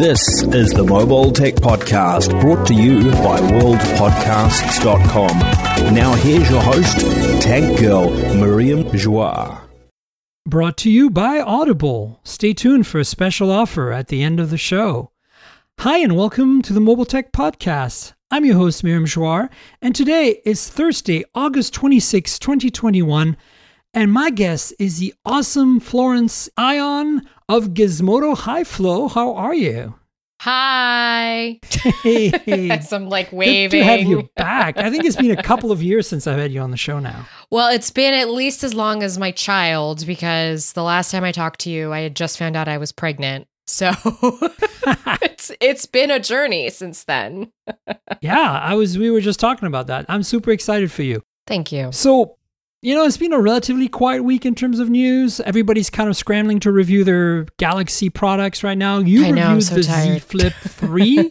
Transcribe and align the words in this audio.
This 0.00 0.42
is 0.44 0.70
the 0.70 0.82
Mobile 0.82 1.30
Tech 1.30 1.56
Podcast 1.56 2.40
brought 2.40 2.66
to 2.68 2.74
you 2.74 3.10
by 3.22 3.38
worldpodcasts.com. 3.38 5.38
Now 5.94 6.14
here's 6.14 6.48
your 6.48 6.62
host, 6.62 7.00
Tech 7.42 7.78
Girl 7.78 8.08
Miriam 8.34 8.84
Joire. 8.96 9.60
Brought 10.46 10.78
to 10.78 10.90
you 10.90 11.10
by 11.10 11.40
Audible. 11.40 12.18
Stay 12.24 12.54
tuned 12.54 12.86
for 12.86 12.98
a 12.98 13.04
special 13.04 13.50
offer 13.50 13.92
at 13.92 14.08
the 14.08 14.22
end 14.22 14.40
of 14.40 14.48
the 14.48 14.56
show. 14.56 15.10
Hi, 15.80 15.98
and 15.98 16.16
welcome 16.16 16.62
to 16.62 16.72
the 16.72 16.80
Mobile 16.80 17.04
Tech 17.04 17.30
Podcast. 17.30 18.14
I'm 18.30 18.46
your 18.46 18.56
host, 18.56 18.82
Miriam 18.82 19.04
Joire, 19.04 19.50
and 19.82 19.94
today 19.94 20.40
is 20.46 20.66
Thursday, 20.66 21.24
August 21.34 21.74
26, 21.74 22.38
2021. 22.38 23.36
And 23.92 24.12
my 24.12 24.30
guest 24.30 24.72
is 24.78 24.98
the 24.98 25.12
awesome 25.26 25.78
Florence 25.78 26.48
Ion 26.56 27.28
of 27.50 27.70
Gizmodo 27.70 28.36
Hi 28.38 28.62
Flo. 28.62 29.08
How 29.08 29.34
are 29.34 29.54
you? 29.54 29.94
Hi. 30.42 31.58
Hey, 32.02 32.70
I'm 32.92 33.08
like 33.08 33.32
waving. 33.32 33.70
Good 33.70 33.84
to 33.84 33.84
have 33.84 34.02
you 34.02 34.30
back. 34.36 34.78
I 34.78 34.88
think 34.88 35.04
it's 35.04 35.16
been 35.16 35.32
a 35.32 35.42
couple 35.42 35.72
of 35.72 35.82
years 35.82 36.06
since 36.06 36.28
I've 36.28 36.38
had 36.38 36.52
you 36.52 36.60
on 36.60 36.70
the 36.70 36.76
show 36.76 37.00
now. 37.00 37.26
Well, 37.50 37.68
it's 37.74 37.90
been 37.90 38.14
at 38.14 38.30
least 38.30 38.62
as 38.62 38.72
long 38.72 39.02
as 39.02 39.18
my 39.18 39.32
child 39.32 40.06
because 40.06 40.74
the 40.74 40.84
last 40.84 41.10
time 41.10 41.24
I 41.24 41.32
talked 41.32 41.58
to 41.62 41.70
you, 41.70 41.92
I 41.92 42.02
had 42.02 42.14
just 42.14 42.38
found 42.38 42.54
out 42.54 42.68
I 42.68 42.78
was 42.78 42.92
pregnant. 42.92 43.48
So 43.66 43.90
it's 45.20 45.50
it's 45.60 45.86
been 45.86 46.12
a 46.12 46.20
journey 46.20 46.70
since 46.70 47.02
then. 47.02 47.50
yeah, 48.20 48.60
I 48.62 48.74
was 48.76 48.96
we 48.96 49.10
were 49.10 49.20
just 49.20 49.40
talking 49.40 49.66
about 49.66 49.88
that. 49.88 50.06
I'm 50.08 50.22
super 50.22 50.52
excited 50.52 50.92
for 50.92 51.02
you. 51.02 51.20
Thank 51.48 51.72
you. 51.72 51.90
So, 51.90 52.36
you 52.82 52.94
know, 52.94 53.04
it's 53.04 53.16
been 53.16 53.32
a 53.32 53.40
relatively 53.40 53.88
quiet 53.88 54.24
week 54.24 54.46
in 54.46 54.54
terms 54.54 54.78
of 54.78 54.88
news. 54.88 55.40
Everybody's 55.40 55.90
kind 55.90 56.08
of 56.08 56.16
scrambling 56.16 56.60
to 56.60 56.72
review 56.72 57.04
their 57.04 57.44
Galaxy 57.58 58.08
products 58.08 58.64
right 58.64 58.78
now. 58.78 58.98
You 58.98 59.26
I 59.26 59.30
know, 59.30 59.48
reviewed 59.48 59.64
so 59.64 59.74
the 59.74 59.82
Z. 59.82 60.18
Flip 60.20 60.52
3. 60.62 61.30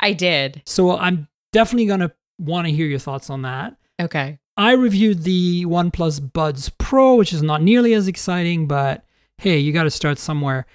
I 0.00 0.12
did. 0.12 0.62
so 0.66 0.96
I'm 0.98 1.28
definitely 1.52 1.86
going 1.86 2.00
to 2.00 2.12
want 2.38 2.66
to 2.66 2.72
hear 2.72 2.86
your 2.86 2.98
thoughts 2.98 3.30
on 3.30 3.42
that. 3.42 3.76
Okay. 4.00 4.38
I 4.56 4.72
reviewed 4.72 5.22
the 5.22 5.64
OnePlus 5.66 6.32
Buds 6.32 6.70
Pro, 6.78 7.14
which 7.14 7.32
is 7.32 7.42
not 7.42 7.62
nearly 7.62 7.94
as 7.94 8.08
exciting, 8.08 8.66
but 8.66 9.04
hey, 9.36 9.58
you 9.58 9.72
got 9.72 9.84
to 9.84 9.90
start 9.90 10.18
somewhere. 10.18 10.66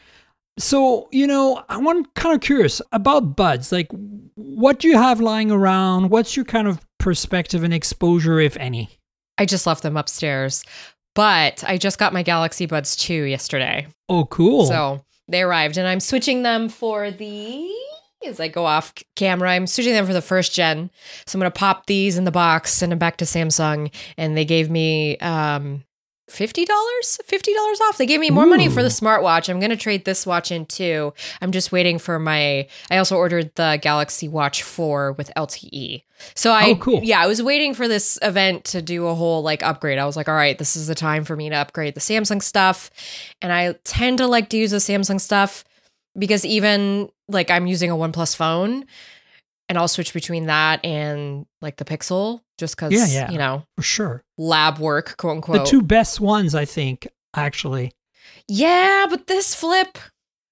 So, 0.57 1.09
you 1.11 1.27
know, 1.27 1.63
I'm 1.67 2.05
kind 2.13 2.35
of 2.35 2.41
curious 2.41 2.81
about 2.91 3.35
Buds. 3.35 3.71
Like, 3.71 3.89
what 4.35 4.79
do 4.79 4.87
you 4.87 4.97
have 4.97 5.19
lying 5.19 5.51
around? 5.51 6.09
What's 6.11 6.35
your 6.37 6.45
kind 6.45 6.67
of 6.67 6.79
perspective 6.99 7.63
and 7.63 7.73
exposure, 7.73 8.39
if 8.39 8.55
any? 8.57 8.99
I 9.37 9.45
just 9.45 9.67
left 9.67 9.83
them 9.83 9.97
upstairs. 9.97 10.63
But 11.15 11.63
I 11.67 11.77
just 11.77 11.99
got 11.99 12.13
my 12.13 12.23
Galaxy 12.23 12.65
Buds 12.65 12.95
2 12.95 13.13
yesterday. 13.23 13.87
Oh, 14.09 14.25
cool. 14.25 14.65
So 14.65 15.05
they 15.27 15.41
arrived 15.41 15.77
and 15.77 15.87
I'm 15.87 15.99
switching 15.99 16.43
them 16.43 16.69
for 16.69 17.11
the 17.11 17.69
as 18.25 18.39
I 18.39 18.47
go 18.47 18.65
off 18.65 18.93
camera, 19.15 19.51
I'm 19.51 19.67
switching 19.67 19.93
them 19.93 20.05
for 20.05 20.13
the 20.13 20.21
first 20.21 20.53
gen. 20.53 20.89
So 21.25 21.35
I'm 21.35 21.41
gonna 21.41 21.51
pop 21.51 21.87
these 21.87 22.17
in 22.17 22.23
the 22.23 22.31
box, 22.31 22.71
send 22.71 22.91
them 22.91 22.99
back 22.99 23.17
to 23.17 23.25
Samsung, 23.25 23.93
and 24.17 24.37
they 24.37 24.45
gave 24.45 24.69
me 24.69 25.17
um 25.17 25.83
fifty 26.29 26.65
dollars, 26.65 27.19
fifty 27.25 27.53
dollars 27.53 27.79
off. 27.81 27.97
They 27.97 28.05
gave 28.05 28.19
me 28.19 28.29
more 28.29 28.45
money 28.45 28.69
for 28.69 28.81
the 28.81 28.89
smartwatch. 28.89 29.49
I'm 29.49 29.59
gonna 29.59 29.75
trade 29.75 30.05
this 30.05 30.25
watch 30.25 30.51
in 30.51 30.65
too. 30.65 31.13
I'm 31.41 31.51
just 31.51 31.71
waiting 31.71 31.99
for 31.99 32.19
my. 32.19 32.67
I 32.89 32.97
also 32.97 33.17
ordered 33.17 33.53
the 33.55 33.79
Galaxy 33.81 34.27
Watch 34.27 34.63
Four 34.63 35.13
with 35.13 35.31
LTE. 35.35 36.03
So 36.35 36.51
I, 36.51 36.69
Oh, 36.69 36.75
cool. 36.75 37.01
yeah, 37.03 37.19
I 37.21 37.27
was 37.27 37.43
waiting 37.43 37.73
for 37.73 37.87
this 37.87 38.17
event 38.21 38.63
to 38.65 38.81
do 38.81 39.07
a 39.07 39.13
whole 39.15 39.41
like 39.43 39.61
upgrade. 39.63 39.97
I 39.99 40.05
was 40.05 40.15
like, 40.15 40.29
all 40.29 40.35
right, 40.35 40.57
this 40.57 40.75
is 40.77 40.87
the 40.87 40.95
time 40.95 41.25
for 41.25 41.35
me 41.35 41.49
to 41.49 41.55
upgrade 41.55 41.95
the 41.95 41.99
Samsung 42.01 42.41
stuff. 42.41 42.89
And 43.41 43.51
I 43.51 43.73
tend 43.83 44.19
to 44.19 44.27
like 44.27 44.49
to 44.49 44.57
use 44.57 44.71
the 44.71 44.77
Samsung 44.77 45.19
stuff 45.19 45.65
because 46.17 46.45
even 46.45 47.09
like 47.27 47.51
I'm 47.51 47.67
using 47.67 47.91
a 47.91 47.95
OnePlus 47.95 48.35
phone 48.35 48.85
and 49.69 49.77
I'll 49.77 49.87
switch 49.87 50.13
between 50.13 50.45
that 50.47 50.83
and 50.85 51.45
like 51.61 51.77
the 51.77 51.85
Pixel 51.85 52.41
just 52.57 52.75
because, 52.75 52.91
Yeah, 52.93 53.07
yeah. 53.07 53.31
you 53.31 53.37
know, 53.37 53.65
for 53.75 53.81
sure. 53.83 54.23
lab 54.37 54.79
work, 54.79 55.15
quote 55.17 55.37
unquote. 55.37 55.57
The 55.65 55.65
two 55.71 55.81
best 55.81 56.19
ones, 56.19 56.53
I 56.55 56.65
think, 56.65 57.07
actually. 57.35 57.93
yeah, 58.47 59.05
but 59.09 59.27
this 59.27 59.55
flip, 59.55 59.97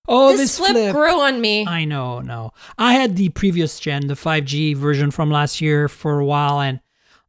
Oh, 0.07 0.35
this, 0.35 0.57
flip, 0.57 0.93
grew 0.93 1.21
on 1.21 1.39
me. 1.41 1.65
I 1.67 1.85
know, 1.85 2.19
no. 2.21 2.51
I 2.77 2.93
had 2.93 3.15
the 3.17 3.29
previous 3.29 3.79
gen, 3.79 4.07
the 4.07 4.15
5G 4.15 4.75
version 4.75 5.11
from 5.11 5.29
last 5.29 5.61
year 5.61 5.87
for 5.87 6.19
a 6.19 6.25
while, 6.25 6.59
and 6.59 6.79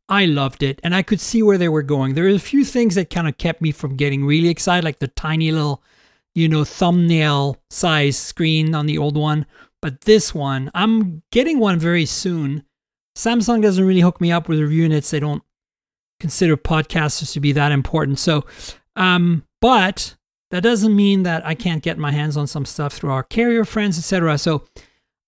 I 0.09 0.25
loved 0.25 0.63
it. 0.63 0.81
And 0.83 0.95
I 0.95 1.03
could 1.03 1.21
see 1.21 1.43
where 1.43 1.59
they 1.59 1.69
were 1.69 1.83
going. 1.83 2.15
There 2.15 2.25
were 2.25 2.31
a 2.31 2.39
few 2.39 2.65
things 2.65 2.95
that 2.95 3.11
kind 3.11 3.29
of 3.29 3.37
kept 3.39 3.61
me 3.61 3.73
from 3.73 3.97
getting 3.97 4.25
really 4.25 4.49
excited, 4.49 4.85
like 4.85 4.99
the 5.01 5.09
tiny 5.09 5.53
little, 5.53 5.83
you 6.35 6.49
know, 6.49 6.65
thumbnail 6.65 7.59
size 7.71 8.17
screen 8.17 8.75
on 8.75 8.87
the 8.87 8.99
old 8.99 9.17
one. 9.19 9.47
But 9.83 10.03
this 10.03 10.33
one, 10.35 10.71
I'm 10.75 11.23
getting 11.33 11.59
one 11.59 11.79
very 11.79 12.07
soon. 12.07 12.65
Samsung 13.19 13.61
doesn't 13.61 13.85
really 13.85 14.01
hook 14.01 14.21
me 14.21 14.33
up 14.33 14.49
with 14.49 14.61
reviewing 14.61 14.93
it. 14.93 15.05
They 15.05 15.21
don't 15.21 15.43
consider 16.21 16.57
podcasters 16.57 17.33
to 17.33 17.41
be 17.41 17.53
that 17.53 17.73
important. 17.73 18.19
So, 18.21 18.45
um, 18.97 19.45
but 19.61 20.15
that 20.51 20.63
doesn't 20.63 20.95
mean 20.95 21.25
that 21.25 21.45
I 21.45 21.55
can't 21.55 21.83
get 21.83 21.99
my 21.99 22.13
hands 22.13 22.37
on 22.37 22.47
some 22.47 22.65
stuff 22.65 22.93
through 22.95 23.11
our 23.11 23.23
carrier 23.25 23.65
friends, 23.65 23.99
etc. 23.99 24.39
So 24.39 24.65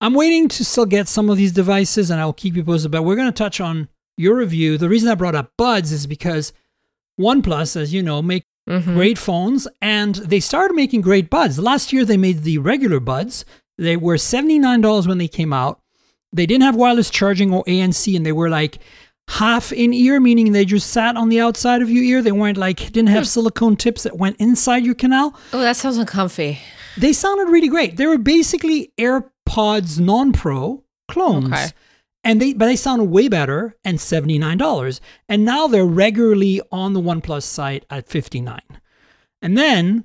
I'm 0.01 0.15
waiting 0.15 0.49
to 0.51 0.65
still 0.65 0.87
get 0.87 1.09
some 1.09 1.29
of 1.29 1.37
these 1.37 1.53
devices 1.53 2.11
and 2.11 2.21
I'll 2.21 2.33
keep 2.33 2.55
you 2.57 2.63
posted. 2.65 2.93
But 2.93 3.03
we're 3.03 3.17
going 3.17 3.29
to 3.29 3.33
touch 3.33 3.61
on 3.61 3.89
your 4.17 4.37
review. 4.37 4.79
The 4.79 4.89
reason 4.89 5.09
I 5.11 5.15
brought 5.17 5.35
up 5.35 5.51
Buds 5.59 5.91
is 5.93 6.07
because 6.07 6.53
OnePlus, 7.21 7.77
as 7.77 7.93
you 7.93 8.03
know, 8.03 8.23
make 8.23 8.45
Mhm. 8.69 8.95
great 8.95 9.19
phones 9.19 9.69
and 9.83 10.15
they 10.15 10.41
started 10.41 10.73
making 10.75 11.03
great 11.03 11.29
buds. 11.29 11.59
Last 11.59 11.93
year 11.93 12.05
they 12.07 12.17
made 12.17 12.45
the 12.45 12.57
regular 12.59 12.99
buds. 12.99 13.45
They 13.79 13.97
were 13.97 14.17
$79 14.17 15.07
when 15.07 15.19
they 15.19 15.29
came 15.29 15.53
out. 15.53 15.81
They 16.33 16.47
didn't 16.47 16.65
have 16.65 16.77
wireless 16.77 17.11
charging 17.11 17.53
or 17.53 17.65
ANC 17.65 18.15
and 18.17 18.27
they 18.27 18.33
were 18.33 18.51
like 18.51 18.79
half 19.29 19.73
in 19.73 19.93
ear, 19.93 20.21
meaning 20.21 20.53
they 20.53 20.65
just 20.65 20.91
sat 20.91 21.17
on 21.17 21.29
the 21.29 21.41
outside 21.41 21.83
of 21.83 21.91
your 21.91 22.05
ear. 22.05 22.23
They 22.23 22.33
weren't 22.33 22.59
like, 22.59 22.79
didn't 22.93 23.09
have 23.09 23.25
hmm. 23.25 23.29
silicone 23.29 23.77
tips 23.77 24.03
that 24.03 24.17
went 24.17 24.37
inside 24.39 24.85
your 24.85 24.95
canal. 24.95 25.37
Oh, 25.53 25.61
that 25.61 25.77
sounds 25.77 25.97
uncomfy. 25.97 26.59
They 26.97 27.13
sounded 27.13 27.49
really 27.51 27.69
great. 27.69 27.97
They 27.97 28.07
were 28.07 28.19
basically 28.19 28.93
AirPods 28.99 29.99
non-pro 29.99 30.85
clones. 31.09 31.47
Okay. 31.47 31.67
And 32.23 32.41
they 32.41 32.55
but 32.55 32.67
they 32.67 32.77
sound 32.77 33.11
way 33.11 33.29
better 33.29 33.77
and 33.85 33.99
$79. 33.99 35.01
And 35.29 35.45
now 35.45 35.67
they're 35.67 35.85
regularly 35.85 36.63
on 36.73 36.95
the 36.95 37.01
OnePlus 37.01 37.43
site 37.43 37.85
at 37.91 38.09
59. 38.09 38.61
And 39.43 39.59
then 39.59 40.05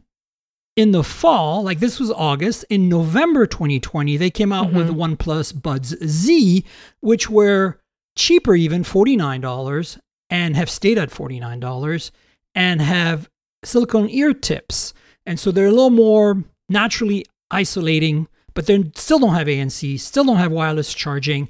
in 0.79 0.91
the 0.93 1.03
fall, 1.03 1.61
like 1.61 1.81
this 1.81 1.99
was 1.99 2.09
August, 2.09 2.63
in 2.69 2.87
November 2.87 3.45
2020, 3.45 4.15
they 4.15 4.29
came 4.29 4.53
out 4.53 4.71
with 4.71 4.87
the 4.87 4.93
OnePlus 4.93 5.61
Buds 5.61 5.93
Z, 6.05 6.63
which 7.01 7.29
were 7.29 7.81
cheaper 8.15 8.55
even, 8.55 8.85
$49, 8.85 9.99
and 10.29 10.55
have 10.55 10.69
stayed 10.69 10.97
at 10.97 11.09
$49 11.09 12.11
and 12.55 12.81
have 12.81 13.29
silicone 13.61 14.09
ear 14.09 14.33
tips. 14.33 14.93
And 15.25 15.37
so 15.37 15.51
they're 15.51 15.65
a 15.65 15.71
little 15.71 15.89
more 15.89 16.45
naturally 16.69 17.25
isolating, 17.51 18.29
but 18.53 18.65
they 18.65 18.89
still 18.95 19.19
don't 19.19 19.35
have 19.35 19.47
ANC, 19.47 19.99
still 19.99 20.23
don't 20.23 20.37
have 20.37 20.53
wireless 20.53 20.93
charging, 20.93 21.49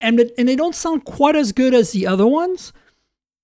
and, 0.00 0.18
and 0.38 0.48
they 0.48 0.56
don't 0.56 0.74
sound 0.74 1.04
quite 1.04 1.36
as 1.36 1.52
good 1.52 1.74
as 1.74 1.92
the 1.92 2.06
other 2.06 2.26
ones. 2.26 2.72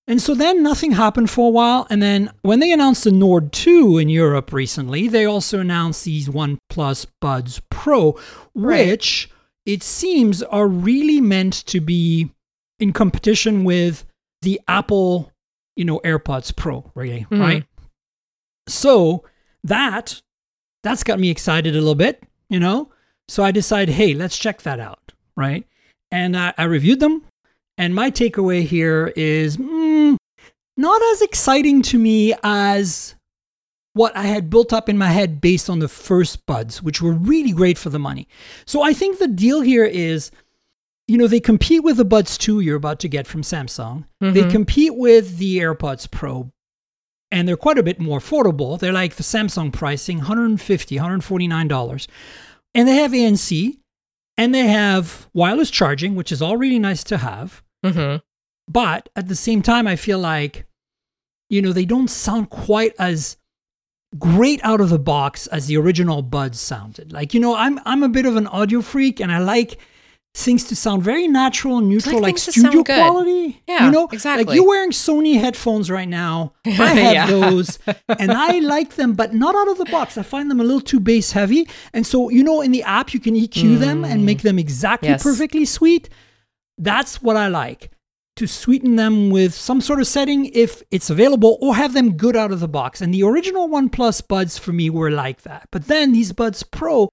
And 0.09 0.21
so 0.23 0.35
then 0.35 0.63
nothing 0.63 0.93
happened 0.93 1.29
for 1.31 1.49
a 1.49 1.51
while. 1.51 1.87
And 1.91 2.03
then 2.03 2.33
when 2.43 2.61
they 2.61 2.73
announced 2.73 3.05
the 3.05 3.13
Nord 3.13 3.53
2 3.53 3.99
in 3.99 4.09
Europe 4.09 4.53
recently, 4.53 5.07
they 5.07 5.27
also 5.27 5.61
announced 5.61 6.05
these 6.05 6.29
OnePlus 6.31 7.07
Buds 7.21 7.61
Pro, 7.71 8.19
Right. 8.55 8.89
which 8.89 9.31
it 9.67 9.83
seems 9.83 10.43
are 10.43 10.67
really 10.67 11.21
meant 11.21 11.53
to 11.67 11.81
be 11.81 12.31
in 12.81 12.95
competition 12.95 13.65
with 13.65 14.07
the 14.41 14.59
Apple, 14.67 15.31
you 15.77 15.85
know, 15.85 16.01
AirPods 16.05 16.57
Pro, 16.57 16.91
really, 16.95 17.27
Mhm. 17.31 17.41
right? 17.41 17.65
So 18.69 19.25
that 19.65 20.23
that's 20.85 21.03
got 21.05 21.19
me 21.19 21.29
excited 21.29 21.75
a 21.75 21.79
little 21.81 21.95
bit, 21.97 22.23
you 22.49 22.59
know. 22.61 22.91
So 23.29 23.43
I 23.43 23.51
decided, 23.51 23.95
hey, 23.97 24.15
let's 24.15 24.39
check 24.39 24.63
that 24.63 24.81
out, 24.81 25.13
right? 25.37 25.67
And 26.11 26.35
I, 26.37 26.55
I 26.57 26.65
reviewed 26.65 27.01
them, 27.01 27.25
and 27.79 27.95
my 27.95 28.11
takeaway 28.11 28.63
here 28.65 29.13
is 29.17 29.57
mm, 29.57 30.17
not 30.77 31.01
as 31.13 31.23
exciting 31.23 31.81
to 31.83 31.99
me 31.99 32.35
as 32.43 33.15
what 33.95 34.15
I 34.17 34.25
had 34.25 34.51
built 34.51 34.73
up 34.73 34.89
in 34.89 34.99
my 34.99 35.09
head 35.09 35.41
based 35.41 35.71
on 35.71 35.79
the 35.79 35.89
first 35.89 36.45
buds, 36.47 36.83
which 36.83 37.01
were 37.03 37.13
really 37.13 37.53
great 37.53 37.79
for 37.79 37.91
the 37.91 37.99
money. 37.99 38.29
So 38.67 38.83
I 38.83 38.93
think 38.93 39.19
the 39.19 39.27
deal 39.27 39.61
here 39.63 39.85
is, 39.85 40.31
you 41.09 41.17
know, 41.19 41.27
they 41.27 41.41
compete 41.41 41.83
with 41.83 41.97
the 41.97 42.05
Buds 42.05 42.37
2 42.39 42.61
you're 42.61 42.77
about 42.77 43.01
to 43.01 43.09
get 43.09 43.27
from 43.27 43.43
Samsung. 43.43 44.05
They 44.21 44.43
Mhm. 44.43 44.51
compete 44.51 44.95
with 44.95 45.39
the 45.39 45.59
AirPods 45.59 46.09
Pro, 46.11 46.51
and 47.31 47.49
they're 47.49 47.57
quite 47.57 47.79
a 47.79 47.83
bit 47.83 47.99
more 47.99 48.21
affordable. 48.21 48.79
They're 48.79 48.93
like 48.93 49.17
the 49.17 49.23
Samsung 49.25 49.73
pricing, 49.73 50.21
$150, 50.21 50.97
$149. 50.99 52.07
And 52.75 52.87
they 52.87 52.97
have 52.97 53.13
ANC, 53.15 53.79
and 54.37 54.55
they 54.55 54.67
have 54.69 55.29
wireless 55.35 55.71
charging, 55.71 56.15
which 56.15 56.31
is 56.31 56.41
all 56.43 56.57
really 56.57 56.79
nice 56.79 57.03
to 57.05 57.17
have. 57.17 57.63
Mm-hmm. 57.85 58.17
But 58.71 59.09
at 59.17 59.29
the 59.29 59.37
same 59.37 59.63
time, 59.63 59.87
I 59.87 59.97
feel 59.97 60.19
like, 60.19 60.67
you 61.49 61.63
know, 61.63 61.73
they 61.73 61.85
don't 61.87 62.09
sound 62.09 62.51
quite 62.51 62.95
as 62.99 63.37
great 64.19 64.61
out 64.65 64.81
of 64.81 64.89
the 64.91 64.99
box 64.99 65.47
as 65.49 65.67
the 65.67 65.77
original 65.77 66.23
buds 66.23 66.59
sounded. 66.61 67.13
Like, 67.13 67.35
you 67.35 67.41
know, 67.41 67.55
I'm 67.55 67.79
I'm 67.85 68.03
a 68.03 68.09
bit 68.09 68.27
of 68.27 68.37
an 68.37 68.47
audio 68.47 68.83
freak 68.83 69.21
and 69.21 69.31
I 69.33 69.39
like 69.39 69.79
things 70.35 70.65
to 70.65 70.77
sound 70.77 71.03
very 71.03 71.27
natural 71.27 71.79
and 71.79 71.89
neutral, 71.89 72.17
like 72.21 72.35
like, 72.35 72.39
studio 72.39 72.85
quality. 72.85 73.63
Yeah, 73.67 73.87
you 73.87 73.91
know, 73.91 74.07
exactly. 74.13 74.45
Like 74.45 74.55
you're 74.55 74.67
wearing 74.69 74.91
Sony 74.91 75.41
headphones 75.41 75.91
right 75.91 76.09
now. 76.09 76.53
I 76.67 76.71
have 76.71 77.15
Yeah. 77.15 77.27
those, 77.27 77.79
and 78.19 78.31
I 78.31 78.59
like 78.75 78.95
them, 78.97 79.15
but 79.15 79.35
not 79.35 79.55
out 79.57 79.69
of 79.69 79.79
the 79.79 79.87
box. 79.87 80.17
I 80.19 80.23
find 80.23 80.51
them 80.51 80.61
a 80.61 80.65
little 80.65 80.81
too 80.83 81.01
bass 81.01 81.33
heavy, 81.33 81.69
and 81.93 82.07
so 82.07 82.29
you 82.29 82.45
know, 82.45 82.61
in 82.61 82.71
the 82.73 82.83
app 82.83 83.15
you 83.15 83.21
can 83.21 83.35
EQ 83.35 83.79
them 83.79 84.05
and 84.05 84.25
make 84.27 84.43
them 84.43 84.59
exactly 84.59 85.09
Mm. 85.09 85.13
Yes. 85.13 85.23
perfectly 85.23 85.65
sweet. 85.65 86.09
That's 86.79 87.21
what 87.21 87.37
I 87.37 87.49
like 87.49 87.91
to 88.39 88.47
sweeten 88.47 88.95
them 88.95 89.31
with 89.31 89.53
some 89.53 89.81
sort 89.81 89.99
of 89.99 90.07
setting 90.07 90.47
if 90.55 90.81
it's 90.93 91.11
available 91.11 91.59
or 91.61 91.75
have 91.75 91.93
them 91.93 92.17
good 92.17 92.37
out 92.37 92.53
of 92.53 92.61
the 92.61 92.69
box. 92.69 93.01
And 93.01 93.13
the 93.13 93.25
original 93.25 93.69
OnePlus 93.69 94.29
buds 94.29 94.57
for 94.57 94.73
me 94.73 94.89
were 94.89 95.11
like 95.11 95.43
that. 95.43 95.67
But 95.73 95.89
then 95.89 96.13
these 96.13 96.33
buds 96.33 96.63
Pro, 96.63 97.09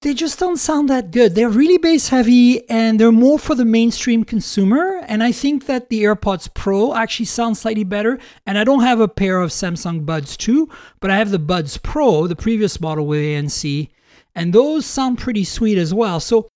they 0.00 0.14
just 0.14 0.38
don't 0.38 0.56
sound 0.56 0.88
that 0.88 1.10
good. 1.10 1.34
They're 1.34 1.50
really 1.50 1.76
bass 1.76 2.08
heavy 2.08 2.66
and 2.70 2.98
they're 2.98 3.12
more 3.12 3.38
for 3.38 3.54
the 3.54 3.66
mainstream 3.66 4.24
consumer. 4.24 5.02
And 5.06 5.22
I 5.22 5.32
think 5.32 5.66
that 5.66 5.90
the 5.90 6.02
AirPods 6.02 6.52
Pro 6.54 6.94
actually 6.94 7.26
sound 7.26 7.58
slightly 7.58 7.84
better. 7.84 8.18
And 8.46 8.56
I 8.56 8.64
don't 8.64 8.82
have 8.82 9.00
a 9.00 9.08
pair 9.08 9.42
of 9.42 9.50
Samsung 9.50 10.06
Buds 10.06 10.34
2, 10.38 10.66
but 11.00 11.10
I 11.10 11.18
have 11.18 11.30
the 11.30 11.38
Buds 11.38 11.76
Pro, 11.76 12.26
the 12.26 12.34
previous 12.34 12.80
model 12.80 13.06
with 13.06 13.20
ANC, 13.20 13.90
and 14.34 14.54
those 14.54 14.86
sound 14.86 15.18
pretty 15.18 15.44
sweet 15.44 15.76
as 15.76 15.92
well. 15.92 16.20
So 16.20 16.48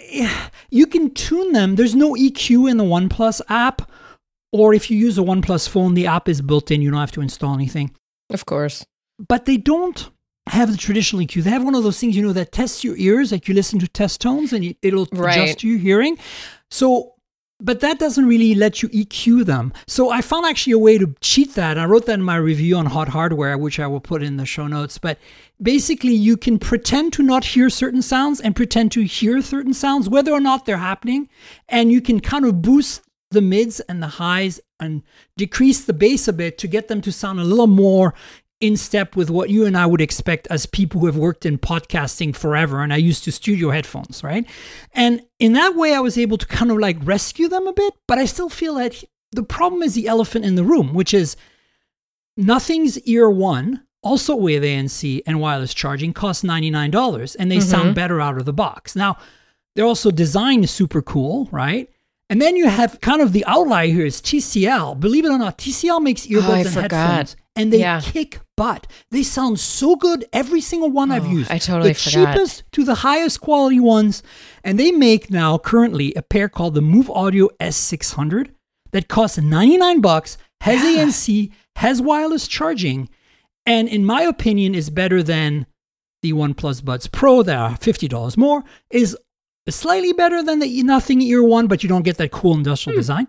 you 0.70 0.86
can 0.86 1.12
tune 1.14 1.52
them. 1.52 1.76
There's 1.76 1.94
no 1.94 2.14
EQ 2.14 2.70
in 2.70 2.76
the 2.76 2.84
OnePlus 2.84 3.40
app, 3.48 3.90
or 4.52 4.74
if 4.74 4.90
you 4.90 4.98
use 4.98 5.18
a 5.18 5.22
OnePlus 5.22 5.68
phone, 5.68 5.94
the 5.94 6.06
app 6.06 6.28
is 6.28 6.40
built 6.42 6.70
in. 6.70 6.82
You 6.82 6.90
don't 6.90 7.00
have 7.00 7.12
to 7.12 7.20
install 7.20 7.54
anything. 7.54 7.92
Of 8.30 8.46
course. 8.46 8.84
But 9.18 9.44
they 9.44 9.56
don't 9.56 10.10
have 10.48 10.70
the 10.72 10.76
traditional 10.76 11.22
EQ. 11.22 11.42
They 11.44 11.50
have 11.50 11.64
one 11.64 11.74
of 11.74 11.84
those 11.84 11.98
things, 12.00 12.16
you 12.16 12.22
know, 12.22 12.32
that 12.32 12.50
tests 12.52 12.82
your 12.82 12.96
ears, 12.96 13.30
like 13.32 13.46
you 13.46 13.54
listen 13.54 13.78
to 13.80 13.86
test 13.88 14.20
tones 14.20 14.52
and 14.52 14.64
it- 14.64 14.78
it'll 14.82 15.06
Right. 15.12 15.36
adjust 15.38 15.58
to 15.60 15.68
your 15.68 15.78
hearing. 15.78 16.18
So, 16.70 17.12
but 17.60 17.80
that 17.80 17.98
doesn't 17.98 18.26
really 18.26 18.54
let 18.54 18.82
you 18.82 18.88
EQ 18.88 19.44
them. 19.44 19.72
So 19.86 20.10
I 20.10 20.22
found 20.22 20.46
actually 20.46 20.72
a 20.72 20.78
way 20.78 20.96
to 20.98 21.14
cheat 21.20 21.54
that. 21.54 21.78
I 21.78 21.84
wrote 21.84 22.06
that 22.06 22.14
in 22.14 22.22
my 22.22 22.36
review 22.36 22.76
on 22.76 22.86
Hot 22.86 23.08
Hardware, 23.10 23.58
which 23.58 23.78
I 23.78 23.86
will 23.86 24.00
put 24.00 24.22
in 24.22 24.38
the 24.38 24.46
show 24.46 24.66
notes. 24.66 24.98
But 24.98 25.18
basically, 25.62 26.14
you 26.14 26.36
can 26.36 26.58
pretend 26.58 27.12
to 27.14 27.22
not 27.22 27.44
hear 27.44 27.70
certain 27.70 28.02
sounds 28.02 28.40
and 28.40 28.56
pretend 28.56 28.92
to 28.92 29.02
hear 29.02 29.42
certain 29.42 29.74
sounds, 29.74 30.08
whether 30.08 30.32
or 30.32 30.40
not 30.40 30.66
they're 30.66 30.78
happening. 30.78 31.28
And 31.68 31.92
you 31.92 32.00
can 32.00 32.20
kind 32.20 32.44
of 32.44 32.62
boost 32.62 33.02
the 33.30 33.40
mids 33.40 33.80
and 33.80 34.02
the 34.02 34.08
highs 34.08 34.60
and 34.80 35.02
decrease 35.36 35.84
the 35.84 35.92
bass 35.92 36.26
a 36.26 36.32
bit 36.32 36.58
to 36.58 36.66
get 36.66 36.88
them 36.88 37.00
to 37.02 37.12
sound 37.12 37.38
a 37.38 37.44
little 37.44 37.66
more 37.66 38.14
in 38.60 38.76
step 38.76 39.16
with 39.16 39.30
what 39.30 39.48
you 39.48 39.64
and 39.64 39.76
I 39.76 39.86
would 39.86 40.02
expect 40.02 40.46
as 40.48 40.66
people 40.66 41.00
who 41.00 41.06
have 41.06 41.16
worked 41.16 41.46
in 41.46 41.58
podcasting 41.58 42.36
forever. 42.36 42.82
And 42.82 42.92
I 42.92 42.96
used 42.96 43.24
to 43.24 43.32
studio 43.32 43.70
headphones, 43.70 44.22
right? 44.22 44.46
And 44.92 45.22
in 45.38 45.54
that 45.54 45.74
way, 45.76 45.94
I 45.94 46.00
was 46.00 46.18
able 46.18 46.36
to 46.36 46.46
kind 46.46 46.70
of 46.70 46.78
like 46.78 46.98
rescue 47.02 47.48
them 47.48 47.66
a 47.66 47.72
bit. 47.72 47.94
But 48.06 48.18
I 48.18 48.26
still 48.26 48.50
feel 48.50 48.74
that 48.74 49.02
the 49.32 49.42
problem 49.42 49.82
is 49.82 49.94
the 49.94 50.08
elephant 50.08 50.44
in 50.44 50.56
the 50.56 50.64
room, 50.64 50.92
which 50.92 51.14
is 51.14 51.36
Nothing's 52.36 52.98
Ear 53.00 53.30
One, 53.30 53.84
also 54.02 54.34
with 54.34 54.62
ANC 54.62 55.22
and 55.26 55.40
wireless 55.40 55.74
charging, 55.74 56.12
costs 56.12 56.42
$99 56.44 57.36
and 57.38 57.50
they 57.50 57.58
mm-hmm. 57.58 57.68
sound 57.68 57.94
better 57.94 58.20
out 58.20 58.38
of 58.38 58.44
the 58.44 58.52
box. 58.52 58.96
Now, 58.96 59.16
they're 59.74 59.84
also 59.84 60.10
designed 60.10 60.68
super 60.68 61.02
cool, 61.02 61.48
right? 61.52 61.88
And 62.28 62.40
then 62.40 62.56
you 62.56 62.68
have 62.68 63.00
kind 63.00 63.20
of 63.20 63.32
the 63.32 63.44
outlier 63.46 63.88
here 63.88 64.06
is 64.06 64.20
TCL. 64.20 65.00
Believe 65.00 65.24
it 65.24 65.30
or 65.30 65.38
not, 65.38 65.58
TCL 65.58 66.00
makes 66.00 66.26
oh, 66.26 66.30
earbuds 66.30 66.48
Oh, 66.48 66.54
and 66.54 66.68
forgot. 66.68 66.92
headphones, 66.92 67.36
and 67.56 67.72
they 67.72 67.80
Yeah. 67.80 68.00
kick 68.00 68.40
butt. 68.56 68.86
They 69.10 69.24
sound 69.24 69.58
so 69.58 69.96
good. 69.96 70.24
Every 70.32 70.60
single 70.60 70.90
one 70.90 71.10
I've 71.10 71.26
Oh, 71.26 71.30
used, 71.30 71.50
I 71.50 71.58
totally 71.58 71.92
the 71.92 71.98
forgot. 71.98 72.34
cheapest 72.34 72.62
to 72.72 72.84
the 72.84 72.96
highest 72.96 73.40
quality 73.40 73.80
ones, 73.80 74.22
and 74.62 74.78
they 74.78 74.92
make 74.92 75.30
now 75.30 75.58
currently 75.58 76.14
a 76.14 76.22
pair 76.22 76.48
called 76.48 76.74
the 76.74 76.80
Move 76.80 77.10
Audio 77.10 77.48
S600 77.58 78.50
that 78.92 79.08
costs 79.08 79.38
99 79.38 80.00
bucks, 80.00 80.38
has 80.60 80.80
ANC, 80.82 81.50
has 81.76 82.00
wireless 82.00 82.46
charging, 82.46 83.08
and 83.70 83.88
in 83.88 84.04
my 84.04 84.22
opinion 84.22 84.74
is 84.74 84.90
better 84.90 85.22
than 85.22 85.64
the 86.22 86.32
OnePlus 86.32 86.84
Buds 86.84 87.06
Pro 87.06 87.44
that 87.44 87.56
are 87.56 87.78
$50 87.78 88.36
more, 88.36 88.64
is 88.90 89.16
slightly 89.68 90.12
better 90.12 90.42
than 90.42 90.58
the 90.58 90.82
Nothing 90.82 91.22
Ear 91.22 91.44
One, 91.44 91.68
but 91.68 91.84
you 91.84 91.88
don't 91.88 92.02
get 92.02 92.16
that 92.16 92.32
cool 92.32 92.54
industrial 92.54 92.96
hmm. 92.96 93.00
design. 93.00 93.28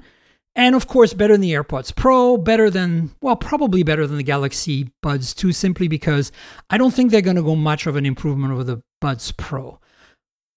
And 0.56 0.74
of 0.74 0.88
course, 0.88 1.14
better 1.14 1.36
than 1.36 1.42
the 1.42 1.54
AirPods 1.54 1.96
Pro, 1.96 2.38
better 2.38 2.72
than, 2.72 3.12
well, 3.22 3.36
probably 3.36 3.84
better 3.84 4.08
than 4.08 4.18
the 4.18 4.24
Galaxy 4.24 4.90
Buds 5.04 5.36
2, 5.36 5.54
simply 5.54 5.88
because 5.88 6.32
I 6.72 6.78
don't 6.80 6.92
think 6.92 7.12
they're 7.12 7.22
going 7.22 7.36
to 7.36 7.44
go 7.44 7.56
much 7.56 7.86
of 7.86 7.96
an 7.96 8.08
improvement 8.08 8.52
over 8.52 8.64
the 8.64 8.82
Buds 9.00 9.32
Pro. 9.34 9.80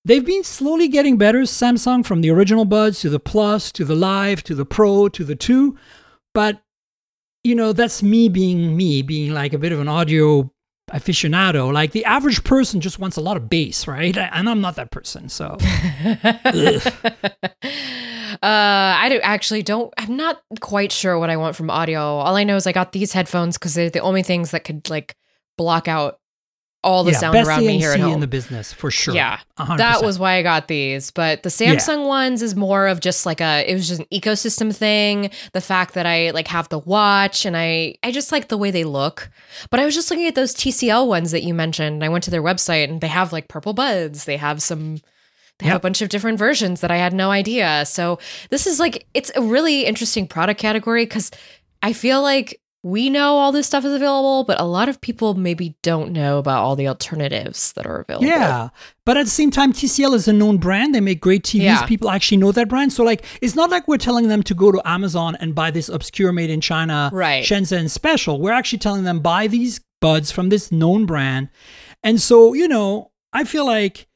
They've 0.06 0.24
been 0.24 0.44
slowly 0.44 0.88
getting 0.88 1.18
better, 1.18 1.42
Samsung, 1.42 2.06
from 2.06 2.22
the 2.22 2.30
original 2.30 2.64
Buds 2.64 3.00
to 3.00 3.10
the 3.10 3.20
Plus 3.20 3.70
to 3.72 3.84
the 3.84 3.94
Live 3.94 4.42
to 4.44 4.54
the 4.54 4.64
Pro 4.64 5.10
to 5.10 5.24
the 5.24 5.36
2. 5.36 5.76
But, 6.32 6.63
you 7.44 7.54
know, 7.54 7.72
that's 7.72 8.02
me 8.02 8.28
being 8.28 8.76
me, 8.76 9.02
being 9.02 9.32
like 9.32 9.52
a 9.52 9.58
bit 9.58 9.70
of 9.70 9.78
an 9.78 9.86
audio 9.86 10.50
aficionado. 10.90 11.72
Like 11.72 11.92
the 11.92 12.04
average 12.06 12.42
person 12.42 12.80
just 12.80 12.98
wants 12.98 13.16
a 13.16 13.20
lot 13.20 13.36
of 13.36 13.48
bass, 13.48 13.86
right? 13.86 14.16
And 14.16 14.48
I'm 14.48 14.60
not 14.62 14.76
that 14.76 14.90
person. 14.90 15.28
So, 15.28 15.44
uh, 16.02 16.88
I 18.42 19.08
do 19.10 19.20
actually 19.20 19.62
don't. 19.62 19.92
I'm 19.98 20.16
not 20.16 20.42
quite 20.60 20.90
sure 20.90 21.18
what 21.18 21.30
I 21.30 21.36
want 21.36 21.54
from 21.54 21.70
audio. 21.70 22.00
All 22.00 22.34
I 22.36 22.44
know 22.44 22.56
is 22.56 22.66
I 22.66 22.72
got 22.72 22.92
these 22.92 23.12
headphones 23.12 23.58
because 23.58 23.74
they're 23.74 23.90
the 23.90 24.00
only 24.00 24.22
things 24.22 24.50
that 24.52 24.64
could 24.64 24.88
like 24.88 25.14
block 25.56 25.86
out 25.86 26.18
all 26.84 27.02
the 27.02 27.12
yeah, 27.12 27.18
sound 27.18 27.36
around 27.36 27.66
me 27.66 27.78
here 27.78 27.92
at 27.92 27.98
home. 27.98 28.12
in 28.12 28.20
the 28.20 28.26
business 28.26 28.72
for 28.72 28.90
sure. 28.90 29.14
Yeah, 29.14 29.40
100%. 29.58 29.78
that 29.78 30.04
was 30.04 30.18
why 30.18 30.34
I 30.34 30.42
got 30.42 30.68
these. 30.68 31.10
But 31.10 31.42
the 31.42 31.48
Samsung 31.48 32.06
ones 32.06 32.42
is 32.42 32.54
more 32.54 32.86
of 32.86 33.00
just 33.00 33.26
like 33.26 33.40
a. 33.40 33.68
It 33.68 33.74
was 33.74 33.88
just 33.88 34.00
an 34.00 34.06
ecosystem 34.12 34.74
thing. 34.74 35.30
The 35.52 35.60
fact 35.60 35.94
that 35.94 36.06
I 36.06 36.30
like 36.30 36.48
have 36.48 36.68
the 36.68 36.78
watch 36.78 37.44
and 37.44 37.56
I 37.56 37.96
I 38.02 38.12
just 38.12 38.30
like 38.30 38.48
the 38.48 38.58
way 38.58 38.70
they 38.70 38.84
look. 38.84 39.30
But 39.70 39.80
I 39.80 39.84
was 39.84 39.94
just 39.94 40.10
looking 40.10 40.26
at 40.26 40.34
those 40.34 40.54
TCL 40.54 41.08
ones 41.08 41.30
that 41.32 41.42
you 41.42 41.54
mentioned. 41.54 42.04
I 42.04 42.08
went 42.08 42.22
to 42.24 42.30
their 42.30 42.42
website 42.42 42.90
and 42.90 43.00
they 43.00 43.08
have 43.08 43.32
like 43.32 43.48
purple 43.48 43.72
buds. 43.72 44.26
They 44.26 44.36
have 44.36 44.62
some. 44.62 45.00
They 45.60 45.66
have 45.66 45.76
a 45.76 45.80
bunch 45.80 46.02
of 46.02 46.08
different 46.08 46.38
versions 46.38 46.80
that 46.80 46.90
I 46.90 46.96
had 46.96 47.14
no 47.14 47.30
idea. 47.30 47.84
So 47.86 48.18
this 48.50 48.66
is 48.66 48.78
like 48.78 49.06
it's 49.14 49.30
a 49.36 49.40
really 49.40 49.86
interesting 49.86 50.26
product 50.26 50.60
category 50.60 51.04
because 51.04 51.30
I 51.80 51.92
feel 51.92 52.22
like 52.22 52.60
we 52.84 53.08
know 53.08 53.38
all 53.38 53.50
this 53.50 53.66
stuff 53.66 53.82
is 53.86 53.94
available, 53.94 54.44
but 54.44 54.60
a 54.60 54.64
lot 54.64 54.90
of 54.90 55.00
people 55.00 55.32
maybe 55.32 55.74
don't 55.80 56.12
know 56.12 56.36
about 56.36 56.62
all 56.62 56.76
the 56.76 56.86
alternatives 56.86 57.72
that 57.72 57.86
are 57.86 58.00
available. 58.00 58.26
Yeah. 58.26 58.68
But 59.06 59.16
at 59.16 59.24
the 59.24 59.30
same 59.30 59.50
time, 59.50 59.72
TCL 59.72 60.12
is 60.12 60.28
a 60.28 60.34
known 60.34 60.58
brand. 60.58 60.94
They 60.94 61.00
make 61.00 61.18
great 61.18 61.44
TVs. 61.44 61.62
Yeah. 61.62 61.86
People 61.86 62.10
actually 62.10 62.36
know 62.36 62.52
that 62.52 62.68
brand. 62.68 62.92
So, 62.92 63.02
like, 63.02 63.24
it's 63.40 63.54
not 63.54 63.70
like 63.70 63.88
we're 63.88 63.96
telling 63.96 64.28
them 64.28 64.42
to 64.42 64.54
go 64.54 64.70
to 64.70 64.82
Amazon 64.84 65.34
and 65.40 65.54
buy 65.54 65.70
this 65.70 65.88
obscure 65.88 66.30
made 66.30 66.50
in 66.50 66.60
China 66.60 67.08
Right. 67.10 67.42
Shenzhen 67.42 67.88
special. 67.88 68.38
We're 68.38 68.52
actually 68.52 68.80
telling 68.80 69.04
them 69.04 69.20
buy 69.20 69.46
these 69.46 69.80
buds 70.02 70.30
from 70.30 70.50
this 70.50 70.70
known 70.70 71.06
brand. 71.06 71.48
And 72.02 72.20
so, 72.20 72.52
you 72.52 72.68
know, 72.68 73.12
I 73.32 73.44
feel 73.44 73.64
like 73.64 74.08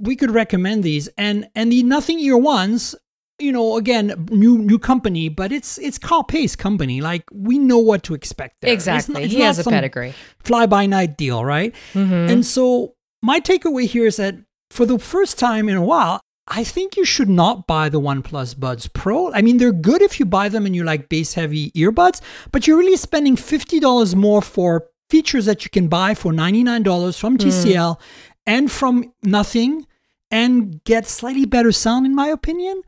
we 0.00 0.16
could 0.16 0.32
recommend 0.32 0.82
these. 0.82 1.06
And 1.16 1.48
and 1.54 1.70
the 1.70 1.84
Nothing 1.84 2.18
Ear 2.18 2.36
ones, 2.36 2.96
you 3.38 3.52
know, 3.52 3.76
again, 3.76 4.26
new 4.30 4.58
new 4.58 4.78
company, 4.78 5.28
but 5.28 5.52
it's 5.52 5.78
it's 5.78 5.98
Carl 5.98 6.24
Pei's 6.24 6.56
company. 6.56 7.00
Like 7.00 7.24
we 7.32 7.58
know 7.58 7.78
what 7.78 8.02
to 8.04 8.14
expect 8.14 8.56
there. 8.62 8.72
It's 8.72 8.84
Exactly. 8.84 9.12
not- 9.14 9.22
it's 9.24 9.32
he 9.34 9.40
has 9.40 9.58
a 9.58 9.64
pedigree. 9.64 10.14
Fly 10.42 10.66
by 10.66 10.86
night 10.86 11.16
deal, 11.18 11.44
right? 11.44 11.74
Mhm. 11.94 12.30
And 12.30 12.46
so 12.46 12.94
my 13.22 13.40
takeaway 13.40 13.86
here 13.86 14.06
is 14.06 14.16
that 14.16 14.36
for 14.70 14.86
the 14.86 14.98
first 14.98 15.38
time 15.38 15.68
in 15.68 15.76
a 15.76 15.82
while, 15.82 16.20
I 16.48 16.62
think 16.64 16.96
you 16.96 17.04
should 17.04 17.28
not 17.28 17.66
buy 17.66 17.88
the 17.88 18.00
OnePlus 18.00 18.58
Buds 18.58 18.86
Pro. 18.88 19.32
I 19.32 19.42
mean, 19.42 19.56
they're 19.58 19.72
good 19.72 20.00
if 20.00 20.20
you 20.20 20.26
buy 20.26 20.48
them 20.48 20.64
and 20.64 20.76
you 20.76 20.84
like 20.84 21.08
bass 21.08 21.34
heavy 21.34 21.72
earbuds, 21.72 22.20
but 22.52 22.66
you're 22.66 22.78
really 22.78 22.96
spending 22.96 23.36
$50 23.36 24.14
more 24.14 24.40
for 24.42 24.86
features 25.10 25.44
that 25.46 25.64
you 25.64 25.70
can 25.70 25.88
buy 25.88 26.14
for 26.14 26.32
$99 26.32 27.18
from 27.18 27.36
TCL 27.36 27.98
and 28.46 28.70
from 28.70 29.12
nothing 29.24 29.86
and 30.30 30.82
get 30.84 31.06
slightly 31.08 31.46
better 31.46 31.72
sound, 31.72 32.06
in 32.06 32.14
my 32.14 32.28
opinion. 32.28 32.82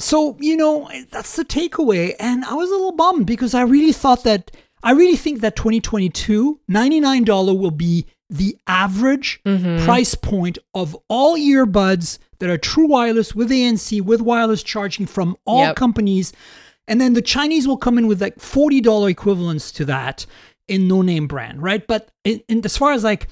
So, 0.00 0.36
you 0.40 0.56
know, 0.56 0.90
that's 1.10 1.36
the 1.36 1.44
takeaway. 1.44 2.14
And 2.18 2.44
I 2.44 2.54
was 2.54 2.70
a 2.70 2.74
little 2.74 2.92
bummed 2.92 3.26
because 3.26 3.54
I 3.54 3.62
really 3.62 3.92
thought 3.92 4.24
that, 4.24 4.50
I 4.82 4.92
really 4.92 5.16
think 5.16 5.40
that 5.40 5.56
2022, 5.56 6.60
$99 6.70 7.58
will 7.58 7.70
be 7.70 8.06
the 8.28 8.56
average 8.66 9.40
mm-hmm. 9.44 9.84
price 9.84 10.14
point 10.14 10.58
of 10.74 10.96
all 11.08 11.36
earbuds 11.36 12.18
that 12.38 12.48
are 12.48 12.56
true 12.56 12.86
wireless 12.86 13.34
with 13.34 13.50
ANC, 13.50 14.00
with 14.00 14.20
wireless 14.20 14.62
charging 14.62 15.06
from 15.06 15.36
all 15.44 15.66
Yep. 15.66 15.76
companies. 15.76 16.32
And 16.88 17.00
then 17.00 17.12
the 17.12 17.22
Chinese 17.22 17.68
will 17.68 17.76
come 17.76 17.98
in 17.98 18.06
with 18.06 18.22
like 18.22 18.38
$40 18.38 19.10
equivalents 19.10 19.70
to 19.72 19.84
that 19.84 20.26
in 20.66 20.88
no 20.88 21.02
name 21.02 21.26
brand, 21.26 21.62
right? 21.62 21.86
But 21.86 22.10
in, 22.24 22.40
in, 22.48 22.64
as 22.64 22.76
far 22.76 22.92
as 22.92 23.04
like, 23.04 23.28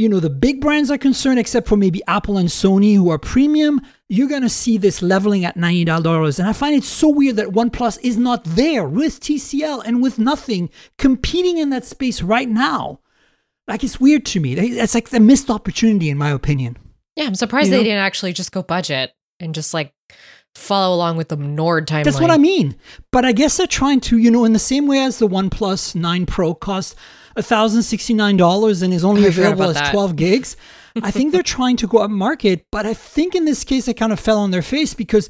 you 0.00 0.08
know, 0.08 0.18
the 0.18 0.30
big 0.30 0.62
brands 0.62 0.90
are 0.90 0.96
concerned, 0.96 1.38
except 1.38 1.68
for 1.68 1.76
maybe 1.76 2.00
Apple 2.08 2.38
and 2.38 2.48
Sony, 2.48 2.94
who 2.94 3.10
are 3.10 3.18
premium, 3.18 3.82
you're 4.08 4.30
going 4.30 4.40
to 4.40 4.48
see 4.48 4.78
this 4.78 5.02
leveling 5.02 5.44
at 5.44 5.58
$90. 5.58 6.38
And 6.38 6.48
I 6.48 6.54
find 6.54 6.74
it 6.74 6.84
so 6.84 7.10
weird 7.10 7.36
that 7.36 7.48
OnePlus 7.48 7.98
is 8.02 8.16
not 8.16 8.42
there 8.44 8.88
with 8.88 9.20
TCL 9.20 9.82
and 9.84 10.00
with 10.00 10.18
nothing 10.18 10.70
competing 10.96 11.58
in 11.58 11.68
that 11.68 11.84
space 11.84 12.22
right 12.22 12.48
now. 12.48 13.00
Like 13.68 13.84
it's 13.84 14.00
weird 14.00 14.24
to 14.26 14.40
me. 14.40 14.54
It's 14.54 14.94
like 14.94 15.12
a 15.12 15.20
missed 15.20 15.50
opportunity, 15.50 16.08
in 16.08 16.16
my 16.16 16.30
opinion. 16.30 16.78
Yeah, 17.14 17.24
I'm 17.24 17.34
surprised 17.34 17.66
You 17.66 17.72
they 17.72 17.76
know? 17.76 17.84
didn't 17.84 17.98
actually 17.98 18.32
just 18.32 18.52
go 18.52 18.62
budget 18.62 19.12
and 19.38 19.54
just 19.54 19.74
like 19.74 19.92
follow 20.54 20.96
along 20.96 21.18
with 21.18 21.28
the 21.28 21.36
Nord 21.36 21.86
timeline. 21.86 22.04
That's 22.04 22.20
what 22.20 22.30
I 22.30 22.38
mean. 22.38 22.74
But 23.12 23.26
I 23.26 23.32
guess 23.32 23.58
they're 23.58 23.66
trying 23.66 24.00
to, 24.00 24.16
you 24.16 24.30
know, 24.30 24.46
in 24.46 24.54
the 24.54 24.58
same 24.58 24.86
way 24.86 25.00
as 25.00 25.18
the 25.18 25.28
OnePlus 25.28 25.94
9 25.94 26.24
Pro 26.24 26.54
cost 26.54 26.96
$1,069 27.36 28.82
and 28.82 28.94
is 28.94 29.04
only 29.04 29.24
I 29.24 29.28
available 29.28 29.64
as 29.64 29.74
that. 29.74 29.92
12 29.92 30.16
gigs. 30.16 30.56
I 31.02 31.10
think 31.10 31.32
they're 31.32 31.42
trying 31.58 31.76
to 31.78 31.86
go 31.86 31.98
up 31.98 32.10
market, 32.10 32.66
but 32.70 32.86
I 32.86 32.94
think 32.94 33.34
in 33.34 33.44
this 33.44 33.64
case, 33.64 33.86
they 33.86 33.94
kind 33.94 34.12
of 34.12 34.20
fell 34.20 34.38
on 34.38 34.50
their 34.50 34.62
face 34.62 34.94
because 34.94 35.28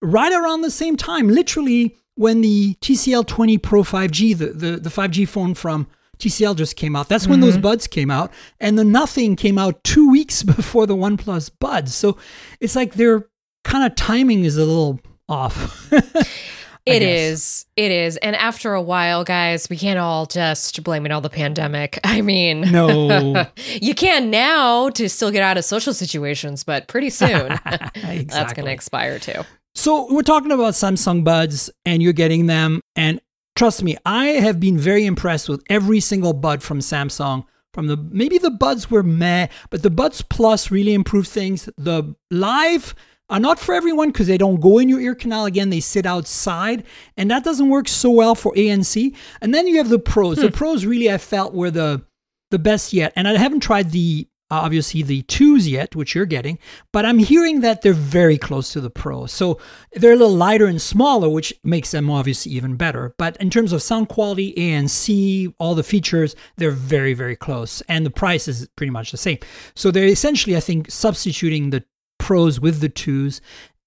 right 0.00 0.32
around 0.32 0.62
the 0.62 0.70
same 0.70 0.96
time, 0.96 1.28
literally 1.28 1.96
when 2.14 2.40
the 2.42 2.74
TCL 2.80 3.26
20 3.26 3.58
Pro 3.58 3.82
5G, 3.82 4.36
the, 4.38 4.46
the, 4.46 4.76
the 4.76 4.90
5G 4.90 5.26
phone 5.26 5.54
from 5.54 5.86
TCL 6.18 6.54
just 6.56 6.76
came 6.76 6.94
out. 6.94 7.08
That's 7.08 7.26
when 7.26 7.40
those 7.40 7.54
Mm-hmm. 7.54 7.62
buds 7.62 7.86
came 7.86 8.10
out. 8.10 8.30
And 8.60 8.78
the 8.78 8.84
Nothing 8.84 9.36
came 9.36 9.56
out 9.58 9.82
two 9.84 10.10
weeks 10.10 10.42
before 10.44 10.86
the 10.86 10.94
OnePlus 10.94 11.50
buds. 11.58 11.94
So 11.94 12.18
it's 12.60 12.76
like 12.76 12.94
their 12.94 13.28
kind 13.64 13.84
of 13.90 13.96
timing 13.96 14.44
is 14.44 14.56
a 14.56 14.64
little 14.64 15.00
off. 15.28 15.90
It 16.90 17.02
is. 17.02 17.66
It 17.76 17.90
is. 17.90 18.16
And 18.18 18.36
after 18.36 18.74
a 18.74 18.82
while, 18.82 19.24
guys, 19.24 19.68
we 19.70 19.76
can't 19.76 19.98
all 19.98 20.26
just 20.26 20.82
blame 20.82 21.06
it 21.06 21.12
on 21.12 21.22
the 21.22 21.30
pandemic. 21.30 21.98
I 22.04 22.20
mean, 22.22 22.62
No. 22.62 23.46
you 23.80 23.94
can 23.94 24.30
now 24.30 24.90
to 24.90 25.08
still 25.08 25.30
get 25.30 25.42
out 25.42 25.56
of 25.58 25.64
social 25.64 25.94
situations, 25.94 26.64
but 26.64 26.88
pretty 26.88 27.10
soon 27.20 27.58
that's 27.64 28.52
going 28.52 28.66
to 28.66 28.72
expire 28.72 29.18
too. 29.18 29.42
So 29.74 30.12
we're 30.12 30.22
talking 30.22 30.52
about 30.52 30.74
Samsung 30.74 31.24
Buds 31.24 31.70
and 31.84 32.02
you're 32.02 32.12
getting 32.12 32.46
them. 32.46 32.80
And 32.96 33.20
trust 33.56 33.82
me, 33.82 33.96
I 34.04 34.26
have 34.26 34.58
been 34.58 34.78
very 34.78 35.06
impressed 35.06 35.48
with 35.48 35.62
every 35.70 36.00
single 36.00 36.32
bud 36.32 36.62
from 36.62 36.80
Samsung. 36.80 37.44
From 37.72 37.86
the 37.86 37.96
maybe 37.96 38.36
the 38.38 38.50
buds 38.50 38.90
were 38.90 39.04
meh, 39.04 39.46
but 39.70 39.84
the 39.84 39.90
buds 39.90 40.22
plus 40.22 40.72
really 40.72 40.92
improved 40.92 41.28
things. 41.28 41.68
The 41.78 42.16
live 42.28 42.96
are 43.30 43.40
not 43.40 43.58
for 43.58 43.74
everyone 43.74 44.10
because 44.10 44.26
they 44.26 44.36
don't 44.36 44.60
go 44.60 44.78
in 44.78 44.88
your 44.88 45.00
ear 45.00 45.14
canal 45.14 45.46
again. 45.46 45.70
They 45.70 45.80
sit 45.80 46.04
outside, 46.04 46.84
and 47.16 47.30
that 47.30 47.44
doesn't 47.44 47.68
work 47.68 47.88
so 47.88 48.10
well 48.10 48.34
for 48.34 48.52
ANC. 48.54 49.14
And 49.40 49.54
then 49.54 49.66
you 49.66 49.78
have 49.78 49.88
the 49.88 49.98
pros. 49.98 50.36
The 50.36 50.48
hmm. 50.48 50.54
pros 50.54 50.84
really 50.84 51.10
I 51.10 51.18
felt 51.18 51.54
were 51.54 51.70
the 51.70 52.02
the 52.50 52.58
best 52.58 52.92
yet. 52.92 53.12
And 53.16 53.28
I 53.28 53.38
haven't 53.38 53.60
tried 53.60 53.92
the 53.92 54.26
uh, 54.50 54.56
obviously 54.56 55.02
the 55.02 55.22
twos 55.22 55.68
yet, 55.68 55.94
which 55.94 56.12
you're 56.12 56.26
getting, 56.26 56.58
but 56.92 57.04
I'm 57.04 57.18
hearing 57.18 57.60
that 57.60 57.82
they're 57.82 57.92
very 57.92 58.36
close 58.36 58.72
to 58.72 58.80
the 58.80 58.90
pro. 58.90 59.26
So 59.26 59.60
they're 59.92 60.14
a 60.14 60.16
little 60.16 60.34
lighter 60.34 60.66
and 60.66 60.82
smaller, 60.82 61.28
which 61.28 61.54
makes 61.62 61.92
them 61.92 62.10
obviously 62.10 62.50
even 62.52 62.74
better. 62.74 63.14
But 63.16 63.36
in 63.36 63.48
terms 63.48 63.72
of 63.72 63.80
sound 63.80 64.08
quality, 64.08 64.52
ANC, 64.54 65.54
all 65.58 65.76
the 65.76 65.84
features, 65.84 66.34
they're 66.56 66.72
very, 66.72 67.14
very 67.14 67.36
close. 67.36 67.80
And 67.82 68.04
the 68.04 68.10
price 68.10 68.48
is 68.48 68.68
pretty 68.74 68.90
much 68.90 69.12
the 69.12 69.18
same. 69.18 69.38
So 69.76 69.92
they're 69.92 70.04
essentially, 70.04 70.56
I 70.56 70.60
think, 70.60 70.90
substituting 70.90 71.70
the 71.70 71.84
pros 72.20 72.60
with 72.60 72.80
the 72.80 72.88
twos. 72.88 73.40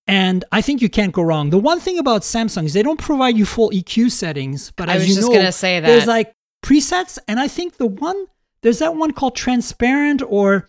And 0.06 0.44
I 0.52 0.62
think 0.62 0.82
you 0.82 0.90
can't 0.90 1.14
go 1.14 1.22
wrong. 1.22 1.50
The 1.50 1.58
one 1.58 1.80
thing 1.80 1.98
about 1.98 2.24
Samsung 2.24 2.66
is 2.66 2.74
they 2.74 2.84
don't 2.84 3.00
provide 3.00 3.38
you 3.38 3.46
full 3.46 3.70
EQ 3.70 4.12
settings, 4.12 4.72
but 4.72 4.90
I 4.90 4.96
as 4.96 5.02
was 5.02 5.10
you 5.10 5.16
just 5.16 5.30
know, 5.30 5.38
gonna 5.38 5.52
say 5.54 5.80
that 5.80 5.88
there's 5.88 6.08
like 6.08 6.36
presets, 6.62 7.18
and 7.28 7.40
I 7.40 7.48
think 7.48 7.78
the 7.78 7.86
one 7.86 8.26
there's 8.64 8.80
that 8.80 8.96
one 8.96 9.12
called 9.12 9.36
transparent 9.36 10.22
or 10.28 10.68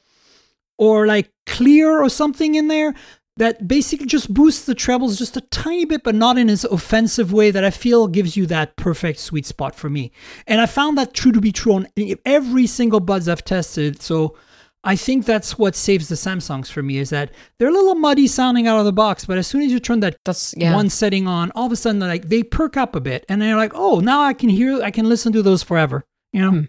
or 0.79 1.07
like 1.07 1.33
clear 1.47 2.01
or 2.01 2.09
something 2.09 2.55
in 2.55 2.69
there 2.69 2.95
that 3.37 3.67
basically 3.67 4.07
just 4.07 4.33
boosts 4.33 4.65
the 4.65 4.75
trebles 4.75 5.19
just 5.19 5.37
a 5.37 5.41
tiny 5.41 5.85
bit, 5.85 6.05
but 6.05 6.15
not 6.15 6.39
in 6.39 6.49
an 6.49 6.59
offensive 6.71 7.33
way 7.33 7.51
that 7.51 7.65
I 7.65 7.71
feel 7.71 8.07
gives 8.07 8.37
you 8.37 8.47
that 8.47 8.77
perfect 8.77 9.19
sweet 9.19 9.47
spot 9.47 9.75
for 9.75 9.91
me. 9.91 10.13
And 10.47 10.61
I 10.61 10.67
found 10.67 10.97
that 10.99 11.15
true 11.15 11.33
to 11.33 11.41
be 11.41 11.51
true 11.51 11.75
on 11.75 11.89
every 12.25 12.69
single 12.69 13.01
buds 13.01 13.29
I've 13.29 13.43
tested. 13.45 14.01
So 14.01 14.37
I 14.85 14.97
think 14.97 15.25
that's 15.25 15.59
what 15.59 15.75
saves 15.75 16.09
the 16.09 16.15
Samsungs 16.15 16.71
for 16.71 16.83
me 16.83 16.99
is 16.99 17.11
that 17.11 17.33
they're 17.59 17.69
a 17.69 17.73
little 17.73 17.95
muddy 17.95 18.27
sounding 18.27 18.67
out 18.67 18.79
of 18.79 18.85
the 18.85 18.93
box, 18.93 19.25
but 19.25 19.39
as 19.39 19.47
soon 19.47 19.63
as 19.63 19.73
you 19.73 19.81
turn 19.81 20.01
that 20.01 20.19
yeah. 20.57 20.75
one 20.75 20.91
setting 20.91 21.27
on, 21.27 21.51
all 21.53 21.67
of 21.67 21.73
a 21.73 21.77
sudden 21.77 22.01
like 22.01 22.29
they 22.29 22.43
perk 22.43 22.77
up 22.77 22.95
a 22.95 23.01
bit, 23.01 23.25
and 23.29 23.41
they're 23.41 23.57
like, 23.57 23.73
oh, 23.75 24.01
now 24.01 24.23
I 24.23 24.35
can 24.35 24.51
hear, 24.51 24.83
I 24.83 24.91
can 24.91 25.09
listen 25.09 25.33
to 25.33 25.43
those 25.43 25.63
forever. 25.63 26.05
You 26.33 26.41
know, 26.43 26.67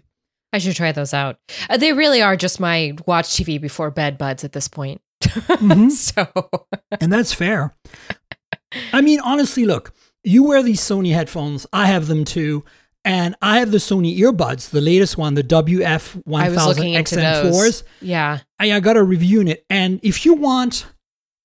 I 0.52 0.58
should 0.58 0.76
try 0.76 0.92
those 0.92 1.12
out. 1.12 1.38
Uh, 1.68 1.76
they 1.76 1.92
really 1.92 2.22
are 2.22 2.36
just 2.36 2.60
my 2.60 2.94
watch 3.06 3.28
TV 3.28 3.60
before 3.60 3.90
bed 3.90 4.16
buds 4.16 4.44
at 4.44 4.52
this 4.52 4.68
point. 4.68 5.02
Mhm. 5.22 5.90
so 5.92 6.50
and 7.00 7.12
that's 7.12 7.32
fair. 7.32 7.74
I 8.92 9.00
mean, 9.00 9.20
honestly, 9.20 9.64
look, 9.64 9.92
you 10.24 10.44
wear 10.44 10.62
these 10.62 10.80
Sony 10.80 11.12
headphones. 11.12 11.66
I 11.72 11.86
have 11.86 12.06
them 12.06 12.24
too. 12.24 12.64
And 13.06 13.36
I 13.40 13.60
have 13.60 13.70
the 13.70 13.78
Sony 13.78 14.18
earbuds, 14.18 14.70
the 14.70 14.80
latest 14.80 15.16
one, 15.16 15.34
the 15.34 15.44
WF1000XM4s. 15.44 17.42
those. 17.42 17.84
Yeah. 18.00 18.40
I, 18.58 18.72
I 18.72 18.80
got 18.80 18.96
a 18.96 19.02
review 19.02 19.40
in 19.40 19.48
it. 19.48 19.64
And 19.70 20.00
if 20.02 20.24
you 20.26 20.34
want 20.34 20.86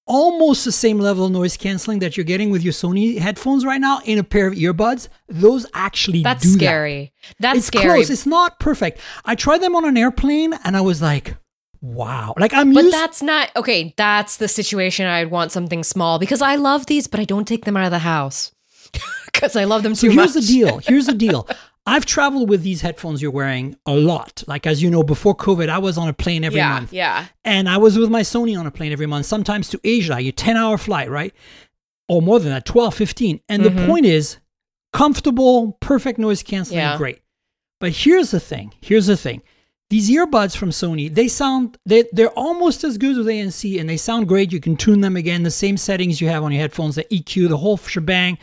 almost 0.08 0.66
the 0.66 0.72
same 0.72 0.98
level 1.00 1.26
of 1.26 1.32
noise 1.32 1.56
canceling 1.58 2.00
that 2.00 2.18
you're 2.18 2.24
getting 2.24 2.50
with 2.50 2.64
your 2.64 2.74
Sony 2.74 3.18
headphones 3.20 3.64
right 3.64 3.80
now 3.80 4.00
in 4.06 4.18
a 4.18 4.24
pair 4.24 4.48
of 4.48 4.56
earbuds, 4.56 5.08
those 5.28 5.66
actually 5.74 6.24
That's 6.24 6.44
do 6.44 6.50
that. 6.54 6.58
scary. 6.58 7.14
That's 7.40 7.60
it's 7.60 7.68
scary. 7.68 7.86
close. 7.86 8.10
It's 8.10 8.26
not 8.26 8.60
perfect. 8.60 9.00
I 9.24 9.36
tried 9.36 9.60
them 9.62 9.76
on 9.76 9.86
an 9.86 9.98
airplane 9.98 10.54
and 10.64 10.76
I 10.76 10.82
was 10.82 11.02
like, 11.02 11.36
wow. 11.80 12.34
Like 12.38 12.54
I'm 12.54 12.74
But 12.74 12.86
used 12.86 12.96
that's 12.96 13.22
not 13.22 13.50
okay. 13.56 13.94
That's 13.98 14.38
the 14.38 14.48
situation 14.48 15.06
I'd 15.06 15.30
want 15.32 15.52
something 15.52 15.84
small 15.84 16.18
because 16.18 16.42
I 16.42 16.56
love 16.56 16.88
these, 16.88 17.08
but 17.08 17.20
I 17.20 17.24
don't 17.24 17.48
take 17.48 17.66
them 17.66 17.78
out 17.78 17.86
of 17.86 17.92
the 17.92 18.00
house 18.00 18.52
because 19.32 19.56
I 19.56 19.64
love 19.66 19.84
them 19.84 19.96
So 19.96 20.08
too 20.08 20.14
here's 20.14 20.36
much. 20.36 20.44
the 20.46 20.48
deal. 20.54 20.78
Here's 20.86 21.06
the 21.08 21.14
deal. 21.14 21.48
I've 21.86 22.06
traveled 22.06 22.48
with 22.48 22.62
these 22.62 22.82
headphones 22.82 23.22
you're 23.24 23.32
wearing 23.32 23.76
a 23.88 23.94
lot. 23.96 24.44
Like 24.48 24.68
as 24.68 24.84
you 24.84 24.92
know, 24.92 25.02
before 25.02 25.36
COVID, 25.36 25.68
I 25.70 25.80
was 25.80 25.98
on 25.98 26.08
a 26.08 26.14
plane 26.14 26.44
every 26.44 26.60
yeah, 26.60 26.74
month. 26.74 26.94
yeah. 26.94 27.26
And 27.44 27.68
I 27.68 27.78
was 27.78 27.98
with 27.98 28.10
my 28.12 28.22
Sony 28.22 28.58
on 28.60 28.68
a 28.68 28.72
plane 28.72 28.92
every 28.92 29.08
month, 29.08 29.26
sometimes 29.26 29.68
to 29.70 29.80
Asia, 29.84 30.16
a 30.18 30.32
10 30.32 30.58
hour 30.58 30.78
flight, 30.78 31.10
right? 31.10 31.34
Or 32.08 32.22
more 32.22 32.40
than 32.40 32.50
that, 32.52 32.66
12, 32.66 32.94
15. 32.94 33.40
And 33.50 33.64
Mhm. 33.64 33.76
the 33.76 33.88
point 33.88 34.06
is 34.06 34.38
comfortable, 34.94 35.74
perfect 35.80 36.20
noise 36.20 36.44
canceling, 36.44 36.80
Yeah. 36.80 36.98
great. 36.98 37.20
But 37.80 37.92
here's 37.94 38.32
the 38.32 38.40
thing. 38.40 38.74
Here's 38.82 39.08
the 39.08 39.18
thing. 39.18 39.42
These 39.90 40.10
earbuds 40.10 40.56
from 40.56 40.70
Sony, 40.70 41.14
they 41.14 41.28
sound 41.28 41.78
they 41.86 42.06
they're 42.14 42.30
almost 42.30 42.84
as 42.84 42.98
good 42.98 43.18
as 43.18 43.26
ANC 43.28 43.78
and 43.80 43.90
they 43.90 43.98
sound 43.98 44.28
great. 44.28 44.52
You 44.54 44.62
can 44.62 44.78
tune 44.78 45.02
them 45.02 45.18
again, 45.18 45.44
the 45.44 45.52
same 45.52 45.76
settings 45.78 46.22
you 46.22 46.30
have 46.30 46.44
on 46.44 46.52
your 46.52 46.62
headphones, 46.62 46.96
the 46.96 47.06
EQ, 47.14 47.50
the 47.50 47.58
whole 47.58 47.76
shebang. 47.78 48.38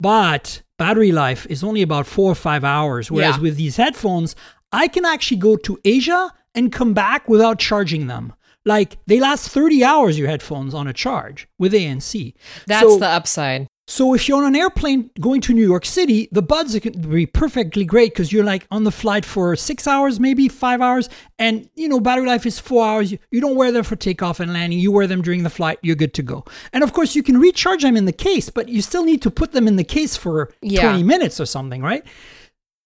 But 0.00 0.62
battery 0.78 1.12
life 1.12 1.46
is 1.50 1.62
only 1.62 1.82
about 1.82 2.06
four 2.06 2.30
or 2.32 2.34
five 2.34 2.64
hours. 2.64 3.10
Whereas 3.10 3.36
Yeah. 3.36 3.42
with 3.42 3.56
these 3.56 3.76
headphones, 3.76 4.34
I 4.72 4.88
can 4.88 5.04
actually 5.04 5.36
go 5.38 5.56
to 5.56 5.78
Asia 5.84 6.32
and 6.54 6.72
come 6.72 6.94
back 6.94 7.28
without 7.28 7.58
charging 7.58 8.06
them. 8.06 8.32
Like 8.64 8.98
they 9.06 9.20
last 9.20 9.48
30 9.48 9.82
hours, 9.84 10.18
your 10.18 10.28
headphones 10.28 10.74
on 10.74 10.86
a 10.86 10.92
charge 10.92 11.48
with 11.58 11.72
ANC. 11.72 12.34
That's 12.66 12.82
So- 12.82 12.98
the 12.98 13.06
upside. 13.08 13.66
So 13.90 14.14
if 14.14 14.28
you're 14.28 14.38
on 14.38 14.44
an 14.44 14.54
airplane 14.54 15.10
going 15.20 15.40
to 15.40 15.52
New 15.52 15.66
York 15.66 15.84
City, 15.84 16.28
the 16.30 16.42
buds 16.42 16.78
can 16.78 16.92
be 17.10 17.26
perfectly 17.26 17.84
great 17.84 18.12
because 18.12 18.32
you're 18.32 18.44
like 18.44 18.64
on 18.70 18.84
the 18.84 18.92
flight 18.92 19.24
for 19.24 19.56
six 19.56 19.88
hours, 19.88 20.20
maybe 20.20 20.46
five 20.46 20.80
hours, 20.80 21.08
and 21.40 21.68
you 21.74 21.88
know 21.88 21.98
battery 21.98 22.24
life 22.28 22.46
is 22.46 22.60
four 22.60 22.86
hours. 22.86 23.10
You, 23.10 23.18
you 23.32 23.40
don't 23.40 23.56
wear 23.56 23.72
them 23.72 23.82
for 23.82 23.96
takeoff 23.96 24.38
and 24.38 24.52
landing. 24.52 24.78
You 24.78 24.92
wear 24.92 25.08
them 25.08 25.22
during 25.22 25.42
the 25.42 25.50
flight. 25.50 25.80
You're 25.82 25.96
good 25.96 26.14
to 26.14 26.22
go. 26.22 26.44
And 26.72 26.84
of 26.84 26.92
course, 26.92 27.16
you 27.16 27.24
can 27.24 27.38
recharge 27.38 27.82
them 27.82 27.96
in 27.96 28.04
the 28.04 28.12
case, 28.12 28.48
but 28.48 28.68
you 28.68 28.80
still 28.80 29.04
need 29.04 29.22
to 29.22 29.30
put 29.30 29.50
them 29.50 29.66
in 29.66 29.74
the 29.74 29.82
case 29.82 30.16
for 30.16 30.52
Yeah. 30.62 30.82
20 30.82 31.02
minutes 31.02 31.40
or 31.40 31.46
something, 31.46 31.82
right? 31.82 32.04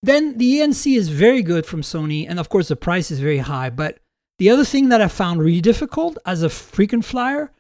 Then 0.03 0.39
the 0.39 0.61
ANC 0.61 0.97
is 0.97 1.11
very 1.11 1.43
good 1.43 1.67
from 1.67 1.83
Sony, 1.83 2.27
and 2.27 2.41
of 2.41 2.49
course 2.49 2.69
the 2.69 2.77
price 2.77 3.11
is 3.11 3.21
very 3.21 3.39
high. 3.53 3.69
But 3.69 3.99
the 4.39 4.49
other 4.49 4.65
thing 4.65 4.89
that 4.89 5.03
I 5.03 5.09
found 5.09 5.43
really 5.43 5.61
difficult 5.61 6.17
as 6.25 6.43
a 6.43 6.49
frequent 6.49 7.05
flyer 7.05 7.53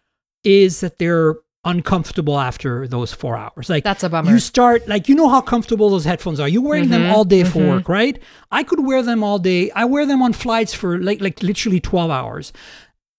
is 0.45 0.81
that 0.81 0.99
they're 0.99 1.37
uncomfortable 1.65 2.39
after 2.39 2.87
those 2.89 3.13
four 3.13 3.37
hours. 3.37 3.69
Like 3.71 3.85
That's 3.85 4.03
a 4.05 4.09
bummer. 4.09 4.31
You 4.31 4.39
start 4.39 4.87
like 4.89 5.09
you 5.09 5.15
know 5.15 5.29
how 5.29 5.41
comfortable 5.41 5.91
those 5.91 6.05
headphones 6.05 6.41
are. 6.41 6.49
You're 6.49 6.63
wearing 6.63 6.91
them 6.91 7.03
Mhm, 7.03 7.11
all 7.11 7.25
day 7.25 7.45
for 7.45 7.61
mhm. 7.61 7.69
work, 7.69 7.89
right? 7.89 8.19
I 8.51 8.63
could 8.63 8.85
wear 8.85 9.03
them 9.03 9.23
all 9.25 9.39
day. 9.39 9.71
I 9.71 9.85
wear 9.85 10.07
them 10.07 10.23
on 10.23 10.33
flights 10.33 10.75
for 10.75 10.99
like 10.99 11.21
like 11.21 11.43
literally 11.43 11.81
12 11.81 12.11
hours. 12.11 12.53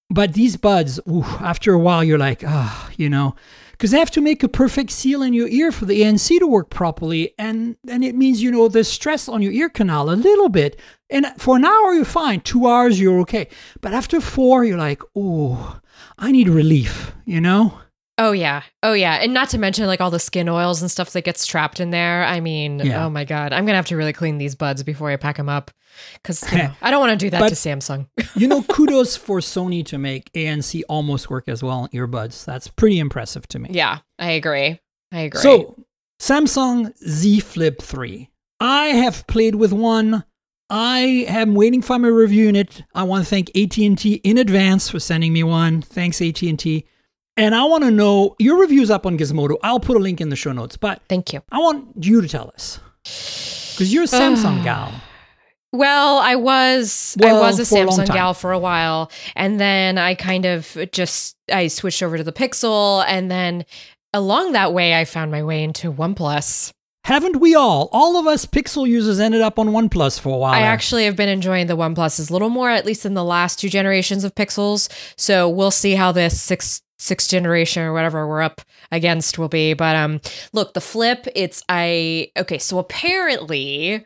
But 0.10 0.34
these 0.34 0.56
buds, 0.58 1.00
ooh, 1.10 1.24
after 1.42 1.74
a 1.74 1.80
while, 1.80 2.04
you're 2.04 2.20
like, 2.20 2.44
ah, 2.46 2.90
you 2.96 3.10
know, 3.10 3.36
because 3.72 3.90
they 3.92 3.98
have 3.98 4.12
to 4.12 4.22
make 4.22 4.44
a 4.44 4.48
perfect 4.48 4.92
seal 4.92 5.24
in 5.24 5.34
your 5.34 5.48
ear 5.48 5.72
for 5.72 5.86
the 5.86 6.02
ANC 6.02 6.38
to 6.40 6.46
work 6.48 6.70
properly, 6.70 7.34
and 7.40 7.76
and 7.90 8.04
it 8.04 8.16
means 8.16 8.42
you 8.42 8.52
know 8.52 8.68
there's 8.68 8.88
stress 8.88 9.28
on 9.28 9.42
your 9.42 9.52
ear 9.52 9.68
canal 9.70 10.10
a 10.10 10.16
little 10.16 10.50
bit. 10.50 10.80
And 11.10 11.26
for 11.38 11.56
an 11.58 11.66
hour 11.66 11.94
you're 11.94 12.06
fine, 12.06 12.42
two 12.42 12.68
hours 12.68 13.00
you're 13.00 13.20
okay, 13.22 13.48
but 13.82 13.94
after 13.94 14.22
four 14.22 14.64
you're 14.64 14.78
like, 14.78 15.02
oh, 15.16 15.80
I 16.18 16.32
need 16.32 16.50
relief, 16.50 17.14
you 17.26 17.42
know. 17.42 17.80
Oh 18.18 18.32
yeah. 18.32 18.64
Oh 18.82 18.94
yeah. 18.94 19.16
And 19.16 19.34
not 19.34 19.50
to 19.50 19.58
mention 19.58 19.86
like 19.88 20.00
all 20.00 20.10
the 20.12 20.20
skin 20.20 20.48
oils 20.48 20.82
and 20.82 20.90
stuff 20.90 21.12
that 21.12 21.24
gets 21.26 21.46
trapped 21.46 21.80
in 21.82 21.90
there. 21.92 22.24
I 22.24 22.40
mean, 22.40 22.80
Yeah. 22.80 23.06
oh 23.06 23.10
my 23.10 23.26
god. 23.26 23.52
I'm 23.52 23.66
going 23.66 23.74
to 23.74 23.78
have 23.78 23.88
to 23.88 23.98
really 23.98 24.14
clean 24.14 24.38
these 24.38 24.56
buds 24.56 24.84
before 24.84 25.10
I 25.12 25.18
pack 25.18 25.36
them 25.38 25.50
up 25.50 25.72
cuz 26.24 26.50
you 26.52 26.58
know, 26.64 26.72
I 26.82 26.92
don't 26.92 27.02
want 27.02 27.20
to 27.20 27.26
do 27.26 27.30
that 27.32 27.40
But- 27.40 27.50
to 27.50 27.56
Samsung. 27.56 28.08
you 28.38 28.48
know, 28.48 28.62
kudos 28.64 29.18
for 29.18 29.40
Sony 29.40 29.86
to 29.88 29.98
make 29.98 30.32
ANC 30.34 30.82
almost 30.88 31.30
work 31.30 31.50
as 31.50 31.62
well 31.62 31.80
on 31.80 31.90
earbuds. 31.90 32.46
That's 32.46 32.70
pretty 32.70 33.00
impressive 33.00 33.48
to 33.50 33.60
me. 33.60 33.70
yeah, 33.74 34.00
I 34.18 34.32
agree. 34.32 34.80
I 35.12 35.20
agree. 35.22 35.42
So, 35.42 35.76
Samsung 36.22 36.98
Z 37.06 37.42
Flip 37.42 37.82
3. 37.82 38.30
I 38.62 38.86
have 38.88 39.28
played 39.28 39.56
with 39.56 39.74
one 39.74 40.24
I 40.70 41.26
am 41.28 41.54
waiting 41.54 41.82
for 41.84 42.00
my 42.00 42.08
review 42.08 42.46
unit. 42.46 42.82
I 42.96 43.04
want 43.04 43.24
to 43.24 43.30
thank 43.30 43.50
AT&T 43.56 44.14
in 44.24 44.38
advance 44.40 44.90
for 44.90 45.00
sending 45.00 45.32
me 45.32 45.44
one. 45.44 45.82
Thanks 45.84 46.22
AT&T. 46.22 46.86
And 47.38 47.54
I 47.54 47.66
want 47.66 47.84
to 47.84 47.92
know 47.92 48.36
your 48.40 48.60
review's 48.60 48.90
up 48.90 49.06
on 49.06 49.18
Gizmodo. 49.18 49.58
I'll 49.62 49.80
put 49.80 49.98
a 49.98 50.00
link 50.00 50.22
in 50.22 50.30
the 50.30 50.36
show 50.36 50.54
notes, 50.54 50.78
but 50.78 51.02
Thank 51.10 51.34
you. 51.34 51.42
I 51.52 51.60
want 51.60 52.06
you 52.06 52.22
to 52.22 52.28
tell 52.28 52.50
us 52.54 52.80
because 53.04 53.94
you're 53.94 54.04
a 54.04 54.08
Samsung 54.08 54.64
gal. 54.64 54.94
Well, 55.74 56.20
I 56.20 56.36
was 56.36 57.18
Well, 57.20 57.44
I 57.44 57.48
was 57.48 57.60
a 57.60 57.66
for 57.66 57.84
a 57.84 57.88
Samsung 57.88 58.08
gal 58.08 58.34
for 58.34 58.54
a 58.54 58.60
while, 58.60 59.12
and 59.36 59.60
then 59.60 59.98
I 59.98 60.16
kind 60.16 60.46
of 60.46 60.78
just 60.94 61.36
I 61.52 61.68
switched 61.68 62.02
over 62.02 62.18
to 62.18 62.24
the 62.24 62.32
Pixel, 62.32 63.04
and 63.06 63.30
then 63.30 63.66
along 64.14 64.54
that 64.54 64.74
way, 64.74 64.96
I 64.96 65.04
found 65.04 65.32
my 65.32 65.44
way 65.44 65.64
into 65.64 65.92
OnePlus. 65.92 66.72
Haven't 67.04 67.36
we 67.40 67.54
all? 67.54 67.90
All 67.92 68.18
of 68.18 68.26
us 68.26 68.46
Pixel 68.48 68.88
users 68.88 69.20
ended 69.20 69.42
up 69.42 69.60
on 69.60 69.68
OnePlus 69.68 70.20
for 70.20 70.30
a 70.30 70.38
while. 70.38 70.54
I 70.54 70.62
actually 70.62 71.06
have 71.06 71.16
been 71.16 71.30
enjoying 71.30 71.68
the 71.68 71.78
OnePluses 71.78 72.30
a 72.30 72.34
little 72.34 72.50
more, 72.50 72.70
at 72.70 72.86
least 72.86 73.06
in 73.06 73.14
the 73.14 73.24
last 73.24 73.60
two 73.60 73.70
generations 73.70 74.24
of 74.24 74.34
Pixels. 74.34 74.90
So 75.18 75.48
we'll 75.48 75.70
see 75.70 75.96
how 75.96 76.12
this 76.14 76.42
sixth 76.42 76.82
sixth 76.98 77.30
generation 77.30 77.84
or 77.84 77.94
whatever 77.94 78.28
we're 78.28 78.42
up 78.42 78.62
against 78.92 79.38
will 79.38 79.50
be. 79.50 79.74
But 79.74 79.96
um, 79.96 80.22
look, 80.54 80.74
the 80.74 80.82
flip, 80.82 81.28
it's 81.36 81.64
I 81.70 82.32
okay. 82.38 82.58
So 82.58 82.80
apparently, 82.80 84.06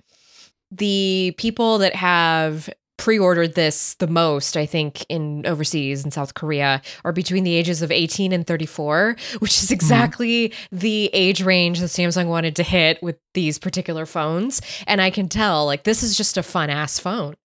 the 0.71 1.33
people 1.37 1.77
that 1.79 1.95
have 1.95 2.69
pre-ordered 2.99 3.55
this 3.55 3.93
the 3.95 4.07
most 4.07 4.57
i 4.57 4.65
think 4.65 5.05
in 5.07 5.45
overseas 5.45 6.03
in 6.03 6.11
south 6.11 6.33
korea 6.33 6.81
are 7.05 7.13
between 7.13 7.45
the 7.45 7.55
ages 7.55 7.81
of 7.81 7.93
18 7.93 8.33
and 8.33 8.45
34 8.45 9.15
which 9.39 9.63
is 9.63 9.71
exactly 9.71 10.53
the 10.69 11.09
age 11.13 11.41
range 11.41 11.79
that 11.79 11.85
samsung 11.85 12.27
wanted 12.27 12.57
to 12.57 12.61
hit 12.61 13.01
with 13.01 13.17
these 13.33 13.57
particular 13.57 14.05
phones 14.05 14.61
and 14.85 15.01
i 15.01 15.09
can 15.09 15.29
tell 15.29 15.65
like 15.65 15.85
this 15.85 16.03
is 16.03 16.17
just 16.17 16.37
a 16.37 16.43
fun 16.43 16.69
ass 16.69 16.99
phone 16.99 17.35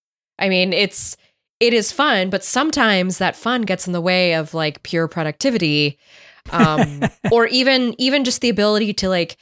i 0.41 0.49
mean 0.49 0.73
it's 0.73 1.17
it 1.67 1.75
is 1.75 1.93
fun 1.93 2.31
but 2.31 2.45
sometimes 2.45 3.19
that 3.19 3.37
fun 3.37 3.63
gets 3.63 3.87
in 3.87 3.93
the 3.93 4.01
way 4.01 4.35
of 4.35 4.55
like 4.55 4.83
pure 4.83 5.09
productivity 5.09 5.99
um 6.51 7.03
or 7.33 7.47
even 7.47 7.95
even 7.99 8.25
just 8.25 8.41
the 8.41 8.49
ability 8.49 8.93
to 8.93 9.09
like 9.09 9.37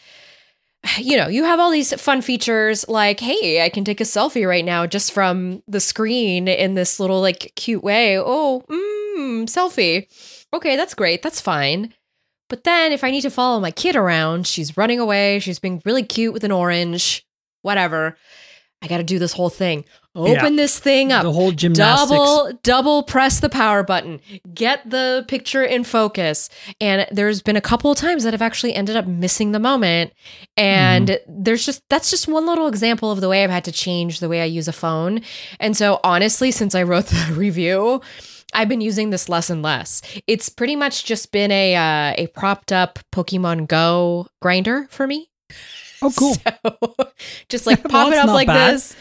you 0.99 1.17
know, 1.17 1.29
you 1.29 1.45
have 1.45 1.61
all 1.61 1.71
these 1.71 1.93
fun 2.00 2.23
features 2.23 2.88
like, 2.88 3.21
hey, 3.21 3.62
I 3.64 3.69
can 3.69 3.85
take 3.85 4.00
a 4.00 4.05
selfie 4.05 4.47
right 4.47 4.64
now 4.64 4.87
just 4.87 5.12
from 5.12 5.62
the 5.69 5.81
screen 5.81 6.49
in 6.49 6.75
this 6.75 6.99
little 6.99 7.21
like 7.21 7.52
cute 7.55 7.85
way. 7.85 8.19
Oh, 8.19 8.64
mm, 8.69 9.45
selfie. 9.45 10.07
Okay, 10.52 10.76
that's 10.76 10.95
great. 10.95 11.23
That's 11.23 11.41
fine. 11.41 11.95
But 12.49 12.64
then 12.64 12.93
if 12.93 13.05
I 13.05 13.11
need 13.11 13.23
to 13.23 13.31
follow 13.31 13.61
my 13.61 13.71
kid 13.71 13.97
around, 13.97 14.47
she's 14.47 14.76
running 14.76 14.99
away, 14.99 15.38
she's 15.38 15.59
being 15.59 15.81
really 15.85 16.02
cute 16.02 16.35
with 16.35 16.45
an 16.45 16.52
orange, 16.52 17.25
whatever. 17.62 18.17
I 18.83 18.88
got 18.88 18.99
to 18.99 19.05
do 19.05 19.21
this 19.21 19.33
whole 19.33 19.50
thing. 19.50 19.85
Open 20.14 20.57
this 20.57 20.78
thing 20.78 21.11
up. 21.11 21.23
the 21.23 21.33
whole 21.33 21.52
gymnastics. 21.52 22.11
Double 22.11 22.52
double 22.62 23.02
press 23.02 23.40
the 23.40 23.49
power 23.49 23.83
button. 23.83 24.21
Get 24.52 24.88
the 24.88 25.25
picture 25.26 25.62
in 25.64 25.85
focus. 25.85 26.50
And 26.81 27.07
there's 27.11 27.40
been 27.40 27.57
a 27.57 27.61
couple 27.62 27.90
of 27.90 27.97
times 27.97 28.25
that 28.25 28.35
I've 28.35 28.42
actually 28.42 28.75
ended 28.75 28.95
up 28.97 29.07
missing 29.07 29.52
the 29.52 29.59
moment. 29.59 30.12
And 30.57 31.09
Mm-hmm. 31.09 31.42
there's 31.45 31.64
just 31.64 31.83
that's 31.88 32.11
just 32.11 32.28
one 32.28 32.45
little 32.47 32.66
example 32.66 33.11
of 33.11 33.21
the 33.23 33.28
way 33.28 33.42
I've 33.42 33.50
had 33.50 33.64
to 33.64 33.73
change 33.73 34.21
the 34.21 34.28
way 34.28 34.42
I 34.42 34.45
use 34.45 34.69
a 34.69 34.73
phone. 34.73 35.23
And 35.59 35.75
so 35.76 35.99
honestly, 36.04 36.50
since 36.50 36.75
I 36.75 36.83
wrote 36.83 37.07
the 37.07 37.33
review, 37.35 38.02
I've 38.52 38.69
been 38.69 38.83
using 38.83 39.09
this 39.11 39.31
less 39.31 39.49
and 39.49 39.62
less. 39.62 40.02
It's 40.26 40.50
pretty 40.50 40.76
much 40.76 41.04
just 41.07 41.33
been 41.33 41.50
a 41.50 41.75
uh, 41.75 42.14
a 42.19 42.26
propped 42.35 42.71
up 42.71 42.99
Pokemon 43.12 43.66
Go 43.66 44.26
grinder 44.42 44.87
for 44.90 45.07
me. 45.07 45.31
oh, 46.02 46.12
cool. 46.14 46.37
So 46.45 47.12
just 47.49 47.66
like 47.66 47.83
Well, 47.85 47.90
pop 47.90 48.12
it 48.12 48.19
up 48.19 48.26
like 48.28 48.47
bad. 48.49 48.75
this. 48.75 48.95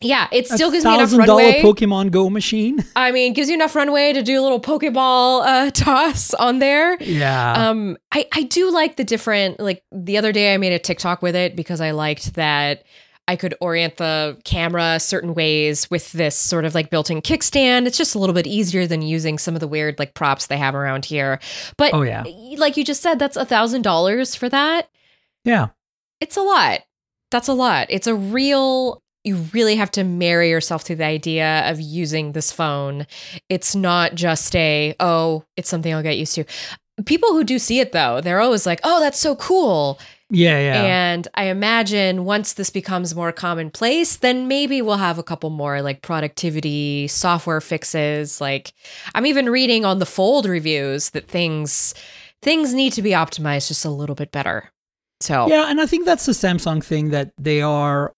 Yeah, 0.00 0.28
it 0.30 0.46
still 0.46 0.68
a 0.68 0.72
gives 0.72 0.84
me 0.84 0.94
enough 0.94 1.12
runway. 1.12 1.52
thousand 1.52 1.62
dollar. 1.62 1.74
Pokemon 1.74 2.10
Go 2.10 2.28
machine. 2.28 2.84
I 2.96 3.12
mean, 3.12 3.32
gives 3.32 3.48
you 3.48 3.54
enough 3.54 3.74
runway 3.74 4.12
to 4.12 4.22
do 4.22 4.38
a 4.38 4.42
little 4.42 4.60
Pokeball 4.60 5.46
uh, 5.46 5.70
toss 5.74 6.34
on 6.34 6.58
there. 6.58 7.02
yeah. 7.02 7.68
Um, 7.68 7.96
I 8.12 8.26
I 8.32 8.42
do 8.42 8.70
like 8.70 8.96
the 8.96 9.04
different. 9.04 9.58
Like 9.58 9.82
the 9.92 10.18
other 10.18 10.32
day, 10.32 10.52
I 10.52 10.58
made 10.58 10.72
a 10.72 10.78
TikTok 10.78 11.22
with 11.22 11.34
it 11.34 11.56
because 11.56 11.80
I 11.80 11.92
liked 11.92 12.34
that 12.34 12.84
I 13.28 13.36
could 13.36 13.54
orient 13.60 13.96
the 13.96 14.38
camera 14.44 15.00
certain 15.00 15.34
ways 15.34 15.90
with 15.90 16.12
this 16.12 16.36
sort 16.36 16.64
of 16.64 16.74
like 16.74 16.90
built-in 16.90 17.22
kickstand. 17.22 17.86
It's 17.86 17.98
just 17.98 18.14
a 18.14 18.18
little 18.18 18.34
bit 18.34 18.46
easier 18.46 18.86
than 18.86 19.02
using 19.02 19.38
some 19.38 19.54
of 19.54 19.60
the 19.60 19.66
weird 19.66 19.98
like 19.98 20.14
props 20.14 20.46
they 20.46 20.58
have 20.58 20.74
around 20.74 21.06
here. 21.06 21.40
But 21.76 21.92
oh 21.92 22.02
yeah. 22.02 22.24
like 22.56 22.76
you 22.76 22.84
just 22.84 23.02
said, 23.02 23.18
that's 23.18 23.36
a 23.36 23.44
thousand 23.44 23.82
dollars 23.82 24.34
for 24.34 24.48
that. 24.50 24.88
Yeah. 25.44 25.68
It's 26.20 26.36
a 26.36 26.42
lot. 26.42 26.82
That's 27.30 27.48
a 27.48 27.52
lot. 27.52 27.88
It's 27.90 28.06
a 28.06 28.14
real 28.14 29.02
you 29.26 29.36
really 29.52 29.74
have 29.74 29.90
to 29.90 30.04
marry 30.04 30.48
yourself 30.50 30.84
to 30.84 30.94
the 30.94 31.04
idea 31.04 31.68
of 31.68 31.80
using 31.80 32.32
this 32.32 32.52
phone. 32.52 33.06
It's 33.48 33.74
not 33.74 34.14
just 34.14 34.54
a, 34.54 34.94
oh, 35.00 35.44
it's 35.56 35.68
something 35.68 35.92
I'll 35.92 36.02
get 36.02 36.16
used 36.16 36.36
to. 36.36 36.44
People 37.04 37.30
who 37.30 37.42
do 37.42 37.58
see 37.58 37.80
it 37.80 37.90
though, 37.90 38.20
they're 38.20 38.40
always 38.40 38.66
like, 38.66 38.80
oh, 38.84 39.00
that's 39.00 39.18
so 39.18 39.34
cool. 39.34 39.98
Yeah. 40.30 40.58
Yeah. 40.58 40.82
And 40.82 41.28
I 41.34 41.44
imagine 41.44 42.24
once 42.24 42.52
this 42.52 42.70
becomes 42.70 43.14
more 43.14 43.32
commonplace, 43.32 44.16
then 44.16 44.48
maybe 44.48 44.80
we'll 44.80 44.96
have 44.96 45.18
a 45.18 45.24
couple 45.24 45.50
more 45.50 45.82
like 45.82 46.02
productivity 46.02 47.08
software 47.08 47.60
fixes. 47.60 48.40
Like 48.40 48.72
I'm 49.14 49.26
even 49.26 49.50
reading 49.50 49.84
on 49.84 49.98
the 49.98 50.06
fold 50.06 50.46
reviews 50.46 51.10
that 51.10 51.28
things 51.28 51.94
things 52.42 52.74
need 52.74 52.92
to 52.92 53.02
be 53.02 53.10
optimized 53.10 53.68
just 53.68 53.84
a 53.84 53.90
little 53.90 54.14
bit 54.14 54.30
better. 54.30 54.70
So 55.20 55.48
Yeah, 55.48 55.68
and 55.68 55.80
I 55.80 55.86
think 55.86 56.04
that's 56.04 56.26
the 56.26 56.32
Samsung 56.32 56.82
thing 56.82 57.10
that 57.10 57.32
they 57.38 57.62
are 57.62 58.12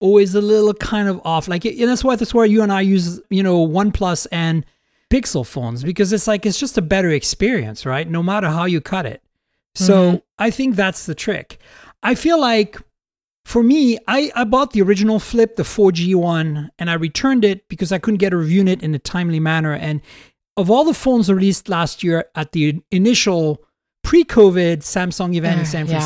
always 0.00 0.34
a 0.34 0.40
little 0.40 0.74
kind 0.74 1.08
of 1.08 1.20
off. 1.24 1.48
Like, 1.48 1.64
and 1.64 1.88
that's 1.88 2.04
why 2.04 2.16
that's 2.16 2.34
why 2.34 2.44
you 2.44 2.62
and 2.62 2.72
I 2.72 2.80
use 2.82 3.20
you 3.30 3.42
know 3.42 3.66
OnePlus 3.66 4.26
and 4.32 4.64
Pixel 5.10 5.46
phones 5.46 5.82
because 5.82 6.12
it's 6.12 6.26
like 6.26 6.44
it's 6.46 6.58
just 6.58 6.76
a 6.78 6.82
better 6.82 7.10
experience, 7.10 7.84
right? 7.86 8.08
No 8.08 8.22
matter 8.22 8.48
how 8.48 8.64
you 8.66 8.80
cut 8.80 9.06
it. 9.06 9.22
So 9.74 9.94
Mhm. 10.12 10.22
I 10.38 10.50
think 10.50 10.76
that's 10.76 11.06
the 11.06 11.14
trick. 11.14 11.58
I 12.02 12.14
feel 12.14 12.40
like 12.40 12.76
for 13.44 13.62
me, 13.62 13.96
I, 14.06 14.30
I 14.36 14.44
bought 14.44 14.72
the 14.72 14.82
original 14.82 15.18
Flip, 15.18 15.56
the 15.56 15.62
4G 15.62 16.14
one, 16.14 16.70
and 16.78 16.90
I 16.90 16.94
returned 16.94 17.44
it 17.46 17.66
because 17.68 17.90
I 17.92 17.98
couldn't 17.98 18.18
get 18.18 18.34
a 18.34 18.36
review 18.36 18.60
in 18.60 18.68
it 18.68 18.82
in 18.82 18.94
a 18.94 18.98
timely 18.98 19.40
manner. 19.40 19.72
And 19.72 20.02
of 20.58 20.70
all 20.70 20.84
the 20.84 20.92
phones 20.92 21.30
released 21.32 21.68
last 21.68 22.02
year 22.04 22.26
at 22.34 22.52
the 22.52 22.82
initial 22.90 23.62
pre-COVID 24.04 24.78
Samsung 24.78 25.34
event 25.34 25.60
in 25.60 25.66
San 25.66 25.86
Yeah. 25.86 26.00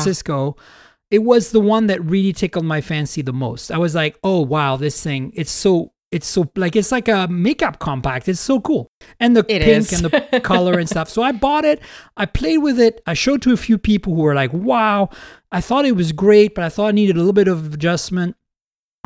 It 1.13 1.21
was 1.23 1.51
the 1.51 1.59
one 1.59 1.87
that 1.87 2.03
really 2.03 2.33
tickled 2.33 2.65
my 2.65 2.81
fancy 2.81 3.21
the 3.21 3.33
most. 3.45 3.71
I 3.71 3.77
was 3.77 3.93
like, 3.93 4.17
"Oh 4.23 4.41
wow, 4.41 4.77
this 4.77 4.97
thing! 5.01 5.31
It's 5.35 5.51
so 5.51 5.91
it's 6.11 6.27
so 6.27 6.41
like 6.55 6.75
it's 6.75 6.91
like 6.91 7.07
a 7.07 7.27
makeup 7.27 7.77
compact. 7.79 8.27
It's 8.27 8.39
so 8.51 8.59
cool, 8.61 8.83
and 9.19 9.35
the 9.37 9.45
It 9.47 9.61
pink 9.61 9.91
is. 9.91 9.93
and 9.93 10.01
the 10.11 10.41
color 10.51 10.79
and 10.79 10.87
stuff." 10.89 11.07
So 11.09 11.21
I 11.21 11.31
bought 11.31 11.65
it. 11.65 11.79
I 12.17 12.25
played 12.25 12.59
with 12.67 12.79
it. 12.79 13.01
I 13.05 13.13
showed 13.13 13.41
to 13.43 13.53
a 13.53 13.57
few 13.57 13.77
people 13.77 14.15
who 14.15 14.21
were 14.21 14.35
like, 14.35 14.51
"Wow!" 14.53 15.09
I 15.51 15.61
thought 15.61 15.85
it 15.85 15.95
was 15.95 16.11
great, 16.11 16.55
but 16.55 16.63
I 16.63 16.69
thought 16.69 16.87
I 16.87 16.91
needed 16.91 17.15
a 17.15 17.19
little 17.19 17.33
bit 17.41 17.47
of 17.47 17.73
adjustment. 17.75 18.35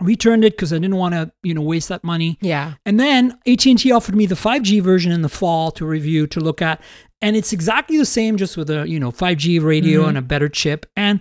Returned 0.02 0.46
it 0.46 0.54
because 0.54 0.72
I 0.72 0.78
didn't 0.78 0.98
want 0.98 1.15
to, 1.15 1.32
you 1.41 1.56
know, 1.56 1.62
waste 1.74 1.89
that 1.89 2.04
money. 2.04 2.38
yeah. 2.39 2.76
And 2.86 3.00
then 3.00 3.36
AT&T 3.48 3.91
offered 3.91 4.13
me 4.15 4.28
the 4.28 4.36
5G 4.36 4.80
version 4.80 5.12
in 5.12 5.24
the 5.24 5.30
fall 5.30 5.72
to 5.72 5.88
review 5.88 6.28
to 6.28 6.39
look 6.39 6.62
at, 6.62 6.80
and 7.20 7.36
it's 7.36 7.52
exactly 7.52 7.98
the 7.98 8.06
same, 8.06 8.38
just 8.38 8.58
with 8.58 8.70
a 8.70 8.88
you 8.88 9.00
know 9.00 9.12
5G 9.12 9.60
radio 9.60 10.04
Mhm. 10.04 10.10
and 10.10 10.17
a 10.20 10.22
better 10.22 10.50
chip. 10.50 10.86
And 10.96 11.20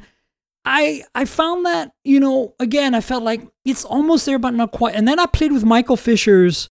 I 0.66 1.02
I 1.14 1.24
found 1.24 1.64
that 1.64 1.92
you 2.04 2.18
know 2.20 2.54
again 2.60 2.94
I 2.94 3.00
felt 3.00 3.22
like 3.22 3.46
it's 3.64 3.84
almost 3.84 4.26
there 4.26 4.38
but 4.38 4.52
not 4.54 4.72
quite. 4.72 4.94
And 4.94 5.06
then 5.08 5.18
I 5.18 5.26
played 5.26 5.52
with 5.52 5.64
Michael 5.64 5.96
Fisher's 5.96 6.68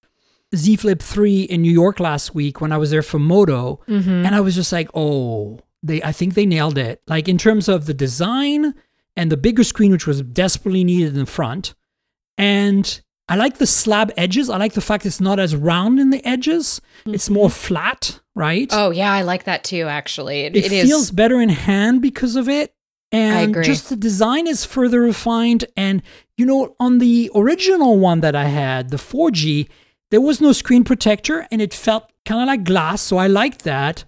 Z 0.55 0.75
Flip 0.75 1.01
3 1.01 1.41
in 1.43 1.61
New 1.61 1.71
York 1.71 1.99
last 1.99 2.35
week 2.35 2.61
when 2.61 2.71
I 2.71 2.77
was 2.77 2.91
there 2.91 3.01
for 3.01 3.19
Moto, 3.19 3.79
Mm-hmm. 3.87 4.25
and 4.25 4.35
I 4.35 4.41
was 4.41 4.53
just 4.55 4.71
like, 4.71 4.89
oh, 4.93 5.59
they 5.81 6.03
I 6.03 6.11
think 6.11 6.33
they 6.35 6.45
nailed 6.45 6.77
it. 6.77 7.01
Like 7.07 7.27
in 7.27 7.37
terms 7.37 7.67
of 7.67 7.85
the 7.85 7.93
design 7.93 8.73
and 9.17 9.31
the 9.31 9.37
bigger 9.37 9.63
screen, 9.63 9.91
which 9.91 10.05
was 10.07 10.21
desperately 10.21 10.83
needed 10.83 11.13
in 11.13 11.19
the 11.19 11.25
front. 11.25 11.73
And 12.37 13.01
I 13.29 13.35
like 13.37 13.57
the 13.57 13.65
slab 13.67 14.11
edges. 14.17 14.49
I 14.49 14.57
like 14.57 14.73
the 14.73 14.81
fact 14.81 15.05
it's 15.05 15.21
not 15.21 15.39
as 15.39 15.55
round 15.55 15.99
in 15.99 16.09
the 16.09 16.23
edges. 16.27 16.81
It's 17.05 17.29
more 17.29 17.49
flat, 17.49 18.19
right? 18.35 18.67
Oh 18.71 18.91
yeah, 18.91 19.11
I 19.11 19.21
like 19.23 19.45
that 19.45 19.63
too. 19.63 19.87
Actually, 19.87 20.41
it, 20.41 20.55
it 20.55 20.65
it 20.65 20.71
is. 20.71 20.83
feels 20.89 21.11
better 21.11 21.39
in 21.41 21.49
hand 21.49 22.01
because 22.01 22.35
of 22.35 22.49
it. 22.49 22.73
And 23.11 23.63
just 23.63 23.89
the 23.89 23.95
design 23.95 24.47
is 24.47 24.65
further 24.65 24.99
refined. 25.01 25.65
And 25.77 26.01
you 26.37 26.45
know, 26.45 26.75
on 26.79 26.97
the 26.97 27.31
original 27.33 27.97
one 27.99 28.19
that 28.21 28.35
I 28.35 28.45
had, 28.45 28.89
the 28.89 28.97
4G, 28.97 29.69
there 30.11 30.21
was 30.21 30.41
no 30.41 30.51
screen 30.51 30.83
protector 30.83 31.47
and 31.51 31.61
it 31.61 31.73
felt 31.73 32.11
kind 32.25 32.41
of 32.41 32.47
like 32.47 32.63
glass. 32.63 33.01
So 33.01 33.17
I 33.17 33.27
liked 33.27 33.63
that. 33.63 34.03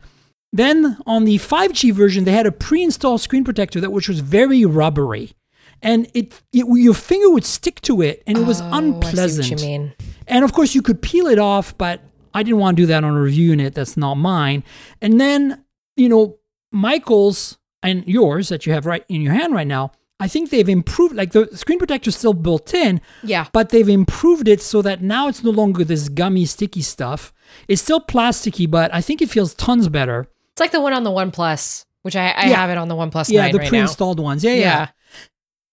Then 0.54 0.98
on 1.06 1.26
the 1.26 1.38
5G 1.38 1.94
version, 1.94 2.24
they 2.24 2.32
had 2.32 2.46
a 2.48 2.52
pre-installed 2.52 3.22
screen 3.22 3.44
protector 3.44 3.80
that 3.82 3.92
which 3.92 4.08
was 4.10 4.20
very 4.22 4.66
rubbery. 4.66 5.34
And 5.82 6.10
it, 6.14 6.42
it 6.52 6.66
your 6.68 6.94
finger 6.96 7.30
would 7.30 7.46
stick 7.46 7.80
to 7.82 8.02
it 8.02 8.24
and 8.26 8.38
it 8.38 8.46
was 8.46 8.62
Oh, 8.62 8.70
unpleasant. 8.74 9.50
what 9.52 9.62
you 9.62 9.68
mean? 9.68 9.94
And 10.28 10.44
of 10.44 10.52
course, 10.52 10.74
you 10.76 10.82
could 10.82 11.02
peel 11.02 11.28
it 11.28 11.40
off, 11.40 11.78
but 11.78 12.02
I 12.34 12.44
didn't 12.44 12.60
want 12.60 12.78
to 12.78 12.84
do 12.84 12.88
that 12.88 13.04
on 13.04 13.16
a 13.16 13.22
review 13.22 13.50
unit. 13.52 13.76
That's 13.76 13.96
not 13.96 14.16
mine. 14.16 14.64
And 15.02 15.20
then, 15.22 15.64
you 15.96 16.10
know, 16.10 16.38
Michael's 16.72 17.57
and 17.84 18.04
yours 18.08 18.50
that 18.50 18.66
you 18.66 18.74
have 18.74 18.86
right 18.86 19.04
in 19.10 19.22
your 19.22 19.34
hand 19.34 19.54
right 19.54 19.68
now 19.68 19.92
I 20.20 20.28
think 20.28 20.50
they've 20.50 20.68
improved. 20.68 21.14
Like 21.14 21.32
the 21.34 21.48
screen 21.56 21.78
protector 21.78 22.10
is 22.10 22.16
still 22.16 22.34
built 22.34 22.74
in, 22.74 23.02
Yeah. 23.22 23.46
but 23.54 23.70
they've 23.70 23.88
improved 23.88 24.48
it 24.48 24.64
so 24.64 24.82
that 24.82 25.00
now 25.04 25.28
it's 25.28 25.44
no 25.44 25.52
longer 25.52 25.84
this 25.84 26.10
gummy, 26.10 26.46
sticky 26.48 26.82
stuff. 26.82 27.32
It's 27.68 27.84
still 27.84 28.02
plasticky, 28.02 28.68
but 28.68 28.92
I 28.92 29.00
think 29.02 29.22
it 29.22 29.30
feels 29.30 29.54
tons 29.54 29.88
better. 29.90 30.26
It's 30.54 30.60
like 30.60 30.72
the 30.72 30.82
one 30.82 30.94
on 30.94 31.04
the 31.04 31.12
One 31.12 31.30
Plus, 31.30 31.86
which 32.02 32.16
I, 32.16 32.30
I 32.32 32.48
Yeah. 32.48 32.56
have 32.56 32.72
it 32.72 32.80
on 32.80 32.88
the 32.88 32.96
One 32.96 33.12
Plus 33.12 33.30
yeah, 33.30 33.42
9 33.44 33.52
the 33.52 33.58
right 33.60 33.64
now. 33.66 33.70
pre-installed 33.70 34.20
ones. 34.20 34.44
Yeah, 34.44 34.54
yeah, 34.54 34.60
Yeah. 34.60 34.88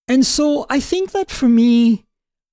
And 0.09 0.27
so 0.27 0.67
I 0.69 0.79
think 0.79 1.12
that 1.12 1.31
for 1.31 1.49
me, 1.49 2.04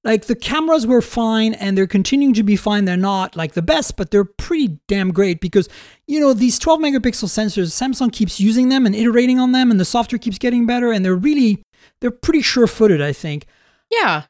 like 0.03 0.25
the 0.25 0.35
cameras 0.35 0.87
were 0.87 1.01
fine 1.01 1.53
and 1.53 1.77
they're 1.77 1.87
continuing 1.87 2.33
to 2.33 2.43
be 2.43 2.55
fine. 2.55 2.85
They're 2.85 2.97
not 2.97 3.35
like 3.35 3.53
the 3.53 3.61
best, 3.61 3.97
but 3.97 4.09
they're 4.09 4.25
pretty 4.25 4.79
damn 4.87 5.11
great 5.11 5.39
because, 5.41 5.69
you 6.07 6.19
know, 6.19 6.33
these 6.33 6.57
12 6.57 6.79
megapixel 6.79 7.29
sensors, 7.29 7.67
Samsung 7.67 8.11
keeps 8.11 8.39
using 8.39 8.69
them 8.69 8.85
and 8.85 8.95
iterating 8.95 9.39
on 9.39 9.51
them 9.51 9.69
and 9.69 9.79
the 9.79 9.85
software 9.85 10.19
keeps 10.19 10.39
getting 10.39 10.65
better 10.65 10.91
and 10.91 11.05
they're 11.05 11.15
really, 11.15 11.63
they're 11.99 12.09
pretty 12.09 12.41
sure 12.41 12.65
footed, 12.65 13.01
I 13.01 13.13
think. 13.13 13.45
Yeah. 13.91 14.23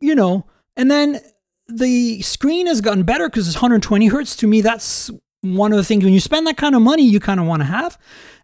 You 0.00 0.16
know, 0.16 0.46
and 0.76 0.90
then 0.90 1.20
the 1.68 2.20
screen 2.22 2.66
has 2.66 2.80
gotten 2.80 3.04
better 3.04 3.28
because 3.28 3.46
it's 3.46 3.56
120 3.56 4.08
hertz. 4.08 4.34
To 4.36 4.48
me, 4.48 4.60
that's 4.60 5.10
one 5.42 5.72
of 5.72 5.78
the 5.78 5.84
things 5.84 6.04
when 6.04 6.12
you 6.12 6.20
spend 6.20 6.46
that 6.46 6.56
kind 6.56 6.74
of 6.74 6.82
money, 6.82 7.04
you 7.04 7.20
kind 7.20 7.38
of 7.38 7.46
want 7.46 7.60
to 7.60 7.66
have. 7.66 7.98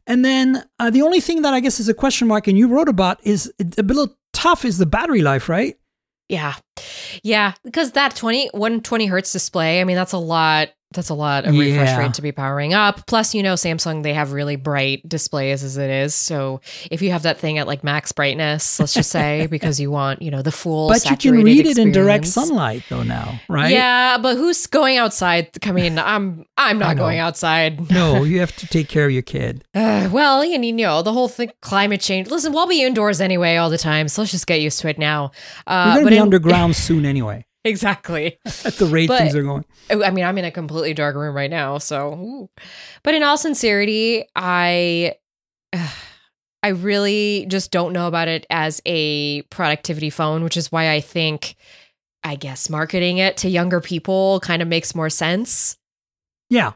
And 0.07 0.25
then 0.25 0.65
uh, 0.79 0.91
the 0.91 1.03
only 1.03 1.21
thing 1.21 1.43
that 1.43 1.55
I 1.55 1.61
guess 1.61 1.81
is 1.81 1.89
a 1.89 1.95
question 1.95 2.29
mark, 2.29 2.47
and 2.47 2.57
you 2.57 2.69
wrote 2.69 2.89
about, 2.89 3.19
is 3.25 3.53
a 3.61 3.83
little 3.83 4.17
tough 4.33 4.65
is 4.65 4.79
the 4.79 4.87
battery 4.87 5.21
life, 5.21 5.49
right? 5.49 5.78
Yeah. 6.29 6.55
Yeah. 7.23 7.55
Because 7.65 7.93
that 7.93 8.15
20, 8.15 8.51
120 8.53 9.07
hertz 9.07 9.33
display, 9.33 9.81
I 9.81 9.85
mean, 9.85 9.97
that's 9.97 10.13
a 10.13 10.19
lot. 10.19 10.69
That's 10.93 11.11
a 11.11 11.15
lot 11.15 11.45
of 11.45 11.53
refresh 11.55 11.89
Yeah. 11.89 11.99
rate 11.99 12.15
to 12.15 12.23
be 12.23 12.33
powering 12.33 12.73
up. 12.73 13.07
Plus, 13.07 13.35
you 13.35 13.43
know, 13.43 13.55
Samsung, 13.55 14.03
they 14.03 14.15
have 14.15 14.33
really 14.33 14.57
bright 14.57 15.07
displays 15.07 15.63
as 15.63 15.77
it 15.77 15.91
is. 15.91 16.15
So 16.15 16.63
if 16.91 17.03
you 17.03 17.11
have 17.11 17.25
that 17.25 17.39
thing 17.39 17.59
at 17.59 17.67
like 17.67 17.85
max 17.85 18.11
brightness, 18.13 18.81
let's 18.81 18.95
just 18.95 19.11
say, 19.11 19.47
because 19.51 19.79
you 19.79 19.91
want, 19.91 20.23
you 20.23 20.31
know, 20.31 20.41
the 20.41 20.51
full 20.51 20.89
But 20.89 21.05
you 21.11 21.17
can 21.19 21.43
read 21.45 21.67
it 21.67 21.77
in 21.77 21.93
direct 21.93 22.27
sunlight, 22.27 22.85
though. 22.89 23.03
Now, 23.03 23.39
right? 23.51 23.71
Yeah, 23.71 24.17
but 24.17 24.37
who's 24.39 24.67
going 24.67 24.97
outside? 24.97 25.49
I 25.63 25.73
mean, 25.73 25.99
I'm 25.99 26.47
I'm 26.57 26.79
not 26.79 26.97
going 26.97 27.19
outside. 27.19 27.91
No, 27.99 28.23
you 28.23 28.41
have 28.41 28.55
to 28.57 28.67
take 28.67 28.89
care 28.89 29.05
of 29.07 29.13
your 29.13 29.23
kid. 29.23 29.65
Uh, 29.75 30.09
well, 30.13 30.41
and 30.43 30.65
you 30.65 30.73
know 30.73 31.03
the 31.03 31.13
whole 31.13 31.29
thing, 31.29 31.51
climate 31.61 32.01
change. 32.01 32.29
Listen, 32.31 32.53
we'll 32.53 32.67
be 32.67 32.83
indoors 32.83 33.21
anyway 33.21 33.57
all 33.57 33.69
the 33.71 33.79
time, 33.79 34.07
so 34.09 34.23
let's 34.23 34.31
just 34.33 34.47
get 34.47 34.61
used 34.61 34.81
to 34.81 34.89
it 34.89 34.99
now. 34.99 35.31
Uh, 35.67 35.99
to 35.99 36.05
but 36.05 36.11
be 36.11 36.17
in- 36.17 36.23
underground 36.23 36.77
soon 36.77 37.05
anyway. 37.05 37.45
Exactly. 37.69 38.39
At 38.65 38.75
the 38.75 38.87
rate 38.87 39.09
But- 39.09 39.19
things 39.21 39.35
are 39.37 39.43
going. 39.43 39.65
Oh, 39.91 40.03
I 40.05 40.11
mean, 40.11 40.25
I'm 40.25 40.37
in 40.37 40.45
a 40.45 40.51
completely 40.51 40.93
dark 40.95 41.17
room 41.17 41.35
right 41.35 41.51
now, 41.51 41.79
so. 41.79 42.13
ooh. 42.15 42.51
But 43.03 43.15
in 43.15 43.23
all 43.23 43.39
sincerity, 43.39 44.25
I, 44.37 45.15
I 46.63 46.69
really 46.69 47.47
just 47.49 47.71
don't 47.71 47.93
know 47.93 48.07
about 48.09 48.29
it 48.29 48.45
as 48.51 48.83
a 48.85 49.43
productivity 49.43 50.11
phone, 50.11 50.43
which 50.45 50.57
is 50.57 50.71
why 50.73 50.91
I 50.93 51.01
think, 51.01 51.55
I 52.25 52.35
guess, 52.35 52.69
marketing 52.69 53.19
it 53.19 53.37
to 53.39 53.49
younger 53.49 53.81
people 53.81 54.41
kind 54.41 54.61
of 54.61 54.69
makes 54.69 54.95
more 54.95 55.09
sense. 55.09 55.77
Yeah, 56.51 56.73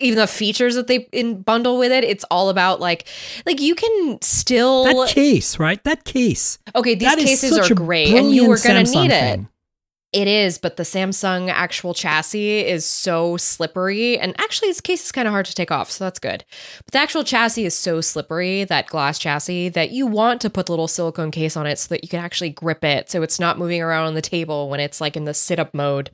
Even 0.00 0.18
the 0.18 0.26
features 0.26 0.74
that 0.74 0.86
they 0.86 1.08
in 1.12 1.40
bundle 1.42 1.78
with 1.78 1.90
it, 1.92 2.04
it's 2.04 2.24
all 2.30 2.48
about 2.50 2.78
like, 2.80 3.08
like 3.46 3.60
you 3.60 3.74
can 3.74 4.18
still. 4.20 4.84
that 4.84 5.08
case, 5.08 5.58
right? 5.58 5.82
That 5.84 6.04
case. 6.04 6.58
okay, 6.74 6.94
these 6.94 7.08
that 7.08 7.18
cases 7.18 7.58
are 7.58 7.74
great, 7.74 8.12
and 8.14 8.32
you 8.32 8.48
were 8.48 8.58
going 8.58 8.84
to 8.84 8.90
Samsung 8.90 9.02
need 9.02 9.10
it. 9.12 9.20
thing. 9.20 9.48
It 10.12 10.28
is, 10.28 10.56
but 10.56 10.76
the 10.76 10.82
Samsung 10.84 11.50
actual 11.50 11.92
chassis 11.92 12.60
is 12.60 12.86
so 12.86 13.36
slippery. 13.36 14.18
And 14.18 14.34
actually, 14.40 14.68
this 14.68 14.80
case 14.80 15.04
is 15.04 15.12
kind 15.12 15.28
of 15.28 15.32
hard 15.32 15.46
to 15.46 15.54
take 15.54 15.70
off, 15.70 15.90
so 15.90 16.04
that's 16.04 16.18
good. 16.20 16.44
But 16.84 16.92
the 16.92 16.98
actual 16.98 17.24
chassis 17.24 17.66
is 17.66 17.74
so 17.74 18.00
slippery, 18.00 18.64
that 18.64 18.86
glass 18.86 19.18
chassis, 19.18 19.68
that 19.70 19.90
you 19.90 20.06
want 20.06 20.40
to 20.42 20.48
put 20.50 20.66
the 20.66 20.72
little 20.72 20.88
silicone 20.88 21.30
case 21.32 21.56
on 21.56 21.66
it 21.66 21.78
so 21.78 21.88
that 21.88 22.02
you 22.02 22.08
can 22.08 22.20
actually 22.20 22.50
grip 22.50 22.82
it 22.84 23.10
so 23.10 23.22
it's 23.22 23.40
not 23.40 23.58
moving 23.58 23.82
around 23.82 24.06
on 24.06 24.14
the 24.14 24.22
table 24.22 24.70
when 24.70 24.80
it's 24.80 25.00
like 25.00 25.16
in 25.16 25.24
the 25.24 25.34
sit 25.34 25.58
up 25.58 25.74
mode. 25.74 26.10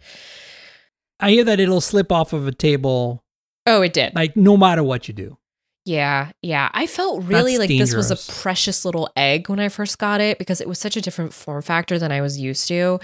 I 1.21 1.31
hear 1.31 1.45
that 1.45 1.61
it'll 1.61 1.81
slip 1.81 2.11
off 2.11 2.33
of 2.33 2.47
a 2.49 2.53
table, 2.53 3.23
Oh, 3.67 3.83
it 3.83 3.93
did. 3.93 4.15
like 4.17 4.37
no 4.37 4.57
matter 4.57 4.83
what 4.83 5.07
you 5.07 5.15
do. 5.15 5.39
Yeah, 5.85 6.31
yeah. 6.43 6.69
I 6.73 6.87
felt 6.87 7.25
really 7.25 7.57
That's 7.57 7.71
like 7.71 7.79
this 7.79 7.95
was 7.95 8.11
a 8.13 8.33
precious 8.33 8.85
little 8.85 9.11
egg 9.17 9.49
when 9.49 9.59
I 9.59 9.69
first 9.69 9.99
got 9.99 10.21
it 10.21 10.39
because 10.39 10.61
it 10.61 10.69
was 10.69 10.79
such 10.79 10.97
a 10.97 11.01
different 11.01 11.33
form 11.35 11.61
factor 11.63 11.99
than 11.99 12.13
I 12.13 12.21
was 12.21 12.39
used 12.39 12.69
to. 12.69 13.01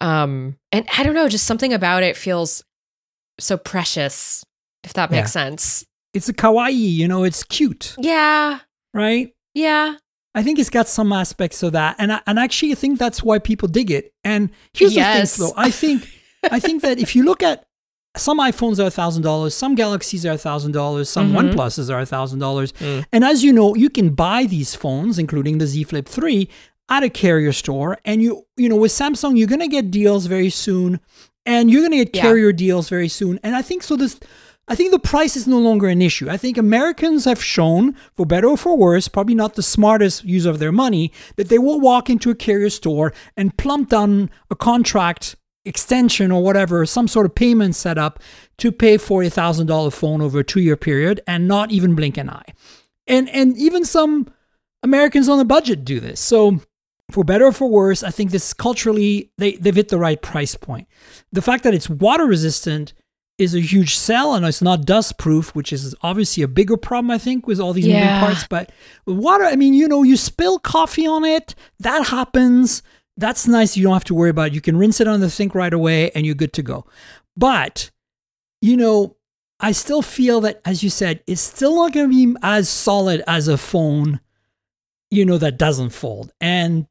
Um, 0.00 0.56
and 0.70 0.86
I 0.96 1.02
don't 1.02 1.14
know, 1.14 1.28
just 1.28 1.46
something 1.46 1.72
about 1.72 2.02
it 2.02 2.16
feels 2.16 2.62
so 3.38 3.56
precious, 3.56 4.44
if 4.84 4.92
that 4.94 5.10
makes 5.10 5.32
sense. 5.32 5.84
It's 6.12 6.28
a 6.28 6.34
kawaii, 6.34 6.72
you 6.74 7.08
know, 7.08 7.24
it's 7.24 7.42
cute, 7.44 7.94
Yeah, 7.98 8.58
right? 8.92 9.32
yeah. 9.54 9.94
I 10.34 10.42
think 10.42 10.58
it's 10.58 10.70
got 10.70 10.88
some 10.88 11.12
aspects 11.12 11.62
of 11.62 11.72
that, 11.72 11.96
and 11.98 12.12
I, 12.12 12.20
and 12.26 12.38
actually, 12.38 12.70
I 12.72 12.76
think 12.76 12.98
that's 12.98 13.22
why 13.22 13.38
people 13.40 13.66
dig 13.66 13.90
it. 13.90 14.12
And 14.22 14.50
here's 14.74 14.94
Yes. 14.94 15.36
the 15.36 15.44
thing, 15.46 15.54
though. 15.56 15.60
I 15.60 15.70
think 15.70 16.08
I 16.50 16.60
think 16.60 16.82
that 16.82 16.98
if 16.98 17.16
you 17.16 17.24
look 17.24 17.42
at 17.42 17.64
some 18.16 18.38
iPhones 18.40 18.84
are 18.84 18.90
thousand 18.90 19.22
dollars, 19.22 19.54
some 19.54 19.74
Galaxies 19.74 20.26
are 20.26 20.36
thousand 20.36 20.72
dollars, 20.72 21.08
some 21.08 21.32
Mhm. 21.32 21.52
OnePluses 21.54 21.90
are 21.94 22.04
thousand 22.04 22.40
dollars, 22.40 22.72
Mm. 22.80 23.04
and 23.12 23.24
as 23.24 23.44
you 23.44 23.52
know, 23.52 23.74
you 23.76 23.88
can 23.90 24.10
buy 24.10 24.46
these 24.46 24.74
phones, 24.74 25.18
including 25.18 25.58
the 25.58 25.66
Z 25.66 25.84
Flip 25.84 26.08
three, 26.08 26.48
at 26.88 27.04
a 27.04 27.08
carrier 27.08 27.52
store, 27.52 27.98
and 28.04 28.20
you 28.22 28.44
you 28.56 28.68
know 28.68 28.76
with 28.76 28.90
Samsung, 28.92 29.38
you're 29.38 29.46
gonna 29.46 29.68
get 29.68 29.90
deals 29.92 30.26
very 30.26 30.50
soon, 30.50 30.98
and 31.46 31.70
you're 31.70 31.82
gonna 31.82 31.96
get 32.04 32.16
Yeah. 32.16 32.22
carrier 32.22 32.52
deals 32.52 32.88
very 32.88 33.08
soon, 33.08 33.38
and 33.44 33.54
I 33.54 33.62
think 33.62 33.82
so. 33.84 33.94
This 33.96 34.18
I 34.68 34.76
think 34.76 34.92
the 34.92 35.00
price 35.00 35.34
is 35.36 35.48
no 35.48 35.58
longer 35.58 35.88
an 35.88 36.00
issue. 36.00 36.28
I 36.30 36.36
think 36.36 36.56
Americans 36.56 37.24
have 37.24 37.42
shown, 37.42 37.96
for 38.16 38.24
better 38.24 38.46
or 38.46 38.56
for 38.56 38.76
worse, 38.76 39.08
probably 39.08 39.34
not 39.34 39.54
the 39.56 39.64
smartest 39.64 40.24
use 40.24 40.46
of 40.46 40.60
their 40.60 40.70
money, 40.70 41.10
that 41.34 41.48
they 41.48 41.58
will 41.58 41.80
walk 41.80 42.08
into 42.08 42.30
a 42.30 42.36
carrier 42.36 42.70
store 42.70 43.12
and 43.36 43.56
plump 43.56 43.88
down 43.90 44.30
a 44.48 44.54
contract 44.54 45.34
extension 45.64 46.30
or 46.32 46.42
whatever, 46.42 46.86
some 46.86 47.06
sort 47.08 47.26
of 47.26 47.34
payment 47.34 47.74
set 47.74 47.98
up 47.98 48.18
to 48.58 48.72
pay 48.72 48.96
for 48.96 49.22
a 49.22 49.30
thousand 49.30 49.66
dollar 49.66 49.90
phone 49.90 50.20
over 50.20 50.40
a 50.40 50.44
two 50.44 50.60
year 50.60 50.76
period 50.76 51.20
and 51.26 51.46
not 51.48 51.70
even 51.70 51.94
blink 51.94 52.16
an 52.16 52.30
eye. 52.30 52.52
And 53.06 53.28
and 53.30 53.56
even 53.56 53.84
some 53.84 54.28
Americans 54.82 55.28
on 55.28 55.38
a 55.40 55.44
budget 55.44 55.84
do 55.84 56.00
this. 56.00 56.20
So 56.20 56.60
for 57.10 57.24
better 57.24 57.46
or 57.46 57.52
for 57.52 57.68
worse, 57.68 58.02
I 58.02 58.10
think 58.10 58.30
this 58.30 58.54
culturally 58.54 59.30
they, 59.36 59.52
they've 59.52 59.74
hit 59.74 59.88
the 59.88 59.98
right 59.98 60.20
price 60.20 60.54
point. 60.54 60.88
The 61.32 61.42
fact 61.42 61.64
that 61.64 61.74
it's 61.74 61.90
water 61.90 62.24
resistant 62.26 62.94
is 63.36 63.54
a 63.54 63.60
huge 63.60 63.96
sell 63.96 64.34
and 64.34 64.44
it's 64.44 64.60
not 64.60 64.84
dust 64.84 65.16
proof, 65.18 65.54
which 65.54 65.72
is 65.72 65.94
obviously 66.02 66.42
a 66.42 66.48
bigger 66.48 66.76
problem, 66.76 67.10
I 67.10 67.16
think, 67.16 67.46
with 67.46 67.58
all 67.58 67.72
these 67.72 67.86
Yeah. 67.86 68.04
moving 68.04 68.20
parts. 68.20 68.46
But 68.48 68.70
water, 69.06 69.44
I 69.44 69.56
mean, 69.56 69.72
you 69.72 69.88
know, 69.88 70.02
you 70.02 70.18
spill 70.18 70.58
coffee 70.58 71.06
on 71.06 71.24
it, 71.24 71.54
that 71.78 72.08
happens. 72.08 72.82
That's 73.20 73.46
nice. 73.46 73.76
You 73.76 73.84
don't 73.84 73.92
have 73.92 74.04
to 74.04 74.14
worry 74.14 74.30
about 74.30 74.48
it. 74.48 74.54
You 74.54 74.60
can 74.60 74.78
rinse 74.78 75.00
it 75.00 75.06
on 75.06 75.20
the 75.20 75.30
sink 75.30 75.54
right 75.54 75.72
away 75.72 76.10
and 76.12 76.24
you're 76.24 76.34
good 76.34 76.54
to 76.54 76.62
go. 76.62 76.86
But, 77.36 77.90
you 78.62 78.76
know, 78.76 79.16
I 79.60 79.72
still 79.72 80.00
feel 80.00 80.40
that, 80.40 80.62
as 80.64 80.82
you 80.82 80.88
said, 80.88 81.22
it's 81.26 81.42
still 81.42 81.76
not 81.76 81.92
going 81.92 82.10
to 82.10 82.34
be 82.34 82.38
as 82.42 82.68
solid 82.68 83.22
as 83.26 83.46
a 83.46 83.58
phone, 83.58 84.20
you 85.10 85.26
know, 85.26 85.36
that 85.36 85.58
doesn't 85.58 85.90
fold. 85.90 86.32
And 86.40 86.86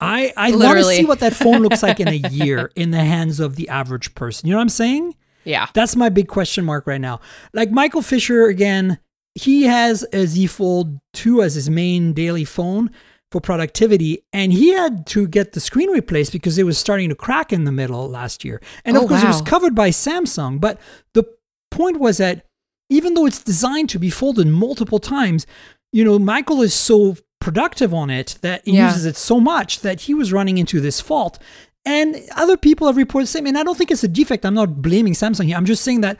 I, 0.00 0.32
I 0.36 0.50
want 0.54 0.78
to 0.78 0.84
see 0.84 1.06
what 1.06 1.20
that 1.20 1.34
phone 1.34 1.62
looks 1.62 1.82
like 1.82 1.98
in 1.98 2.08
a 2.08 2.12
year 2.30 2.70
in 2.76 2.90
the 2.90 3.02
hands 3.02 3.40
of 3.40 3.56
the 3.56 3.70
average 3.70 4.14
person. 4.14 4.46
You 4.46 4.52
know 4.52 4.58
what 4.58 4.62
I'm 4.64 4.68
saying? 4.68 5.14
Yeah. 5.44 5.68
That's 5.72 5.96
my 5.96 6.10
big 6.10 6.28
question 6.28 6.66
mark 6.66 6.86
right 6.86 7.00
now. 7.00 7.20
Like 7.54 7.70
Michael 7.70 8.02
Fisher, 8.02 8.44
again, 8.44 8.98
he 9.34 9.62
has 9.62 10.04
a 10.12 10.26
Z 10.26 10.46
Fold 10.48 11.00
2 11.14 11.42
as 11.42 11.54
his 11.54 11.70
main 11.70 12.12
daily 12.12 12.44
phone 12.44 12.90
for 13.30 13.40
productivity, 13.40 14.24
and 14.32 14.52
he 14.52 14.70
had 14.70 15.06
to 15.06 15.26
get 15.28 15.52
the 15.52 15.60
screen 15.60 15.90
replaced 15.90 16.32
because 16.32 16.58
it 16.58 16.64
was 16.64 16.76
starting 16.78 17.08
to 17.10 17.14
crack 17.14 17.52
in 17.52 17.64
the 17.64 17.72
middle 17.72 18.08
last 18.08 18.44
year. 18.44 18.60
And 18.84 18.96
of 18.96 19.04
Oh, 19.04 19.08
course, 19.08 19.22
it 19.22 19.26
was 19.28 19.42
covered 19.42 19.74
by 19.74 19.90
Samsung. 19.90 20.60
But 20.60 20.80
the 21.14 21.24
point 21.70 22.00
was 22.00 22.16
that 22.18 22.44
even 22.88 23.14
though 23.14 23.26
it's 23.26 23.42
designed 23.42 23.88
to 23.90 23.98
be 24.00 24.10
folded 24.10 24.48
multiple 24.48 24.98
times, 24.98 25.46
you 25.92 26.04
know, 26.04 26.18
Michael 26.18 26.60
is 26.60 26.74
so 26.74 27.16
productive 27.40 27.94
on 27.94 28.10
it 28.10 28.36
that 28.42 28.62
he 28.64 28.72
Yeah. 28.72 28.88
uses 28.88 29.06
it 29.06 29.16
so 29.16 29.38
much 29.38 29.80
that 29.80 30.02
he 30.02 30.14
was 30.14 30.32
running 30.32 30.58
into 30.58 30.80
this 30.80 31.00
fault. 31.00 31.38
And 31.86 32.20
other 32.36 32.56
people 32.56 32.86
have 32.88 32.96
reported 32.96 33.24
the 33.24 33.30
same. 33.30 33.46
And 33.46 33.56
I 33.56 33.62
don't 33.62 33.78
think 33.78 33.90
it's 33.92 34.04
a 34.04 34.08
defect. 34.08 34.44
I'm 34.44 34.54
not 34.54 34.82
blaming 34.82 35.14
Samsung 35.14 35.44
here. 35.46 35.56
I'm 35.56 35.64
just 35.64 35.82
saying 35.84 36.00
that, 36.02 36.18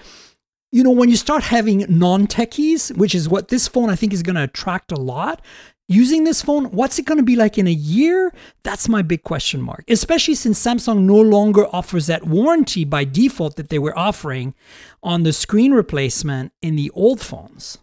you 0.72 0.82
know, 0.84 0.90
when 0.92 1.08
you 1.10 1.16
start 1.16 1.42
having 1.42 1.84
non 1.88 2.26
techies, 2.28 2.96
which 2.96 3.14
is 3.16 3.28
what 3.28 3.48
this 3.48 3.66
phone 3.68 3.90
I 3.90 3.96
think 3.96 4.12
is 4.12 4.22
going 4.22 4.36
to 4.36 4.44
attract 4.44 4.92
a 4.92 4.96
lot, 4.96 5.42
using 5.90 6.24
this 6.24 6.40
phone, 6.40 6.66
what's 6.66 6.98
it 6.98 7.04
going 7.04 7.18
to 7.18 7.24
be 7.24 7.36
like 7.36 7.58
in 7.58 7.66
a 7.66 7.72
year? 7.72 8.32
That's 8.62 8.88
my 8.88 9.02
big 9.02 9.24
question 9.24 9.60
mark, 9.60 9.84
especially 9.88 10.36
since 10.36 10.64
Samsung 10.64 11.00
no 11.00 11.20
longer 11.20 11.66
offers 11.74 12.06
that 12.06 12.26
warranty 12.26 12.84
by 12.84 13.04
default 13.04 13.56
that 13.56 13.68
they 13.70 13.78
were 13.78 13.98
offering 13.98 14.54
on 15.02 15.24
the 15.24 15.32
screen 15.32 15.72
replacement 15.72 16.52
in 16.62 16.76
the 16.76 16.90
old 16.94 17.20
phones. 17.20 17.78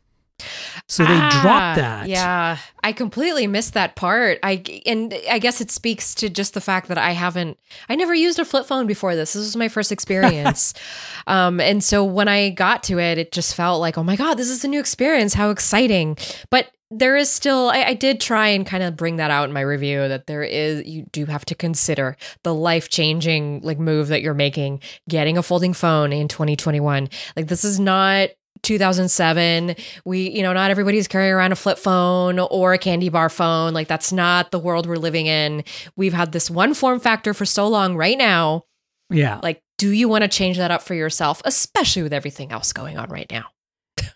So 0.88 1.04
they 1.04 1.18
Ah, 1.18 1.40
dropped 1.42 1.78
that. 1.78 2.08
Yeah, 2.08 2.58
I 2.84 2.92
completely 2.94 3.48
missed 3.48 3.74
that 3.74 3.96
part. 3.96 4.40
I 4.44 4.64
and 4.86 5.14
I 5.30 5.40
guess 5.40 5.62
it 5.62 5.72
speaks 5.72 6.16
to 6.16 6.30
just 6.30 6.54
the 6.54 6.62
fact 6.62 6.88
that 6.88 6.98
I 6.98 7.12
haven't, 7.12 7.58
I 7.90 7.96
never 7.96 8.14
used 8.14 8.40
a 8.40 8.46
flip 8.46 8.66
phone 8.66 8.88
before 8.88 9.16
this. 9.16 9.34
This 9.34 9.44
was 9.44 9.56
my 9.56 9.68
first 9.68 9.92
experience, 9.92 10.74
um, 11.28 11.60
and 11.60 11.84
so 11.84 12.04
when 12.04 12.28
I 12.28 12.52
got 12.52 12.84
to 12.84 13.00
it, 13.00 13.18
it 13.18 13.32
just 13.32 13.56
felt 13.56 13.82
like, 13.82 13.98
oh 13.98 14.04
my 14.04 14.16
god, 14.16 14.36
this 14.36 14.50
is 14.50 14.64
a 14.64 14.68
new 14.68 14.80
experience. 14.80 15.34
How 15.34 15.50
exciting! 15.50 16.18
But 16.50 16.72
there 16.90 17.18
is 17.18 17.30
still 17.30 17.70
I, 17.70 17.84
I 17.84 17.94
did 17.94 18.22
try 18.22 18.48
and 18.48 18.66
kind 18.66 18.82
of 18.82 18.96
bring 18.96 19.18
that 19.18 19.30
out 19.30 19.50
in 19.50 19.54
my 19.54 19.60
review 19.60 20.08
that 20.08 20.28
there 20.28 20.44
is 20.44 20.88
you 20.88 21.04
do 21.12 21.26
have 21.26 21.44
to 21.46 21.56
consider 21.56 22.16
the 22.44 22.54
life 22.54 22.88
changing 22.88 23.60
like 23.62 23.78
move 23.78 24.08
that 24.08 24.22
you're 24.22 24.34
making 24.34 24.80
getting 25.10 25.38
a 25.38 25.44
folding 25.44 25.74
phone 25.74 26.14
in 26.14 26.30
2021 26.30 27.10
like 27.36 27.48
this 27.48 27.66
is 27.66 27.78
not 27.78 28.30
2007 28.68 29.76
we 30.04 30.30
you 30.30 30.44
know 30.44 30.52
not 30.52 30.70
everybody's 30.70 31.08
carrying 31.08 31.32
around 31.32 31.54
a 31.54 31.56
flip 31.56 31.78
phone 31.78 32.38
or 32.40 32.74
a 32.74 32.78
candy 32.78 33.10
bar 33.10 33.30
phone. 33.30 33.74
Like 33.74 33.88
that's 33.88 34.12
not 34.12 34.52
the 34.52 34.60
world 34.60 34.86
we're 34.86 34.98
living 34.98 35.26
in. 35.28 35.64
We've 35.96 36.14
had 36.14 36.34
this 36.34 36.50
one 36.50 36.74
form 36.74 37.00
factor 37.00 37.34
for 37.34 37.46
so 37.46 37.68
long 37.68 37.96
right 37.96 38.18
now. 38.18 38.66
Yeah. 39.10 39.40
like 39.42 39.64
do 39.78 39.92
you 39.92 40.10
want 40.10 40.24
to 40.24 40.28
change 40.28 40.58
that 40.58 40.70
up 40.70 40.82
for 40.82 40.94
yourself 40.94 41.42
especially 41.46 42.04
with 42.04 42.12
everything 42.12 42.52
else 42.52 42.74
going 42.74 42.98
on 42.98 43.10
right 43.10 43.32
now? 43.32 43.46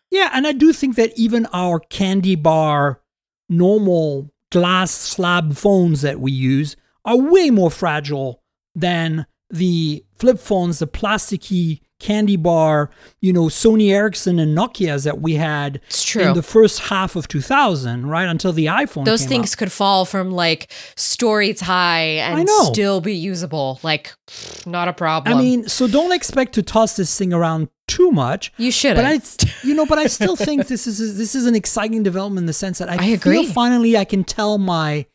Yeah, 0.09 0.29
and 0.33 0.45
I 0.45 0.51
do 0.51 0.73
think 0.73 0.97
that 0.97 1.17
even 1.17 1.45
our 1.53 1.79
candy 1.79 2.35
bar 2.35 3.01
normal 3.47 4.29
glass 4.49 4.91
slab 4.91 5.55
phones 5.55 6.01
that 6.01 6.19
we 6.19 6.33
use 6.33 6.75
are 7.05 7.17
way 7.17 7.49
more 7.49 7.71
fragile 7.71 8.43
than 8.75 9.25
the 9.49 10.03
flip 10.17 10.39
phones, 10.39 10.79
the 10.79 10.87
plasticky 10.87 11.79
candy 12.01 12.35
bar, 12.35 12.89
you 13.21 13.31
know, 13.31 13.43
Sony 13.45 13.91
Ericsson 13.93 14.39
and 14.39 14.57
Nokia's 14.57 15.03
that 15.03 15.21
we 15.21 15.35
had 15.35 15.79
It's 15.87 16.03
true. 16.03 16.23
in 16.23 16.33
the 16.33 16.43
first 16.43 16.79
half 16.79 17.15
of 17.15 17.27
2000, 17.27 18.07
right? 18.07 18.27
Until 18.27 18.51
the 18.51 18.65
iPhone 18.65 19.05
those 19.05 19.25
things 19.25 19.53
out. 19.53 19.57
could 19.59 19.71
fall 19.71 20.03
from 20.05 20.31
like 20.31 20.71
stories 20.95 21.61
high 21.61 22.17
and 22.19 22.49
still 22.49 23.01
be 23.01 23.15
usable 23.15 23.79
like 23.83 24.13
not 24.65 24.87
a 24.87 24.93
problem 24.93 25.37
I 25.37 25.39
mean, 25.39 25.67
so 25.67 25.87
don't 25.87 26.11
expect 26.11 26.53
to 26.53 26.63
toss 26.63 26.95
this 26.95 27.17
thing 27.17 27.31
around 27.33 27.69
too 27.87 28.11
much. 28.11 28.51
you 28.57 28.71
should 28.71 28.95
But 28.95 29.05
I, 29.05 29.19
you 29.67 29.75
know, 29.75 29.85
but 29.85 29.97
I 29.97 30.07
still 30.07 30.35
think 30.35 30.67
this 30.67 30.87
is 30.87 31.17
this 31.17 31.35
is 31.35 31.45
an 31.45 31.55
exciting 31.55 32.03
development 32.03 32.43
in 32.43 32.47
the 32.47 32.53
sense 32.53 32.79
that 32.79 32.89
I, 32.89 32.95
I 32.95 32.97
feel 32.97 33.13
agree. 33.41 33.45
finally 33.45 33.97
I 33.97 34.05
can 34.05 34.23
tell 34.23 34.57
my 34.57 35.05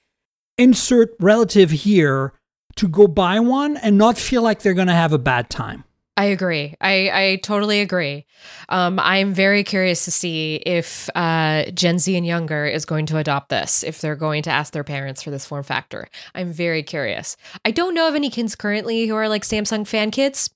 insert 0.59 1.11
relative 1.21 1.71
here 1.71 2.33
to 2.77 2.89
go 2.89 3.09
buy 3.09 3.41
one 3.41 3.77
and 3.79 3.99
not 3.99 4.19
feel 4.19 4.43
like 4.43 4.61
they're 4.61 4.75
going 4.75 4.87
to 4.89 4.95
have 4.95 5.13
a 5.13 5.19
bad 5.19 5.51
time. 5.51 5.85
I 6.19 6.27
agree. 6.27 6.75
I, 6.81 7.11
I 7.13 7.41
totally 7.43 7.81
agree. 7.81 8.25
Um, 8.71 8.99
I'm 8.99 9.35
very 9.35 9.63
curious 9.63 10.07
to 10.07 10.11
see 10.11 10.57
if 10.57 11.11
uh, 11.15 11.65
Gen 11.73 11.99
Z 11.99 12.17
and 12.17 12.27
younger 12.27 12.65
is 12.65 12.87
going 12.87 13.05
to 13.07 13.19
adopt 13.19 13.51
this, 13.51 13.83
if 13.85 14.01
they're 14.01 14.17
going 14.17 14.43
to 14.45 14.51
ask 14.51 14.73
their 14.73 14.85
parents 14.85 15.23
for 15.23 15.31
this 15.31 15.45
form 15.45 15.63
factor. 15.63 16.09
I'm 16.35 16.53
very 16.53 16.83
curious. 16.83 17.37
I 17.67 17.71
don't 17.71 17.93
know 17.95 18.09
of 18.09 18.15
any 18.15 18.31
kids 18.31 18.57
currently 18.57 19.07
who 19.07 19.15
are 19.15 19.29
like 19.29 19.43
Samsung 19.43 19.87
fan 19.87 20.11
kids. 20.11 20.51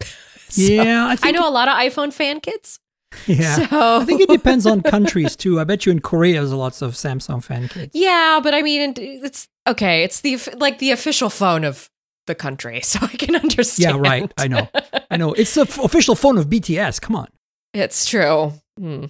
So, 0.46 0.60
yeah, 0.70 1.06
I 1.06 1.16
I 1.20 1.30
know 1.32 1.48
a 1.48 1.50
lot 1.50 1.66
of 1.66 1.74
iPhone 1.74 2.12
fan 2.12 2.38
kids. 2.38 2.78
Yeah, 3.26 3.66
So 3.68 4.00
I 4.00 4.04
think 4.04 4.20
it 4.20 4.28
depends 4.28 4.66
on 4.66 4.82
countries 4.82 5.34
too. 5.34 5.58
I 5.58 5.64
bet 5.64 5.84
you 5.86 5.90
in 5.90 6.00
Korea 6.00 6.34
there's 6.34 6.52
lots 6.52 6.82
of 6.82 6.92
Samsung 6.92 7.42
fan 7.42 7.66
kids. 7.66 7.90
Yeah, 7.92 8.38
but 8.42 8.54
I 8.54 8.62
mean, 8.62 8.94
it's 8.96 9.48
okay. 9.66 10.04
It's 10.04 10.20
the 10.20 10.38
like 10.56 10.78
the 10.78 10.92
official 10.92 11.30
phone 11.30 11.64
of 11.64 11.90
the 12.26 12.34
country, 12.34 12.80
so 12.82 12.98
I 13.02 13.08
can 13.08 13.36
understand. 13.36 13.96
Yeah, 13.96 14.00
right. 14.00 14.32
I 14.38 14.48
know. 14.48 14.68
I 15.10 15.16
know. 15.16 15.32
It's 15.32 15.54
the 15.54 15.62
f- 15.62 15.78
official 15.78 16.14
phone 16.14 16.38
of 16.38 16.46
BTS. 16.46 17.00
Come 17.00 17.16
on. 17.16 17.28
It's 17.72 18.06
true. 18.06 18.52
Hmm. 18.78 19.06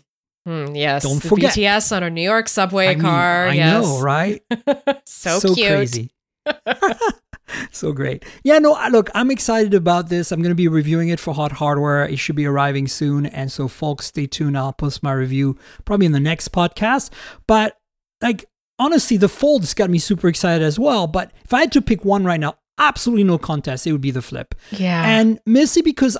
Hmm, 0.46 0.74
yes. 0.74 1.03
Don't 1.05 1.22
the 1.22 1.29
forget. 1.29 1.55
BTS 1.55 1.96
on 1.96 2.03
a 2.03 2.11
New 2.11 2.22
York 2.22 2.48
subway 2.48 2.88
I 2.88 2.94
mean, 2.94 3.03
car. 3.03 3.48
I 3.48 3.55
yes. 3.55 3.83
know, 3.83 4.00
right? 4.00 4.42
so, 5.07 5.40
cute. 5.55 5.68
crazy. 5.68 6.11
so 7.72 7.92
great. 7.92 8.24
Yeah, 8.42 8.59
no, 8.59 8.79
look, 8.90 9.09
I'm 9.14 9.31
excited 9.31 9.72
about 9.72 10.11
this. 10.11 10.33
I'm 10.33 10.42
going 10.42 10.50
to 10.50 10.55
be 10.55 10.68
reviewing 10.68 11.09
it 11.09 11.18
for 11.18 11.33
Hot 11.35 11.53
Hardware. 11.53 12.07
It 12.07 12.18
should 12.18 12.37
be 12.37 12.44
arriving 12.46 12.88
soon. 12.88 13.24
And 13.24 13.50
so, 13.50 13.68
folks, 13.68 14.07
stay 14.07 14.27
tuned. 14.27 14.59
I'll 14.59 14.74
post 14.74 15.03
my 15.03 15.12
review 15.12 15.57
probably 15.87 16.07
in 16.07 16.12
the 16.12 16.20
next 16.20 16.53
podcast. 16.53 17.11
But, 17.46 17.79
like, 18.20 18.44
honestly, 18.79 19.16
the 19.16 19.29
Fold's 19.29 19.72
got 19.72 19.88
me 19.88 19.98
super 19.98 20.29
excited 20.29 20.62
as 20.62 20.79
well. 20.79 21.07
But 21.07 21.33
if 21.44 21.55
I 21.55 21.61
had 21.61 21.72
to 21.72 21.81
pick 21.81 22.05
one 22.05 22.24
right 22.24 22.40
now, 22.40 22.57
absolutely 22.79 23.25
no 23.25 23.39
contest, 23.39 23.87
it 23.87 23.93
would 23.93 24.01
be 24.01 24.11
the 24.11 24.23
Flip. 24.23 24.55
Yeah. 24.71 25.03
And 25.07 25.39
mostly 25.47 25.83
because 25.83 26.17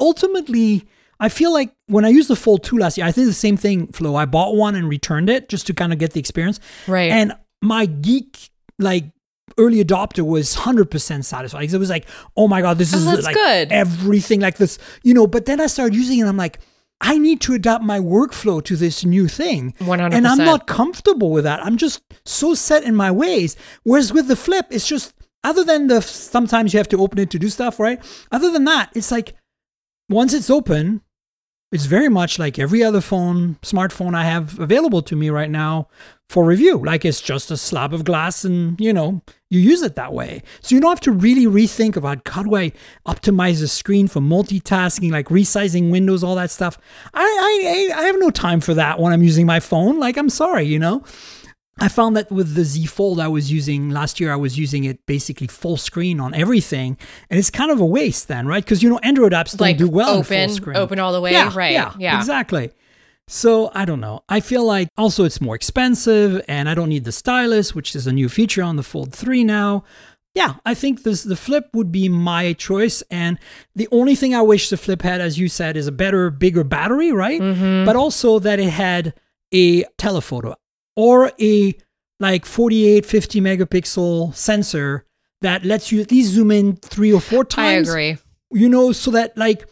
ultimately, 0.00 0.84
I 1.20 1.28
feel 1.28 1.52
like 1.52 1.72
when 1.86 2.04
I 2.04 2.08
used 2.08 2.28
the 2.28 2.36
Fold 2.36 2.64
2 2.64 2.78
last 2.78 2.98
year, 2.98 3.06
I 3.06 3.10
did 3.12 3.26
the 3.28 3.32
same 3.32 3.56
thing, 3.56 3.86
Flo. 3.88 4.16
I 4.16 4.24
bought 4.24 4.56
one 4.56 4.74
and 4.74 4.88
returned 4.88 5.30
it 5.30 5.48
just 5.48 5.66
to 5.68 5.74
kind 5.74 5.92
of 5.92 5.98
get 5.98 6.12
the 6.12 6.20
experience. 6.20 6.60
right. 6.86 7.10
And 7.10 7.32
my 7.62 7.86
geek, 7.86 8.50
like, 8.78 9.04
early 9.56 9.82
adopter 9.82 10.26
was 10.26 10.54
100% 10.56 11.24
satisfied. 11.24 11.72
It 11.72 11.78
was 11.78 11.88
like, 11.90 12.06
oh 12.36 12.48
my 12.48 12.60
God, 12.60 12.76
this 12.76 12.92
Oh, 12.92 12.98
is 12.98 13.04
that's 13.06 13.22
like 13.24 13.36
good. 13.36 13.70
everything 13.72 14.40
like 14.40 14.56
this, 14.56 14.78
you 15.02 15.14
know. 15.14 15.26
But 15.26 15.46
then 15.46 15.60
I 15.60 15.66
started 15.66 15.94
using 15.94 16.18
it 16.18 16.22
and 16.22 16.28
I'm 16.28 16.36
like, 16.36 16.58
I 17.00 17.16
need 17.18 17.40
to 17.42 17.54
adapt 17.54 17.82
my 17.84 18.00
workflow 18.00 18.62
to 18.64 18.76
this 18.76 19.04
new 19.04 19.28
thing. 19.28 19.74
100%. 19.78 20.12
And 20.12 20.26
I'm 20.26 20.38
not 20.38 20.66
comfortable 20.66 21.30
with 21.30 21.44
that. 21.44 21.64
I'm 21.64 21.76
just 21.76 22.02
so 22.26 22.54
set 22.54 22.82
in 22.82 22.94
my 22.94 23.10
ways. 23.10 23.56
Whereas 23.84 24.12
with 24.12 24.28
the 24.28 24.36
flip, 24.36 24.66
it's 24.70 24.86
just, 24.86 25.13
other 25.44 25.62
than 25.62 25.86
the 25.86 26.00
sometimes 26.00 26.72
you 26.72 26.78
have 26.78 26.88
to 26.88 27.00
open 27.00 27.18
it 27.18 27.30
to 27.30 27.38
do 27.38 27.48
stuff, 27.48 27.78
right? 27.78 28.02
Other 28.32 28.50
than 28.50 28.64
that, 28.64 28.90
it's 28.94 29.12
like 29.12 29.34
once 30.08 30.34
it's 30.34 30.50
open, 30.50 31.02
it's 31.74 31.86
very 31.86 32.08
much 32.08 32.38
like 32.38 32.56
every 32.58 32.84
other 32.84 33.00
phone, 33.00 33.56
smartphone 33.62 34.14
I 34.14 34.24
have 34.24 34.60
available 34.60 35.02
to 35.02 35.16
me 35.16 35.28
right 35.28 35.50
now 35.50 35.88
for 36.28 36.44
review. 36.44 36.78
Like 36.78 37.04
it's 37.04 37.20
just 37.20 37.50
a 37.50 37.56
slab 37.56 37.92
of 37.92 38.04
glass 38.04 38.44
and, 38.44 38.80
you 38.80 38.92
know, 38.92 39.22
you 39.50 39.58
use 39.58 39.82
it 39.82 39.96
that 39.96 40.12
way. 40.12 40.42
So 40.60 40.74
you 40.74 40.80
don't 40.80 40.92
have 40.92 41.00
to 41.00 41.10
really 41.12 41.46
rethink 41.46 41.96
about 41.96 42.26
how 42.28 42.44
do 42.44 42.54
I 42.54 42.72
optimize 43.08 43.58
the 43.58 43.66
screen 43.66 44.06
for 44.06 44.20
multitasking, 44.20 45.10
like 45.10 45.28
resizing 45.30 45.90
windows, 45.90 46.22
all 46.22 46.36
that 46.36 46.52
stuff. 46.52 46.78
I, 47.12 47.90
I, 47.94 48.00
I 48.00 48.04
have 48.04 48.20
no 48.20 48.30
time 48.30 48.60
for 48.60 48.74
that 48.74 49.00
when 49.00 49.12
I'm 49.12 49.22
using 49.22 49.44
my 49.44 49.58
phone. 49.58 49.98
Like, 49.98 50.16
I'm 50.16 50.30
sorry, 50.30 50.64
you 50.64 50.78
know? 50.78 51.02
I 51.80 51.88
found 51.88 52.16
that 52.16 52.30
with 52.30 52.54
the 52.54 52.64
Z 52.64 52.86
Fold 52.86 53.18
I 53.18 53.28
was 53.28 53.50
using 53.50 53.90
last 53.90 54.20
year, 54.20 54.32
I 54.32 54.36
was 54.36 54.56
using 54.58 54.84
it 54.84 55.04
basically 55.06 55.48
full 55.48 55.76
screen 55.76 56.20
on 56.20 56.32
everything, 56.34 56.96
and 57.30 57.38
it's 57.38 57.50
kind 57.50 57.70
of 57.70 57.80
a 57.80 57.84
waste 57.86 58.28
then, 58.28 58.46
right? 58.46 58.64
Because 58.64 58.82
you 58.82 58.88
know 58.90 58.98
Android 59.02 59.32
apps 59.32 59.52
don't 59.56 59.60
like 59.66 59.78
do 59.78 59.88
well 59.88 60.14
in 60.14 60.20
open, 60.20 60.48
full 60.48 60.56
screen. 60.56 60.76
open 60.76 60.98
all 61.00 61.12
the 61.12 61.20
way. 61.20 61.32
yeah, 61.32 61.50
right. 61.54 61.72
Yeah, 61.72 61.92
Yeah. 61.98 62.18
exactly. 62.18 62.70
So 63.26 63.70
I 63.74 63.84
don't 63.86 64.00
know. 64.00 64.20
I 64.28 64.40
feel 64.40 64.64
like 64.64 64.88
also 64.98 65.24
it's 65.24 65.40
more 65.40 65.54
expensive, 65.56 66.42
and 66.46 66.68
I 66.68 66.74
don't 66.74 66.88
need 66.90 67.04
the 67.04 67.12
stylus, 67.12 67.74
which 67.74 67.96
is 67.96 68.06
a 68.06 68.12
new 68.12 68.28
feature 68.28 68.62
on 68.62 68.76
the 68.76 68.82
Fold 68.82 69.12
Three 69.12 69.42
now. 69.44 69.84
Yeah, 70.34 70.54
I 70.66 70.74
think 70.74 71.02
this 71.04 71.22
the 71.22 71.36
Flip 71.36 71.68
would 71.74 71.90
be 71.90 72.08
my 72.08 72.52
choice, 72.52 73.02
and 73.10 73.38
the 73.74 73.88
only 73.90 74.14
thing 74.14 74.34
I 74.34 74.42
wish 74.42 74.68
the 74.68 74.76
Flip 74.76 75.02
had, 75.02 75.20
as 75.20 75.38
you 75.38 75.48
said, 75.48 75.76
is 75.76 75.86
a 75.86 75.92
better, 75.92 76.28
bigger 76.30 76.64
battery, 76.64 77.12
right? 77.12 77.40
Mhm. 77.40 77.84
But 77.86 77.96
also 77.96 78.38
that 78.40 78.58
it 78.60 78.70
had 78.70 79.14
a 79.52 79.84
telephoto 79.96 80.54
or 80.96 81.32
a 81.40 81.74
like 82.20 82.46
48, 82.46 83.04
50 83.04 83.40
megapixel 83.40 84.34
sensor 84.34 85.04
that 85.40 85.64
lets 85.64 85.92
you 85.92 86.00
at 86.00 86.10
least 86.10 86.32
zoom 86.32 86.50
in 86.50 86.76
three 86.76 87.12
or 87.12 87.20
four 87.20 87.44
times. 87.44 87.88
I 87.88 87.92
agree. 87.92 88.18
you 88.52 88.68
know, 88.68 88.92
so 88.92 89.10
that 89.10 89.36
like 89.36 89.66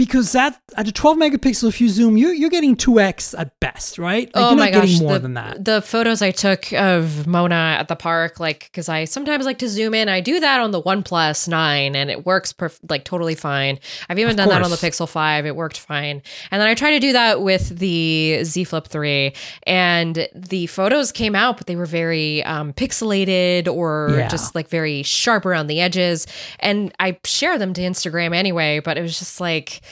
because 0.00 0.32
that 0.32 0.58
at 0.78 0.86
the 0.86 0.92
12 0.92 1.18
megapixel 1.18 1.68
if 1.68 1.78
you 1.78 1.90
zoom, 1.90 2.16
you 2.16 2.28
you're 2.30 2.48
getting 2.48 2.74
2x 2.74 3.38
at 3.38 3.60
best, 3.60 3.98
right? 3.98 4.34
Like, 4.34 4.42
oh 4.42 4.48
you're 4.48 4.56
my 4.58 4.70
not 4.70 4.72
gosh, 4.80 4.88
getting 4.92 5.02
more 5.06 5.12
the, 5.12 5.18
than 5.18 5.34
that. 5.34 5.62
the 5.62 5.82
photos 5.82 6.22
I 6.22 6.30
took 6.30 6.72
of 6.72 7.26
Mona 7.26 7.76
at 7.78 7.88
the 7.88 7.96
park, 7.96 8.40
like, 8.40 8.60
because 8.64 8.88
I 8.88 9.04
sometimes 9.04 9.44
like 9.44 9.58
to 9.58 9.68
zoom 9.68 9.92
in. 9.92 10.08
I 10.08 10.20
do 10.20 10.40
that 10.40 10.58
on 10.60 10.70
the 10.70 10.80
OnePlus 10.82 11.48
Nine, 11.48 11.94
and 11.94 12.10
it 12.10 12.24
works 12.24 12.50
perf- 12.54 12.80
like 12.88 13.04
totally 13.04 13.34
fine. 13.34 13.78
I've 14.08 14.18
even 14.18 14.30
Of 14.30 14.36
done 14.38 14.48
that 14.48 14.62
on 14.62 14.70
the. 14.70 14.76
Pixel 14.80 15.06
Five; 15.06 15.44
it 15.44 15.54
worked 15.54 15.78
fine. 15.78 16.22
And 16.50 16.62
then 16.62 16.66
I 16.66 16.72
tried 16.74 16.92
to 16.92 17.00
do 17.00 17.12
that 17.12 17.42
with 17.42 17.68
the 17.78 18.40
Z 18.42 18.64
Flip 18.64 18.86
Three, 18.86 19.34
and 19.66 20.26
the 20.34 20.66
photos 20.68 21.12
came 21.12 21.34
out, 21.34 21.58
but 21.58 21.66
they 21.66 21.76
were 21.76 21.84
very 21.84 22.42
um, 22.44 22.72
pixelated 22.72 23.68
or 23.68 24.14
Yeah. 24.16 24.28
just 24.28 24.54
like 24.54 24.70
very 24.70 25.02
sharp 25.02 25.44
around 25.44 25.66
the 25.66 25.82
edges. 25.82 26.26
And 26.60 26.94
I 26.98 27.18
share 27.24 27.58
them 27.58 27.74
to 27.74 27.82
Instagram 27.82 28.34
anyway, 28.34 28.80
but 28.80 28.96
it 28.96 29.02
was 29.02 29.18
just 29.18 29.42
like. 29.42 29.82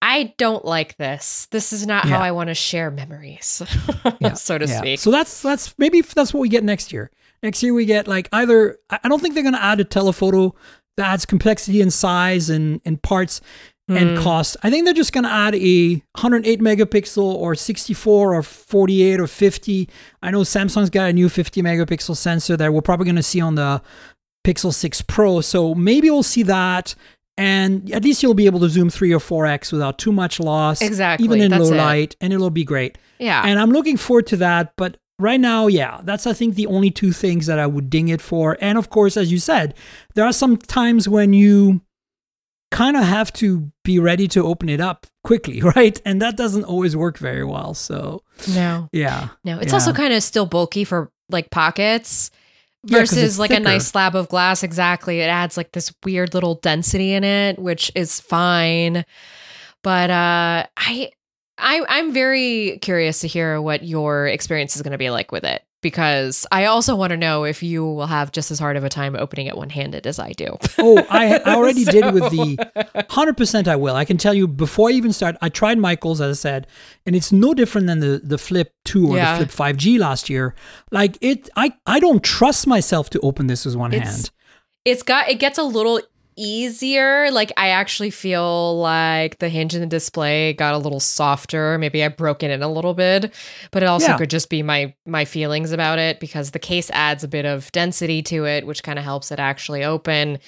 I 0.00 0.34
don't 0.38 0.64
like 0.64 0.96
this. 0.96 1.48
This 1.50 1.72
is 1.72 1.86
not 1.86 2.04
how 2.04 2.20
I 2.20 2.30
want 2.30 2.48
to 2.48 2.54
share 2.54 2.90
memories, 2.90 3.62
Yeah, 4.20 4.34
so 4.34 4.56
to 4.58 4.66
yeah. 4.66 4.78
speak. 4.78 5.00
So 5.00 5.10
that's 5.10 5.42
that's 5.42 5.74
maybe 5.76 6.02
that's 6.02 6.32
what 6.32 6.40
we 6.40 6.48
get 6.48 6.62
next 6.62 6.92
year. 6.92 7.10
Next 7.42 7.62
year 7.62 7.74
we 7.74 7.84
get 7.84 8.06
like 8.06 8.28
either 8.32 8.78
I 8.90 9.08
don't 9.08 9.20
think 9.20 9.34
they're 9.34 9.42
going 9.42 9.54
to 9.56 9.62
add 9.62 9.80
a 9.80 9.84
telephoto 9.84 10.54
that 10.96 11.06
adds 11.12 11.26
complexity 11.26 11.80
and 11.82 11.92
size 11.92 12.48
and 12.48 12.80
and 12.84 13.02
parts 13.02 13.40
and 13.88 14.18
Hmm. 14.18 14.22
cost. 14.22 14.56
I 14.62 14.70
think 14.70 14.84
they're 14.84 14.94
just 14.94 15.12
going 15.12 15.24
to 15.24 15.30
add 15.32 15.54
a 15.56 15.94
108 16.14 16.60
megapixel 16.60 17.22
or 17.22 17.54
64 17.54 18.34
or 18.34 18.42
48 18.42 19.18
or 19.18 19.26
50. 19.26 19.88
I 20.22 20.30
know 20.30 20.42
Samsung's 20.42 20.90
got 20.90 21.08
a 21.08 21.12
new 21.12 21.28
50 21.30 21.62
megapixel 21.62 22.14
sensor 22.16 22.56
that 22.56 22.72
we're 22.72 22.82
probably 22.82 23.04
going 23.06 23.16
to 23.16 23.22
see 23.22 23.40
on 23.40 23.54
the 23.54 23.80
Pixel 24.46 24.74
6 24.74 25.02
Pro. 25.02 25.40
So 25.40 25.74
maybe 25.74 26.10
we'll 26.10 26.22
see 26.22 26.42
that. 26.44 26.94
And 27.38 27.90
at 27.92 28.02
least 28.04 28.22
you'll 28.22 28.34
be 28.34 28.46
able 28.46 28.60
to 28.60 28.68
zoom 28.68 28.90
3 28.90 29.12
or 29.14 29.20
4x 29.20 29.72
without 29.72 29.96
too 29.98 30.12
much 30.12 30.40
loss. 30.40 30.82
Exactly, 30.82 31.24
Even 31.24 31.40
in 31.40 31.52
low 31.52 31.72
it. 31.72 31.76
light. 31.76 32.16
And 32.20 32.32
it'll 32.32 32.50
be 32.50 32.64
great. 32.64 32.98
yeah. 33.18 33.42
And 33.46 33.58
I'm 33.60 33.70
looking 33.70 33.96
forward 33.96 34.26
to 34.28 34.36
that. 34.38 34.72
But 34.76 34.96
right 35.20 35.40
now, 35.40 35.68
yeah, 35.68 36.00
that's, 36.02 36.26
I 36.26 36.32
think, 36.32 36.56
the 36.56 36.66
only 36.66 36.90
two 36.90 37.12
things 37.12 37.46
that 37.46 37.58
I 37.58 37.66
would 37.66 37.88
ding 37.88 38.08
it 38.08 38.20
for. 38.20 38.58
And 38.60 38.76
of 38.76 38.90
course, 38.90 39.16
as 39.16 39.30
you 39.32 39.38
said, 39.38 39.74
there 40.16 40.24
are 40.26 40.32
some 40.32 40.56
times 40.56 41.08
when 41.08 41.32
you 41.32 41.80
kind 42.70 42.96
of 42.96 43.04
have 43.04 43.32
to 43.32 43.70
be 43.84 43.98
ready 43.98 44.28
to 44.28 44.44
open 44.44 44.68
it 44.68 44.80
up 44.80 45.06
quickly, 45.24 45.60
right? 45.76 46.00
And 46.04 46.20
that 46.20 46.36
doesn't 46.36 46.64
always 46.64 46.96
work 46.96 47.18
very 47.18 47.44
well. 47.44 47.72
So, 47.72 48.22
No, 48.52 48.88
yeah. 48.92 49.28
no. 49.44 49.58
It's 49.58 49.68
Yeah. 49.68 49.74
also 49.74 49.92
kind 49.92 50.12
of 50.12 50.22
still 50.22 50.44
bulky 50.46 50.84
for 50.84 51.10
like 51.30 51.50
pockets 51.50 52.30
versus 52.86 53.18
it's 53.18 53.38
like 53.38 53.50
a 53.50 53.60
nice 53.60 53.86
slab 53.86 54.14
of 54.14 54.28
glass. 54.28 54.62
Exactly. 54.62 55.20
It 55.20 55.26
adds 55.28 55.56
like 55.56 55.72
this 55.72 55.92
weird 56.04 56.34
little 56.34 56.56
density 56.56 57.12
in 57.12 57.24
it, 57.24 57.58
which 57.58 57.90
is 57.94 58.20
fine. 58.20 59.04
But 59.82 60.10
uh 60.10 60.66
I 60.76 61.10
I 61.58 61.84
I'm 61.88 62.12
very 62.12 62.78
curious 62.82 63.20
to 63.20 63.28
hear 63.28 63.60
what 63.60 63.82
your 63.84 64.26
experience 64.26 64.76
is 64.76 64.82
going 64.82 64.92
to 64.92 64.98
be 64.98 65.10
like 65.10 65.32
with 65.32 65.44
it 65.44 65.62
because 65.80 66.46
I 66.50 66.64
also 66.64 66.96
want 66.96 67.10
to 67.10 67.16
know 67.16 67.44
if 67.44 67.62
you 67.62 67.84
will 67.84 68.06
have 68.06 68.32
just 68.32 68.50
as 68.50 68.58
hard 68.58 68.76
of 68.76 68.84
a 68.84 68.88
time 68.88 69.14
opening 69.16 69.46
it 69.46 69.56
one-handed 69.56 70.06
as 70.06 70.18
I 70.18 70.32
do. 70.32 70.56
Oh, 70.78 70.98
I, 71.08 71.38
I 71.38 71.54
already 71.56 71.84
did 71.84 72.12
with 72.12 72.24
the 72.30 72.56
100% 73.08 73.68
I 73.68 73.76
will. 73.76 73.94
I 73.94 74.04
can 74.04 74.16
tell 74.16 74.34
you 74.34 74.48
before 74.48 74.88
I 74.88 74.92
even 74.92 75.12
start, 75.12 75.36
I 75.40 75.48
tried 75.48 75.78
Michael's, 75.78 76.20
as 76.20 76.38
I 76.38 76.40
said, 76.40 76.66
and 77.06 77.14
it's 77.14 77.30
no 77.32 77.54
different 77.54 77.86
than 77.86 78.00
the, 78.00 78.20
the 78.22 78.38
Flip 78.38 78.72
2 78.86 79.12
or 79.12 79.16
Yeah. 79.16 79.38
the 79.38 79.46
Flip 79.46 79.76
5G 79.76 79.98
last 79.98 80.28
year. 80.28 80.54
Like 80.90 81.16
it, 81.20 81.48
I, 81.56 81.72
I 81.86 82.00
don't 82.00 82.22
trust 82.24 82.66
myself 82.66 83.10
to 83.10 83.20
open 83.20 83.46
this 83.46 83.64
with 83.64 83.76
one 83.76 83.92
It's- 83.92 84.10
hand. 84.16 84.30
it's 84.84 85.02
got 85.02 85.28
it 85.28 85.38
gets 85.38 85.58
a 85.58 85.62
little 85.62 86.00
easier 86.38 87.30
like 87.32 87.50
i 87.56 87.68
actually 87.68 88.10
feel 88.10 88.78
like 88.80 89.38
the 89.40 89.48
hinge 89.48 89.74
in 89.74 89.80
the 89.80 89.86
display 89.86 90.52
got 90.52 90.72
a 90.72 90.78
little 90.78 91.00
softer 91.00 91.76
maybe 91.78 92.04
i 92.04 92.08
broke 92.08 92.42
it 92.44 92.50
in 92.50 92.62
a 92.62 92.68
little 92.72 92.94
bit 92.94 93.34
but 93.72 93.82
it 93.82 93.86
also 93.86 94.06
Yeah. 94.08 94.16
could 94.18 94.30
just 94.30 94.48
be 94.48 94.62
my 94.62 94.94
my 95.04 95.24
feelings 95.24 95.72
about 95.72 95.98
it 95.98 96.20
because 96.20 96.52
the 96.52 96.58
case 96.60 96.90
adds 96.90 97.24
a 97.24 97.28
bit 97.28 97.44
of 97.44 97.70
density 97.72 98.22
to 98.22 98.46
it 98.46 98.66
which 98.66 98.82
kind 98.84 98.98
of 98.98 99.04
helps 99.04 99.32
it 99.32 99.40
actually 99.40 99.82
open 99.82 100.38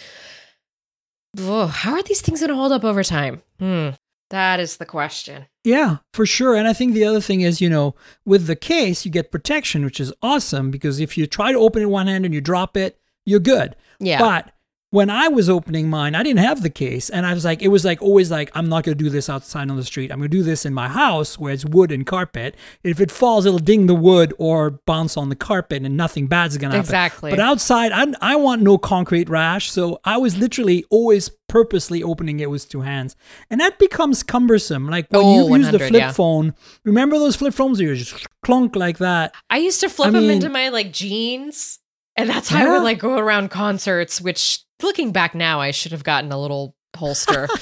how 1.37 1.93
are 1.93 2.03
these 2.03 2.21
things 2.21 2.41
going 2.41 2.49
to 2.51 2.55
hold 2.57 2.73
up 2.73 2.85
over 2.85 3.03
time 3.03 3.43
hmm 3.59 3.91
that 4.31 4.61
is 4.61 4.77
the 4.77 4.87
question 4.87 5.47
Yeah, 5.65 5.97
for 6.13 6.25
sure. 6.25 6.55
And 6.55 6.69
I 6.69 6.73
think 6.73 6.95
the 6.95 7.03
other 7.05 7.21
thing 7.21 7.41
is, 7.41 7.61
you 7.61 7.69
know, 7.69 7.97
with 8.25 8.47
the 8.47 8.55
case, 8.55 9.05
you 9.05 9.11
get 9.11 9.33
protection, 9.33 9.85
which 9.85 9.99
is 9.99 10.13
awesome 10.23 10.71
because 10.71 11.01
if 11.01 11.19
you 11.19 11.27
try 11.27 11.51
to 11.51 11.59
open 11.59 11.83
it 11.83 11.87
one 11.91 12.07
hand 12.07 12.25
and 12.25 12.33
you 12.33 12.41
drop 12.41 12.77
it, 12.77 12.97
you're 13.27 13.41
good. 13.41 13.75
yeah 13.99 14.21
But 14.21 14.53
when 14.91 15.09
I 15.09 15.29
was 15.29 15.49
opening 15.49 15.89
mine, 15.89 16.17
I 16.17 16.23
didn't 16.25 16.41
have 16.41 16.63
the 16.63 16.71
case. 16.71 17.11
And 17.11 17.25
I 17.25 17.33
was 17.33 17.45
like, 17.45 17.63
it 17.63 17.69
was 17.69 17.85
like 17.85 18.03
always 18.03 18.29
like, 18.31 18.51
I'm 18.55 18.69
not 18.69 18.83
going 18.83 18.99
to 18.99 19.05
do 19.05 19.09
this 19.09 19.29
outside 19.29 19.71
on 19.71 19.77
the 19.77 19.85
street. 19.85 20.11
I'm 20.11 20.19
going 20.19 20.31
to 20.31 20.37
do 20.37 20.43
this 20.43 20.67
in 20.67 20.75
my 20.75 20.89
house 20.89 21.39
where 21.39 21.53
it's 21.53 21.65
wood 21.65 21.93
and 21.93 22.05
carpet. 22.05 22.57
If 22.83 23.01
it 23.01 23.11
falls, 23.13 23.47
it'll 23.47 23.61
ding 23.61 23.87
the 23.87 23.95
wood 23.95 24.35
or 24.39 24.73
bounce 24.87 25.17
on 25.17 25.29
the 25.29 25.37
carpet 25.37 25.85
and 25.85 25.97
nothing 25.97 26.27
bad's 26.27 26.57
going 26.59 26.73
to 26.73 26.79
happen. 26.79 26.89
Exactly. 26.89 27.31
But 27.31 27.39
outside, 27.39 27.93
I, 27.93 28.07
I 28.21 28.35
want 28.37 28.63
no 28.63 28.79
concrete 28.79 29.29
rash. 29.29 29.71
So 29.71 30.01
I 30.05 30.17
was 30.17 30.37
literally 30.37 30.85
always 30.91 31.31
purposely 31.49 32.03
opening 32.03 32.41
it 32.41 32.51
with 32.51 32.69
two 32.69 32.81
hands. 32.81 33.15
And 33.49 33.61
that 33.61 33.79
becomes 33.79 34.25
cumbersome. 34.25 34.89
Like 34.89 35.07
when 35.11 35.23
Oh, 35.25 35.47
you 35.49 35.57
use 35.57 35.71
the 35.71 35.79
flip 35.79 35.93
yeah. 35.93 36.11
phone, 36.13 36.55
remember 36.85 37.17
those 37.19 37.37
flip 37.37 37.55
phones? 37.55 37.79
You 37.81 37.95
just 37.95 38.27
clunk 38.45 38.75
like 38.75 38.99
that. 38.99 39.35
I 39.51 39.59
used 39.59 39.81
to 39.81 39.89
flip 39.89 40.09
I 40.09 40.11
them 40.11 40.23
mean- 40.23 40.31
into 40.33 40.49
my 40.49 40.69
like 40.71 40.93
jeans, 40.93 41.79
and 42.17 42.29
that's 42.29 42.49
how 42.49 42.59
I 42.59 42.65
Yeah. 42.65 42.73
would 42.73 42.83
like 42.83 42.99
go 42.99 43.17
around 43.19 43.51
concerts. 43.51 44.21
Which, 44.21 44.65
looking 44.83 45.13
back 45.13 45.35
now, 45.35 45.61
I 45.61 45.71
should 45.71 45.93
have 45.93 46.05
gotten 46.05 46.33
a 46.33 46.41
little 46.41 46.75
holster. 46.97 47.49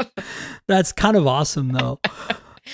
That's 0.66 0.92
kind 0.92 1.16
of 1.16 1.26
awesome, 1.26 1.72
though. 1.72 2.00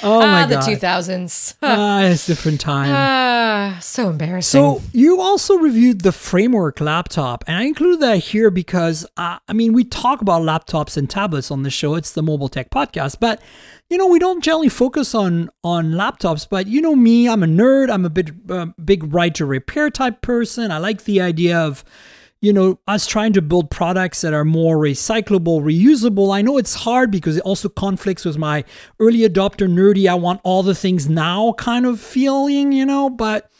Oh 0.02 0.20
my 0.20 0.42
ah, 0.42 0.46
the 0.46 0.56
God. 0.56 0.64
two 0.64 0.76
thousands. 0.76 1.56
Ah, 1.62 2.02
it's 2.02 2.26
different 2.26 2.60
time. 2.60 2.90
Ah, 2.92 3.78
so 3.80 4.10
embarrassing. 4.10 4.60
So 4.60 4.82
you 4.92 5.20
also 5.20 5.56
reviewed 5.56 6.02
the 6.02 6.12
framework 6.12 6.80
laptop, 6.80 7.42
and 7.46 7.56
I 7.56 7.64
include 7.64 8.00
that 8.00 8.18
here 8.18 8.50
because 8.50 9.06
uh, 9.16 9.38
I 9.48 9.52
mean 9.52 9.72
we 9.72 9.84
talk 9.84 10.20
about 10.20 10.42
laptops 10.42 10.96
and 10.96 11.08
tablets 11.08 11.50
on 11.50 11.62
the 11.62 11.70
show. 11.70 11.94
It's 11.94 12.12
the 12.12 12.22
Mobile 12.22 12.48
Tech 12.48 12.70
Podcast, 12.70 13.16
but 13.20 13.40
you 13.90 13.96
know 13.96 14.06
we 14.06 14.18
don't 14.18 14.42
generally 14.42 14.68
focus 14.68 15.14
on 15.14 15.50
on 15.64 15.92
laptops. 15.92 16.46
But 16.48 16.66
you 16.66 16.80
know 16.80 16.94
me, 16.94 17.28
I'm 17.28 17.42
a 17.42 17.46
nerd. 17.46 17.90
I'm 17.90 18.04
a 18.04 18.10
bit 18.10 18.30
uh, 18.50 18.66
big 18.82 19.12
right 19.12 19.34
to 19.34 19.46
repair 19.46 19.90
type 19.90 20.20
person. 20.20 20.70
I 20.70 20.78
like 20.78 21.04
the 21.04 21.20
idea 21.20 21.58
of 21.58 21.84
you 22.40 22.52
know 22.52 22.78
us 22.86 23.06
trying 23.06 23.32
to 23.32 23.42
build 23.42 23.70
products 23.70 24.20
that 24.20 24.32
are 24.32 24.44
more 24.44 24.76
recyclable, 24.76 25.60
reusable. 25.62 26.34
I 26.34 26.42
know 26.42 26.58
it's 26.58 26.74
hard 26.74 27.10
because 27.10 27.36
it 27.36 27.42
also 27.42 27.68
conflicts 27.68 28.24
with 28.24 28.38
my 28.38 28.64
early 29.00 29.20
adopter 29.20 29.68
nerdy. 29.68 30.08
I 30.08 30.14
want 30.14 30.40
all 30.44 30.62
the 30.62 30.74
things 30.74 31.08
now 31.08 31.52
kind 31.54 31.86
of 31.86 32.00
feeling, 32.00 32.72
you 32.72 32.86
know, 32.86 33.10
but 33.10 33.50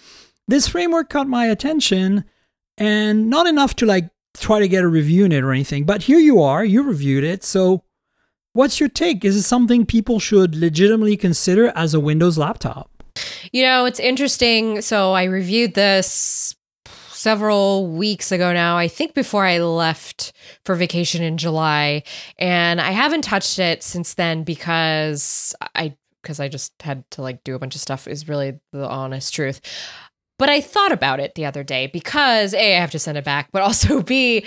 this 0.47 0.69
framework 0.69 1.11
caught 1.11 1.29
my 1.29 1.47
attention 1.47 2.25
and 2.77 3.29
not 3.29 3.47
enough 3.47 3.75
to 3.77 3.87
like 3.87 4.11
try 4.37 4.61
to 4.61 4.69
get 4.69 4.85
a 4.85 4.89
review 4.89 5.25
in 5.25 5.33
it 5.33 5.43
or 5.43 5.53
anything. 5.53 5.85
But 5.85 6.03
here 6.03 6.19
you 6.19 6.41
are, 6.41 6.65
you 6.65 6.83
reviewed 6.83 7.25
it. 7.25 7.43
So 7.43 7.85
what's 8.53 8.81
your 8.81 8.89
take? 8.89 9.25
Is 9.25 9.37
it 9.37 9.43
something 9.43 9.85
people 9.87 10.21
should 10.21 10.55
legitimately 10.55 11.17
consider 11.17 11.73
as 11.75 11.95
a 11.95 12.01
Windows 12.01 12.39
laptop? 12.39 12.91
You 13.53 13.65
know, 13.65 13.85
it's 13.85 14.01
interesting. 14.01 14.81
So 14.83 15.13
I 15.13 15.25
reviewed 15.25 15.75
this 15.75 16.55
several 17.19 17.87
weeks 17.89 18.31
ago 18.31 18.53
now, 18.53 18.77
I 18.79 18.87
think 18.89 19.13
before 19.15 19.45
I 19.45 19.59
left 19.59 20.33
for 20.65 20.75
vacation 20.77 21.23
in 21.23 21.37
July, 21.37 22.05
and 22.39 22.81
I 22.81 22.93
haven't 22.93 23.23
touched 23.23 23.59
it 23.59 23.83
since 23.83 24.15
then 24.15 24.45
because 24.45 25.55
I 25.75 25.97
because 26.23 26.41
I 26.41 26.49
just 26.49 26.73
had 26.83 27.09
to 27.13 27.23
like 27.23 27.43
do 27.45 27.55
a 27.55 27.59
bunch 27.59 27.75
of 27.75 27.81
stuff 27.81 28.07
is 28.07 28.29
really 28.29 28.59
the 28.73 28.87
honest 28.89 29.35
truth. 29.35 29.61
But 30.39 30.49
I 30.49 30.61
thought 30.61 30.93
about 30.93 31.19
it 31.21 31.35
the 31.35 31.47
other 31.47 31.65
day 31.65 31.89
because 31.89 32.55
A, 32.55 32.77
I 32.77 32.81
have 32.81 32.93
to 32.93 32.99
send 32.99 33.19
it 33.19 33.25
back, 33.25 33.49
but 33.53 33.63
also 33.63 34.03
B, 34.13 34.45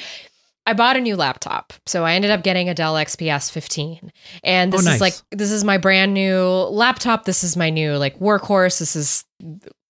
I 0.66 0.74
bought 0.74 0.96
a 0.96 1.02
new 1.02 1.18
laptop. 1.18 1.74
So 1.86 2.06
I 2.06 2.14
ended 2.14 2.32
up 2.32 2.44
getting 2.44 2.70
a 2.70 2.74
Dell 2.74 2.94
XPS 2.96 3.52
15. 3.52 4.12
And 4.44 4.74
Oh, 4.74 4.78
this 4.78 4.86
nice. 4.86 4.96
is 4.96 5.02
like 5.02 5.14
this 5.32 5.52
is 5.52 5.64
my 5.66 5.78
brand 5.78 6.14
new 6.14 6.42
laptop. 6.42 7.26
This 7.26 7.44
is 7.44 7.58
my 7.58 7.70
new 7.70 7.98
like 7.98 8.18
workhorse. 8.20 8.80
This 8.80 8.96
is 8.96 9.26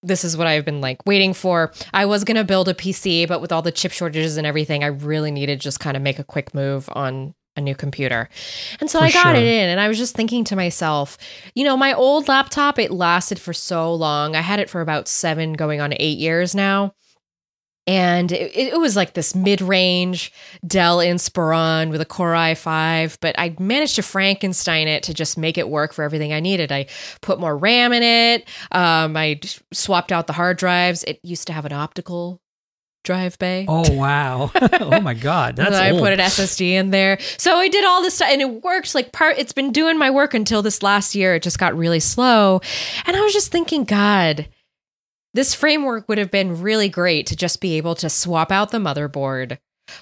this 0.03 0.23
is 0.23 0.35
what 0.35 0.47
I've 0.47 0.65
been 0.65 0.81
like 0.81 1.05
waiting 1.05 1.33
for. 1.33 1.71
I 1.93 2.05
was 2.05 2.23
going 2.23 2.37
to 2.37 2.43
build 2.43 2.67
a 2.67 2.73
PC, 2.73 3.27
but 3.27 3.41
with 3.41 3.51
all 3.51 3.61
the 3.61 3.71
chip 3.71 3.91
shortages 3.91 4.37
and 4.37 4.47
everything, 4.47 4.83
I 4.83 4.87
really 4.87 5.31
needed 5.31 5.59
just 5.59 5.79
kind 5.79 5.95
of 5.95 6.03
make 6.03 6.19
a 6.19 6.23
quick 6.23 6.53
move 6.53 6.89
on 6.93 7.35
a 7.57 7.61
new 7.61 7.75
computer. 7.75 8.29
And 8.79 8.89
so 8.89 8.99
For 8.99 9.05
I 9.05 9.11
got 9.11 9.23
sure. 9.23 9.35
it 9.35 9.43
in 9.43 9.69
and 9.69 9.79
I 9.79 9.89
was 9.89 9.97
just 9.97 10.15
thinking 10.15 10.43
to 10.45 10.55
myself, 10.55 11.17
you 11.53 11.65
know, 11.65 11.75
my 11.75 11.93
old 11.93 12.27
laptop, 12.27 12.79
it 12.79 12.91
lasted 12.91 13.39
for 13.39 13.53
so 13.53 13.93
long. 13.93 14.35
I 14.35 14.41
had 14.41 14.59
it 14.59 14.69
for 14.69 14.81
about 14.81 15.07
7 15.07 15.53
going 15.53 15.81
on 15.81 15.93
8 15.93 16.17
years 16.17 16.55
now. 16.55 16.93
And 17.87 18.31
it, 18.31 18.55
it 18.55 18.79
was 18.79 18.95
like 18.95 19.13
this 19.13 19.35
mid-range 19.35 20.31
Dell 20.65 20.99
Inspiron 20.99 21.89
with 21.89 21.99
a 21.99 22.05
Core 22.05 22.33
i5, 22.33 23.17
but 23.21 23.35
I 23.39 23.55
managed 23.59 23.95
to 23.95 24.03
Frankenstein 24.03 24.87
it 24.87 25.03
to 25.03 25.13
just 25.13 25.37
make 25.37 25.57
it 25.57 25.67
work 25.67 25.93
for 25.93 26.03
everything 26.03 26.31
I 26.31 26.39
needed. 26.39 26.71
I 26.71 26.85
put 27.21 27.39
more 27.39 27.57
RAM 27.57 27.91
in 27.91 28.03
it. 28.03 28.47
Um, 28.71 29.17
I 29.17 29.39
swapped 29.73 30.11
out 30.11 30.27
the 30.27 30.33
hard 30.33 30.57
drives. 30.57 31.03
It 31.05 31.19
used 31.23 31.47
to 31.47 31.53
have 31.53 31.65
an 31.65 31.73
optical 31.73 32.39
drive 33.03 33.37
bay. 33.39 33.65
Oh 33.67 33.91
wow! 33.93 34.51
oh 34.73 35.01
my 35.01 35.13
God, 35.13 35.55
that's 35.55 35.75
I 35.75 35.91
old. 35.91 36.01
put 36.01 36.13
an 36.13 36.19
SSD 36.19 36.71
in 36.73 36.91
there. 36.91 37.17
So 37.37 37.55
I 37.55 37.67
did 37.67 37.83
all 37.85 38.01
this 38.01 38.15
stuff 38.15 38.29
and 38.29 38.41
it 38.41 38.63
worked 38.63 38.93
like 38.93 39.11
part 39.11 39.37
it's 39.37 39.53
been 39.53 39.71
doing 39.71 39.97
my 39.97 40.11
work 40.11 40.33
until 40.33 40.61
this 40.61 40.83
last 40.83 41.15
year. 41.15 41.35
It 41.35 41.43
just 41.43 41.59
got 41.59 41.75
really 41.75 41.99
slow. 41.99 42.61
And 43.05 43.15
I 43.15 43.21
was 43.21 43.33
just 43.33 43.51
thinking, 43.51 43.83
God, 43.83 44.47
this 45.33 45.53
framework 45.53 46.07
would 46.07 46.17
have 46.17 46.31
been 46.31 46.61
really 46.61 46.89
great 46.89 47.25
to 47.27 47.35
just 47.35 47.61
be 47.61 47.77
able 47.77 47.95
to 47.95 48.09
swap 48.09 48.51
out 48.51 48.71
the 48.71 48.77
motherboard, 48.77 49.57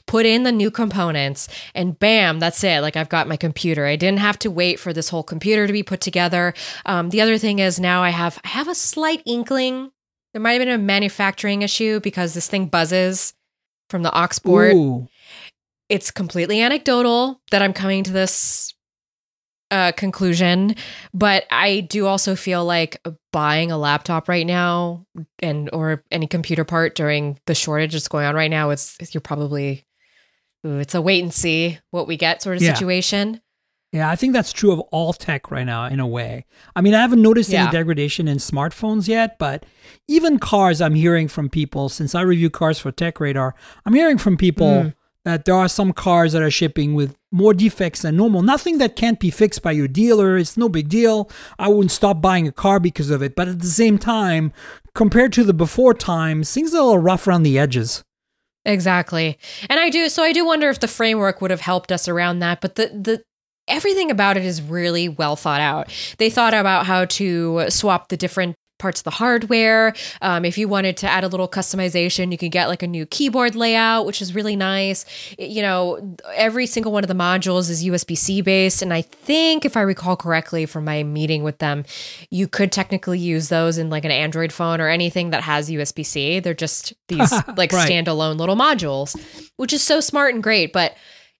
put 0.08 0.26
in 0.26 0.44
the 0.44 0.52
new 0.52 0.72
components, 0.72 1.48
and 1.76 2.00
bam, 2.00 2.40
that's 2.40 2.64
it. 2.64 2.82
Like 2.82 2.96
I've 2.96 3.10
got 3.10 3.28
my 3.28 3.38
computer. 3.38 3.86
I 3.86 3.96
didn't 3.96 4.20
have 4.20 4.40
to 4.40 4.52
wait 4.52 4.80
for 4.80 4.94
this 4.94 5.10
whole 5.10 5.24
computer 5.24 5.68
to 5.68 5.74
be 5.74 5.84
put 5.84 6.02
together. 6.02 6.54
Um, 6.86 7.10
the 7.10 7.22
other 7.22 7.38
thing 7.38 7.60
is 7.60 7.80
now 7.80 8.02
I 8.02 8.10
have 8.10 8.40
I 8.44 8.50
have 8.50 8.68
a 8.68 8.76
slight 8.76 9.22
inkling. 9.26 9.92
There 10.34 10.42
might 10.42 10.54
have 10.54 10.62
been 10.62 10.70
a 10.70 10.78
manufacturing 10.78 11.62
issue 11.62 12.00
because 12.00 12.34
this 12.34 12.48
thing 12.48 12.68
buzzes 12.68 13.34
from 13.90 14.04
the 14.04 14.16
aux 14.16 14.40
port 14.44 14.74
Ooh. 14.76 15.08
it's 15.90 16.12
completely 16.12 16.62
anecdotal 16.62 17.42
that 17.52 17.62
I'm 17.64 17.74
coming 17.74 18.04
to 18.04 18.12
this 18.12 18.74
uh, 19.72 19.92
conclusion, 19.94 20.76
but 21.14 21.46
I 21.52 21.82
do 21.82 22.08
also 22.08 22.36
feel 22.36 22.66
like 22.66 23.02
buying 23.32 23.72
a 23.72 23.78
laptop 23.78 24.28
right 24.28 24.46
now 24.48 25.06
and 25.40 25.70
or 25.74 26.04
any 26.12 26.28
computer 26.28 26.64
part 26.64 26.96
during 26.96 27.40
the 27.46 27.54
shortage 27.56 27.94
that's 27.94 28.08
going 28.08 28.26
on 28.26 28.36
right 28.36 28.50
now, 28.52 28.72
it's 28.72 28.98
you're 29.14 29.22
probably 29.22 29.86
ooh, 30.66 30.80
it's 30.80 30.96
a 30.96 31.02
wait 31.02 31.24
and 31.24 31.34
see 31.34 31.78
what 31.92 32.08
we 32.08 32.18
get 32.18 32.42
sort 32.42 32.58
of 32.58 32.64
Yeah. 32.64 32.74
situation. 32.74 33.42
Yeah, 33.92 34.10
I 34.10 34.16
think 34.16 34.34
that's 34.34 34.54
true 34.54 34.72
of 34.72 34.80
all 34.92 35.14
tech 35.14 35.50
right 35.50 35.66
now 35.66 35.86
in 35.86 36.00
a 36.00 36.06
way. 36.06 36.46
I 36.76 36.82
mean, 36.82 36.94
I 36.94 37.02
haven't 37.02 37.24
noticed 37.24 37.50
Yeah. 37.50 37.64
any 37.64 37.72
degradation 37.72 38.28
in 38.28 38.38
smartphones 38.38 39.08
yet, 39.08 39.40
but 39.40 39.66
even 40.08 40.38
cars, 40.38 40.80
I'm 40.80 40.94
hearing 40.94 41.28
from 41.28 41.50
people 41.50 41.90
since 41.90 42.14
I 42.14 42.22
review 42.22 42.52
cars 42.52 42.78
for 42.78 42.92
Tech 42.92 43.20
Radar, 43.20 43.56
I'm 43.88 43.96
hearing 43.96 44.20
from 44.20 44.38
people 44.38 44.68
Mm. 44.68 44.94
That 45.30 45.46
there 45.46 45.56
are 45.56 45.70
some 45.70 45.94
cars 45.94 46.34
that 46.34 46.42
are 46.42 46.52
shipping 46.52 46.94
with 46.94 47.16
more 47.32 47.54
defects 47.54 48.02
than 48.02 48.18
normal. 48.18 48.42
Nothing 48.42 48.80
that 48.80 48.96
can't 48.96 49.20
be 49.20 49.30
fixed 49.30 49.62
by 49.62 49.72
your 49.72 49.88
dealer. 49.88 50.38
It's 50.38 50.58
no 50.58 50.70
big 50.70 50.90
deal. 50.90 51.30
I 51.58 51.68
wouldn't 51.70 51.92
stop 51.92 52.22
buying 52.22 52.48
a 52.48 52.52
car 52.52 52.80
because 52.80 53.10
of 53.10 53.22
it. 53.22 53.36
But 53.36 53.48
at 53.48 53.60
the 53.60 53.68
same 53.68 53.98
time, 53.98 54.52
compared 54.96 55.34
to 55.34 55.44
the 55.44 55.54
before 55.54 55.94
times, 55.94 56.54
things 56.54 56.74
are 56.74 56.82
a 56.82 56.84
little 56.84 57.00
rough 57.00 57.28
around 57.28 57.44
the 57.44 57.60
edges. 57.60 58.04
Exactly. 58.66 59.38
And 59.70 59.80
I 59.80 59.90
do 59.90 60.10
so 60.10 60.22
I 60.24 60.34
do 60.34 60.46
wonder 60.46 60.70
if 60.70 60.80
the 60.80 60.88
framework 60.88 61.42
would 61.42 61.52
have 61.52 61.62
helped 61.62 61.92
us 61.92 62.08
around 62.08 62.40
that, 62.40 62.62
but 62.62 62.76
the 62.76 62.88
the 62.88 63.24
everything 63.68 64.12
about 64.12 64.36
it 64.36 64.44
is 64.44 64.62
really 64.62 65.08
well 65.08 65.36
thought 65.36 65.62
out. 65.62 65.90
They 66.18 66.30
thought 66.30 66.54
about 66.54 66.86
how 66.86 67.06
to 67.06 67.70
swap 67.70 68.10
the 68.10 68.18
different 68.18 68.56
parts 68.80 69.02
of 69.02 69.04
the 69.04 69.12
hardware. 69.12 69.94
Um, 70.22 70.44
if 70.46 70.58
you 70.58 70.68
wanted 70.68 70.98
to 70.98 71.08
add 71.08 71.24
a 71.24 71.28
little 71.28 71.48
customization, 71.48 72.32
you 72.32 72.38
could 72.38 72.52
get 72.52 72.68
like 72.68 72.82
a 72.82 72.88
new 72.88 73.06
keyboard 73.06 73.54
layout, 73.54 74.06
which 74.08 74.22
is 74.22 74.34
really 74.34 74.56
nice. 74.56 75.06
It- 75.38 75.50
you 75.52 75.62
know, 75.62 76.16
every 76.34 76.66
single 76.66 76.92
one 76.92 77.04
of 77.04 77.08
the 77.08 77.14
modules 77.14 77.70
is 77.70 77.84
USB 77.84 78.18
C 78.18 78.42
based. 78.42 78.82
And 78.82 78.94
I 78.94 79.02
think, 79.02 79.66
if 79.66 79.76
I 79.78 79.82
recall 79.82 80.16
correctly 80.16 80.66
from 80.66 80.86
my 80.86 81.04
meeting 81.04 81.44
with 81.44 81.60
them, 81.60 81.84
you 82.32 82.48
could 82.48 82.72
technically 82.72 83.20
use 83.20 83.50
those 83.50 83.78
in 83.78 83.90
like 83.90 84.06
an 84.06 84.12
Android 84.12 84.52
phone 84.54 84.80
or 84.82 84.88
anything 84.88 85.30
that 85.32 85.44
has 85.44 85.70
USB 85.70 86.06
C. 86.06 86.40
They're 86.40 86.54
just 86.54 86.94
these 87.10 87.32
like 87.58 87.72
Right. 87.74 87.90
standalone 87.90 88.38
little 88.38 88.56
modules, 88.56 89.20
which 89.58 89.74
is 89.74 89.84
so 89.84 90.00
smart 90.00 90.34
and 90.34 90.42
great. 90.42 90.72
But 90.74 90.96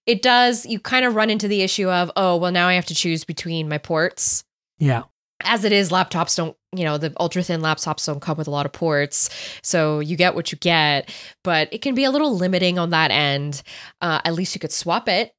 it 0.06 0.22
does, 0.22 0.66
you 0.66 0.78
kind 0.80 1.04
of 1.06 1.14
run 1.14 1.30
into 1.30 1.48
the 1.48 1.62
issue 1.62 1.88
of, 1.88 2.10
oh, 2.16 2.36
well, 2.36 2.52
now 2.52 2.68
I 2.68 2.74
have 2.74 2.86
to 2.86 2.94
choose 2.94 3.24
between 3.24 3.68
my 3.68 3.78
ports 3.78 4.44
Yeah. 4.78 5.04
as 5.44 5.64
it 5.64 5.72
is, 5.72 5.90
laptops 5.90 6.36
don't, 6.36 6.56
you 6.74 6.84
know, 6.84 6.98
the 6.98 7.12
ultra 7.18 7.42
thin 7.42 7.60
laptops 7.60 8.06
don't 8.06 8.20
come 8.20 8.36
with 8.38 8.46
a 8.46 8.50
lot 8.50 8.66
of 8.66 8.72
ports. 8.72 9.28
So 9.62 9.98
you 10.00 10.16
get 10.16 10.34
what 10.34 10.52
you 10.52 10.58
get, 10.58 11.12
but 11.42 11.68
it 11.72 11.82
can 11.82 11.94
be 11.94 12.04
a 12.04 12.10
little 12.10 12.36
limiting 12.36 12.78
on 12.78 12.90
that 12.90 13.10
end. 13.10 13.62
Uh, 14.00 14.20
at 14.24 14.34
least 14.34 14.54
you 14.54 14.60
could 14.60 14.72
swap 14.72 15.08
it. 15.08 15.34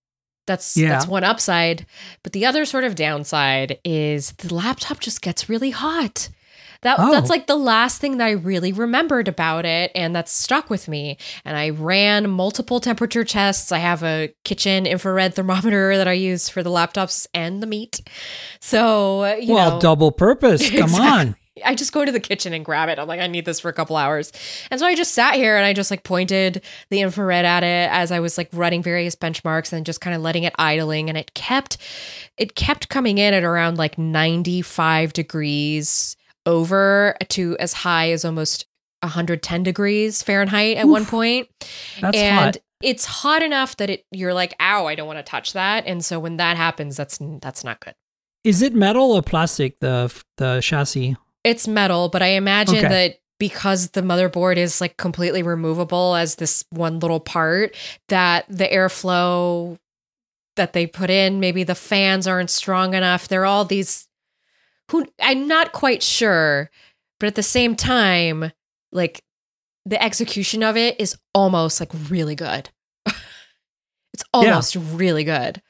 That's 0.47 0.75
Yeah. 0.75 0.89
that's 0.89 1.07
one 1.07 1.23
upside. 1.23 1.85
But 2.23 2.33
the 2.33 2.45
other 2.45 2.65
sort 2.65 2.83
of 2.83 2.95
downside 2.95 3.79
is 3.85 4.31
the 4.33 4.53
laptop 4.53 4.99
just 4.99 5.21
gets 5.21 5.47
really 5.47 5.69
hot. 5.69 6.29
That 6.83 6.97
Oh. 6.99 7.11
that's 7.11 7.29
like 7.29 7.47
the 7.47 7.55
last 7.55 8.01
thing 8.01 8.17
that 8.17 8.25
I 8.25 8.31
really 8.31 8.73
remembered 8.73 9.27
about 9.27 9.65
it 9.65 9.91
and 9.93 10.15
that's 10.15 10.31
stuck 10.31 10.69
with 10.69 10.87
me. 10.87 11.17
And 11.45 11.55
I 11.55 11.69
ran 11.69 12.29
multiple 12.29 12.79
temperature 12.79 13.23
tests. 13.23 13.71
I 13.71 13.77
have 13.79 14.03
a 14.03 14.33
kitchen 14.43 14.85
infrared 14.85 15.33
thermometer 15.35 15.95
that 15.97 16.07
I 16.07 16.13
use 16.13 16.49
for 16.49 16.63
the 16.63 16.69
laptops 16.71 17.27
and 17.33 17.61
the 17.61 17.67
meat. 17.67 18.01
So, 18.59 19.35
you 19.35 19.53
well, 19.53 19.71
know, 19.75 19.79
double 19.81 20.11
purpose. 20.11 20.67
Come 20.69 20.83
Exactly. 20.89 21.07
on. 21.07 21.35
I 21.65 21.75
just 21.75 21.91
go 21.91 22.03
to 22.05 22.11
the 22.11 22.19
kitchen 22.19 22.53
and 22.53 22.63
grab 22.65 22.89
it. 22.89 22.97
I'm 22.97 23.07
like, 23.07 23.19
I 23.19 23.27
need 23.27 23.45
this 23.45 23.59
for 23.59 23.69
a 23.69 23.73
couple 23.73 23.95
hours. 23.97 24.31
And 24.71 24.79
so 24.79 24.85
I 24.87 24.95
just 24.95 25.13
sat 25.13 25.35
here 25.35 25.57
and 25.57 25.65
I 25.65 25.73
just 25.73 25.91
like 25.91 26.03
pointed 26.03 26.63
the 26.89 27.01
infrared 27.01 27.45
at 27.45 27.61
it 27.63 27.89
as 27.91 28.11
I 28.11 28.19
was 28.21 28.37
like 28.37 28.49
running 28.53 28.81
various 28.81 29.15
benchmarks 29.15 29.73
and 29.73 29.85
just 29.85 30.01
kind 30.01 30.15
of 30.15 30.21
letting 30.21 30.43
it 30.43 30.53
idling. 30.57 31.09
And 31.09 31.17
it 31.17 31.33
kept, 31.35 31.77
it 32.37 32.55
kept 32.55 32.89
coming 32.89 33.17
in 33.17 33.33
at 33.33 33.43
around 33.43 33.77
like 33.77 33.97
95 33.97 35.13
degrees 35.13 36.15
over 36.45 37.15
to 37.29 37.55
as 37.59 37.73
high 37.73 38.11
as 38.11 38.25
almost 38.25 38.65
110 39.01 39.63
degrees 39.63 40.21
Fahrenheit 40.21 40.77
at 40.77 40.87
one 40.87 41.05
point 41.05 41.47
That's 42.01 42.17
and 42.17 42.35
hot. 42.55 42.57
it's 42.83 43.05
hot 43.05 43.41
enough 43.41 43.77
that 43.77 43.89
it 43.89 44.05
you're 44.11 44.33
like 44.33 44.53
ow 44.59 44.85
i 44.85 44.93
don't 44.95 45.07
want 45.07 45.17
to 45.19 45.23
touch 45.23 45.53
that 45.53 45.85
and 45.87 46.05
so 46.05 46.19
when 46.19 46.37
that 46.37 46.55
happens 46.57 46.97
that's 46.97 47.17
that's 47.41 47.63
not 47.63 47.79
good 47.79 47.95
Is 48.43 48.61
it 48.61 48.73
metal 48.73 49.11
or 49.11 49.21
plastic? 49.23 49.79
The 49.79 50.13
the 50.37 50.61
chassis. 50.61 51.17
it's 51.43 51.67
metal 51.67 52.09
but 52.09 52.21
i 52.21 52.27
imagine 52.27 52.77
Okay. 52.77 52.87
that 52.87 53.17
because 53.39 53.89
the 53.91 54.01
motherboard 54.01 54.57
is 54.57 54.79
like 54.81 54.97
completely 54.97 55.41
removable 55.41 56.13
as 56.15 56.35
this 56.35 56.63
one 56.69 56.99
little 56.99 57.19
part 57.19 57.75
that 58.09 58.45
the 58.49 58.65
airflow 58.67 59.79
that 60.57 60.73
they 60.73 60.85
put 60.85 61.09
in 61.09 61.39
maybe 61.39 61.63
the 61.63 61.73
fans 61.73 62.27
aren't 62.27 62.51
strong 62.51 62.93
enough 62.93 63.27
there 63.27 63.41
are 63.41 63.45
all 63.45 63.65
these 63.65 64.07
who 64.91 65.05
i'm 65.21 65.47
not 65.47 65.71
quite 65.71 66.03
sure 66.03 66.69
but 67.19 67.27
at 67.27 67.35
the 67.35 67.43
same 67.43 67.75
time 67.75 68.51
like 68.91 69.23
the 69.85 70.01
execution 70.01 70.63
of 70.63 70.77
it 70.77 70.99
is 70.99 71.17
almost 71.33 71.79
like 71.79 71.91
really 72.09 72.35
good 72.35 72.69
it's 73.05 74.23
almost 74.33 74.75
really 74.75 75.23
good 75.23 75.61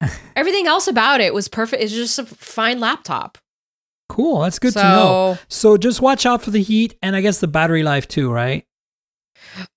everything 0.36 0.66
else 0.66 0.86
about 0.86 1.20
it 1.20 1.34
was 1.34 1.48
perfect 1.48 1.82
it's 1.82 1.92
just 1.92 2.18
a 2.18 2.24
fine 2.26 2.80
laptop 2.80 3.38
Cool. 4.08 4.40
That's 4.40 4.58
good 4.58 4.72
so, 4.72 4.80
to 4.80 4.88
know. 4.88 5.38
So 5.48 5.76
just 5.76 6.00
watch 6.00 6.26
out 6.26 6.42
for 6.42 6.50
the 6.50 6.62
heat 6.62 6.96
and 7.02 7.16
I 7.16 7.20
guess 7.20 7.40
the 7.40 7.48
battery 7.48 7.82
life 7.82 8.06
too, 8.06 8.30
right? 8.30 8.64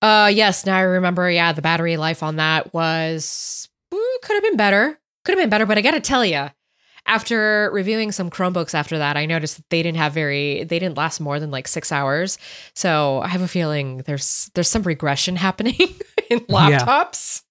Uh, 0.00 0.30
yes. 0.32 0.66
Now 0.66 0.76
I 0.76 0.82
remember. 0.82 1.30
Yeah, 1.30 1.52
the 1.52 1.62
battery 1.62 1.96
life 1.96 2.22
on 2.22 2.36
that 2.36 2.72
was 2.72 3.68
could 3.90 4.34
have 4.34 4.42
been 4.42 4.56
better. 4.56 4.98
Could 5.24 5.32
have 5.32 5.42
been 5.42 5.50
better, 5.50 5.66
but 5.66 5.78
I 5.78 5.80
got 5.80 5.92
to 5.92 6.00
tell 6.00 6.24
you, 6.24 6.48
after 7.10 7.70
reviewing 7.72 8.12
some 8.12 8.30
Chromebooks 8.30 8.72
after 8.72 8.96
that, 8.98 9.16
I 9.16 9.26
noticed 9.26 9.56
that 9.56 9.68
they 9.68 9.82
didn't 9.82 9.98
have 9.98 10.12
very. 10.14 10.64
They 10.64 10.78
didn't 10.78 10.96
last 10.96 11.20
more 11.20 11.38
than 11.40 11.50
like 11.50 11.68
six 11.68 11.92
hours. 11.92 12.38
So 12.74 13.20
I 13.20 13.28
have 13.28 13.42
a 13.42 13.48
feeling 13.48 13.98
there's 14.06 14.50
there's 14.54 14.68
some 14.68 14.84
regression 14.84 15.36
happening 15.46 15.76
in 16.30 16.44
Yeah. 16.48 16.78
laptops. 16.78 17.42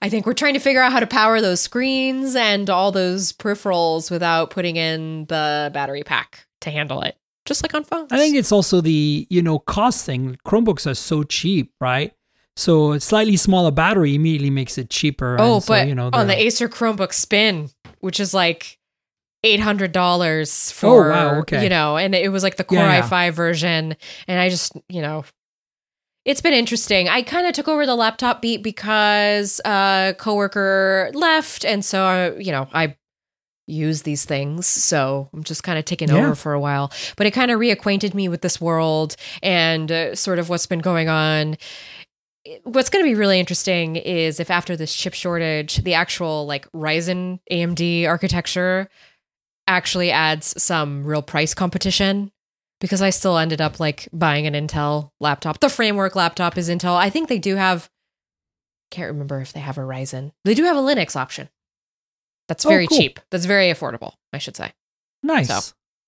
I 0.00 0.08
think 0.08 0.26
we're 0.26 0.32
trying 0.34 0.54
to 0.54 0.60
figure 0.60 0.80
out 0.82 0.90
how 0.92 1.00
to 1.00 1.06
power 1.06 1.40
those 1.40 1.60
screens 1.60 2.34
and 2.34 2.68
all 2.70 2.92
those 2.92 3.32
peripherals 3.32 4.10
without 4.10 4.50
putting 4.50 4.76
in 4.76 5.26
the 5.26 5.70
battery 5.72 6.02
pack 6.02 6.46
to 6.62 6.70
handle 6.70 7.02
it, 7.02 7.16
just 7.44 7.62
like 7.62 7.74
on 7.74 7.84
phones. 7.84 8.10
I 8.10 8.16
think 8.16 8.34
it's 8.34 8.52
also 8.52 8.80
the, 8.80 9.26
you 9.28 9.42
know, 9.42 9.58
cost 9.58 10.06
thing. 10.06 10.38
Chromebooks 10.46 10.90
are 10.90 10.94
so 10.94 11.22
cheap, 11.24 11.72
right? 11.78 12.12
So 12.56 12.92
a 12.92 13.00
slightly 13.00 13.36
smaller 13.36 13.70
battery 13.70 14.14
immediately 14.14 14.50
makes 14.50 14.76
it 14.78 14.90
cheaper. 14.90 15.36
Oh, 15.40 15.54
and 15.54 15.62
so, 15.62 15.72
but 15.72 15.88
you 15.88 15.94
know, 15.94 16.10
on 16.12 16.26
the 16.26 16.38
Acer 16.38 16.68
Chromebook 16.68 17.12
Spin, 17.12 17.70
which 18.00 18.20
is 18.20 18.34
like 18.34 18.78
eight 19.44 19.60
hundred 19.60 19.92
dollars 19.92 20.70
for, 20.70 21.10
Oh, 21.10 21.10
wow, 21.10 21.38
okay. 21.40 21.62
you 21.62 21.68
know, 21.68 21.96
and 21.96 22.14
it 22.14 22.30
was 22.30 22.42
like 22.42 22.56
the 22.56 22.64
Core 22.64 22.78
Yeah, 22.78 22.96
yeah. 22.96 23.08
i5 23.08 23.32
version, 23.32 23.96
and 24.28 24.40
I 24.40 24.48
just, 24.48 24.72
you 24.88 25.00
know, 25.02 25.24
it's 26.24 26.40
been 26.40 26.52
interesting. 26.52 27.08
I 27.08 27.22
kind 27.22 27.46
of 27.46 27.52
took 27.54 27.66
over 27.68 27.84
the 27.86 27.96
laptop 27.96 28.40
beat 28.42 28.62
because 28.62 29.60
a 29.64 30.14
coworker 30.18 31.10
left, 31.14 31.64
and 31.64 31.84
so 31.84 32.02
I, 32.04 32.36
you 32.36 32.52
know, 32.52 32.68
I 32.72 32.96
use 33.66 34.02
these 34.02 34.24
things, 34.24 34.66
so 34.66 35.28
I'm 35.32 35.42
just 35.42 35.62
kind 35.64 35.78
of 35.78 35.84
taking 35.84 36.08
Yeah. 36.08 36.26
over 36.26 36.34
for 36.34 36.52
a 36.52 36.60
while. 36.60 36.92
But 37.16 37.26
it 37.26 37.30
kind 37.32 37.50
of 37.50 37.58
reacquainted 37.58 38.12
me 38.12 38.28
with 38.28 38.42
this 38.42 38.60
world 38.60 39.16
and 39.42 39.90
uh, 39.90 40.14
sort 40.14 40.38
of 40.38 40.48
what's 40.48 40.66
been 40.66 40.80
going 40.80 41.08
on 41.08 41.56
what's 42.64 42.90
going 42.90 43.04
to 43.04 43.08
be 43.10 43.14
really 43.14 43.38
interesting 43.40 43.96
is 43.96 44.40
if 44.40 44.50
after 44.50 44.76
this 44.76 44.94
chip 44.94 45.14
shortage, 45.14 45.76
the 45.78 45.94
actual 45.94 46.46
like 46.46 46.70
Ryzen 46.72 47.40
AMD 47.50 48.06
architecture 48.06 48.88
actually 49.68 50.10
adds 50.10 50.60
some 50.62 51.04
real 51.04 51.22
price 51.22 51.54
competition. 51.54 52.30
Because 52.80 53.00
I 53.00 53.10
still 53.10 53.38
ended 53.38 53.60
up 53.60 53.78
like 53.78 54.08
buying 54.12 54.44
an 54.48 54.54
Intel 54.54 55.12
laptop. 55.20 55.60
The 55.60 55.68
framework 55.68 56.16
laptop 56.16 56.58
is 56.58 56.68
Intel. 56.68 56.96
I 56.96 57.10
think 57.10 57.28
they 57.28 57.38
do 57.38 57.54
have, 57.54 57.88
can't 58.90 59.06
remember 59.12 59.40
if 59.40 59.52
they 59.52 59.60
have 59.60 59.78
a 59.78 59.82
Ryzen. 59.82 60.32
They 60.44 60.54
do 60.54 60.64
have 60.64 60.76
a 60.76 60.80
Linux 60.80 61.14
option. 61.14 61.48
That's 62.48 62.66
Oh, 62.66 62.70
very 62.70 62.88
cool. 62.88 62.98
cheap. 62.98 63.20
That's 63.30 63.44
very 63.44 63.66
affordable, 63.72 64.14
I 64.32 64.38
should 64.38 64.56
say. 64.56 64.72
nice. 65.22 65.46
so. 65.46 65.60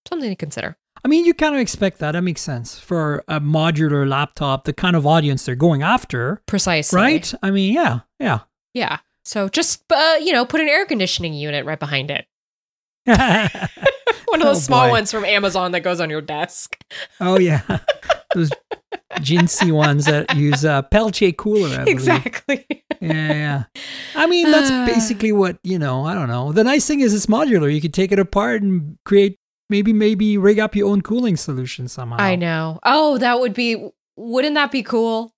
Something 0.09 0.31
to 0.31 0.35
consider. 0.35 0.77
I 1.05 1.09
mean, 1.09 1.27
you 1.27 1.35
kind 1.35 1.55
of 1.55 1.61
expect 1.61 1.99
that. 1.99 2.13
That 2.13 2.23
makes 2.23 2.41
sense 2.41 2.79
for 2.79 3.23
a 3.29 3.39
modular 3.41 4.09
laptop, 4.09 4.65
the 4.65 4.73
kind 4.73 4.97
of 4.97 5.07
audience 5.07 5.45
they're 5.45 5.55
going 5.55 5.83
after, 5.83 6.43
Precisely. 6.47 6.97
right? 6.97 7.35
I 7.43 7.51
mean, 7.51 7.75
yeah, 7.75 8.01
yeah. 8.19 8.41
Yeah. 8.73 8.99
So 9.25 9.49
just, 9.49 9.85
uh, 9.93 10.17
you 10.21 10.33
know, 10.33 10.45
put 10.47 10.61
an 10.61 10.69
air 10.69 10.87
conditioning 10.87 11.35
unit 11.35 11.67
right 11.67 11.79
behind 11.79 12.11
it. 12.11 12.27
One 13.07 14.41
of 14.41 14.47
those 14.47 14.57
Oh, 14.57 14.61
small 14.61 14.87
boy. 14.87 14.93
ones 14.93 15.11
from 15.11 15.25
Amazon 15.27 15.73
that 15.73 15.81
goes 15.81 16.01
on 16.01 16.09
your 16.11 16.21
desk. 16.23 16.77
oh 17.21 17.39
yeah, 17.39 17.61
those 18.35 18.51
Jinsey 19.17 19.71
ones 19.71 20.07
that 20.07 20.35
use 20.35 20.65
uh, 20.65 20.83
Peltier 20.83 21.33
cooler. 21.33 21.85
Exactly. 21.87 22.65
Yeah, 23.01 23.33
yeah. 23.33 23.65
I 24.17 24.27
mean, 24.27 24.51
that's 24.51 24.71
Uh. 24.71 24.87
basically 24.93 25.33
what 25.33 25.59
you 25.63 25.79
know. 25.79 26.05
I 26.07 26.15
don't 26.15 26.29
know. 26.29 26.53
The 26.53 26.65
nice 26.65 26.87
thing 26.87 27.01
is 27.01 27.13
it's 27.15 27.27
modular. 27.27 27.73
You 27.73 27.81
could 27.83 27.93
take 27.95 28.11
it 28.13 28.19
apart 28.19 28.63
and 28.63 28.97
create 29.05 29.39
maybe 29.71 29.93
maybe 29.93 30.37
rig 30.39 30.59
up 30.59 30.75
your 30.77 30.89
own 30.89 31.01
cooling 31.03 31.37
solution 31.37 31.89
somehow. 31.89 32.17
I 32.19 32.37
know. 32.37 32.79
Oh, 32.85 33.19
that 33.19 33.41
would 33.41 33.55
be, 33.55 33.89
wouldn't 34.17 34.55
that 34.55 34.71
be 34.71 34.83
cool? 34.83 35.35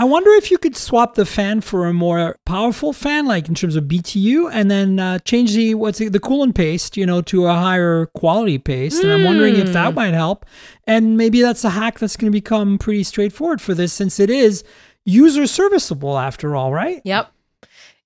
I 0.00 0.04
wonder 0.04 0.30
if 0.30 0.52
you 0.52 0.58
could 0.58 0.76
swap 0.76 1.16
the 1.16 1.26
fan 1.26 1.60
for 1.60 1.86
a 1.86 1.92
more 1.92 2.38
powerful 2.46 2.92
fan, 2.92 3.26
like 3.26 3.48
in 3.48 3.56
terms 3.56 3.74
of 3.74 3.84
BTU, 3.84 4.48
and 4.52 4.70
then 4.70 5.00
uh, 5.00 5.18
change 5.20 5.54
the 5.54 5.74
what's 5.74 6.00
it, 6.00 6.12
the 6.12 6.20
coolant 6.20 6.54
paste, 6.54 6.96
you 6.96 7.04
know, 7.04 7.20
to 7.22 7.46
a 7.46 7.52
higher 7.52 8.06
quality 8.14 8.58
paste. 8.58 9.02
And 9.02 9.12
I'm 9.12 9.24
wondering 9.24 9.56
if 9.56 9.72
that 9.72 9.88
Hmm. 9.88 9.94
might 9.96 10.14
help. 10.14 10.46
And 10.86 11.16
maybe 11.16 11.42
that's 11.42 11.64
a 11.64 11.70
hack 11.70 11.98
that's 11.98 12.16
going 12.16 12.30
to 12.30 12.36
become 12.36 12.78
pretty 12.78 13.02
straightforward 13.02 13.60
for 13.60 13.74
this, 13.74 13.92
since 13.92 14.20
it 14.20 14.30
is 14.30 14.62
user 15.04 15.48
serviceable 15.48 16.16
after 16.16 16.54
all, 16.54 16.72
right? 16.72 17.02
Yep. 17.04 17.32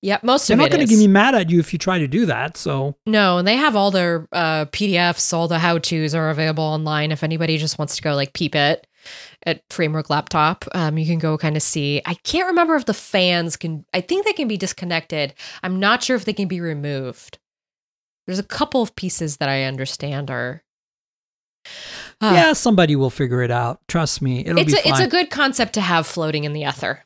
Yep. 0.03 0.23
Most 0.23 0.49
of 0.49 0.55
it. 0.55 0.57
They're 0.57 0.69
not 0.69 0.75
going 0.75 0.85
to 0.85 0.93
get 0.93 0.99
me 0.99 1.07
mad 1.07 1.33
at 1.33 1.49
you 1.49 1.61
if 1.61 1.71
you 1.71 1.79
try 1.79 1.97
to 1.97 2.09
do 2.09 2.25
that. 2.25 2.57
So 2.57 2.95
No, 3.05 3.37
and 3.37 3.47
they 3.47 3.55
have 3.55 3.75
all 3.75 3.89
their 3.89 4.27
uh, 4.33 4.65
PDFs, 4.65 5.33
all 5.33 5.47
the 5.47 5.59
how 5.59 5.77
tos 5.77 6.13
are 6.13 6.29
available 6.29 6.63
online. 6.65 7.13
If 7.13 7.23
anybody 7.23 7.57
just 7.57 7.79
wants 7.79 7.95
to 7.95 8.01
go 8.01 8.13
like 8.13 8.33
peep 8.33 8.53
it 8.53 8.85
at 9.45 9.63
Framework 9.69 10.09
Laptop, 10.09 10.65
um, 10.73 10.97
you 10.97 11.05
can 11.05 11.19
go 11.19 11.37
kind 11.37 11.55
of 11.55 11.63
see. 11.63 12.01
I 12.05 12.15
can't 12.15 12.47
remember 12.47 12.75
if 12.75 12.85
the 12.85 12.93
fans 12.93 13.55
can, 13.55 13.85
I 13.93 14.01
think 14.01 14.25
they 14.25 14.33
can 14.33 14.49
be 14.49 14.57
disconnected. 14.57 15.33
I'm 15.63 15.79
not 15.79 16.03
sure 16.03 16.17
if 16.17 16.25
they 16.25 16.33
can 16.33 16.49
be 16.49 16.59
removed. 16.59 17.39
There's 18.27 18.39
a 18.39 18.43
couple 18.43 18.81
of 18.81 18.97
pieces 18.97 19.37
that 19.37 19.47
I 19.47 19.63
understand 19.63 20.29
are. 20.29 20.63
Ah. 22.19 22.33
yeah, 22.33 22.53
somebody 22.53 22.97
will 22.97 23.09
figure 23.09 23.41
it 23.41 23.51
out. 23.51 23.79
Trust 23.87 24.21
me, 24.21 24.45
it'll 24.45 24.59
it's 24.59 24.73
be 24.73 24.79
a, 24.79 24.81
fine. 24.81 24.91
it's 24.91 25.01
a 25.01 25.07
good 25.07 25.29
concept 25.29 25.73
to 25.73 25.81
have 25.81 26.05
floating 26.05 26.43
in 26.43 26.51
the 26.51 26.63
ether. 26.63 27.05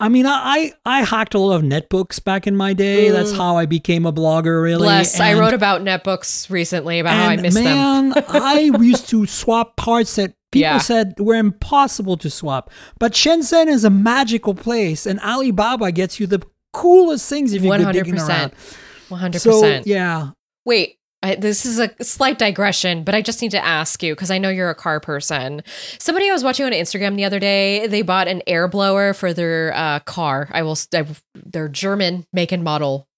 I 0.00 0.08
mean, 0.08 0.26
I 0.26 0.72
I 0.84 1.02
hacked 1.02 1.34
a 1.34 1.38
lot 1.38 1.56
of 1.56 1.62
netbooks 1.62 2.22
back 2.22 2.46
in 2.46 2.56
my 2.56 2.72
day. 2.72 3.10
That's 3.10 3.32
mm. 3.32 3.36
how 3.36 3.56
I 3.56 3.66
became 3.66 4.06
a 4.06 4.12
blogger. 4.12 4.62
Really, 4.62 4.84
Bless. 4.84 5.18
I 5.18 5.34
wrote 5.34 5.54
about 5.54 5.82
netbooks 5.82 6.48
recently 6.48 7.00
about 7.00 7.14
how 7.14 7.28
I 7.28 7.32
and 7.32 7.42
miss 7.42 7.54
them. 7.54 8.10
man, 8.10 8.24
I 8.28 8.70
used 8.80 9.08
to 9.08 9.26
swap 9.26 9.76
parts 9.76 10.14
that 10.16 10.34
people 10.52 10.62
Yeah. 10.62 10.78
said 10.78 11.14
were 11.18 11.34
impossible 11.34 12.16
to 12.18 12.30
swap. 12.30 12.70
But 13.00 13.12
Shenzhen 13.12 13.66
is 13.66 13.84
a 13.84 13.90
magical 13.90 14.54
place, 14.54 15.04
and 15.04 15.18
Alibaba 15.20 15.90
gets 15.90 16.20
you 16.20 16.28
the 16.28 16.42
coolest 16.72 17.28
things 17.28 17.52
if 17.52 17.62
you 17.62 17.68
One 17.68 17.80
go 17.80 17.86
hundred 17.86 18.04
digging 18.04 18.20
around. 18.20 18.52
100%. 18.52 18.76
One 19.08 19.20
hundred 19.20 19.40
So 19.40 19.82
yeah, 19.84 20.30
Wait, 20.64 20.97
I, 21.22 21.34
this 21.34 21.66
is 21.66 21.80
a 21.80 21.90
slight 22.02 22.38
digression, 22.38 23.02
but 23.02 23.14
I 23.14 23.22
just 23.22 23.42
need 23.42 23.50
to 23.50 23.64
ask 23.64 24.02
you 24.02 24.14
because 24.14 24.30
I 24.30 24.38
know 24.38 24.50
you're 24.50 24.70
a 24.70 24.74
car 24.74 25.00
person. 25.00 25.62
Somebody 25.98 26.28
I 26.28 26.32
was 26.32 26.44
watching 26.44 26.64
on 26.64 26.72
Instagram 26.72 27.16
the 27.16 27.24
other 27.24 27.40
day, 27.40 27.88
they 27.88 28.02
bought 28.02 28.28
an 28.28 28.42
air 28.46 28.68
blower 28.68 29.12
for 29.12 29.32
their 29.32 29.72
uh, 29.74 29.98
car. 30.00 30.48
I 30.52 30.62
will, 30.62 30.78
I, 30.94 31.04
their 31.34 31.68
German 31.68 32.24
make 32.32 32.52
and 32.52 32.62
model 32.62 33.08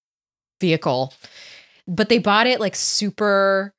vehicle, 0.60 1.12
but 1.86 2.08
they 2.08 2.18
bought 2.18 2.46
it 2.46 2.58
like 2.58 2.74
super 2.74 3.74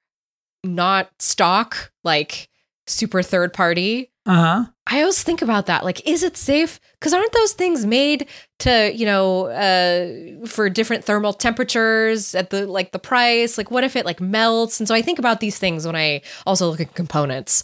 not 0.63 1.09
stock, 1.19 1.91
like 2.03 2.47
super 2.85 3.23
third 3.23 3.53
party. 3.53 4.11
uh 4.27 4.35
huh. 4.35 4.70
I 4.91 4.99
always 4.99 5.23
think 5.23 5.41
about 5.41 5.67
that. 5.67 5.85
Like, 5.85 6.05
is 6.05 6.21
it 6.21 6.35
safe? 6.35 6.77
Because 6.99 7.13
aren't 7.13 7.31
those 7.31 7.53
things 7.53 7.85
made 7.85 8.27
to, 8.59 8.91
you 8.93 9.05
know, 9.05 9.45
uh, 9.45 10.45
for 10.45 10.69
different 10.69 11.05
thermal 11.05 11.31
temperatures 11.31 12.35
at 12.35 12.49
the 12.49 12.67
like 12.67 12.91
the 12.91 12.99
price? 12.99 13.57
Like, 13.57 13.71
what 13.71 13.85
if 13.85 13.95
it 13.95 14.05
like 14.05 14.19
melts? 14.19 14.81
And 14.81 14.87
so 14.89 14.93
I 14.93 15.01
think 15.01 15.17
about 15.17 15.39
these 15.39 15.57
things 15.57 15.85
when 15.85 15.95
I 15.95 16.21
also 16.45 16.69
look 16.69 16.81
at 16.81 16.93
components 16.93 17.63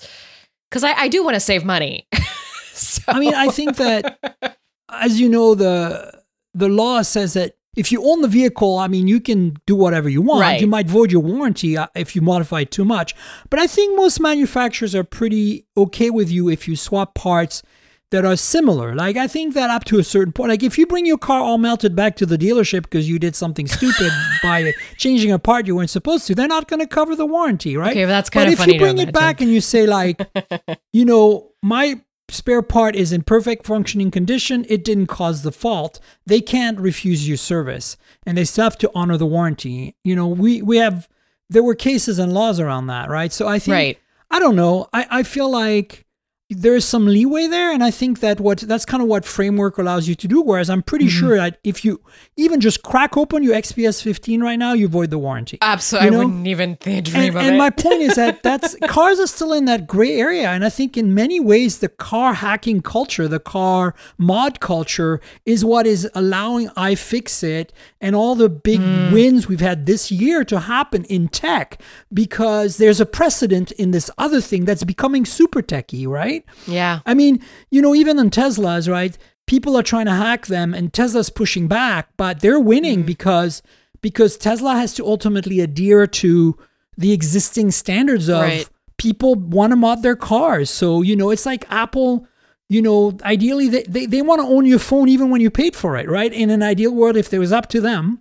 because 0.69 0.85
I, 0.85 0.93
I 0.93 1.07
do 1.09 1.21
want 1.21 1.33
to 1.33 1.41
save 1.41 1.65
money. 1.65 2.07
so, 2.71 3.01
I 3.09 3.19
mean, 3.19 3.33
I 3.33 3.49
think 3.49 3.75
that, 3.75 4.57
as 4.89 5.19
you 5.19 5.27
know, 5.27 5.53
the 5.53 6.23
the 6.53 6.69
law 6.69 7.01
says 7.01 7.33
that 7.33 7.56
if 7.77 7.91
you 7.91 8.03
own 8.03 8.21
the 8.21 8.27
vehicle, 8.27 8.77
I 8.77 8.87
mean, 8.87 9.07
you 9.07 9.21
can 9.21 9.55
do 9.65 9.75
whatever 9.75 10.09
you 10.09 10.21
want. 10.21 10.41
Right. 10.41 10.59
You 10.59 10.67
might 10.67 10.87
void 10.87 11.11
your 11.11 11.21
warranty 11.21 11.77
uh, 11.77 11.87
if 11.95 12.15
you 12.15 12.21
modify 12.21 12.61
it 12.61 12.71
too 12.71 12.83
much. 12.83 13.15
But 13.49 13.59
I 13.59 13.67
think 13.67 13.95
most 13.95 14.19
manufacturers 14.19 14.95
are 14.95 15.03
pretty 15.03 15.65
okay 15.77 16.09
with 16.09 16.31
you 16.31 16.49
if 16.49 16.67
you 16.67 16.75
swap 16.75 17.13
parts 17.13 17.61
that 18.09 18.25
are 18.25 18.35
similar. 18.35 18.95
Like, 18.95 19.17
I 19.17 19.27
think 19.27 19.53
that 19.53 19.69
up 19.69 19.83
to 19.85 19.99
a 19.99 20.03
certain 20.03 20.31
point, 20.33 20.49
like 20.49 20.63
if 20.63 20.77
you 20.77 20.85
bring 20.87 21.05
your 21.05 21.17
car 21.17 21.41
all 21.41 21.57
melted 21.57 21.95
back 21.95 22.15
to 22.17 22.25
the 22.25 22.37
dealership 22.37 22.83
because 22.83 23.07
you 23.07 23.19
did 23.19 23.35
something 23.35 23.67
stupid 23.67 24.11
by 24.43 24.73
changing 24.97 25.31
a 25.31 25.37
part 25.39 25.67
you 25.67 25.75
weren't 25.75 25.89
supposed 25.89 26.25
to, 26.27 26.33
they're 26.35 26.47
not 26.47 26.67
going 26.67 26.79
to 26.79 26.87
cover 26.87 27.15
the 27.15 27.25
warranty, 27.25 27.75
right? 27.77 27.91
Okay, 27.91 28.05
but 28.05 28.09
that's 28.09 28.29
But 28.29 28.45
kinda 28.45 28.55
funny. 28.55 28.55
But 28.57 28.69
if 28.69 28.73
you 28.75 28.79
bring 28.79 28.97
it 28.97 29.09
imagine. 29.09 29.13
back 29.13 29.41
and 29.41 29.51
you 29.51 29.61
say 29.61 29.85
like, 29.85 30.21
you 30.93 31.05
know, 31.05 31.51
my 31.61 32.01
spare 32.29 32.61
part 32.61 32.95
is 32.95 33.11
in 33.11 33.21
perfect 33.23 33.65
functioning 33.65 34.11
condition, 34.11 34.65
it 34.69 34.83
didn't 34.83 35.07
cause 35.07 35.43
the 35.43 35.51
fault. 35.51 35.99
They 36.25 36.41
can't 36.41 36.79
refuse 36.79 37.27
you 37.27 37.37
service, 37.37 37.97
and 38.25 38.37
they 38.37 38.45
still 38.45 38.63
have 38.65 38.77
to 38.79 38.91
honor 38.95 39.17
the 39.17 39.25
warranty. 39.25 39.95
You 40.03 40.15
know, 40.15 40.27
we 40.27 40.61
we 40.61 40.77
have 40.77 41.07
there 41.49 41.63
were 41.63 41.75
cases 41.75 42.19
and 42.19 42.33
laws 42.33 42.59
around 42.59 42.87
that, 42.87 43.09
right? 43.09 43.31
So 43.31 43.47
I 43.47 43.59
think 43.59 43.73
Right. 43.73 43.99
I 44.29 44.39
don't 44.39 44.55
know. 44.55 44.87
I 44.93 45.07
I 45.09 45.23
feel 45.23 45.49
like 45.49 46.05
there's 46.49 46.85
some 46.85 47.05
leeway 47.05 47.45
there 47.45 47.73
and 47.73 47.83
i 47.83 47.91
think 47.91 48.21
that 48.21 48.39
what 48.39 48.59
that's 48.59 48.85
kind 48.85 49.03
of 49.03 49.09
what 49.09 49.25
framework 49.25 49.77
allows 49.77 50.07
you 50.07 50.15
to 50.15 50.29
do 50.29 50.41
whereas 50.41 50.69
i'm 50.69 50.81
pretty 50.81 51.05
Mm-hmm. 51.07 51.19
sure 51.19 51.35
that 51.37 51.57
if 51.65 51.83
you 51.83 51.99
even 52.37 52.61
just 52.61 52.83
crack 52.83 53.17
open 53.17 53.43
your 53.43 53.53
xps 53.55 54.01
15 54.01 54.41
right 54.41 54.55
now 54.57 54.71
you 54.71 54.87
void 54.87 55.09
the 55.09 55.17
warranty 55.17 55.57
absolutely, 55.61 56.05
you 56.05 56.11
know? 56.11 56.21
I 56.21 56.25
wouldn't 56.25 56.47
even 56.47 56.75
think, 56.77 57.05
dream 57.07 57.21
and, 57.23 57.29
of 57.29 57.35
and 57.43 57.55
it. 57.55 57.57
my 57.57 57.69
point 57.69 58.01
is 58.01 58.15
that 58.15 58.43
that's 58.43 58.75
cars 58.87 59.19
are 59.19 59.27
still 59.27 59.51
in 59.51 59.65
that 59.65 59.87
gray 59.87 60.13
area 60.17 60.49
and 60.49 60.63
i 60.63 60.69
think 60.69 60.95
in 60.95 61.13
many 61.13 61.39
ways 61.41 61.79
the 61.79 61.89
car 61.89 62.33
hacking 62.35 62.81
culture 62.81 63.27
the 63.27 63.39
car 63.41 63.93
mod 64.17 64.61
culture 64.61 65.19
is 65.45 65.65
what 65.65 65.85
is 65.85 66.09
allowing 66.15 66.69
iFixit 66.69 67.71
and 67.99 68.15
all 68.15 68.35
the 68.35 68.47
big 68.49 68.79
Hmm. 68.79 69.11
wins 69.11 69.47
we've 69.49 69.59
had 69.59 69.85
this 69.85 70.11
year 70.11 70.45
to 70.45 70.59
happen 70.61 71.03
in 71.05 71.27
tech 71.27 71.81
because 72.13 72.77
there's 72.77 73.01
a 73.01 73.05
precedent 73.05 73.71
in 73.73 73.91
this 73.91 74.09
other 74.17 74.39
thing 74.39 74.63
that's 74.65 74.83
becoming 74.85 75.25
super 75.25 75.61
techy 75.61 76.05
right 76.07 76.36
yeah. 76.67 76.99
I 77.05 77.13
mean, 77.13 77.39
you 77.71 77.81
know, 77.81 77.93
even 77.95 78.19
on 78.19 78.29
Teslas, 78.29 78.89
right? 78.91 79.17
People 79.47 79.77
are 79.77 79.83
trying 79.83 80.05
to 80.07 80.13
hack 80.13 80.47
them 80.47 80.73
and 80.73 80.91
Tesla's 80.93 81.29
pushing 81.29 81.67
back, 81.67 82.09
but 82.17 82.41
they're 82.41 82.59
winning 82.59 83.03
Mm. 83.03 83.05
because 83.05 83.61
because 84.01 84.37
Tesla 84.37 84.75
has 84.75 84.93
to 84.95 85.05
ultimately 85.05 85.59
adhere 85.59 86.05
to 86.05 86.55
the 86.97 87.11
existing 87.13 87.71
standards 87.71 88.27
of 88.29 88.41
Right. 88.41 88.69
people 88.97 89.35
want 89.35 89.71
to 89.71 89.75
mod 89.75 90.03
their 90.03 90.15
cars. 90.15 90.69
So, 90.69 91.01
you 91.01 91.15
know, 91.15 91.29
it's 91.31 91.45
like 91.45 91.65
Apple, 91.71 92.27
you 92.69 92.81
know, 92.81 93.17
ideally 93.23 93.69
they, 93.69 93.83
they, 93.83 94.05
they 94.05 94.21
want 94.21 94.41
to 94.41 94.47
own 94.47 94.65
your 94.65 94.79
phone 94.79 95.07
even 95.09 95.29
when 95.29 95.41
you 95.41 95.49
paid 95.49 95.75
for 95.75 95.97
it, 95.97 96.09
right? 96.09 96.31
In 96.33 96.49
an 96.49 96.61
ideal 96.61 96.93
world, 96.93 97.17
if 97.17 97.33
it 97.33 97.39
was 97.39 97.51
up 97.51 97.67
to 97.69 97.81
them, 97.81 98.19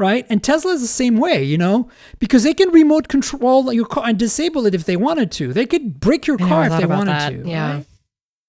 right? 0.00 0.26
And 0.28 0.42
Tesla 0.42 0.72
is 0.72 0.80
the 0.80 0.88
same 0.88 1.18
way, 1.18 1.44
you 1.44 1.58
know, 1.58 1.88
because 2.18 2.42
they 2.42 2.54
can 2.54 2.70
remote 2.70 3.06
control 3.08 3.72
your 3.72 3.86
car 3.86 4.04
and 4.08 4.18
disable 4.18 4.66
it 4.66 4.74
if 4.74 4.84
they 4.84 4.96
wanted 4.96 5.30
to. 5.32 5.52
They 5.52 5.66
could 5.66 6.00
break 6.00 6.26
your 6.26 6.38
car 6.38 6.66
if 6.66 6.76
they 6.76 6.86
wanted 6.86 7.12
that. 7.12 7.30
to. 7.30 7.48
Yeah. 7.48 7.74
right? 7.74 7.86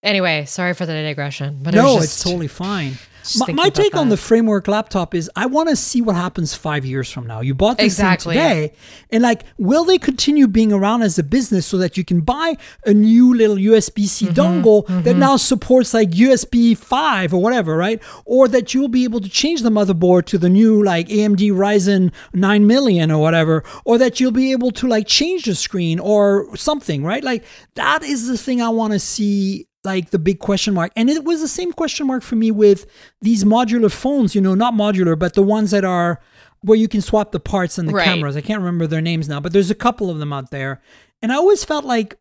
Anyway, 0.01 0.45
sorry 0.45 0.73
for 0.73 0.87
the 0.87 0.93
digression, 0.93 1.59
but 1.61 1.75
it 1.75 1.77
no, 1.77 1.95
was 1.95 2.05
it's 2.05 2.23
totally 2.23 2.47
fine. 2.47 2.93
My, 3.37 3.53
my 3.53 3.69
take 3.69 3.95
on 3.95 4.09
the 4.09 4.17
framework 4.17 4.67
laptop 4.67 5.13
is 5.13 5.29
I 5.35 5.45
want 5.45 5.69
to 5.69 5.75
see 5.75 6.01
what 6.01 6.15
happens 6.15 6.53
five 6.55 6.85
years 6.85 7.11
from 7.11 7.27
now. 7.27 7.41
You 7.41 7.53
bought 7.53 7.77
this 7.77 7.93
Exactly. 7.93 8.35
thing 8.35 8.43
today, 8.67 8.73
and 9.11 9.21
like, 9.23 9.43
will 9.57 9.83
they 9.83 9.97
continue 9.97 10.47
being 10.47 10.71
around 10.73 11.01
as 11.03 11.17
a 11.19 11.23
business 11.23 11.65
so 11.65 11.77
that 11.77 11.97
you 11.97 12.03
can 12.05 12.21
buy 12.21 12.55
a 12.85 12.93
new 12.93 13.33
little 13.35 13.55
USB 13.57 14.05
C 14.05 14.25
Mm-hmm, 14.27 14.39
dongle 14.39 15.03
that 15.03 15.15
now 15.15 15.37
supports 15.37 15.93
like 15.93 16.11
USB 16.11 16.77
5 16.77 17.33
or 17.33 17.41
whatever, 17.41 17.75
right? 17.77 18.01
Or 18.25 18.47
that 18.47 18.73
you'll 18.73 18.87
be 18.87 19.03
able 19.03 19.19
to 19.21 19.29
change 19.29 19.61
the 19.61 19.69
motherboard 19.69 20.25
to 20.25 20.37
the 20.37 20.49
new 20.49 20.83
like 20.83 21.07
AMD 21.09 21.51
Ryzen 21.51 22.11
9 22.33 22.67
million 22.67 23.11
or 23.11 23.21
whatever, 23.21 23.63
or 23.85 23.97
that 23.97 24.19
you'll 24.19 24.31
be 24.31 24.51
able 24.51 24.71
to 24.71 24.87
like 24.87 25.07
change 25.07 25.45
the 25.45 25.55
screen 25.55 25.99
or 25.99 26.55
something, 26.55 27.03
right? 27.03 27.23
Like, 27.23 27.43
that 27.75 28.03
is 28.03 28.27
the 28.27 28.37
thing 28.37 28.61
I 28.61 28.69
want 28.69 28.93
to 28.93 28.99
see 28.99 29.67
like 29.83 30.11
the 30.11 30.19
big 30.19 30.39
question 30.39 30.73
mark. 30.73 30.91
And 30.95 31.09
it 31.09 31.23
was 31.23 31.41
the 31.41 31.47
same 31.47 31.71
question 31.71 32.07
mark 32.07 32.23
for 32.23 32.35
me 32.35 32.51
with 32.51 32.85
these 33.21 33.43
modular 33.43 33.91
phones, 33.91 34.35
you 34.35 34.41
know, 34.41 34.53
not 34.55 34.73
modular, 34.73 35.17
but 35.17 35.33
the 35.33 35.41
ones 35.43 35.71
that 35.71 35.83
are 35.85 36.19
where 36.61 36.77
you 36.77 36.87
can 36.87 37.01
swap 37.01 37.31
the 37.31 37.39
parts 37.39 37.77
and 37.79 37.89
the 37.89 37.93
Right. 37.93 38.05
cameras. 38.05 38.37
I 38.37 38.41
can't 38.41 38.59
remember 38.59 38.85
their 38.85 39.01
names 39.01 39.27
now, 39.27 39.39
but 39.39 39.51
there's 39.53 39.71
a 39.71 39.75
couple 39.75 40.09
of 40.11 40.19
them 40.19 40.31
out 40.31 40.51
there. 40.51 40.79
And 41.21 41.31
I 41.31 41.35
always 41.35 41.63
felt 41.63 41.85
like 41.85 42.17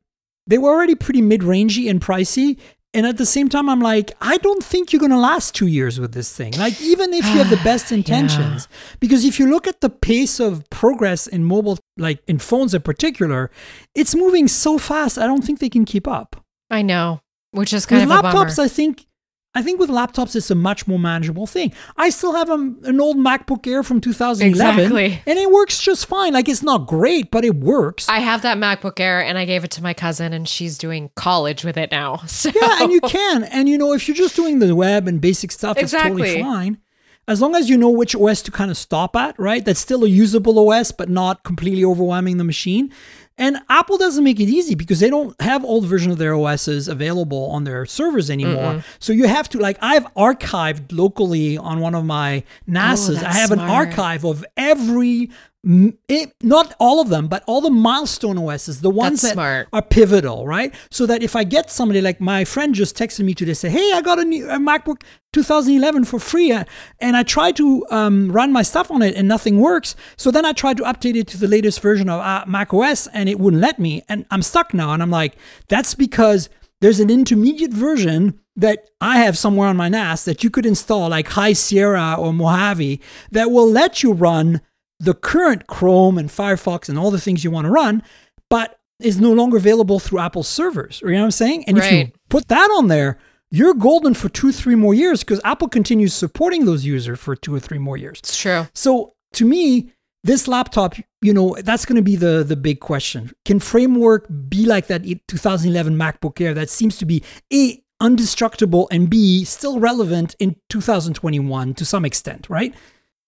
they 0.47 0.57
were 0.59 0.71
already 0.71 0.95
pretty 0.95 1.21
mid 1.21 1.43
rangey 1.43 1.91
and 1.91 2.01
pricey. 2.01 2.57
And 2.93 3.07
at 3.07 3.19
the 3.19 3.27
same 3.27 3.49
time, 3.49 3.69
I'm 3.69 3.79
like, 3.81 4.11
I 4.21 4.39
don't 4.39 4.65
think 4.65 4.93
you're 4.93 4.99
going 4.99 5.13
to 5.13 5.19
last 5.19 5.55
two 5.55 5.69
years 5.69 6.01
with 6.01 6.13
this 6.13 6.35
thing. 6.35 6.55
Like, 6.59 6.81
even 6.81 7.15
if 7.15 7.25
you 7.27 7.35
have 7.39 7.49
the 7.51 7.57
best 7.65 7.93
intentions, 7.93 8.67
because 8.99 9.25
if 9.25 9.39
you 9.39 9.49
look 9.49 9.69
at 9.69 9.81
the 9.81 9.91
pace 9.91 10.41
of 10.41 10.69
progress 10.71 11.29
in 11.29 11.45
mobile, 11.45 11.79
like 11.97 12.21
in 12.27 12.39
phones 12.41 12.75
in 12.75 12.83
particular, 12.83 13.49
it's 13.95 14.17
moving 14.17 14.49
so 14.49 14.77
fast. 14.77 15.19
I 15.19 15.27
don't 15.27 15.45
think 15.45 15.61
they 15.61 15.69
can 15.69 15.85
keep 15.85 16.09
up 16.09 16.43
I 16.69 16.83
know, 16.83 17.21
which 17.53 17.73
is 17.73 17.87
kind 17.87 18.09
with 18.09 18.17
of 18.19 18.25
a 18.25 18.29
laptops, 18.29 18.59
I 18.59 18.69
think. 18.69 19.07
I 19.53 19.63
think 19.63 19.81
with 19.81 19.91
laptops, 19.91 20.37
it's 20.37 20.49
a 20.53 20.55
much 20.55 20.87
more 20.87 20.99
manageable 21.01 21.45
thing. 21.45 21.73
I 21.97 22.11
still 22.11 22.35
have 22.35 22.51
a, 22.51 22.55
an 22.55 23.01
old 23.01 23.17
MacBook 23.17 23.67
Air 23.67 23.83
from 23.83 24.01
2011, 24.01 24.79
Exactly. 24.85 25.21
and 25.27 25.39
it 25.41 25.51
works 25.51 25.81
just 25.83 26.07
fine. 26.07 26.35
Like 26.35 26.49
it's 26.49 26.63
not 26.63 26.87
great, 26.87 27.33
but 27.33 27.45
it 27.45 27.57
works. 27.57 28.09
I 28.09 28.21
have 28.21 28.43
that 28.43 28.59
MacBook 28.59 29.01
Air 29.01 29.21
and 29.25 29.37
I 29.37 29.47
gave 29.47 29.65
it 29.65 29.73
to 29.73 29.83
my 29.83 29.93
cousin 29.93 30.33
and 30.33 30.49
she's 30.49 30.79
doing 30.79 31.11
college 31.17 31.65
with 31.65 31.77
it 31.77 31.91
now. 31.91 32.19
So 32.29 32.53
yeah, 32.55 32.83
and 32.85 32.93
you 32.93 33.01
can. 33.01 33.43
And 33.43 33.69
you 33.69 33.77
know, 33.77 33.93
if 33.93 34.07
you're 34.07 34.17
just 34.17 34.37
doing 34.37 34.61
the 34.61 34.73
web 34.77 35.09
and 35.09 35.21
basic 35.21 35.51
stuff, 35.51 35.77
it's 35.79 35.91
totally 35.91 36.23
Exactly. 36.23 36.43
fine. 36.43 36.79
As 37.27 37.41
long 37.41 37.57
as 37.57 37.69
you 37.69 37.77
know 37.77 37.91
which 37.91 38.15
OS 38.15 38.43
to 38.43 38.53
kind 38.53 38.71
of 38.71 38.77
stop 38.77 39.17
at, 39.17 39.37
right? 39.37 39.65
That's 39.65 39.81
still 39.81 40.05
a 40.05 40.09
usable 40.09 40.71
OS, 40.71 40.93
but 40.93 41.09
not 41.09 41.43
completely 41.43 41.85
overwhelming 41.85 42.37
the 42.39 42.45
machine. 42.45 42.93
And 43.41 43.57
Apple 43.71 43.97
doesn't 43.97 44.23
make 44.23 44.39
it 44.39 44.49
easy 44.49 44.75
because 44.75 45.01
they 45.01 45.09
don't 45.09 45.35
have 45.41 45.65
old 45.65 45.87
version 45.87 46.13
of 46.13 46.19
their 46.19 46.35
OSs 46.35 46.89
available 46.89 47.47
on 47.51 47.65
their 47.65 47.87
servers 47.87 48.29
anymore. 48.29 48.85
So 48.99 49.15
you 49.15 49.27
have 49.27 49.49
to 49.49 49.59
like 49.59 49.79
I've 49.81 50.05
archived 50.15 50.93
locally 50.93 51.57
on 51.57 51.81
one 51.81 51.95
of 51.95 52.05
my 52.05 52.45
NASes. 52.69 53.17
Oh, 53.17 53.17
I 53.17 53.21
that's 53.21 53.37
have 53.39 53.51
an 53.51 53.59
archive 53.59 54.25
of 54.25 54.45
every 54.59 55.31
it, 55.63 56.33
not 56.43 56.75
all 56.79 57.01
of 57.01 57.11
them, 57.11 57.29
but 57.29 57.45
all 57.47 57.61
the 57.61 57.71
milestone 57.71 58.39
OSs, 58.39 58.81
the 58.81 58.89
ones 58.89 59.21
That's 59.21 59.35
that 59.35 59.35
smart. 59.35 59.69
are 59.75 59.83
pivotal, 59.83 60.47
right? 60.47 60.75
So 60.91 61.05
that 61.05 61.23
if 61.23 61.37
I 61.37 61.45
get 61.45 61.71
somebody 61.71 62.01
like 62.01 62.19
my 62.19 62.45
friend 62.45 62.75
just 62.75 62.97
texted 62.97 63.25
me 63.25 63.35
today, 63.35 63.53
say, 63.53 63.69
"Hey, 63.69 63.93
I 63.93 64.01
got 64.01 64.19
a 64.19 64.25
new 64.25 64.49
a 64.49 64.59
MacBook 64.59 65.03
2011 65.35 66.05
for 66.05 66.19
free," 66.19 66.51
uh, 66.51 66.65
and 66.99 67.15
I 67.15 67.25
tried 67.25 67.57
to 67.57 67.85
um, 67.91 68.33
run 68.33 68.53
my 68.53 68.63
stuff 68.63 68.91
on 68.91 69.03
it 69.03 69.15
and 69.15 69.29
nothing 69.29 69.61
works. 69.61 69.95
So 70.17 70.31
then 70.31 70.47
I 70.47 70.53
tried 70.53 70.79
to 70.79 70.85
update 70.85 71.17
it 71.17 71.27
to 71.29 71.37
the 71.37 71.49
latest 71.49 71.81
version 71.81 72.09
of 72.09 72.21
uh, 72.21 72.45
Mac 72.47 72.73
OS, 72.73 73.07
and 73.09 73.29
it 73.29 73.39
wouldn't 73.39 73.61
let 73.61 73.79
me, 73.79 74.03
and 74.09 74.25
I'm 74.31 74.43
stuck 74.43 74.73
now. 74.73 74.93
And 74.93 75.03
I'm 75.03 75.11
like, 75.11 75.37
that's 75.69 75.95
because 75.95 76.49
there's 76.81 77.01
an 77.01 77.11
intermediate 77.11 77.73
version 77.73 78.41
that 78.57 78.89
I 79.01 79.19
have 79.19 79.37
somewhere 79.37 79.69
on 79.69 79.77
my 79.77 79.91
NAS 79.91 80.25
that 80.25 80.43
you 80.43 80.49
could 80.49 80.65
install, 80.65 81.11
like 81.11 81.29
High 81.29 81.53
Sierra 81.53 82.17
or 82.19 82.33
Mojave, 82.33 83.01
that 83.31 83.51
will 83.51 83.71
let 83.71 84.03
you 84.03 84.13
run 84.13 84.63
the 85.01 85.15
current 85.15 85.67
Chrome 85.67 86.19
and 86.19 86.29
Firefox 86.29 86.89
and 86.89 86.99
all 86.99 87.11
the 87.11 87.21
things 87.21 87.43
you 87.43 87.51
want 87.51 87.65
to 87.65 87.71
run, 87.71 88.03
but 88.49 88.79
is 89.01 89.19
no 89.19 89.33
longer 89.33 89.57
available 89.57 89.99
through 89.99 90.21
Apple 90.21 90.43
servers. 90.43 91.01
You 91.01 91.13
know 91.13 91.21
what 91.21 91.25
I'm 91.25 91.31
saying? 91.31 91.65
And 91.67 91.79
if 91.79 91.91
you 91.91 92.13
put 92.29 92.49
that 92.49 92.71
on 92.77 92.89
there, 92.89 93.19
you're 93.51 93.75
golden 93.75 94.15
for 94.15 94.29
two, 94.29 94.53
three 94.53 94.75
more 94.75 94.95
years 94.95 95.21
because 95.21 95.41
Apple 95.43 95.69
continues 95.69 96.15
supporting 96.15 96.67
those 96.67 96.85
users 96.85 97.19
for 97.19 97.35
two 97.35 97.55
or 97.55 97.61
three 97.61 97.79
more 97.79 97.97
years. 97.97 98.19
It's 98.19 98.37
true. 98.37 98.67
So 98.75 99.15
to 99.33 99.45
me, 99.45 99.93
this 100.23 100.47
laptop, 100.47 100.95
you 101.23 101.33
know, 101.33 101.57
that's 101.61 101.87
going 101.87 101.97
to 101.97 102.03
be 102.03 102.15
the 102.15 102.45
the 102.45 102.57
big 102.57 102.81
question. 102.81 103.33
Can 103.47 103.59
framework 103.59 104.27
be 104.49 104.67
like 104.67 104.87
that 104.89 105.03
2011 105.29 105.97
MacBook 105.97 106.41
Air 106.41 106.53
that 106.55 106.69
seems 106.69 106.99
to 106.99 107.07
be 107.07 107.25
a 107.53 107.83
undestructible 108.03 108.87
and 108.91 109.11
b 109.11 109.45
still 109.45 109.79
relevant 109.79 110.35
in 110.39 110.57
2021 110.69 111.75
to 111.75 111.85
some 111.85 112.05
extent, 112.05 112.49
right? 112.49 112.75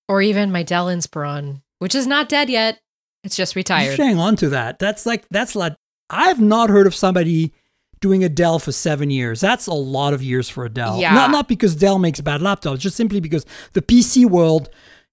Or 0.08 0.20
even 0.22 0.52
my 0.52 0.62
Dell 0.62 0.86
Inspiron, 0.86 1.62
which 1.78 1.94
is 1.94 2.06
not 2.06 2.28
dead 2.28 2.50
yet. 2.50 2.80
It's 3.24 3.36
just 3.36 3.54
You 3.54 3.60
retired. 3.60 3.90
should 3.96 4.04
hang 4.04 4.18
on 4.18 4.36
to 4.36 4.48
that. 4.50 4.78
That's 4.78 5.06
like 5.06 5.26
that's 5.30 5.54
like 5.54 5.74
I've 6.10 6.40
not 6.40 6.70
heard 6.70 6.86
of 6.86 6.94
somebody 6.94 7.52
doing 8.00 8.24
a 8.24 8.28
Dell 8.28 8.58
for 8.58 8.72
seven 8.72 9.10
years. 9.10 9.40
That's 9.40 9.68
a 9.68 9.72
lot 9.72 10.12
of 10.12 10.22
years 10.22 10.48
for 10.48 10.64
a 10.64 10.68
Dell. 10.68 10.98
Yeah. 10.98 11.14
Not 11.14 11.30
not 11.30 11.48
because 11.48 11.76
Dell 11.76 11.98
makes 12.00 12.20
bad 12.20 12.40
laptops, 12.40 12.80
just 12.80 12.96
simply 12.96 13.20
because 13.20 13.46
the 13.74 13.82
PC 13.82 14.26
world 14.26 14.68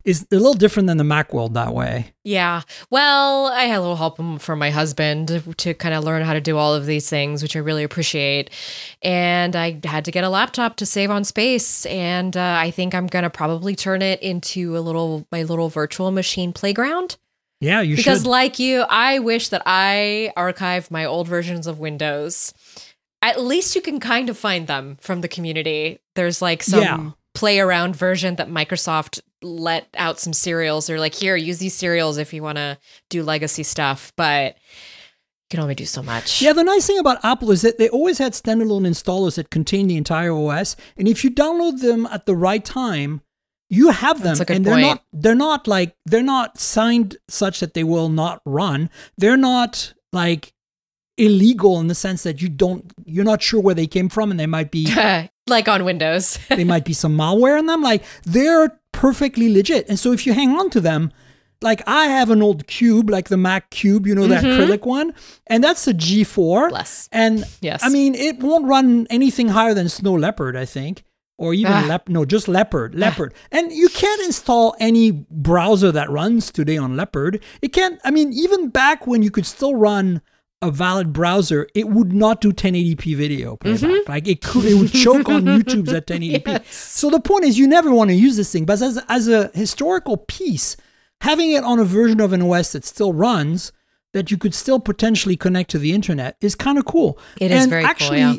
is 0.05 0.25
a 0.31 0.35
little 0.35 0.53
different 0.53 0.87
than 0.87 0.97
the 0.97 1.03
Mac 1.03 1.33
world 1.33 1.53
that 1.55 1.73
way. 1.73 2.13
Yeah. 2.23 2.61
Well, 2.89 3.47
I 3.47 3.63
had 3.63 3.79
a 3.79 3.81
little 3.81 3.97
help 3.97 4.17
from 4.41 4.59
my 4.59 4.69
husband 4.69 5.43
to 5.57 5.73
kind 5.73 5.93
of 5.93 6.03
learn 6.03 6.23
how 6.23 6.33
to 6.33 6.39
do 6.41 6.57
all 6.57 6.73
of 6.73 6.85
these 6.85 7.09
things, 7.09 7.41
which 7.43 7.55
I 7.55 7.59
really 7.59 7.83
appreciate. 7.83 8.49
And 9.01 9.55
I 9.55 9.79
had 9.83 10.05
to 10.05 10.11
get 10.11 10.23
a 10.23 10.29
laptop 10.29 10.77
to 10.77 10.85
save 10.85 11.11
on 11.11 11.23
space. 11.25 11.85
And 11.87 12.37
uh, 12.37 12.57
I 12.59 12.71
think 12.71 12.95
I'm 12.95 13.07
going 13.07 13.23
to 13.23 13.29
probably 13.29 13.75
turn 13.75 14.01
it 14.01 14.21
into 14.21 14.77
a 14.77 14.79
little, 14.79 15.27
my 15.31 15.43
little 15.43 15.69
virtual 15.69 16.11
machine 16.11 16.53
playground. 16.53 17.17
Yeah, 17.61 17.81
you 17.81 17.97
should 17.97 18.05
because, 18.05 18.21
should. 18.21 18.29
like 18.29 18.57
you, 18.57 18.85
I 18.89 19.19
wish 19.19 19.49
that 19.49 19.63
I 19.65 20.31
archived 20.37 20.91
my 20.91 21.03
old 21.03 21.27
versions 21.27 21.67
of 21.67 21.77
Windows. 21.77 22.53
At 23.21 23.41
least 23.41 23.75
you 23.75 23.81
can 23.81 23.99
kind 23.99 24.29
of 24.29 24.37
find 24.37 24.65
them 24.65 24.97
from 25.01 25.19
the 25.19 25.27
community. 25.27 25.99
There's 26.15 26.41
like 26.41 26.63
some 26.63 26.81
Yeah. 26.83 27.11
play 27.33 27.59
around 27.59 27.97
version 27.97 28.37
that 28.37 28.47
Microsoft 28.49 29.19
let 29.41 29.87
out 29.95 30.19
some 30.19 30.33
serials. 30.33 30.87
They're 30.87 30.99
like, 30.99 31.15
here, 31.15 31.35
use 31.35 31.59
these 31.59 31.73
serials 31.73 32.17
if 32.17 32.33
you 32.33 32.43
want 32.43 32.57
to 32.57 32.77
do 33.09 33.23
legacy 33.23 33.63
stuff, 33.63 34.11
but 34.15 34.55
you 34.55 35.49
can 35.49 35.59
only 35.61 35.75
do 35.75 35.85
so 35.85 36.03
much. 36.03 36.41
Yeah, 36.41 36.53
the 36.53 36.63
nice 36.63 36.85
thing 36.87 36.99
about 36.99 37.23
Apple 37.23 37.51
is 37.51 37.61
that 37.61 37.77
they 37.77 37.89
always 37.89 38.17
had 38.17 38.33
standalone 38.33 38.87
installers 38.87 39.35
that 39.35 39.49
contain 39.49 39.87
the 39.87 39.97
entire 39.97 40.31
OS, 40.33 40.75
and 40.97 41.07
if 41.07 41.23
you 41.23 41.31
download 41.31 41.81
them 41.81 42.05
at 42.07 42.25
the 42.25 42.35
right 42.35 42.63
time, 42.63 43.21
you 43.71 43.89
have 43.91 44.17
them, 44.23 44.29
That's 44.37 44.39
a 44.39 44.45
good 44.45 44.55
and 44.57 44.65
they're 44.65 44.73
point. 44.73 44.87
not 44.87 45.03
they're 45.13 45.35
not 45.35 45.67
like 45.67 45.95
they're 46.05 46.23
not 46.23 46.57
signed 46.59 47.17
such 47.27 47.59
that 47.59 47.75
they 47.75 47.83
will 47.83 48.09
not 48.09 48.41
run. 48.43 48.89
They're 49.17 49.37
not 49.37 49.93
like 50.11 50.53
illegal 51.17 51.79
in 51.79 51.87
the 51.87 51.93
sense 51.95 52.23
that 52.23 52.41
you 52.41 52.49
don't 52.49 52.91
you're 53.05 53.25
not 53.25 53.41
sure 53.43 53.61
where 53.61 53.75
they 53.75 53.85
came 53.87 54.09
from, 54.09 54.31
and 54.31 54.39
they 54.39 54.47
might 54.47 54.71
be 54.71 54.85
like 55.49 55.67
on 55.67 55.83
Windows. 55.85 56.37
they 56.49 56.63
might 56.63 56.85
be 56.85 56.93
some 56.93 57.17
malware 57.17 57.57
in 57.59 57.65
them. 57.65 57.81
Like 57.81 58.03
they're 58.23 58.79
perfectly 58.91 59.51
legit. 59.53 59.87
And 59.89 59.97
so 59.99 60.11
if 60.11 60.25
you 60.25 60.33
hang 60.33 60.51
on 60.51 60.69
to 60.71 60.81
them, 60.81 61.11
like 61.61 61.81
I 61.87 62.05
have 62.05 62.29
an 62.29 62.41
old 62.41 62.67
cube, 62.67 63.09
like 63.09 63.27
the 63.29 63.37
Mac 63.37 63.69
Cube, 63.69 64.07
you 64.07 64.15
know, 64.15 64.27
that 64.27 64.43
acrylic 64.45 64.85
one, 64.85 65.13
and 65.47 65.61
that's 65.63 65.87
a 65.87 65.93
G4. 65.93 66.25
Mm-hmm. 66.25 66.69
Bless. 66.69 67.09
And 67.11 67.43
Yes. 67.61 67.83
I 67.83 67.89
mean, 67.89 68.15
it 68.15 68.39
won't 68.39 68.65
run 68.65 69.07
anything 69.09 69.49
higher 69.49 69.73
than 69.73 69.89
Snow 69.89 70.13
Leopard, 70.13 70.55
I 70.55 70.65
think. 70.65 71.03
Or 71.37 71.53
even 71.53 71.71
Ah. 71.71 71.85
Lep 71.87 72.09
no, 72.09 72.25
just 72.25 72.47
Leopard, 72.49 72.95
Leopard. 72.95 73.33
And 73.51 73.71
you 73.71 73.87
can't 73.89 74.21
install 74.23 74.75
any 74.79 75.25
browser 75.31 75.89
that 75.91 76.09
runs 76.09 76.51
today 76.51 76.77
on 76.77 76.97
Leopard. 76.97 77.41
It 77.61 77.69
can't, 77.71 77.99
I 78.03 78.11
mean, 78.11 78.33
even 78.33 78.67
back 78.69 79.07
when 79.07 79.21
you 79.23 79.31
could 79.31 79.45
still 79.45 79.75
run 79.75 80.21
a 80.61 80.71
valid 80.71 81.13
browser, 81.13 81.67
it 81.73 81.87
would 81.87 82.11
not 82.11 82.41
do 82.41 82.51
1080p 82.51 83.15
video. 83.15 83.57
Mm-hmm. 83.57 84.11
Like 84.11 84.27
it 84.27 84.41
could, 84.41 84.65
it 84.65 84.75
would 84.75 84.91
choke 84.91 85.29
on 85.29 85.43
YouTube's 85.45 85.93
at 85.93 86.07
1080p. 86.07 86.65
So 86.71 87.09
the 87.09 87.19
point 87.19 87.45
is, 87.45 87.57
you 87.57 87.67
never 87.67 87.91
want 87.91 88.09
to 88.09 88.15
use 88.15 88.35
this 88.35 88.51
thing. 88.51 88.65
But 88.65 88.81
as 88.81 88.99
as 89.07 89.27
a 89.27 89.49
historical 89.53 90.17
piece, 90.17 90.75
having 91.21 91.51
it 91.51 91.63
on 91.63 91.79
a 91.79 91.85
version 91.85 92.19
of 92.19 92.33
an 92.33 92.41
OS 92.41 92.73
that 92.73 92.85
still 92.85 93.13
runs, 93.13 93.71
that 94.13 94.31
you 94.31 94.37
could 94.37 94.53
still 94.53 94.79
potentially 94.79 95.37
connect 95.37 95.69
to 95.71 95.79
the 95.79 95.93
internet, 95.93 96.35
is 96.41 96.55
kind 96.55 96.77
of 96.77 96.85
cool. 96.85 97.19
It 97.39 97.51
is 97.51 97.63
and 97.63 97.69
very 97.69 97.83
cool, 97.83 97.89
actually, 97.89 98.19
yeah. 98.19 98.35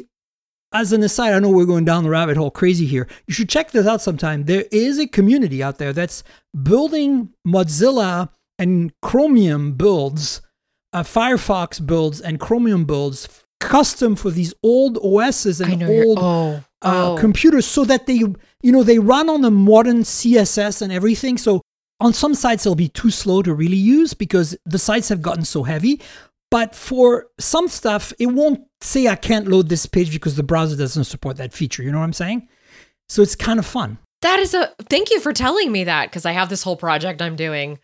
As 0.73 0.93
an 0.93 1.03
aside, 1.03 1.33
I 1.33 1.41
know 1.41 1.51
we're 1.51 1.67
going 1.67 1.85
down 1.85 2.05
the 2.05 2.11
rabbit 2.11 2.37
hole 2.37 2.53
crazy 2.53 2.87
here. 2.87 3.09
You 3.27 3.35
should 3.35 3.49
check 3.49 3.73
this 3.73 3.89
out 3.89 4.01
sometime. 4.03 4.45
There 4.45 4.67
is 4.71 5.01
a 5.01 5.09
community 5.09 5.65
out 5.65 5.79
there 5.79 5.93
that's 5.93 6.23
building 6.63 7.31
Mozilla 7.45 8.29
and 8.57 8.93
Chromium 9.03 9.73
builds, 9.73 10.43
uh, 10.93 11.03
Firefox 11.03 11.85
builds, 11.85 12.21
and 12.21 12.41
Chromium 12.41 12.85
builds 12.85 13.45
custom 13.61 14.17
for 14.17 14.31
these 14.31 14.55
old 14.63 14.99
OSs 14.99 15.61
and 15.61 15.83
old 15.83 16.19
oh, 16.21 16.65
uh, 16.83 17.13
oh. 17.13 17.17
computers 17.19 17.67
so 17.67 17.85
that 17.85 18.07
they, 18.07 18.15
you 18.15 18.37
know, 18.63 18.83
they 18.83 18.99
run 18.99 19.29
on 19.29 19.43
the 19.43 19.51
modern 19.51 19.99
CSS 19.99 20.83
and 20.83 20.93
everything. 20.93 21.37
So 21.39 21.61
on 22.01 22.13
some 22.15 22.35
sites, 22.35 22.65
it'll 22.65 22.75
be 22.75 22.89
too 22.89 23.11
slow 23.11 23.43
to 23.43 23.53
really 23.53 23.77
use 23.77 24.15
because 24.15 24.57
the 24.65 24.79
sites 24.79 25.11
have 25.11 25.23
gotten 25.23 25.45
so 25.45 25.63
heavy. 25.63 26.01
But 26.51 26.75
for 26.75 27.29
some 27.39 27.69
stuff, 27.69 28.13
it 28.19 28.27
won't 28.27 28.67
say 28.81 29.07
I 29.07 29.15
can't 29.15 29.47
load 29.47 29.69
this 29.69 29.87
page 29.87 30.11
because 30.11 30.35
the 30.35 30.43
browser 30.43 30.77
doesn't 30.77 31.05
support 31.05 31.37
that 31.37 31.53
feature. 31.53 31.83
You 31.83 31.93
know 31.93 31.99
what 31.99 32.05
I'm 32.05 32.13
saying? 32.13 32.49
So 33.09 33.23
it's 33.23 33.37
kind 33.37 33.59
of 33.59 33.67
fun. 33.67 33.99
That 34.23 34.39
is 34.39 34.53
a 34.53 34.73
thank 34.89 35.11
you 35.11 35.21
for 35.21 35.33
telling 35.33 35.73
me 35.73 35.85
that 35.85 36.11
because 36.11 36.27
I 36.27 36.33
have 36.33 36.49
this 36.49 36.63
whole 36.63 36.77
project 36.77 37.23
I'm 37.23 37.37
doing. 37.37 37.79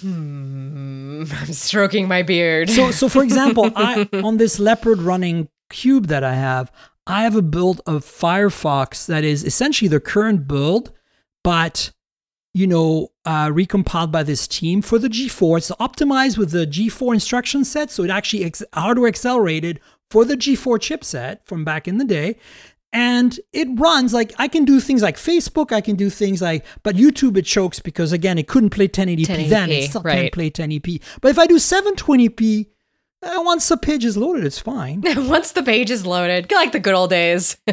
Hmm, 0.00 1.24
I'm 1.32 1.52
stroking 1.52 2.08
my 2.08 2.22
beard. 2.22 2.70
So, 2.70 2.90
so 2.90 3.08
for 3.08 3.22
example, 3.22 3.70
I 3.76 4.08
on 4.12 4.36
this 4.36 4.58
leopard 4.58 4.98
running 5.00 5.48
cube 5.70 6.06
that 6.06 6.24
I 6.24 6.34
have, 6.34 6.72
I 7.06 7.22
have 7.22 7.36
a 7.36 7.42
build 7.42 7.80
of 7.86 8.04
Firefox 8.04 9.06
that 9.06 9.24
is 9.24 9.44
essentially 9.44 9.88
the 9.88 10.00
current 10.00 10.46
build, 10.46 10.92
but 11.42 11.92
you 12.54 12.66
know, 12.66 13.08
uh, 13.24 13.48
recompiled 13.48 14.12
by 14.12 14.22
this 14.22 14.46
team 14.46 14.82
for 14.82 14.98
the 14.98 15.08
G4. 15.08 15.58
It's 15.58 15.70
optimized 15.72 16.36
with 16.36 16.50
the 16.50 16.66
G4 16.66 17.14
instruction 17.14 17.64
set, 17.64 17.90
so 17.90 18.02
it 18.02 18.10
actually 18.10 18.44
ex- 18.44 18.62
hardware 18.74 19.08
accelerated 19.08 19.80
for 20.10 20.26
the 20.26 20.36
G4 20.36 20.78
chipset 20.78 21.38
from 21.44 21.64
back 21.64 21.88
in 21.88 21.96
the 21.96 22.04
day. 22.04 22.36
And 22.92 23.38
it 23.52 23.68
runs 23.78 24.12
like 24.12 24.32
I 24.38 24.48
can 24.48 24.64
do 24.64 24.78
things 24.78 25.02
like 25.02 25.16
Facebook, 25.16 25.72
I 25.72 25.80
can 25.80 25.96
do 25.96 26.10
things 26.10 26.42
like, 26.42 26.66
but 26.82 26.94
YouTube 26.94 27.36
it 27.38 27.46
chokes 27.46 27.80
because 27.80 28.12
again 28.12 28.36
it 28.38 28.48
couldn't 28.48 28.70
play 28.70 28.86
1080p, 28.86 29.48
then, 29.48 29.70
it 29.70 29.88
still 29.88 30.02
right. 30.02 30.14
can't 30.14 30.32
play 30.32 30.50
1080p. 30.50 31.02
But 31.22 31.30
if 31.30 31.38
I 31.38 31.46
do 31.46 31.56
720p, 31.56 32.66
uh, 33.22 33.40
once 33.44 33.68
the 33.68 33.76
page 33.76 34.04
is 34.04 34.16
loaded, 34.16 34.44
it's 34.44 34.58
fine. 34.58 35.00
Once 35.16 35.52
the 35.52 35.62
page 35.62 35.92
is 35.92 36.04
loaded, 36.04 36.50
like 36.50 36.72
the 36.72 36.80
good 36.80 36.94
old 36.94 37.10
days. 37.10 37.56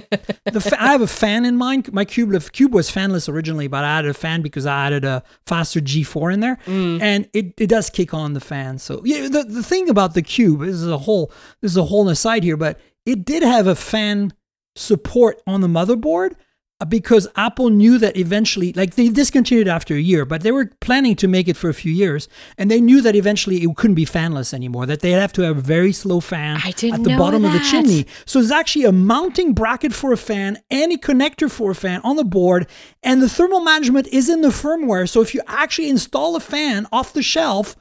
The 0.46 0.62
fa- 0.62 0.82
I 0.82 0.92
have 0.92 1.02
a 1.02 1.08
fan 1.08 1.46
in 1.46 1.58
mind. 1.58 1.94
My 1.94 2.06
cube, 2.06 2.32
the 2.32 2.40
cube 2.40 2.74
was 2.74 2.92
fanless 2.92 3.30
originally, 3.30 3.68
but 3.68 3.84
I 3.84 4.00
added 4.00 4.10
a 4.10 4.14
fan 4.16 4.42
because 4.42 4.66
I 4.66 4.88
added 4.88 5.06
a 5.06 5.22
faster 5.46 5.80
G4 5.80 6.34
in 6.34 6.40
there, 6.40 6.58
and 6.66 7.30
it, 7.34 7.54
it 7.60 7.68
does 7.68 7.92
kick 7.92 8.16
on 8.16 8.34
the 8.34 8.40
fan. 8.40 8.80
So 8.80 9.02
yeah, 9.06 9.28
the, 9.28 9.44
the 9.44 9.62
thing 9.62 9.90
about 9.90 10.16
the 10.16 10.24
cube 10.24 10.62
this 10.62 10.76
is 10.76 10.88
a 10.88 10.98
whole 10.98 11.32
this 11.62 11.72
is 11.72 11.78
a 11.78 11.86
whole 11.86 12.10
aside 12.10 12.44
here, 12.44 12.58
but 12.58 12.80
it 13.06 13.26
did 13.26 13.44
have 13.44 13.68
a 13.68 13.76
fan 13.76 14.34
support 14.80 15.42
on 15.46 15.62
the 15.62 15.68
motherboard 15.68 16.36
uh, 16.82 16.86
because 16.86 17.28
Apple 17.36 17.70
knew 17.70 17.98
that 17.98 18.16
eventually, 18.16 18.72
like 18.72 18.96
they 18.96 19.10
discontinued 19.10 19.68
after 19.68 19.96
a 19.96 20.00
year, 20.00 20.24
but 20.24 20.44
they 20.44 20.52
were 20.52 20.72
planning 20.80 21.14
to 21.18 21.28
make 21.28 21.50
it 21.50 21.58
for 21.58 21.70
a 21.70 21.74
few 21.74 21.92
years, 21.92 22.30
and 22.58 22.72
they 22.72 22.80
knew 22.80 23.02
that 23.02 23.18
eventually 23.18 23.58
it 23.58 23.76
couldn't 23.76 23.96
be 23.96 24.06
fanless 24.06 24.54
anymore. 24.54 24.86
That 24.86 25.02
they'd 25.02 25.12
have 25.12 25.34
to 25.34 25.42
have 25.42 25.58
a 25.58 25.62
very 25.62 25.92
slow 25.92 26.22
fan 26.22 26.58
at 26.94 27.04
the 27.04 27.18
bottom 27.18 27.44
of 27.44 27.52
the 27.52 27.60
chimney. 27.60 28.06
So 28.26 28.40
there's 28.40 28.52
actually 28.52 28.86
a 28.86 28.94
mounting 28.94 29.54
bracket 29.54 29.94
for 29.94 30.14
a 30.14 30.18
fan 30.18 30.58
and 30.72 30.94
a 30.94 30.98
connector 30.98 31.52
for 31.52 31.72
a 31.72 31.76
fan 31.76 32.00
on 32.06 32.16
the 32.16 32.24
board, 32.24 32.68
and 33.04 33.22
the 33.22 33.30
thermal 33.30 33.60
management 33.60 34.08
is 34.08 34.30
in 34.30 34.40
the 34.42 34.48
firmware. 34.50 35.10
So 35.10 35.22
if 35.22 35.34
you 35.34 35.42
actually 35.48 35.90
install 35.90 36.38
a 36.38 36.40
fan 36.40 36.88
off 36.94 37.12
the 37.12 37.22
shelf, 37.22 37.76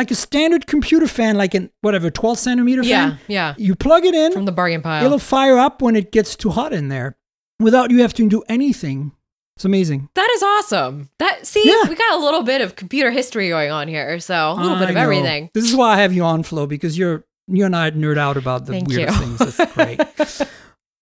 like 0.00 0.10
a 0.10 0.14
standard 0.14 0.66
computer 0.66 1.06
fan, 1.06 1.36
like 1.36 1.54
an 1.54 1.70
whatever 1.82 2.10
12 2.10 2.38
centimeter 2.38 2.82
Yeah, 2.82 3.10
fan, 3.10 3.18
yeah. 3.28 3.48
yeah. 3.48 3.54
you 3.58 3.74
plug 3.74 4.04
it 4.04 4.14
in, 4.14 4.32
From 4.32 4.46
the 4.46 4.52
bargain 4.52 4.80
pile. 4.82 5.04
it'll 5.04 5.18
fire 5.18 5.58
up 5.58 5.82
when 5.82 5.94
it 5.96 6.10
gets 6.10 6.34
too 6.36 6.50
hot 6.50 6.72
in 6.72 6.88
there, 6.88 7.16
without 7.58 7.90
you 7.90 8.00
having 8.00 8.28
to 8.30 8.36
do 8.38 8.42
anything. 8.48 9.12
It's 9.56 9.64
amazing. 9.66 10.08
that 10.14 10.30
is 10.36 10.42
awesome. 10.42 11.10
That 11.18 11.46
see, 11.46 11.62
Yeah. 11.66 11.86
we 11.88 11.94
got 11.94 12.14
a 12.18 12.24
little 12.24 12.42
bit 12.42 12.62
of 12.62 12.76
computer 12.76 13.10
history 13.10 13.50
going 13.50 13.70
on 13.70 13.88
here. 13.88 14.18
So 14.20 14.52
a 14.52 14.54
little 14.54 14.78
bit 14.78 14.88
of 14.88 14.94
know. 14.94 15.02
everything. 15.02 15.50
This 15.52 15.64
is 15.68 15.76
why 15.76 15.92
I 15.92 15.96
have 16.00 16.14
you 16.14 16.24
on, 16.24 16.42
Flo, 16.44 16.66
because 16.66 16.96
you're 16.96 17.24
you 17.46 17.66
and 17.66 17.76
I 17.76 17.90
nerd 17.90 18.16
out 18.16 18.36
about 18.38 18.64
the 18.64 18.72
Thank 18.72 18.88
weird 18.88 19.10
things. 19.12 19.38
That's 19.56 19.74
great. 19.74 20.00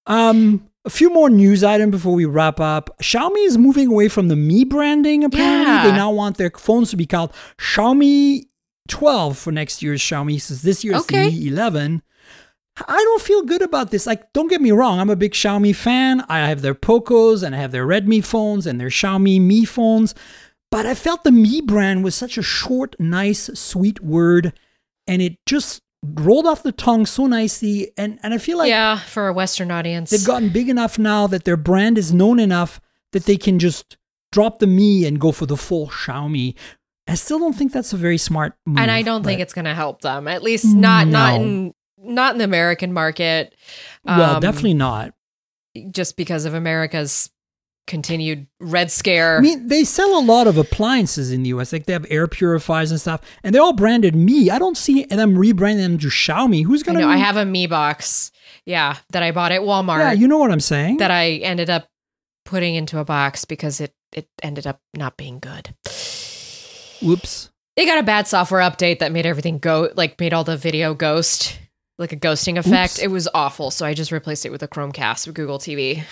um, 0.06 0.68
a 0.84 0.90
few 0.90 1.10
more 1.12 1.28
news 1.28 1.62
items 1.62 1.92
before 1.92 2.14
we 2.14 2.24
wrap 2.24 2.58
up. 2.58 2.90
Xiaomi 3.02 3.44
is 3.46 3.58
moving 3.58 3.88
away 3.88 4.08
from 4.08 4.28
the 4.28 4.36
Mi 4.36 4.64
branding. 4.64 5.22
Apparently, 5.24 5.66
Yeah. 5.72 5.84
they 5.84 5.92
now 5.92 6.10
want 6.10 6.36
their 6.38 6.50
phones 6.50 6.90
to 6.90 6.96
be 6.96 7.06
called 7.06 7.32
Xiaomi 7.58 8.46
12 8.88 9.38
for 9.38 9.52
next 9.52 9.82
year's 9.82 10.00
Xiaomi. 10.02 10.40
Since 10.40 10.62
this 10.62 10.82
year 10.84 10.94
is 10.96 11.02
Okay. 11.02 11.30
the 11.30 11.36
Mi 11.40 11.46
11. 11.48 12.02
I 12.86 12.96
don't 12.96 13.22
feel 13.22 13.42
good 13.42 13.62
about 13.62 13.90
this. 13.90 14.06
Like, 14.06 14.32
don't 14.32 14.48
get 14.48 14.60
me 14.60 14.70
wrong, 14.70 15.00
I'm 15.00 15.10
a 15.10 15.16
big 15.16 15.32
Xiaomi 15.32 15.74
fan. 15.74 16.24
I 16.28 16.38
have 16.48 16.62
their 16.62 16.74
Pocos 16.74 17.42
and 17.42 17.54
I 17.54 17.58
have 17.58 17.72
their 17.72 17.86
Redmi 17.86 18.24
phones 18.24 18.66
and 18.66 18.80
their 18.80 18.88
Xiaomi 18.88 19.40
Mi 19.40 19.64
phones. 19.64 20.14
But 20.70 20.86
I 20.86 20.94
felt 20.94 21.24
the 21.24 21.32
Mi 21.32 21.60
brand 21.60 22.04
was 22.04 22.14
such 22.14 22.38
a 22.38 22.42
short, 22.42 22.94
nice, 23.00 23.50
sweet 23.54 24.00
word. 24.00 24.52
And 25.06 25.22
it 25.22 25.38
just 25.46 25.80
rolled 26.04 26.46
off 26.46 26.62
the 26.62 26.70
tongue 26.70 27.06
so 27.06 27.26
nicely, 27.26 27.90
and 27.96 28.20
and 28.22 28.32
I 28.32 28.38
feel 28.38 28.58
like 28.58 28.68
yeah, 28.68 28.98
for 29.00 29.26
a 29.26 29.32
Western 29.32 29.70
audience. 29.72 30.10
they've 30.10 30.24
gotten 30.24 30.50
big 30.50 30.68
enough 30.68 30.96
now 30.98 31.26
that 31.26 31.44
their 31.44 31.56
brand 31.56 31.98
is 31.98 32.12
known 32.12 32.38
enough 32.38 32.80
that 33.12 33.24
they 33.24 33.36
can 33.38 33.58
just 33.58 33.96
drop 34.30 34.58
the 34.60 34.66
Mi 34.68 35.06
and 35.06 35.18
go 35.18 35.32
for 35.32 35.46
the 35.46 35.56
full 35.56 35.88
Xiaomi. 35.88 36.54
I 37.08 37.14
still 37.14 37.38
don't 37.38 37.54
think 37.54 37.72
that's 37.72 37.92
a 37.92 37.96
very 37.96 38.18
smart 38.18 38.54
move. 38.66 38.78
and 38.78 38.90
I 38.90 39.02
don't 39.02 39.24
think 39.24 39.40
it's 39.40 39.54
going 39.54 39.64
to 39.64 39.74
help 39.74 40.02
them. 40.02 40.28
At 40.28 40.42
least 40.42 40.66
not 40.74 41.08
not 41.08 41.40
in 41.40 41.74
not 41.96 42.32
in 42.34 42.38
the 42.38 42.44
American 42.44 42.92
market. 42.92 43.54
well, 44.04 44.36
Um, 44.36 44.40
definitely 44.40 44.74
not. 44.74 45.14
just 45.90 46.16
because 46.16 46.44
of 46.44 46.54
America's 46.54 47.30
continued 47.86 48.46
red 48.60 48.90
scare. 48.90 49.38
I 49.38 49.40
mean, 49.40 49.68
they 49.68 49.82
sell 49.82 50.18
a 50.18 50.20
lot 50.20 50.46
of 50.46 50.58
appliances 50.58 51.32
in 51.32 51.42
the 51.42 51.48
US. 51.50 51.72
Like 51.72 51.86
they 51.86 51.94
have 51.94 52.04
air 52.10 52.26
purifiers 52.28 52.90
and 52.90 53.00
stuff, 53.00 53.20
and 53.42 53.54
they're 53.54 53.62
all 53.62 53.72
branded 53.72 54.14
Mi. 54.14 54.50
I 54.50 54.58
don't 54.58 54.76
see 54.76 55.04
them 55.04 55.34
rebranding 55.36 55.78
them 55.78 55.98
to 55.98 56.08
Xiaomi. 56.08 56.64
Who's 56.66 56.82
gonna? 56.82 57.00
know 57.00 57.08
I 57.08 57.16
have 57.16 57.36
a 57.38 57.46
Mi 57.46 57.66
box, 57.66 58.30
yeah, 58.66 58.96
that 59.12 59.22
I 59.22 59.30
bought 59.32 59.52
at 59.52 59.62
Walmart. 59.62 60.00
Yeah, 60.00 60.12
you 60.12 60.28
know 60.28 60.38
what 60.38 60.52
I'm 60.52 60.60
saying. 60.60 60.98
that 60.98 61.10
I 61.10 61.36
ended 61.36 61.70
up 61.70 61.88
putting 62.44 62.74
into 62.74 62.98
a 62.98 63.04
box 63.04 63.44
because 63.46 63.80
it 63.80 63.94
it 64.12 64.28
ended 64.42 64.66
up 64.66 64.80
not 64.94 65.16
being 65.16 65.38
good. 65.38 65.74
Whoops. 67.02 67.50
They 67.76 67.86
got 67.86 67.98
a 67.98 68.02
bad 68.02 68.26
software 68.26 68.60
update 68.60 68.98
that 68.98 69.12
made 69.12 69.26
everything 69.26 69.58
go 69.58 69.90
like 69.94 70.18
made 70.18 70.34
all 70.34 70.44
the 70.44 70.56
video 70.56 70.94
ghost, 70.94 71.58
like 71.96 72.12
a 72.12 72.16
ghosting 72.16 72.58
effect. 72.58 72.94
Oops. 72.94 73.02
It 73.02 73.10
was 73.10 73.28
awful, 73.34 73.70
so 73.70 73.86
I 73.86 73.94
just 73.94 74.10
replaced 74.10 74.44
it 74.44 74.50
with 74.50 74.62
a 74.62 74.68
Chromecast 74.68 75.26
with 75.26 75.36
Google 75.36 75.58
TV. 75.58 76.02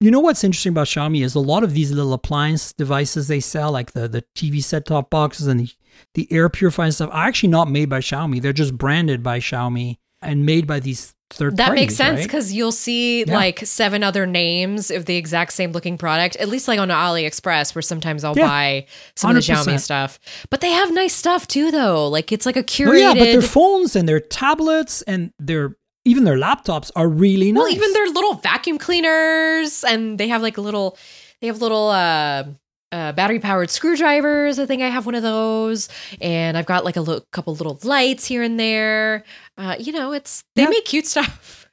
You 0.00 0.10
know 0.10 0.20
what's 0.20 0.42
interesting 0.42 0.70
about 0.70 0.88
Xiaomi 0.88 1.24
is 1.24 1.36
a 1.36 1.40
lot 1.40 1.62
of 1.62 1.74
these 1.74 1.92
little 1.92 2.12
appliance 2.12 2.72
devices 2.72 3.28
they 3.28 3.40
sell, 3.40 3.70
like 3.70 3.92
the 3.92 4.08
the 4.08 4.24
TV 4.36 4.62
set 4.62 4.86
top 4.86 5.10
boxes 5.10 5.46
and 5.46 5.60
the, 5.60 5.70
the 6.14 6.28
air 6.32 6.48
purifier 6.48 6.86
and 6.86 6.94
stuff, 6.94 7.10
are 7.12 7.26
actually 7.26 7.50
not 7.50 7.70
made 7.70 7.88
by 7.88 8.00
Xiaomi. 8.00 8.42
They're 8.42 8.52
just 8.52 8.76
branded 8.76 9.22
by 9.22 9.38
Xiaomi 9.38 9.98
and 10.20 10.46
made 10.46 10.66
by 10.66 10.80
these 10.80 11.14
That 11.38 11.56
parties. 11.56 11.74
makes 11.74 11.94
sense 11.96 12.18
right? 12.18 12.22
because 12.24 12.52
you'll 12.52 12.72
see 12.72 13.24
Yeah. 13.24 13.34
like 13.34 13.60
seven 13.66 14.02
other 14.02 14.26
names 14.26 14.90
of 14.90 15.06
the 15.06 15.16
exact 15.16 15.52
same 15.52 15.72
looking 15.72 15.98
product, 15.98 16.36
at 16.36 16.48
least 16.48 16.68
like 16.68 16.78
on 16.78 16.88
AliExpress, 16.88 17.74
where 17.74 17.82
sometimes 17.82 18.24
I'll 18.24 18.36
Yeah. 18.36 18.46
buy 18.46 18.86
some 19.16 19.30
of 19.30 19.36
the 19.36 19.40
Xiaomi 19.52 19.80
stuff. 19.80 20.18
But 20.50 20.60
they 20.60 20.70
have 20.70 20.92
nice 20.92 21.14
stuff 21.14 21.46
too, 21.48 21.70
though. 21.70 22.08
Like 22.08 22.32
it's 22.32 22.46
like 22.46 22.56
a 22.56 22.62
curated. 22.62 22.88
Oh 22.88 22.92
yeah, 22.92 23.14
but 23.14 23.24
their 23.24 23.42
phones 23.42 23.96
and 23.96 24.08
their 24.08 24.20
tablets 24.20 25.02
and 25.02 25.32
their 25.38 25.76
even 26.04 26.24
their 26.24 26.36
laptops 26.36 26.90
are 26.96 27.08
really 27.08 27.52
nice. 27.52 27.62
Well, 27.62 27.72
even 27.72 27.92
their 27.92 28.08
little 28.08 28.34
vacuum 28.34 28.76
cleaners, 28.78 29.84
and 29.84 30.18
they 30.18 30.26
have 30.28 30.42
like 30.42 30.56
a 30.58 30.60
little, 30.60 30.98
they 31.40 31.46
have 31.46 31.60
little 31.60 31.90
uh, 31.90 32.44
uh, 32.92 33.12
battery 33.12 33.38
powered 33.40 33.70
screwdrivers. 33.70 34.58
I 34.58 34.66
think 34.66 34.82
I 34.82 34.88
have 34.88 35.06
one 35.06 35.14
of 35.14 35.22
those, 35.22 35.88
and 36.20 36.56
I've 36.56 36.66
got 36.66 36.84
like 36.84 36.96
a 36.96 37.00
little, 37.00 37.24
couple 37.32 37.54
little 37.54 37.78
lights 37.82 38.26
here 38.26 38.42
and 38.42 38.60
there. 38.60 39.24
Uh, 39.56 39.76
you 39.78 39.92
know, 39.92 40.12
it's 40.12 40.44
they 40.54 40.66
make 40.66 40.84
cute 40.84 41.06
stuff. 41.06 41.68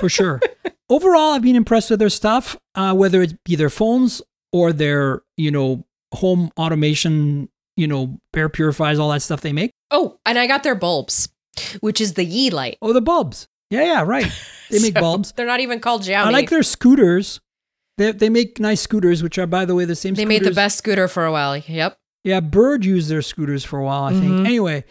for 0.00 0.08
sure. 0.18 0.40
Overall, 0.88 1.32
I've 1.34 1.42
been 1.42 1.56
impressed 1.56 1.90
with 1.90 2.00
their 2.00 2.08
stuff, 2.08 2.56
uh, 2.74 2.94
whether 2.94 3.22
it 3.22 3.34
be 3.44 3.54
their 3.54 3.70
phones 3.70 4.22
or 4.52 4.72
their, 4.72 5.22
you 5.36 5.50
know, 5.50 5.84
home 6.12 6.50
automation, 6.58 7.48
you 7.76 7.86
know, 7.86 8.18
air 8.34 8.48
purifiers, 8.48 8.98
all 8.98 9.10
that 9.10 9.22
stuff 9.22 9.40
they 9.42 9.52
make. 9.52 9.70
Oh, 9.92 10.18
and 10.26 10.38
I 10.38 10.46
got 10.48 10.62
their 10.64 10.74
bulbs, 10.74 11.28
which 11.80 12.00
is 12.00 12.14
the 12.14 12.26
Yeelight. 12.26 12.76
Oh, 12.82 12.92
the 12.92 13.00
bulbs. 13.00 13.46
Yeah, 13.70 13.84
yeah, 13.84 14.02
right. 14.02 14.26
They 14.70 14.78
make 14.78 14.94
So, 14.94 15.00
bulbs. 15.00 15.32
They're 15.32 15.46
not 15.46 15.58
even 15.58 15.80
called 15.80 16.02
Xiaomi. 16.02 16.14
I 16.26 16.30
like 16.30 16.48
their 16.48 16.62
scooters. 16.62 17.40
They, 18.00 18.12
they 18.12 18.28
make 18.30 18.58
nice 18.58 18.80
scooters, 18.80 19.22
which 19.22 19.36
are, 19.36 19.46
by 19.46 19.66
the 19.66 19.74
way, 19.74 19.84
the 19.84 19.94
same 19.94 20.14
They 20.14 20.22
scooters. 20.22 20.40
made 20.40 20.50
the 20.50 20.54
best 20.54 20.78
scooter 20.78 21.06
for 21.06 21.26
a 21.26 21.32
while. 21.32 21.54
Yep. 21.58 21.98
Yeah, 22.24 22.40
Bird 22.40 22.82
used 22.82 23.10
their 23.10 23.20
scooters 23.20 23.62
for 23.62 23.78
a 23.78 23.84
while, 23.84 24.04
I 24.04 24.12
think. 24.12 24.24
Mhm. 24.32 24.46
Anyway, 24.46 24.84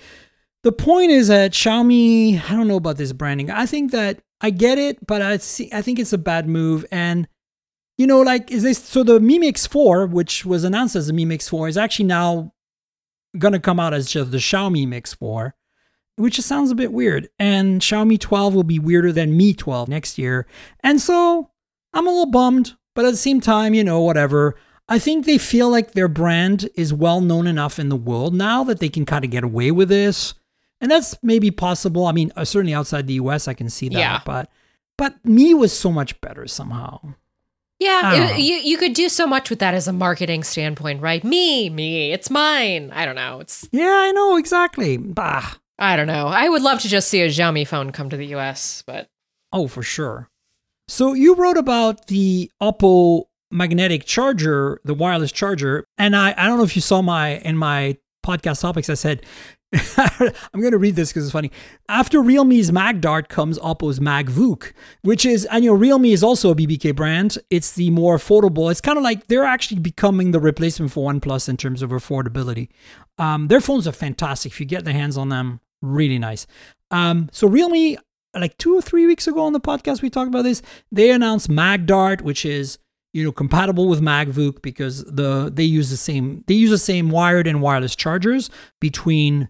the 0.61 0.71
point 0.71 1.09
is 1.09 1.27
that 1.27 1.53
Xiaomi, 1.53 2.39
I 2.47 2.55
don't 2.55 2.67
know 2.67 2.75
about 2.75 2.97
this 2.97 3.11
branding. 3.13 3.49
I 3.49 3.65
think 3.65 3.91
that 3.93 4.19
I 4.41 4.51
get 4.51 4.77
it, 4.77 5.05
but 5.07 5.23
I 5.23 5.37
see 5.37 5.69
I 5.73 5.81
think 5.81 5.97
it's 5.97 6.13
a 6.13 6.19
bad 6.19 6.47
move. 6.47 6.85
And 6.91 7.27
you 7.97 8.05
know, 8.05 8.21
like 8.21 8.51
is 8.51 8.61
this 8.61 8.77
so 8.77 9.03
the 9.03 9.19
Mi 9.19 9.39
Mix 9.39 9.65
4, 9.65 10.05
which 10.05 10.45
was 10.45 10.63
announced 10.63 10.95
as 10.95 11.07
the 11.07 11.13
Mi 11.13 11.25
Mix 11.25 11.49
4, 11.49 11.67
is 11.67 11.77
actually 11.77 12.05
now 12.05 12.53
gonna 13.39 13.59
come 13.59 13.79
out 13.79 13.93
as 13.95 14.09
just 14.11 14.29
the 14.31 14.37
Xiaomi 14.37 14.87
Mix 14.87 15.15
4, 15.15 15.55
which 16.17 16.35
just 16.35 16.47
sounds 16.47 16.69
a 16.71 16.75
bit 16.75 16.93
weird. 16.93 17.27
And 17.39 17.81
Xiaomi 17.81 18.19
12 18.19 18.53
will 18.53 18.63
be 18.63 18.77
weirder 18.79 19.11
than 19.11 19.35
Mi 19.35 19.53
12 19.53 19.87
next 19.89 20.17
year. 20.19 20.45
And 20.83 21.01
so 21.01 21.49
I'm 21.93 22.05
a 22.07 22.11
little 22.11 22.31
bummed, 22.31 22.75
but 22.95 23.05
at 23.05 23.11
the 23.11 23.17
same 23.17 23.41
time, 23.41 23.73
you 23.73 23.83
know, 23.83 24.01
whatever. 24.01 24.55
I 24.87 24.97
think 24.99 25.25
they 25.25 25.37
feel 25.37 25.69
like 25.69 25.91
their 25.91 26.07
brand 26.07 26.67
is 26.75 26.93
well 26.93 27.21
known 27.21 27.45
enough 27.47 27.77
in 27.77 27.89
the 27.89 27.95
world 27.95 28.33
now 28.33 28.63
that 28.63 28.79
they 28.79 28.89
can 28.89 29.05
kind 29.05 29.23
of 29.23 29.29
get 29.31 29.43
away 29.43 29.69
with 29.71 29.89
this. 29.89 30.33
And 30.81 30.89
that's 30.89 31.15
maybe 31.21 31.51
possible. 31.51 32.05
I 32.07 32.11
mean, 32.11 32.31
uh, 32.35 32.45
certainly 32.45 32.73
outside 32.73 33.05
the 33.05 33.13
US, 33.15 33.47
I 33.47 33.53
can 33.53 33.69
see 33.69 33.89
that. 33.89 33.99
Yeah. 33.99 34.21
But 34.25 34.49
but 34.97 35.15
Mi 35.23 35.53
was 35.53 35.77
so 35.77 35.91
much 35.91 36.19
better 36.21 36.47
somehow. 36.47 36.99
Yeah, 37.79 38.33
it- 38.33 38.39
you 38.39 38.55
you 38.55 38.77
could 38.77 38.93
do 38.93 39.07
so 39.09 39.25
much 39.27 39.49
with 39.49 39.59
that 39.59 39.73
as 39.73 39.87
a 39.87 39.93
marketing 39.93 40.43
standpoint, 40.43 41.01
right? 41.01 41.23
Me, 41.23 41.69
me, 41.69 42.11
it's 42.11 42.29
mine. 42.29 42.91
I 42.93 43.05
don't 43.05 43.15
know. 43.15 43.39
It's 43.41 43.67
Yeah, 43.71 43.87
I 44.07 44.11
know 44.11 44.37
exactly. 44.37 44.97
Bah. 44.97 45.53
I 45.77 45.95
don't 45.95 46.07
know. 46.07 46.27
I 46.27 46.49
would 46.49 46.61
love 46.61 46.81
to 46.81 46.89
just 46.89 47.07
see 47.07 47.21
a 47.21 47.27
Xiaomi 47.29 47.65
phone 47.67 47.91
come 47.91 48.09
to 48.09 48.17
the 48.17 48.27
US, 48.35 48.83
but 48.85 49.07
Oh, 49.53 49.67
for 49.67 49.81
sure. 49.83 50.29
So 50.89 51.13
you 51.13 51.35
wrote 51.35 51.57
about 51.57 52.07
the 52.07 52.51
Oppo 52.61 53.25
magnetic 53.51 54.05
charger, 54.05 54.81
the 54.83 54.95
wireless 54.95 55.31
charger, 55.31 55.85
and 55.99 56.15
I 56.15 56.33
I 56.35 56.47
don't 56.47 56.57
know 56.57 56.63
if 56.63 56.75
you 56.75 56.81
saw 56.81 57.03
my 57.03 57.37
in 57.37 57.57
my 57.57 57.97
podcast 58.25 58.61
topics 58.61 58.89
I 58.89 58.95
said 58.95 59.23
I'm 59.97 60.59
going 60.61 60.71
to 60.71 60.79
read 60.79 60.95
this 60.95 61.09
because 61.09 61.25
it's 61.25 61.31
funny. 61.31 61.51
After 61.87 62.23
Realme's 62.23 62.71
MagDart 62.71 63.29
comes 63.29 63.59
Oppo's 63.59 63.99
MagVOOC, 63.99 64.73
which 65.03 65.27
is, 65.27 65.45
and 65.45 65.63
you 65.63 65.69
know, 65.69 65.77
Realme 65.77 66.05
is 66.05 66.23
also 66.23 66.49
a 66.49 66.55
BBK 66.55 66.95
brand. 66.95 67.37
It's 67.51 67.73
the 67.73 67.91
more 67.91 68.17
affordable. 68.17 68.71
It's 68.71 68.81
kind 68.81 68.97
of 68.97 69.03
like 69.03 69.27
they're 69.27 69.45
actually 69.45 69.79
becoming 69.79 70.31
the 70.31 70.39
replacement 70.39 70.91
for 70.91 71.07
OnePlus 71.11 71.47
in 71.47 71.55
terms 71.55 71.83
of 71.83 71.91
affordability. 71.91 72.69
Um, 73.19 73.47
their 73.47 73.61
phones 73.61 73.87
are 73.87 73.91
fantastic. 73.91 74.53
If 74.53 74.59
you 74.59 74.65
get 74.65 74.85
the 74.85 74.93
hands 74.93 75.17
on 75.17 75.29
them, 75.29 75.59
really 75.83 76.17
nice. 76.17 76.47
Um, 76.89 77.29
so 77.31 77.47
Realme, 77.47 77.97
like 78.33 78.57
two 78.57 78.75
or 78.75 78.81
three 78.81 79.05
weeks 79.05 79.27
ago 79.27 79.41
on 79.41 79.53
the 79.53 79.59
podcast, 79.59 80.01
we 80.01 80.09
talked 80.09 80.27
about 80.27 80.43
this. 80.43 80.61
They 80.91 81.11
announced 81.11 81.49
MagDart, 81.49 82.21
which 82.21 82.45
is 82.45 82.77
you 83.13 83.23
know 83.23 83.31
compatible 83.31 83.87
with 83.87 84.01
MagVOOC 84.01 84.61
because 84.61 85.03
the 85.05 85.51
they 85.53 85.63
use 85.63 85.89
the 85.89 85.97
same 85.97 86.43
they 86.47 86.53
use 86.53 86.69
the 86.69 86.77
same 86.77 87.09
wired 87.09 87.47
and 87.47 87.61
wireless 87.61 87.95
chargers 87.95 88.49
between 88.79 89.49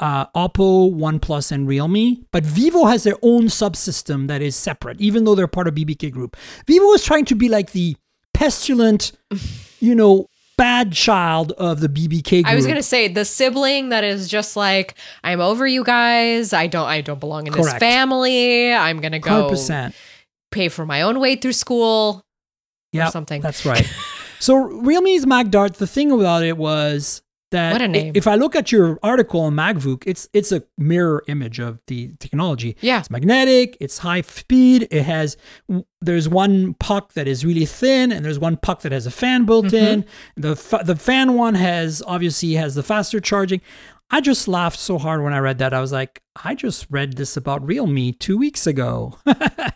uh, 0.00 0.26
Oppo, 0.26 0.92
OnePlus, 0.94 1.50
and 1.50 1.66
Realme. 1.66 2.24
But 2.30 2.44
Vivo 2.44 2.84
has 2.84 3.02
their 3.02 3.16
own 3.22 3.44
subsystem 3.44 4.28
that 4.28 4.42
is 4.42 4.54
separate, 4.56 5.00
even 5.00 5.24
though 5.24 5.34
they're 5.34 5.48
part 5.48 5.68
of 5.68 5.74
BBK 5.74 6.12
Group. 6.12 6.36
Vivo 6.66 6.92
is 6.92 7.04
trying 7.04 7.24
to 7.26 7.34
be 7.34 7.48
like 7.48 7.72
the 7.72 7.96
pestilent, 8.34 9.12
you 9.80 9.94
know, 9.94 10.28
bad 10.58 10.92
child 10.92 11.52
of 11.52 11.80
the 11.80 11.88
BBK 11.88 12.42
Group. 12.42 12.46
I 12.46 12.54
was 12.54 12.66
gonna 12.66 12.82
say 12.82 13.08
the 13.08 13.24
sibling 13.24 13.88
that 13.88 14.04
is 14.04 14.28
just 14.28 14.56
like 14.56 14.94
I'm 15.24 15.40
over 15.40 15.66
you 15.66 15.82
guys. 15.84 16.52
I 16.52 16.66
don't 16.66 16.86
I 16.86 17.00
don't 17.00 17.20
belong 17.20 17.46
in 17.46 17.54
this 17.54 17.72
family. 17.74 18.74
I'm 18.74 19.00
gonna 19.00 19.20
go 19.20 19.50
100%. 19.50 19.94
pay 20.50 20.68
for 20.68 20.84
my 20.84 21.00
own 21.00 21.20
way 21.20 21.36
through 21.36 21.54
school. 21.54 22.22
Yeah, 22.92 23.08
something. 23.08 23.40
That's 23.40 23.64
right. 23.64 23.90
so 24.40 24.54
Realme's 24.54 25.24
MagDart, 25.24 25.74
the 25.74 25.86
thing 25.86 26.10
about 26.10 26.42
it 26.42 26.58
was 26.58 27.22
that 27.50 27.72
What 27.72 27.82
a 27.82 27.88
name. 27.88 28.12
if 28.14 28.26
I 28.26 28.34
look 28.34 28.54
at 28.54 28.70
your 28.72 28.98
article 29.02 29.40
on 29.40 29.54
MagVOOC, 29.54 30.02
it's 30.06 30.28
it's 30.32 30.52
a 30.52 30.62
mirror 30.76 31.24
image 31.28 31.58
of 31.58 31.80
the 31.86 32.12
technology. 32.18 32.76
Yeah. 32.80 32.98
It's 33.00 33.10
magnetic, 33.10 33.76
it's 33.80 33.98
high 33.98 34.20
speed, 34.22 34.88
it 34.90 35.02
has 35.04 35.36
there's 36.00 36.28
one 36.28 36.74
puck 36.74 37.14
that 37.14 37.26
is 37.26 37.44
really 37.44 37.64
thin 37.66 38.12
and 38.12 38.24
there's 38.24 38.38
one 38.38 38.56
puck 38.56 38.82
that 38.82 38.92
has 38.92 39.06
a 39.06 39.10
fan 39.10 39.44
built 39.44 39.66
Mm-hmm. 39.66 39.76
in. 39.76 40.04
The 40.36 40.56
fa- 40.56 40.82
the 40.84 40.96
fan 40.96 41.34
one 41.34 41.54
has 41.54 42.02
obviously 42.06 42.52
has 42.54 42.74
the 42.74 42.82
faster 42.82 43.20
charging. 43.20 43.60
I 44.10 44.22
just 44.22 44.48
laughed 44.48 44.78
so 44.78 44.96
hard 44.96 45.22
when 45.22 45.34
I 45.34 45.38
read 45.38 45.58
that. 45.58 45.74
I 45.74 45.80
was 45.82 45.92
like, 45.92 46.22
I 46.42 46.54
just 46.54 46.86
read 46.88 47.18
this 47.18 47.36
about 47.36 47.62
Realme 47.66 48.14
2 48.18 48.38
weeks 48.38 48.66
ago. 48.66 49.18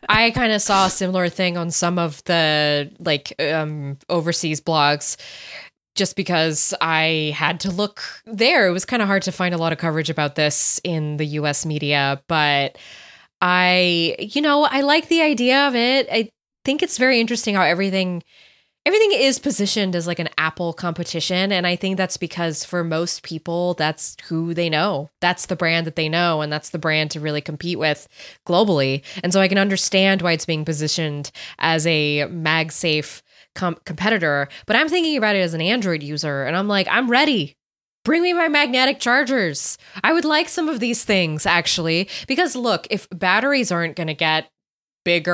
I 0.08 0.30
kind 0.30 0.52
of 0.52 0.62
saw 0.62 0.86
a 0.86 0.90
similar 0.90 1.28
thing 1.28 1.58
on 1.58 1.70
some 1.70 1.98
of 1.98 2.24
the 2.24 2.90
like 2.98 3.34
um 3.38 3.98
overseas 4.08 4.60
blogs 4.62 5.16
just 5.94 6.16
because 6.16 6.74
I 6.80 7.34
had 7.36 7.60
to 7.60 7.70
look 7.70 8.02
there. 8.24 8.66
It 8.66 8.72
was 8.72 8.84
kind 8.84 9.02
of 9.02 9.08
hard 9.08 9.22
to 9.22 9.32
find 9.32 9.54
a 9.54 9.58
lot 9.58 9.72
of 9.72 9.78
coverage 9.78 10.10
about 10.10 10.34
this 10.34 10.80
in 10.84 11.16
the 11.16 11.26
US 11.26 11.66
media, 11.66 12.22
but 12.28 12.78
I 13.40 14.16
you 14.18 14.40
know, 14.40 14.64
I 14.64 14.80
like 14.82 15.08
the 15.08 15.22
idea 15.22 15.66
of 15.68 15.74
it. 15.74 16.08
I 16.10 16.30
think 16.64 16.82
it's 16.82 16.98
very 16.98 17.20
interesting 17.20 17.54
how 17.54 17.62
everything 17.62 18.22
everything 18.84 19.12
is 19.12 19.38
positioned 19.38 19.94
as 19.94 20.06
like 20.06 20.18
an 20.18 20.28
Apple 20.38 20.72
competition. 20.72 21.52
And 21.52 21.66
I 21.66 21.76
think 21.76 21.96
that's 21.96 22.16
because 22.16 22.64
for 22.64 22.82
most 22.82 23.22
people, 23.22 23.74
that's 23.74 24.16
who 24.24 24.54
they 24.54 24.68
know. 24.68 25.10
That's 25.20 25.46
the 25.46 25.56
brand 25.56 25.86
that 25.86 25.96
they 25.96 26.08
know. 26.08 26.40
And 26.40 26.52
that's 26.52 26.70
the 26.70 26.78
brand 26.78 27.10
to 27.12 27.20
really 27.20 27.40
compete 27.40 27.78
with 27.78 28.08
globally. 28.46 29.02
And 29.22 29.32
so 29.32 29.40
I 29.40 29.48
can 29.48 29.58
understand 29.58 30.22
why 30.22 30.32
it's 30.32 30.46
being 30.46 30.64
positioned 30.64 31.30
as 31.58 31.86
a 31.86 32.26
MagSafe 32.28 33.22
com- 33.54 33.78
competitor. 33.84 34.48
But 34.66 34.76
I'm 34.76 34.88
thinking 34.88 35.16
about 35.16 35.36
it 35.36 35.40
as 35.40 35.54
an 35.54 35.60
Android 35.60 36.02
user. 36.02 36.44
And 36.44 36.56
I'm 36.56 36.68
like, 36.68 36.86
I'm 36.90 37.10
ready. 37.10 37.54
Bring 38.04 38.22
me 38.22 38.32
my 38.32 38.48
magnetic 38.48 38.98
chargers. 38.98 39.78
I 40.02 40.12
would 40.12 40.24
like 40.24 40.48
some 40.48 40.68
of 40.68 40.80
these 40.80 41.04
things 41.04 41.46
actually. 41.46 42.08
Because 42.26 42.56
look, 42.56 42.86
if 42.90 43.08
batteries 43.10 43.70
aren't 43.70 43.96
going 43.96 44.08
to 44.08 44.14
get 44.14 44.48
bigger 45.04 45.32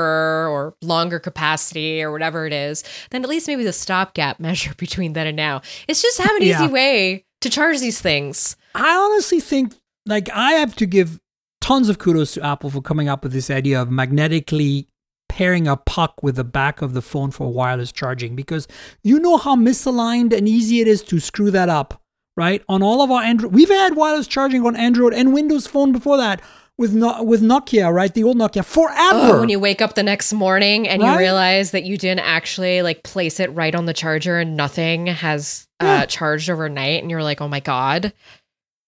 or 0.48 0.74
longer 0.82 1.18
capacity 1.18 2.02
or 2.02 2.10
whatever 2.10 2.46
it 2.46 2.52
is, 2.52 2.84
then 3.10 3.22
at 3.22 3.28
least 3.28 3.46
maybe 3.48 3.64
the 3.64 3.72
stopgap 3.72 4.40
measure 4.40 4.74
between 4.76 5.12
then 5.12 5.26
and 5.26 5.36
now 5.36 5.60
It's 5.86 6.02
just 6.02 6.18
have 6.18 6.34
an 6.36 6.42
Yeah. 6.42 6.62
easy 6.62 6.72
way 6.72 7.24
to 7.40 7.50
charge 7.50 7.78
these 7.80 8.00
things. 8.00 8.56
I 8.74 8.96
honestly 8.96 9.40
think, 9.40 9.74
like, 10.06 10.28
I 10.30 10.52
have 10.52 10.74
to 10.76 10.86
give 10.86 11.18
tons 11.60 11.88
of 11.88 11.98
kudos 11.98 12.32
to 12.34 12.44
Apple 12.44 12.70
for 12.70 12.80
coming 12.82 13.08
up 13.08 13.22
with 13.22 13.32
this 13.32 13.50
idea 13.50 13.80
of 13.80 13.90
magnetically 13.90 14.88
pairing 15.38 15.68
a 15.68 15.76
puck 15.76 16.20
with 16.22 16.34
the 16.36 16.44
back 16.44 16.82
of 16.82 16.94
the 16.94 17.00
phone 17.02 17.30
for 17.30 17.52
wireless 17.52 17.92
charging 17.92 18.34
because 18.34 18.66
you 19.04 19.20
know 19.20 19.36
how 19.36 19.54
misaligned 19.54 20.32
and 20.36 20.48
easy 20.48 20.80
it 20.80 20.88
is 20.88 21.00
to 21.02 21.20
screw 21.20 21.50
that 21.52 21.68
up, 21.68 22.02
right? 22.36 22.62
On 22.68 22.82
all 22.82 23.00
of 23.02 23.10
our 23.10 23.22
Android, 23.22 23.52
we've 23.52 23.68
had 23.68 23.94
wireless 23.94 24.26
charging 24.26 24.66
on 24.66 24.74
Android 24.74 25.14
and 25.14 25.32
Windows 25.32 25.66
Phone 25.68 25.92
before 25.92 26.16
that 26.16 26.40
with 26.76 26.92
no, 26.92 27.22
with 27.22 27.40
Nokia, 27.42 27.92
right? 27.92 28.12
The 28.12 28.24
old 28.24 28.36
Nokia 28.36 28.64
forever. 28.64 29.36
Oh, 29.36 29.40
when 29.40 29.48
you 29.48 29.60
wake 29.60 29.80
up 29.80 29.94
the 29.94 30.02
next 30.02 30.32
morning 30.32 30.88
and 30.88 31.02
Right? 31.02 31.12
you 31.12 31.18
realize 31.18 31.70
that 31.72 31.84
you 31.84 31.96
didn't 31.96 32.24
actually 32.26 32.82
like 32.82 33.02
place 33.02 33.38
it 33.40 33.48
right 33.54 33.74
on 33.74 33.86
the 33.86 33.92
charger 33.94 34.38
and 34.38 34.56
nothing 34.56 35.06
has 35.06 35.66
Yeah. 35.80 36.02
uh, 36.02 36.06
charged 36.06 36.50
overnight, 36.50 37.00
and 37.02 37.10
you're 37.10 37.22
like, 37.22 37.40
oh 37.40 37.48
my 37.48 37.60
god. 37.60 38.12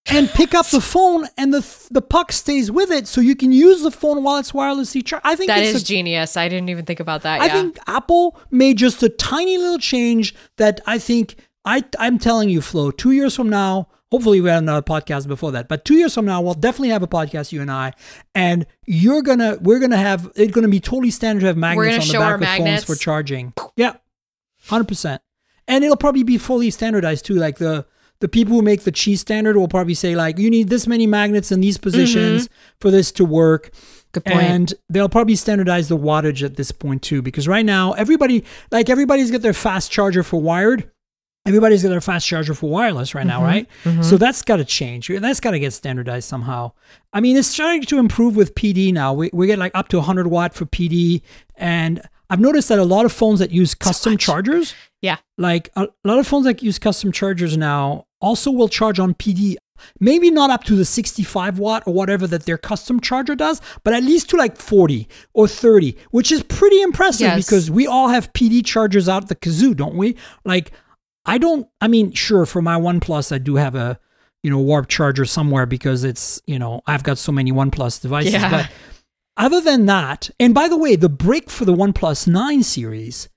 And 0.06 0.28
pick 0.30 0.54
up 0.54 0.66
the 0.68 0.80
phone 0.80 1.26
and 1.36 1.52
the 1.52 1.86
the 1.90 2.02
puck 2.02 2.32
stays 2.32 2.70
with 2.70 2.90
it 2.90 3.06
so 3.06 3.20
you 3.20 3.36
can 3.36 3.52
use 3.52 3.82
the 3.82 3.90
phone 3.90 4.22
while 4.22 4.38
it's 4.38 4.52
wirelessly 4.52 5.04
charged. 5.04 5.26
I 5.26 5.36
think 5.36 5.48
That 5.48 5.58
it's 5.62 5.76
is 5.76 5.82
a 5.82 5.84
genius. 5.84 6.36
I 6.36 6.48
didn't 6.48 6.68
even 6.68 6.84
think 6.84 7.00
about 7.00 7.22
that. 7.22 7.40
I 7.40 7.46
yeah. 7.46 7.52
think 7.52 7.78
Apple 7.86 8.38
made 8.50 8.78
just 8.78 9.02
a 9.02 9.08
tiny 9.08 9.58
little 9.58 9.78
change 9.78 10.34
that 10.56 10.80
I 10.86 10.98
think 10.98 11.36
I 11.64 11.84
I'm 11.98 12.18
telling 12.18 12.48
you, 12.48 12.60
Flo, 12.60 12.90
two 12.90 13.10
years 13.12 13.36
from 13.36 13.50
now, 13.50 13.88
hopefully 14.10 14.40
we 14.40 14.48
have 14.48 14.62
another 14.62 14.82
podcast 14.82 15.28
before 15.28 15.52
that, 15.52 15.68
but 15.68 15.84
two 15.84 15.94
years 15.94 16.14
from 16.14 16.24
now 16.24 16.40
we'll 16.40 16.54
definitely 16.54 16.88
have 16.88 17.02
a 17.02 17.08
podcast, 17.08 17.52
you 17.52 17.60
and 17.60 17.70
I, 17.70 17.92
and 18.34 18.66
you're 18.86 19.22
gonna 19.22 19.58
we're 19.60 19.80
gonna 19.80 19.96
have 19.98 20.30
it's 20.34 20.52
gonna 20.52 20.68
be 20.68 20.80
totally 20.80 21.10
standard 21.10 21.40
to 21.40 21.46
have 21.48 21.56
magnets 21.56 22.12
on 22.14 22.38
the 22.38 22.38
back 22.44 22.58
of 22.60 22.66
phones 22.66 22.84
for 22.84 22.94
charging. 22.94 23.52
Yeah, 23.76 23.94
hundred 24.66 24.88
percent, 24.88 25.20
and 25.68 25.84
it'll 25.84 25.96
probably 25.96 26.22
be 26.22 26.38
fully 26.38 26.70
standardized 26.70 27.26
too. 27.26 27.34
Like 27.34 27.58
the 27.58 27.86
the 28.20 28.28
people 28.28 28.54
who 28.54 28.62
make 28.62 28.82
the 28.82 28.92
Qi 28.92 29.18
standard 29.18 29.56
will 29.56 29.68
probably 29.68 29.94
say 29.94 30.14
like 30.14 30.38
you 30.38 30.50
need 30.50 30.68
this 30.68 30.86
many 30.86 31.06
magnets 31.06 31.50
in 31.50 31.60
these 31.60 31.78
positions 31.78 32.44
mm-hmm. 32.44 32.54
for 32.80 32.90
this 32.90 33.10
to 33.12 33.24
work. 33.24 33.70
Good 34.12 34.24
point. 34.24 34.40
And 34.40 34.74
they'll 34.88 35.08
probably 35.08 35.36
standardize 35.36 35.88
the 35.88 35.96
wattage 35.96 36.42
at 36.42 36.56
this 36.56 36.72
point 36.72 37.02
too, 37.02 37.22
because 37.22 37.46
right 37.46 37.64
now 37.64 37.92
everybody, 37.92 38.44
like 38.70 38.90
everybody's 38.90 39.30
got 39.30 39.42
their 39.42 39.52
fast 39.52 39.90
charger 39.90 40.22
for 40.22 40.40
wired. 40.40 40.90
Everybody's 41.46 41.82
got 41.82 41.88
their 41.88 42.02
fast 42.02 42.26
charger 42.26 42.52
for 42.52 42.68
wireless 42.68 43.14
right 43.14 43.26
now, 43.26 43.38
mm-hmm. 43.38 43.46
right? 43.46 43.68
Mm-hmm. 43.84 44.02
So 44.02 44.18
that's 44.18 44.42
got 44.42 44.56
to 44.56 44.64
change. 44.64 45.08
That's 45.08 45.40
got 45.40 45.52
to 45.52 45.58
get 45.58 45.72
standardized 45.72 46.28
somehow. 46.28 46.72
I 47.14 47.20
mean, 47.20 47.36
it's 47.36 47.48
starting 47.48 47.82
to 47.82 47.98
improve 47.98 48.36
with 48.36 48.54
PD 48.54 48.92
now. 48.92 49.14
We, 49.14 49.30
we 49.32 49.46
get 49.46 49.58
like 49.58 49.72
up 49.74 49.88
to 49.88 49.96
100 49.96 50.26
watt 50.26 50.52
for 50.52 50.66
PD. 50.66 51.22
And 51.56 52.02
I've 52.28 52.40
noticed 52.40 52.68
that 52.68 52.78
a 52.78 52.84
lot 52.84 53.06
of 53.06 53.12
phones 53.12 53.38
that 53.38 53.52
use 53.52 53.74
custom 53.74 54.14
much. 54.14 54.20
chargers, 54.20 54.74
yeah. 55.00 55.16
like 55.38 55.70
a, 55.76 55.84
a 55.84 56.08
lot 56.08 56.18
of 56.18 56.26
phones 56.26 56.44
that 56.44 56.62
use 56.62 56.78
custom 56.78 57.10
chargers 57.10 57.56
now 57.56 58.06
also 58.20 58.50
will 58.50 58.68
charge 58.68 58.98
on 58.98 59.14
PD. 59.14 59.56
Maybe 59.98 60.30
not 60.30 60.50
up 60.50 60.64
to 60.64 60.76
the 60.76 60.84
65 60.84 61.58
watt 61.58 61.82
or 61.86 61.94
whatever 61.94 62.26
that 62.26 62.44
their 62.44 62.58
custom 62.58 63.00
charger 63.00 63.34
does, 63.34 63.62
but 63.82 63.94
at 63.94 64.02
least 64.04 64.28
to 64.30 64.36
like 64.36 64.56
40 64.58 65.08
or 65.32 65.48
30, 65.48 65.96
which 66.10 66.30
is 66.30 66.42
pretty 66.42 66.82
impressive 66.82 67.22
Yes. 67.28 67.46
because 67.46 67.70
we 67.70 67.86
all 67.86 68.08
have 68.08 68.30
PD 68.34 68.62
chargers 68.64 69.08
out 69.08 69.28
the 69.28 69.36
kazoo, 69.36 69.74
don't 69.74 69.94
we? 69.96 70.16
Like, 70.44 70.72
I 71.24 71.38
don't, 71.38 71.66
I 71.80 71.88
mean, 71.88 72.12
sure, 72.12 72.44
for 72.44 72.60
my 72.60 72.78
OnePlus, 72.78 73.32
I 73.32 73.38
do 73.38 73.56
have 73.56 73.74
a, 73.74 73.98
you 74.42 74.50
know, 74.50 74.58
warp 74.58 74.88
charger 74.88 75.24
somewhere 75.24 75.64
because 75.64 76.04
it's, 76.04 76.42
you 76.46 76.58
know, 76.58 76.82
I've 76.86 77.02
got 77.02 77.16
so 77.16 77.32
many 77.32 77.50
OnePlus 77.52 78.02
devices. 78.02 78.34
Yeah. 78.34 78.50
But 78.50 78.70
other 79.38 79.62
than 79.62 79.86
that, 79.86 80.28
and 80.38 80.52
by 80.54 80.68
the 80.68 80.76
way, 80.76 80.94
the 80.96 81.08
break 81.08 81.48
for 81.48 81.64
the 81.64 81.74
OnePlus 81.74 82.26
9 82.26 82.62
series, 82.62 83.30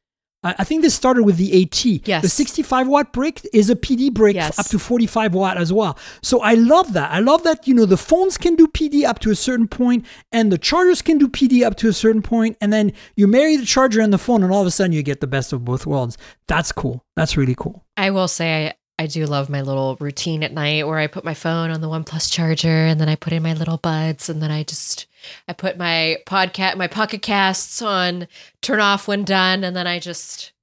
I 0.43 0.55
I 0.59 0.63
think 0.63 0.81
this 0.81 0.93
started 0.95 1.23
with 1.23 1.37
the 1.37 1.51
8T. 1.51 2.01
Yes. 2.05 2.21
The 2.21 2.29
65 2.29 2.87
watt 2.87 3.13
brick 3.13 3.41
is 3.53 3.69
a 3.69 3.75
PD 3.75 4.11
brick 4.13 4.35
Yes. 4.35 4.57
up 4.59 4.65
to 4.67 4.79
45 4.79 5.33
watt 5.33 5.57
as 5.57 5.71
well. 5.73 5.97
So 6.21 6.41
I 6.41 6.53
love 6.53 6.93
that. 6.93 7.11
I 7.11 7.19
love 7.19 7.43
that, 7.43 7.67
you 7.67 7.73
know, 7.73 7.85
the 7.85 7.97
phones 7.97 8.37
can 8.37 8.55
do 8.55 8.67
PD 8.67 9.03
up 9.05 9.19
to 9.19 9.31
a 9.31 9.35
certain 9.35 9.67
point 9.67 10.05
and 10.31 10.51
the 10.51 10.57
chargers 10.57 11.01
can 11.01 11.17
do 11.17 11.27
PD 11.27 11.63
up 11.65 11.75
to 11.77 11.87
a 11.89 11.93
certain 11.93 12.21
point, 12.21 12.57
And 12.61 12.71
then 12.71 12.93
you 13.15 13.27
marry 13.27 13.55
the 13.57 13.65
charger 13.65 14.01
and 14.01 14.11
the 14.13 14.17
phone 14.17 14.43
and 14.43 14.51
all 14.51 14.61
of 14.61 14.67
a 14.67 14.71
sudden 14.71 14.93
you 14.93 15.03
get 15.03 15.19
the 15.21 15.27
best 15.27 15.53
of 15.53 15.63
both 15.65 15.85
worlds. 15.85 16.17
That's 16.47 16.71
cool. 16.71 17.03
That's 17.15 17.35
really 17.37 17.55
cool. 17.55 17.83
I 17.97 18.09
will 18.11 18.27
say 18.27 18.73
I, 18.99 19.07
do 19.07 19.25
love 19.25 19.49
my 19.49 19.61
little 19.61 19.97
routine 19.99 20.43
at 20.43 20.53
night 20.53 20.87
where 20.87 20.99
I 20.99 21.07
put 21.07 21.25
my 21.25 21.33
phone 21.33 21.71
on 21.71 21.81
the 21.81 21.89
OnePlus 21.89 22.31
charger 22.31 22.85
and 22.85 22.99
then 23.01 23.09
I 23.09 23.15
put 23.15 23.33
in 23.33 23.43
my 23.43 23.53
little 23.53 23.77
buds 23.77 24.29
and 24.29 24.41
then 24.41 24.51
I 24.51 24.63
just 24.63 25.07
I 25.47 25.53
put 25.53 25.77
my 25.77 26.17
podcast 26.25 26.77
my 26.77 26.87
pocket 26.87 27.21
casts 27.21 27.81
on 27.81 28.27
turn 28.61 28.79
off 28.79 29.07
when 29.07 29.23
done 29.23 29.63
and 29.63 29.75
then 29.75 29.87
I 29.87 29.99
just 29.99 30.53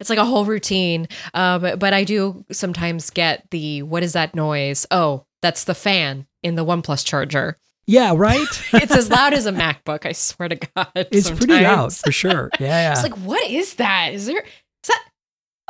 it's 0.00 0.10
like 0.10 0.18
a 0.18 0.24
whole 0.24 0.44
routine. 0.44 1.08
Um, 1.34 1.60
but 1.78 1.92
I 1.92 2.04
do 2.04 2.44
sometimes 2.52 3.10
get 3.10 3.50
the 3.50 3.82
what 3.82 4.02
is 4.02 4.12
that 4.12 4.34
noise? 4.34 4.86
Oh, 4.90 5.24
that's 5.42 5.64
the 5.64 5.74
fan 5.74 6.26
in 6.42 6.54
the 6.54 6.64
OnePlus 6.64 7.04
charger. 7.04 7.56
Yeah, 7.86 8.12
right? 8.14 8.46
It's 8.74 8.94
as 8.94 9.10
loud 9.10 9.32
as 9.32 9.46
a 9.46 9.52
MacBook. 9.52 10.04
I 10.04 10.12
swear 10.12 10.50
to 10.50 10.56
God. 10.56 10.88
it's 10.94 11.30
pretty 11.30 11.64
loud 11.64 11.94
for 11.94 12.12
sure. 12.12 12.50
Yeah, 12.60 12.66
yeah. 12.68 12.92
It's 12.92 13.02
like, 13.02 13.16
what 13.16 13.50
is 13.50 13.74
that? 13.74 14.10
Is 14.12 14.26
there 14.26 14.42
is 14.42 14.88
that? 14.88 15.04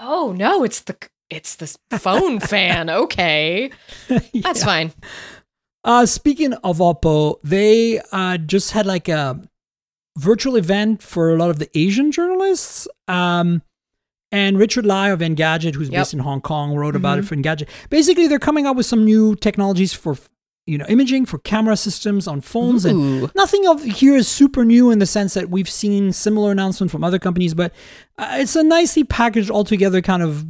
Oh 0.00 0.34
no, 0.36 0.64
it's 0.64 0.80
the 0.80 0.96
it's 1.30 1.56
this 1.56 1.78
phone 1.90 2.40
fan. 2.52 2.90
Okay, 2.90 3.70
that's 4.34 4.64
fine. 4.64 4.92
Uh, 5.84 6.04
speaking 6.06 6.52
of 6.54 6.78
Oppo, 6.78 7.36
they 7.42 8.00
uh, 8.12 8.36
just 8.38 8.72
had 8.72 8.86
like 8.86 9.08
a 9.08 9.40
virtual 10.18 10.56
event 10.56 11.02
for 11.02 11.32
a 11.32 11.36
lot 11.36 11.50
of 11.50 11.58
the 11.58 11.70
Asian 11.78 12.10
journalists. 12.12 12.88
Um, 13.06 13.62
and 14.30 14.58
Richard 14.58 14.84
Lai 14.84 15.08
of 15.08 15.20
Engadget, 15.20 15.74
who's 15.74 15.88
Yep. 15.88 15.92
Mm-hmm. 15.92 16.00
based 16.00 16.12
in 16.14 16.18
Hong 16.20 16.40
Kong, 16.42 16.74
wrote 16.74 16.94
about 16.96 17.18
it 17.18 17.22
for 17.22 17.34
Engadget. 17.36 17.68
Basically, 17.88 18.26
they're 18.26 18.38
coming 18.38 18.66
up 18.66 18.76
with 18.76 18.84
some 18.84 19.04
new 19.04 19.34
technologies 19.36 19.94
for 19.94 20.16
you 20.66 20.76
know 20.76 20.84
imaging 20.90 21.24
for 21.24 21.38
camera 21.38 21.78
systems 21.78 22.26
on 22.28 22.42
phones 22.42 22.84
and 22.84 23.34
nothing 23.34 23.66
of 23.66 23.82
here 23.82 24.14
is 24.14 24.28
super 24.28 24.66
new 24.66 24.90
in 24.90 24.98
the 24.98 25.06
sense 25.06 25.32
that 25.32 25.48
we've 25.48 25.68
seen 25.70 26.12
similar 26.12 26.50
announcements 26.52 26.92
from 26.92 27.02
other 27.02 27.18
companies, 27.18 27.54
but 27.54 27.72
uh, 28.18 28.36
it's 28.38 28.54
a 28.54 28.62
nicely 28.62 29.02
packaged, 29.02 29.50
altogether 29.50 30.02
kind 30.02 30.22
of 30.22 30.44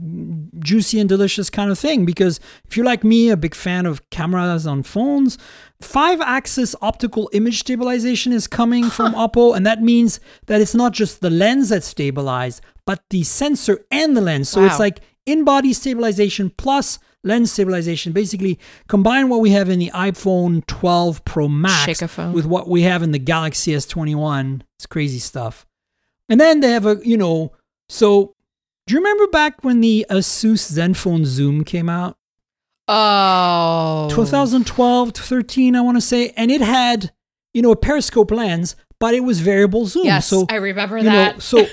juicy 0.61 1.01
and 1.01 1.09
delicious 1.09 1.51
kind 1.51 1.71
of 1.71 1.79
thing. 1.79 2.05
Because 2.05 2.41
if 2.67 2.77
you're 2.77 2.87
like 2.87 3.05
me, 3.05 3.31
a 3.31 3.37
big 3.37 3.55
fan 3.55 3.87
of 3.87 4.09
cameras 4.11 4.67
on 4.67 4.83
phones, 4.83 5.39
five 5.81 6.21
axis 6.21 6.75
optical 6.83 7.31
image 7.33 7.61
stabilization 7.61 8.33
is 8.33 8.47
coming 8.47 8.91
from 8.91 9.15
Oppo, 9.15 9.57
and 9.57 9.67
that 9.67 9.83
means 9.83 10.21
that 10.47 10.61
it's 10.61 10.75
not 10.75 10.93
just 10.93 11.21
the 11.21 11.31
lens 11.31 11.69
that's 11.71 11.87
stabilized, 11.87 12.63
but 12.87 13.03
the 13.11 13.23
sensor 13.23 13.85
and 13.91 14.17
the 14.17 14.21
lens. 14.21 14.49
So 14.49 14.65
it's 14.65 14.79
like 14.79 15.01
in 15.27 15.45
body 15.45 15.73
stabilization 15.73 16.51
plus 16.57 16.99
lens 17.25 17.53
stabilization. 17.53 18.13
Basically, 18.13 18.59
combine 18.89 19.29
what 19.29 19.41
we 19.41 19.51
have 19.51 19.69
in 19.69 19.79
the 19.79 19.91
iPhone 19.95 20.67
12 20.67 21.25
Pro 21.25 21.49
Max 21.49 21.85
Shake 21.85 22.03
a 22.03 22.09
phone. 22.09 22.33
with 22.33 22.47
what 22.47 22.69
we 22.69 22.83
have 22.83 23.03
in 23.03 23.13
the 23.13 23.19
Galaxy 23.19 23.73
S21. 23.73 24.63
It's 24.77 24.87
crazy 24.87 25.19
stuff. 25.19 25.67
And 26.29 26.41
then 26.41 26.61
they 26.61 26.71
have 26.71 26.87
a, 26.87 27.01
you 27.03 27.17
know, 27.17 27.53
so 27.89 28.35
do 28.89 28.95
you 28.95 29.01
remember 29.01 29.27
back 29.27 29.63
when 29.63 29.81
the 29.83 30.07
Asus 30.11 30.73
Zenfone 30.73 31.27
Zoom 31.27 31.63
came 31.63 31.89
out? 31.91 32.17
Oh, 32.89 34.09
2012 34.11 35.13
to 35.13 35.23
13, 35.23 35.77
I 35.77 35.81
want 35.83 35.99
to 35.99 36.01
say. 36.01 36.31
And 36.39 36.51
it 36.51 36.63
had, 36.63 37.13
you 37.53 37.61
know, 37.61 37.71
a 37.71 37.77
periscope 37.77 38.31
lens, 38.31 38.77
but 38.99 39.13
it 39.13 39.21
was 39.21 39.41
variable 39.41 39.85
zoom. 39.87 40.07
Yes, 40.07 40.27
so 40.27 40.47
I 40.49 40.55
remember 40.57 40.97
you 40.97 41.05
that. 41.05 41.35
know, 41.35 41.39
so 41.39 41.67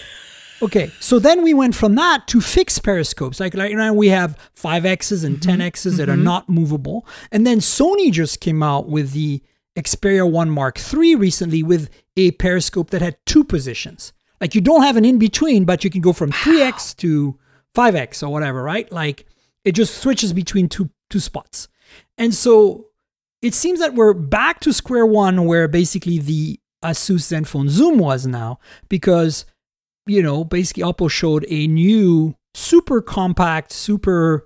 okay, 0.61 0.91
so 0.99 1.17
then 1.17 1.41
we 1.41 1.53
went 1.53 1.73
from 1.73 1.95
that 1.95 2.27
to 2.27 2.41
fixed 2.41 2.83
periscopes. 2.83 3.39
Like 3.39 3.53
right 3.53 3.73
now 3.73 3.93
we 3.93 4.09
have 4.09 4.37
5Xs 4.61 5.23
and 5.23 5.37
Mm-hmm. 5.39 5.61
10Xs 5.61 5.95
that 5.97 6.09
are 6.09 6.17
not 6.17 6.49
movable. 6.49 7.07
And 7.31 7.47
then 7.47 7.59
Sony 7.59 8.11
just 8.11 8.41
came 8.41 8.61
out 8.61 8.89
with 8.89 9.13
the 9.13 9.41
Xperia 9.77 10.29
1 10.29 10.49
Mark 10.49 10.79
III 10.93 11.15
recently 11.15 11.63
with 11.63 11.89
a 12.17 12.31
periscope 12.31 12.89
that 12.89 13.01
had 13.01 13.15
two 13.25 13.45
positions. 13.45 14.11
Like 14.41 14.55
you 14.55 14.61
don't 14.61 14.83
have 14.83 14.97
an 14.97 15.05
in 15.05 15.17
between, 15.17 15.65
but 15.65 15.83
you 15.83 15.89
can 15.89 16.01
go 16.01 16.13
from 16.13 16.31
3X 16.31 16.95
to 16.97 17.37
5X 17.75 18.23
or 18.23 18.29
whatever, 18.29 18.61
right? 18.63 18.91
Like 18.91 19.25
it 19.63 19.73
just 19.73 20.01
switches 20.01 20.33
between 20.33 20.69
two 20.69 20.89
two 21.09 21.19
spots. 21.19 21.67
And 22.17 22.33
so 22.33 22.87
it 23.41 23.53
seems 23.53 23.79
that 23.79 23.93
we're 23.93 24.13
back 24.13 24.59
to 24.61 24.73
square 24.73 25.05
one 25.05 25.45
where 25.45 25.67
basically 25.67 26.17
the 26.17 26.59
Asus 26.83 27.31
Zenfone 27.31 27.69
Zoom 27.69 27.97
was 27.97 28.25
now 28.25 28.59
because 28.89 29.45
you 30.05 30.21
know 30.21 30.43
basically 30.43 30.83
Oppo 30.83 31.09
showed 31.09 31.45
a 31.49 31.67
new 31.67 32.35
super 32.53 33.01
compact 33.01 33.71
super 33.71 34.45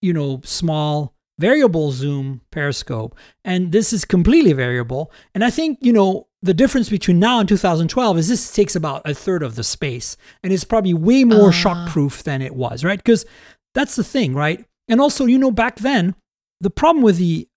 you 0.00 0.12
know 0.12 0.40
small 0.44 1.14
variable 1.38 1.90
zoom 1.90 2.40
periscope 2.50 3.16
and 3.44 3.72
this 3.72 3.92
is 3.92 4.04
completely 4.04 4.52
variable 4.52 5.12
and 5.34 5.44
I 5.44 5.50
think 5.50 5.78
you 5.80 5.92
know 5.92 6.28
the 6.44 6.54
difference 6.54 6.90
between 6.90 7.18
now 7.18 7.40
and 7.40 7.48
2012 7.48 8.18
is 8.18 8.28
this 8.28 8.52
takes 8.52 8.76
about 8.76 9.00
a 9.06 9.14
third 9.14 9.42
of 9.42 9.56
the 9.56 9.64
space 9.64 10.16
and 10.42 10.52
it's 10.52 10.62
probably 10.64 10.92
way 10.92 11.24
more 11.24 11.48
Ah. 11.48 11.52
shock 11.52 11.88
proof 11.88 12.22
than 12.22 12.42
it 12.42 12.54
was 12.54 12.84
right 12.84 12.98
because 13.02 13.24
that's 13.74 13.96
the 13.96 14.04
thing 14.04 14.34
right 14.34 14.64
and 14.88 15.00
also 15.00 15.24
you 15.24 15.38
know 15.38 15.50
back 15.50 15.76
then 15.76 16.14
the 16.60 16.70
problem 16.70 17.02
with 17.02 17.16
the 17.16 17.48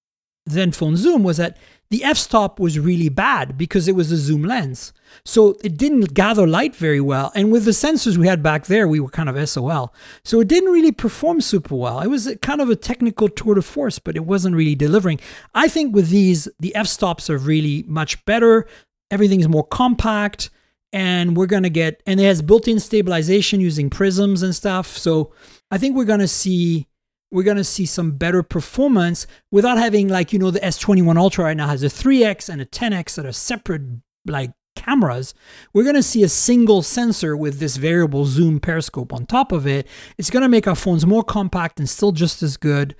Zenfone 0.49 0.95
Zoom 0.95 1.23
was 1.23 1.35
that 1.37 1.57
the 1.89 2.03
f-stop 2.03 2.59
was 2.59 2.77
really 2.77 3.09
bad 3.09 3.57
because 3.57 3.87
it 3.87 3.95
was 3.95 4.11
a 4.11 4.17
zoom 4.17 4.43
lens. 4.43 4.91
So 5.23 5.57
it 5.63 5.77
didn't 5.77 6.13
gather 6.13 6.45
light 6.45 6.75
very 6.75 6.99
well. 6.99 7.31
And 7.33 7.51
with 7.51 7.63
the 7.63 7.71
sensors 7.71 8.17
we 8.17 8.27
had 8.27 8.43
back 8.43 8.65
there, 8.65 8.87
we 8.87 8.99
were 8.99 9.09
kind 9.09 9.29
of 9.29 9.49
SOL. 9.49 9.93
So 10.25 10.41
it 10.41 10.49
didn't 10.49 10.71
really 10.71 10.91
perform 10.91 11.39
super 11.39 11.75
well. 11.75 12.01
It 12.01 12.07
was 12.07 12.35
kind 12.41 12.59
of 12.59 12.69
a 12.69 12.75
technical 12.75 13.29
tour 13.29 13.55
de 13.55 13.61
force, 13.61 13.99
but 13.99 14.17
it 14.17 14.25
wasn't 14.25 14.55
really 14.55 14.75
delivering. 14.75 15.19
I 15.55 15.69
think 15.69 15.95
with 15.95 16.09
these, 16.09 16.49
the 16.59 16.75
f-stops 16.75 17.29
are 17.29 17.37
really 17.37 17.83
much 17.87 18.23
better. 18.25 18.67
Everything's 19.09 19.47
more 19.47 19.65
compact 19.65 20.49
and 20.93 21.35
we're 21.35 21.47
going 21.47 21.63
to 21.63 21.69
get, 21.69 22.01
and 22.05 22.19
it 22.19 22.23
has 22.23 22.41
built-in 22.41 22.79
stabilization 22.79 23.59
using 23.59 23.89
prisms 23.89 24.41
and 24.41 24.55
stuff. 24.55 24.97
So 24.97 25.33
I 25.69 25.77
think 25.77 25.95
we're 25.95 26.05
going 26.05 26.21
to 26.21 26.27
see 26.27 26.87
we're 27.31 27.43
going 27.43 27.57
to 27.57 27.63
see 27.63 27.85
some 27.85 28.11
better 28.11 28.41
performance 28.43 29.27
without 29.51 29.77
having 29.77 30.07
like 30.07 30.31
you 30.31 30.39
know 30.39 30.51
the 30.51 30.59
S21 30.59 31.17
Ultra 31.17 31.45
right 31.45 31.57
now 31.57 31.67
has 31.67 31.83
a 31.83 31.87
3x 31.87 32.49
and 32.49 32.61
a 32.61 32.65
10x 32.65 33.15
that 33.15 33.25
are 33.25 33.31
separate 33.31 33.81
like 34.25 34.51
cameras. 34.75 35.33
We're 35.73 35.83
going 35.83 35.95
to 35.95 36.03
see 36.03 36.23
a 36.23 36.29
single 36.29 36.81
sensor 36.81 37.35
with 37.35 37.59
this 37.59 37.77
variable 37.77 38.25
zoom 38.25 38.59
periscope 38.59 39.11
on 39.11 39.25
top 39.25 39.51
of 39.51 39.65
it. 39.65 39.87
It's 40.17 40.29
going 40.29 40.43
to 40.43 40.49
make 40.49 40.67
our 40.67 40.75
phones 40.75 41.05
more 41.05 41.23
compact 41.23 41.79
and 41.79 41.89
still 41.89 42.11
just 42.11 42.43
as 42.43 42.57
good 42.57 42.95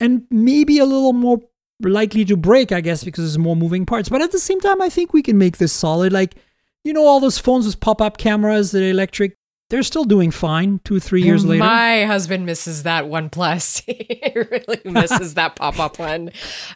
and 0.00 0.26
maybe 0.30 0.78
a 0.78 0.84
little 0.84 1.12
more 1.12 1.38
likely 1.80 2.24
to 2.24 2.36
break 2.36 2.72
i 2.72 2.80
guess 2.80 3.04
because 3.04 3.24
there's 3.24 3.38
more 3.38 3.56
moving 3.56 3.86
parts. 3.86 4.08
But 4.08 4.22
at 4.22 4.32
the 4.32 4.38
same 4.38 4.60
time 4.60 4.82
i 4.82 4.88
think 4.88 5.12
we 5.12 5.22
can 5.22 5.38
make 5.38 5.58
this 5.58 5.72
solid. 5.72 6.12
Like 6.12 6.34
you 6.82 6.92
know 6.92 7.06
all 7.06 7.20
those 7.20 7.38
phones 7.38 7.66
with 7.66 7.80
pop-up 7.80 8.16
cameras 8.18 8.72
that 8.72 8.82
electric 8.82 9.36
they're 9.74 9.82
still 9.82 10.04
doing 10.04 10.30
fine 10.30 10.80
two, 10.84 11.00
three 11.00 11.20
years 11.20 11.44
later. 11.44 11.64
My 11.64 12.04
husband 12.04 12.46
misses 12.46 12.84
that 12.84 13.06
OnePlus. 13.06 13.82
he 13.86 14.32
really 14.36 14.80
misses 14.84 15.34
that 15.34 15.56
pop 15.56 15.80
up 15.80 15.98
one. 15.98 16.28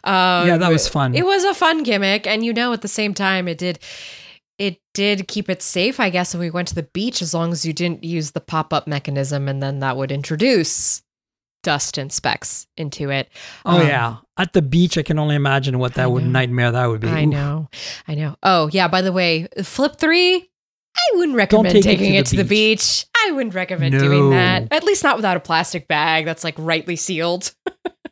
Um, 0.03 0.47
yeah, 0.47 0.57
that 0.57 0.69
was 0.69 0.89
fun. 0.89 1.15
It 1.15 1.25
was 1.25 1.45
a 1.45 1.53
fun 1.53 1.83
gimmick, 1.83 2.27
and 2.27 2.43
you 2.43 2.51
know, 2.51 2.73
at 2.73 2.81
the 2.81 2.89
same 2.89 3.13
time, 3.13 3.47
it 3.47 3.57
did. 3.57 3.79
It 4.57 4.81
did 4.93 5.29
keep 5.29 5.49
it 5.49 5.61
safe, 5.61 6.01
I 6.01 6.09
guess, 6.09 6.33
when 6.33 6.41
we 6.41 6.49
went 6.49 6.67
to 6.67 6.75
the 6.75 6.83
beach, 6.83 7.21
as 7.21 7.33
long 7.33 7.53
as 7.53 7.65
you 7.65 7.71
didn't 7.71 8.03
use 8.03 8.31
the 8.31 8.41
pop 8.41 8.73
up 8.73 8.85
mechanism, 8.85 9.47
and 9.47 9.63
then 9.63 9.79
that 9.79 9.95
would 9.95 10.11
introduce 10.11 11.01
dust 11.63 11.97
and 11.97 12.11
specks 12.11 12.67
into 12.75 13.09
it. 13.09 13.29
Oh 13.63 13.79
um, 13.79 13.87
yeah, 13.87 14.17
at 14.35 14.51
the 14.51 14.61
beach, 14.61 14.97
I 14.97 15.03
can 15.03 15.17
only 15.17 15.35
imagine 15.35 15.79
what 15.79 15.93
that 15.93 16.11
would 16.11 16.25
nightmare 16.25 16.73
that 16.73 16.85
would 16.87 16.99
be. 16.99 17.07
I 17.07 17.23
Oof. 17.23 17.29
know, 17.29 17.69
I 18.09 18.15
know. 18.15 18.35
Oh 18.43 18.69
yeah, 18.73 18.89
by 18.89 19.01
the 19.01 19.13
way, 19.13 19.47
Flip 19.63 19.95
three 19.97 20.49
I 20.99 21.17
wouldn't 21.17 21.37
recommend 21.37 21.73
take 21.73 21.83
taking 21.83 22.13
it 22.15 22.25
to, 22.27 22.35
the, 22.35 22.41
it 22.41 22.43
to 22.43 22.49
beach. 22.49 23.03
the, 23.03 23.05
beach. 23.05 23.27
I 23.27 23.31
wouldn't 23.31 23.55
recommend 23.55 23.93
no. 23.93 23.99
doing 23.99 24.29
that. 24.31 24.67
At 24.71 24.83
least 24.83 25.03
not 25.03 25.15
without 25.15 25.37
a 25.37 25.39
plastic 25.39 25.87
bag 25.87 26.25
that's 26.25 26.43
like 26.43 26.55
rightly 26.57 26.95
sealed. 26.95 27.53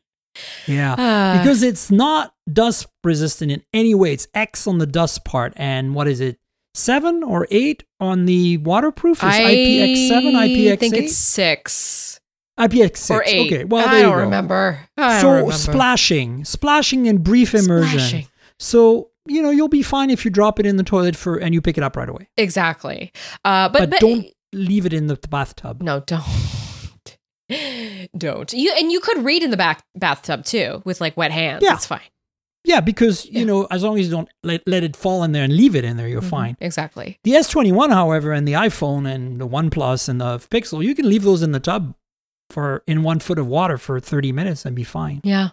yeah. 0.68 0.94
Uh, 0.94 1.38
because 1.38 1.64
it's 1.64 1.92
not 1.92 2.34
dust 2.52 2.88
resistant 3.04 3.52
in 3.52 3.64
any 3.74 3.94
way. 3.94 4.14
It's 4.14 4.28
X 4.34 4.68
on 4.68 4.78
the 4.78 4.88
dust 4.88 5.26
part. 5.26 5.54
And 5.56 5.96
what 5.96 6.08
is 6.08 6.20
it? 6.20 6.38
Seven 6.74 7.24
or 7.24 7.48
eight 7.50 7.84
on 8.00 8.26
the 8.26 8.58
waterproof? 8.58 9.18
Is 9.18 9.24
IPX7, 9.24 10.10
IPX8? 10.12 10.72
I 10.72 10.76
think 10.76 10.96
it's 10.96 11.18
six. 11.18 12.20
IPX6. 12.60 13.12
Or 13.12 13.24
eight. 13.26 13.54
Okay, 13.54 13.64
well, 13.64 13.88
I 13.88 14.02
don't 14.02 14.18
remember. 14.18 14.80
I 14.96 15.20
so 15.20 15.28
don't 15.28 15.34
remember. 15.36 15.54
splashing, 15.54 16.46
splashing 16.46 17.08
and 17.08 17.24
brief 17.24 17.56
immersion. 17.56 18.00
Splashing. 18.00 18.28
So 18.60 19.12
you 19.30 19.42
know, 19.42 19.50
you'll 19.50 19.68
be 19.68 19.84
fine 19.84 20.10
if 20.10 20.26
you 20.26 20.32
drop 20.32 20.60
it 20.60 20.66
in 20.66 20.78
the 20.78 20.84
toilet 20.84 21.16
for 21.16 21.38
and 21.38 21.54
you 21.54 21.62
pick 21.62 21.78
it 21.78 21.84
up 21.84 21.96
right 21.96 22.10
away. 22.10 22.30
Exactly. 22.38 23.12
Uh, 23.46 23.70
but, 23.70 23.80
but, 23.80 23.90
but 23.92 24.00
don't 24.00 24.28
leave 24.54 24.86
it 24.86 24.94
in 24.94 25.08
the 25.08 25.16
bathtub. 25.30 25.82
No, 25.82 26.02
don't. 26.02 26.24
don't. 28.18 28.54
You 28.54 28.74
and 28.78 28.92
you 28.92 29.00
could 29.00 29.24
read 29.24 29.44
in 29.44 29.52
the 29.52 29.58
back 29.58 29.84
bathtub 29.96 30.46
too 30.46 30.82
with 30.86 31.02
like 31.02 31.16
wet 31.18 31.32
hands. 31.32 31.64
Yeah. 31.64 31.76
It's 31.76 31.86
fine. 31.86 32.02
Yeah, 32.64 32.82
because 32.82 33.26
you 33.26 33.46
know, 33.46 33.66
as 33.72 33.82
long 33.82 33.98
as 33.98 34.06
you 34.08 34.12
don't 34.12 34.28
let, 34.44 34.62
let 34.68 34.84
it 34.84 34.98
fall 34.98 35.24
in 35.24 35.32
there 35.32 35.46
and 35.46 35.56
leave 35.56 35.74
it 35.74 35.86
in 35.86 35.96
there, 35.96 36.08
you're 36.08 36.20
mm-hmm. 36.20 36.30
fine. 36.30 36.58
Exactly. 36.60 37.18
The 37.24 37.32
S21, 37.32 37.94
however, 37.94 38.34
and 38.34 38.46
the 38.46 38.54
iPhone 38.54 39.10
and 39.10 39.40
the 39.40 39.48
OnePlus 39.48 40.10
and 40.10 40.20
the 40.20 40.40
Pixel, 40.40 40.84
you 40.84 40.94
can 40.94 41.08
leave 41.08 41.24
those 41.24 41.42
in 41.42 41.54
the 41.54 41.62
tub 41.62 41.96
for 42.50 42.84
in 42.86 43.04
one 43.04 43.20
foot 43.20 43.40
of 43.40 43.48
water 43.48 43.78
for 43.78 44.02
30 44.02 44.34
minutes 44.34 44.66
and 44.66 44.76
be 44.76 44.84
fine. 44.84 45.22
Yeah. 45.24 45.50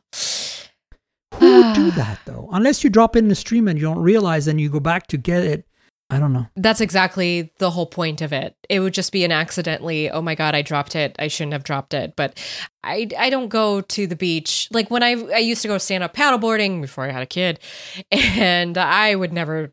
Who 1.39 1.63
would 1.63 1.75
do 1.75 1.91
that 1.97 2.21
though? 2.25 2.49
Unless 2.53 2.85
you 2.85 2.91
drop 2.91 3.17
it 3.17 3.21
in 3.21 3.29
the 3.29 3.35
stream 3.35 3.69
and 3.69 3.79
you 3.79 3.85
don't 3.85 3.99
realize 3.99 4.47
and 4.47 4.61
you 4.61 4.69
go 4.69 4.81
back 4.81 5.07
to 5.09 5.17
get 5.17 5.43
it. 5.43 5.67
I 6.11 6.19
don't 6.19 6.35
know. 6.35 6.47
That's 6.55 6.83
exactly 6.83 7.53
the 7.59 7.71
whole 7.71 7.87
point 7.87 8.21
of 8.21 8.33
it. 8.33 8.55
It 8.69 8.81
would 8.81 8.93
just 8.93 9.11
be 9.11 9.25
an 9.25 9.33
accidentally, 9.33 10.11
oh 10.11 10.21
my 10.21 10.35
god, 10.35 10.55
I 10.55 10.61
dropped 10.61 10.95
it. 10.95 11.17
I 11.19 11.29
shouldn't 11.29 11.55
have 11.55 11.65
dropped 11.65 11.95
it. 11.95 12.15
But 12.15 12.39
I 12.83 13.09
I 13.19 13.31
don't 13.31 13.49
go 13.49 13.81
to 13.81 14.07
the 14.07 14.15
beach. 14.15 14.69
Like 14.71 14.91
when 14.91 15.03
I 15.03 15.13
I 15.35 15.39
used 15.39 15.63
to 15.63 15.69
go 15.69 15.79
stand 15.79 16.05
up 16.05 16.15
paddleboarding 16.15 16.83
before 16.83 17.05
I 17.05 17.11
had 17.11 17.23
a 17.23 17.27
kid, 17.27 17.59
and 18.11 18.77
I 18.77 19.15
would 19.15 19.33
never 19.33 19.73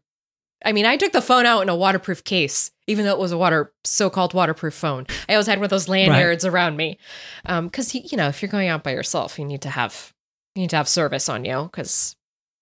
I 0.63 0.71
mean, 0.73 0.85
I 0.85 0.95
took 0.95 1.11
the 1.11 1.21
phone 1.21 1.45
out 1.45 1.61
in 1.61 1.69
a 1.69 1.75
waterproof 1.75 2.23
case, 2.23 2.71
even 2.87 3.05
though 3.05 3.13
it 3.13 3.19
was 3.19 3.31
a 3.31 3.37
water 3.37 3.73
so-called 3.83 4.33
waterproof 4.33 4.73
phone. 4.73 5.07
I 5.27 5.33
always 5.33 5.47
had 5.47 5.57
one 5.57 5.65
of 5.65 5.69
those 5.71 5.89
lanyards 5.89 6.43
right. 6.43 6.53
around 6.53 6.77
me, 6.77 6.99
because 7.43 7.95
um, 7.95 8.01
you 8.03 8.17
know, 8.17 8.27
if 8.27 8.41
you're 8.41 8.51
going 8.51 8.67
out 8.67 8.83
by 8.83 8.91
yourself, 8.91 9.39
you 9.39 9.45
need 9.45 9.61
to 9.63 9.69
have 9.69 10.13
you 10.55 10.61
need 10.61 10.69
to 10.71 10.75
have 10.77 10.87
service 10.87 11.29
on 11.29 11.45
you 11.45 11.63
because 11.63 12.15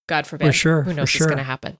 God 0.07 0.25
forbid, 0.27 0.47
for 0.47 0.53
sure, 0.53 0.81
who 0.83 0.91
knows 0.91 1.03
what's 1.03 1.11
sure. 1.11 1.27
going 1.27 1.37
to 1.37 1.43
happen. 1.43 1.77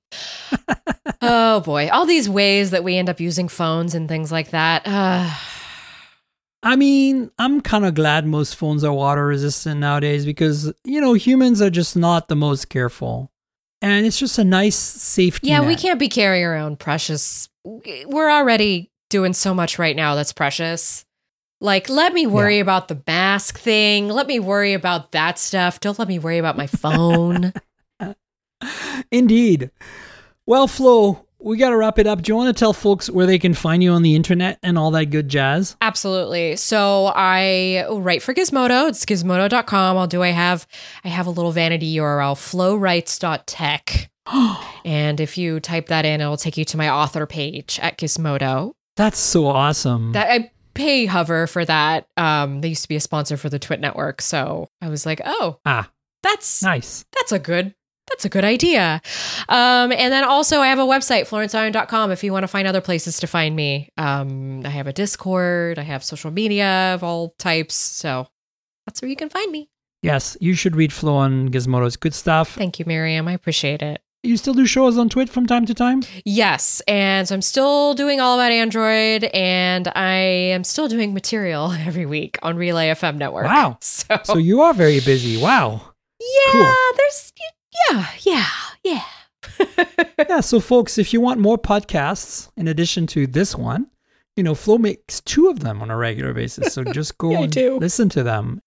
oh 1.21 1.59
boy, 1.61 1.89
all 1.89 2.05
these 2.05 2.29
ways 2.29 2.71
that 2.71 2.83
we 2.83 2.95
end 2.95 3.09
up 3.09 3.19
using 3.19 3.47
phones 3.47 3.95
and 3.95 4.07
things 4.07 4.31
like 4.31 4.51
that. 4.51 4.83
Uh, 4.85 5.29
I 6.63 6.75
mean, 6.75 7.31
I'm 7.39 7.61
kind 7.61 7.85
of 7.85 7.93
glad 7.93 8.25
most 8.25 8.55
phones 8.55 8.83
are 8.83 8.91
water 8.91 9.25
resistant 9.25 9.79
nowadays 9.79 10.25
because, 10.25 10.73
you 10.83 10.99
know, 10.99 11.13
humans 11.13 11.61
are 11.61 11.69
just 11.69 11.95
not 11.95 12.27
the 12.27 12.35
most 12.35 12.67
careful. 12.67 13.31
And 13.81 14.05
it's 14.05 14.19
just 14.19 14.37
a 14.37 14.43
nice 14.43 14.75
safety. 14.75 15.47
Yeah, 15.47 15.59
net. 15.59 15.67
we 15.69 15.77
can't 15.77 15.99
be 15.99 16.09
carrying 16.09 16.43
around 16.43 16.79
precious. 16.79 17.47
We're 17.63 18.29
already 18.29 18.91
doing 19.09 19.33
so 19.33 19.53
much 19.53 19.79
right 19.79 19.95
now 19.95 20.15
that's 20.15 20.33
precious. 20.33 21.05
Like, 21.61 21.89
let 21.89 22.13
me 22.13 22.25
worry 22.25 22.55
yeah. 22.55 22.61
about 22.61 22.87
the 22.87 23.01
mask 23.05 23.59
thing. 23.59 24.07
Let 24.07 24.27
me 24.27 24.39
worry 24.39 24.73
about 24.73 25.11
that 25.11 25.37
stuff. 25.37 25.79
Don't 25.79 25.99
let 25.99 26.07
me 26.07 26.17
worry 26.17 26.37
about 26.37 26.55
my 26.55 26.67
phone. 26.67 27.53
Indeed. 29.11 29.71
Well, 30.45 30.67
Flo, 30.67 31.25
we 31.39 31.57
got 31.57 31.69
to 31.69 31.77
wrap 31.77 31.99
it 31.99 32.07
up. 32.07 32.21
Do 32.21 32.31
you 32.31 32.35
want 32.35 32.55
to 32.55 32.59
tell 32.59 32.73
folks 32.73 33.09
where 33.09 33.25
they 33.25 33.39
can 33.39 33.53
find 33.53 33.81
you 33.83 33.91
on 33.91 34.03
the 34.03 34.15
internet 34.15 34.59
and 34.63 34.77
all 34.77 34.91
that 34.91 35.05
good 35.05 35.29
jazz? 35.29 35.75
Absolutely. 35.81 36.55
So 36.55 37.11
I 37.15 37.85
write 37.89 38.21
for 38.21 38.33
Gizmodo. 38.33 38.89
It's 38.89 39.05
gizmodo.com. 39.05 39.97
I'll 39.97 40.07
do 40.07 40.23
I 40.23 40.29
have 40.29 40.67
I 41.03 41.09
have 41.09 41.27
a 41.27 41.31
little 41.31 41.51
vanity 41.51 41.95
URL, 41.97 42.35
flowrights.tech. 42.35 44.09
and 44.85 45.19
if 45.19 45.37
you 45.37 45.59
type 45.59 45.87
that 45.87 46.05
in, 46.05 46.21
it'll 46.21 46.37
take 46.37 46.57
you 46.57 46.65
to 46.65 46.77
my 46.77 46.89
author 46.89 47.25
page 47.25 47.79
at 47.81 47.97
Gizmodo. 47.97 48.73
That's 48.95 49.17
so 49.17 49.47
awesome. 49.47 50.11
That 50.11 50.29
I 50.29 50.51
pay 50.73 51.05
Hover 51.05 51.47
for 51.47 51.65
that. 51.65 52.07
Um, 52.17 52.61
they 52.61 52.69
used 52.69 52.83
to 52.83 52.89
be 52.89 52.95
a 52.95 53.01
sponsor 53.01 53.37
for 53.37 53.49
the 53.49 53.59
TWiT 53.59 53.79
Network, 53.79 54.21
so 54.21 54.69
I 54.81 54.89
was 54.89 55.05
like, 55.05 55.21
oh, 55.25 55.59
ah, 55.65 55.89
that's 56.23 56.63
nice. 56.63 57.05
That's 57.15 57.31
a 57.31 57.39
good. 57.39 57.73
That's 58.09 58.25
a 58.25 58.29
good 58.29 58.43
idea. 58.43 59.01
Um, 59.49 59.91
and 59.91 60.11
then 60.11 60.23
also, 60.23 60.61
I 60.61 60.67
have 60.67 60.79
a 60.79 60.83
website, 60.83 61.27
florenceion.com, 61.27 62.11
if 62.11 62.23
you 62.23 62.31
want 62.33 62.41
to 62.41 62.47
find 62.47 62.67
other 62.67 62.81
places 62.81 63.19
to 63.19 63.27
find 63.27 63.55
me. 63.55 63.89
Um, 63.97 64.65
I 64.65 64.69
have 64.69 64.87
a 64.87 64.93
Discord, 64.93 65.77
I 65.77 65.83
have 65.83 66.03
social 66.03 66.31
media 66.31 66.95
of 66.95 67.03
all 67.03 67.35
types. 67.37 67.75
So 67.75 68.27
that's 68.87 69.03
where 69.03 69.09
you 69.09 69.15
can 69.15 69.29
find 69.29 69.51
me. 69.51 69.69
Yes, 70.01 70.35
you 70.41 70.55
should 70.55 70.75
read 70.75 70.91
Flo 70.91 71.17
on 71.17 71.49
Gizmodo's 71.49 71.97
good 71.97 72.15
stuff. 72.15 72.55
Thank 72.55 72.79
you, 72.79 72.85
Miriam. 72.85 73.27
I 73.27 73.33
appreciate 73.33 73.83
it. 73.83 74.01
You 74.21 74.35
still 74.35 74.53
do 74.53 74.65
shows 74.65 74.97
on 74.97 75.07
TWiT 75.07 75.29
from 75.29 75.45
time 75.45 75.65
to 75.65 75.73
time? 75.73 76.03
Yes. 76.25 76.81
And 76.89 77.25
so 77.25 77.35
I'm 77.35 77.41
still 77.41 77.93
doing 77.93 78.19
all 78.19 78.37
about 78.37 78.51
Android 78.51 79.23
and 79.23 79.87
I 79.95 80.17
am 80.17 80.65
still 80.65 80.89
doing 80.89 81.13
material 81.13 81.71
every 81.79 82.05
week 82.05 82.37
on 82.41 82.57
Relay 82.57 82.89
FM 82.89 83.15
Network. 83.17 83.45
Wow. 83.45 83.77
So, 83.89 84.19
so 84.23 84.37
you 84.37 84.61
are 84.61 84.73
very 84.73 84.99
busy. 84.99 85.41
Wow. 85.41 85.93
Yeah. 86.19 86.51
Cool. 86.51 86.73
There's, 86.97 87.33
yeah, 87.89 88.07
yeah, 88.21 88.45
yeah. 88.83 89.95
yeah. 90.29 90.39
So, 90.41 90.59
folks, 90.59 90.97
if 90.97 91.13
you 91.13 91.21
want 91.21 91.39
more 91.39 91.57
podcasts 91.57 92.49
in 92.57 92.67
addition 92.67 93.07
to 93.07 93.27
this 93.27 93.55
one, 93.55 93.87
you 94.35 94.43
know, 94.43 94.55
Flo 94.55 94.77
makes 94.77 95.21
two 95.21 95.47
of 95.47 95.59
them 95.59 95.81
on 95.81 95.91
a 95.91 95.95
regular 95.95 96.33
basis. 96.33 96.73
So 96.73 96.83
just 96.83 97.17
go 97.17 97.31
yeah, 97.31 97.41
and 97.43 97.79
listen 97.79 98.09
to 98.09 98.23
them. 98.23 98.61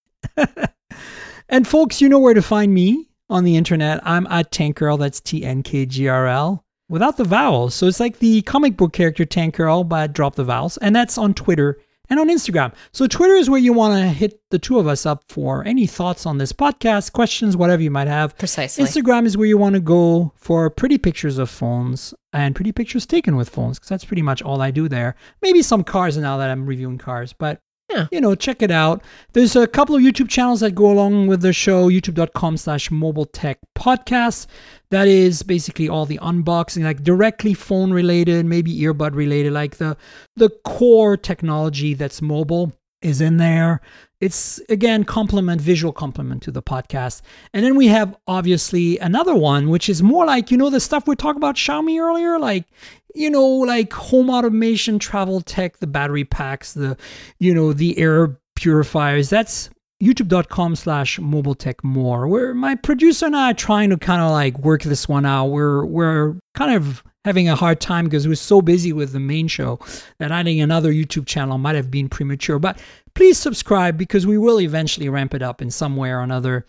and, 1.49 1.67
folks, 1.67 1.99
you 2.01 2.09
know 2.09 2.19
where 2.19 2.33
to 2.33 2.41
find 2.41 2.73
me 2.73 3.09
on 3.29 3.43
the 3.43 3.55
internet. 3.55 3.99
I'm 4.07 4.27
at 4.27 4.51
Tank 4.51 4.77
Girl. 4.77 4.97
That's 4.97 5.19
T 5.21 5.43
N 5.43 5.63
K 5.63 5.85
G 5.85 6.07
R 6.07 6.27
L 6.27 6.63
without 6.89 7.17
the 7.17 7.23
vowels. 7.23 7.73
So 7.73 7.87
it's 7.87 7.99
like 7.99 8.19
the 8.19 8.41
comic 8.43 8.77
book 8.77 8.93
character 8.93 9.25
Tank 9.25 9.55
Girl, 9.55 9.83
but 9.83 10.13
drop 10.13 10.35
the 10.35 10.43
vowels. 10.43 10.77
And 10.77 10.95
that's 10.95 11.17
on 11.17 11.33
Twitter 11.33 11.79
and 12.09 12.19
on 12.19 12.27
Instagram. 12.27 12.73
So 12.91 13.07
Twitter 13.07 13.33
is 13.33 13.49
where 13.49 13.59
you 13.59 13.71
want 13.71 13.99
to 13.99 14.09
hit 14.09 14.41
the 14.51 14.59
two 14.59 14.77
of 14.77 14.87
us 14.87 15.05
up 15.05 15.23
for 15.29 15.65
any 15.65 15.87
thoughts 15.87 16.25
on 16.25 16.37
this 16.37 16.51
podcast, 16.51 17.13
questions, 17.13 17.55
whatever 17.55 17.81
you 17.81 17.89
might 17.89 18.09
have. 18.09 18.37
Precisely. 18.37 18.83
Instagram 18.83 19.25
is 19.25 19.37
where 19.37 19.47
you 19.47 19.57
want 19.57 19.75
to 19.75 19.79
go 19.79 20.33
for 20.35 20.69
pretty 20.69 20.97
pictures 20.97 21.37
of 21.37 21.49
phones 21.49 22.13
and 22.33 22.55
pretty 22.55 22.73
pictures 22.73 23.05
taken 23.05 23.37
with 23.37 23.49
phones, 23.49 23.79
because 23.79 23.89
that's 23.89 24.05
pretty 24.05 24.21
much 24.21 24.41
all 24.41 24.61
I 24.61 24.69
do 24.69 24.89
there. 24.89 25.15
Maybe 25.41 25.61
some 25.61 25.83
cars 25.83 26.17
now 26.17 26.37
that 26.37 26.49
I'm 26.49 26.65
reviewing 26.65 26.97
cars, 26.97 27.31
but 27.31 27.61
Yeah. 27.93 28.07
you 28.11 28.19
know, 28.21 28.33
check 28.35 28.61
it 28.61 28.71
out. 28.71 29.03
There's 29.33 29.55
a 29.55 29.67
couple 29.67 29.95
of 29.95 30.01
YouTube 30.01 30.29
channels 30.29 30.61
that 30.61 30.71
go 30.71 30.91
along 30.91 31.27
with 31.27 31.41
the 31.41 31.53
show, 31.53 31.89
youtube.com 31.89 32.57
slash 32.57 32.89
mobile 32.89 33.25
tech 33.25 33.59
podcast. 33.77 34.47
That 34.89 35.07
is 35.07 35.43
basically 35.43 35.87
all 35.89 36.05
the 36.05 36.17
unboxing, 36.19 36.83
like 36.83 37.03
directly 37.03 37.53
phone 37.53 37.91
related, 37.91 38.45
maybe 38.45 38.77
earbud 38.79 39.15
related, 39.15 39.53
like 39.53 39.77
the 39.77 39.97
the 40.35 40.49
core 40.63 41.17
technology 41.17 41.93
that's 41.93 42.21
mobile 42.21 42.73
is 43.01 43.21
in 43.21 43.37
there. 43.37 43.81
It's 44.21 44.61
again 44.69 45.03
complement, 45.03 45.59
visual 45.59 45.91
complement 45.91 46.43
to 46.43 46.51
the 46.51 46.63
podcast. 46.63 47.21
And 47.53 47.65
then 47.65 47.75
we 47.75 47.87
have 47.87 48.15
obviously 48.27 48.97
another 48.99 49.35
one, 49.35 49.69
which 49.69 49.89
is 49.89 50.01
more 50.01 50.25
like, 50.25 50.49
you 50.49 50.57
know, 50.57 50.69
the 50.69 50.79
stuff 50.79 51.07
we 51.07 51.15
talked 51.15 51.37
about 51.37 51.55
Xiaomi 51.55 51.99
earlier, 51.99 52.39
like, 52.39 52.65
you 53.13 53.29
know, 53.29 53.45
like 53.45 53.93
home 53.93 54.29
automation, 54.29 54.99
travel 54.99 55.41
tech, 55.41 55.77
the 55.77 55.87
battery 55.87 56.25
packs, 56.25 56.73
the, 56.73 56.97
you 57.39 57.53
know, 57.53 57.73
the 57.73 57.97
air 57.97 58.37
purifiers. 58.55 59.29
That's 59.29 59.69
youtube.com 60.01 60.75
slash 60.75 61.17
mobile 61.19 61.55
tech 61.55 61.81
more 61.81 62.27
where 62.27 62.53
my 62.53 62.75
producer 62.75 63.25
and 63.25 63.37
i 63.37 63.51
are 63.51 63.53
trying 63.53 63.89
to 63.89 63.95
kind 63.95 64.21
of 64.21 64.31
like 64.31 64.57
work 64.59 64.83
this 64.83 65.07
one 65.07 65.25
out. 65.25 65.45
We're 65.45 65.85
we're 65.85 66.35
kind 66.55 66.75
of 66.75 67.03
having 67.23 67.47
a 67.47 67.55
hard 67.55 67.79
time 67.79 68.05
because 68.05 68.27
we're 68.27 68.35
so 68.35 68.61
busy 68.61 68.91
with 68.91 69.13
the 69.13 69.19
main 69.21 69.47
show 69.47 69.79
that 70.19 70.31
adding 70.31 70.59
another 70.59 70.91
youtube 70.91 71.25
channel 71.25 71.57
might 71.57 71.75
have 71.75 71.89
been 71.89 72.09
premature. 72.09 72.59
But 72.59 72.81
please 73.13 73.37
subscribe 73.37 73.97
because 73.97 74.27
we 74.27 74.37
will 74.37 74.59
eventually 74.59 75.07
ramp 75.07 75.33
it 75.33 75.41
up 75.41 75.61
in 75.61 75.71
some 75.71 75.95
way 75.95 76.09
or 76.09 76.19
another. 76.19 76.65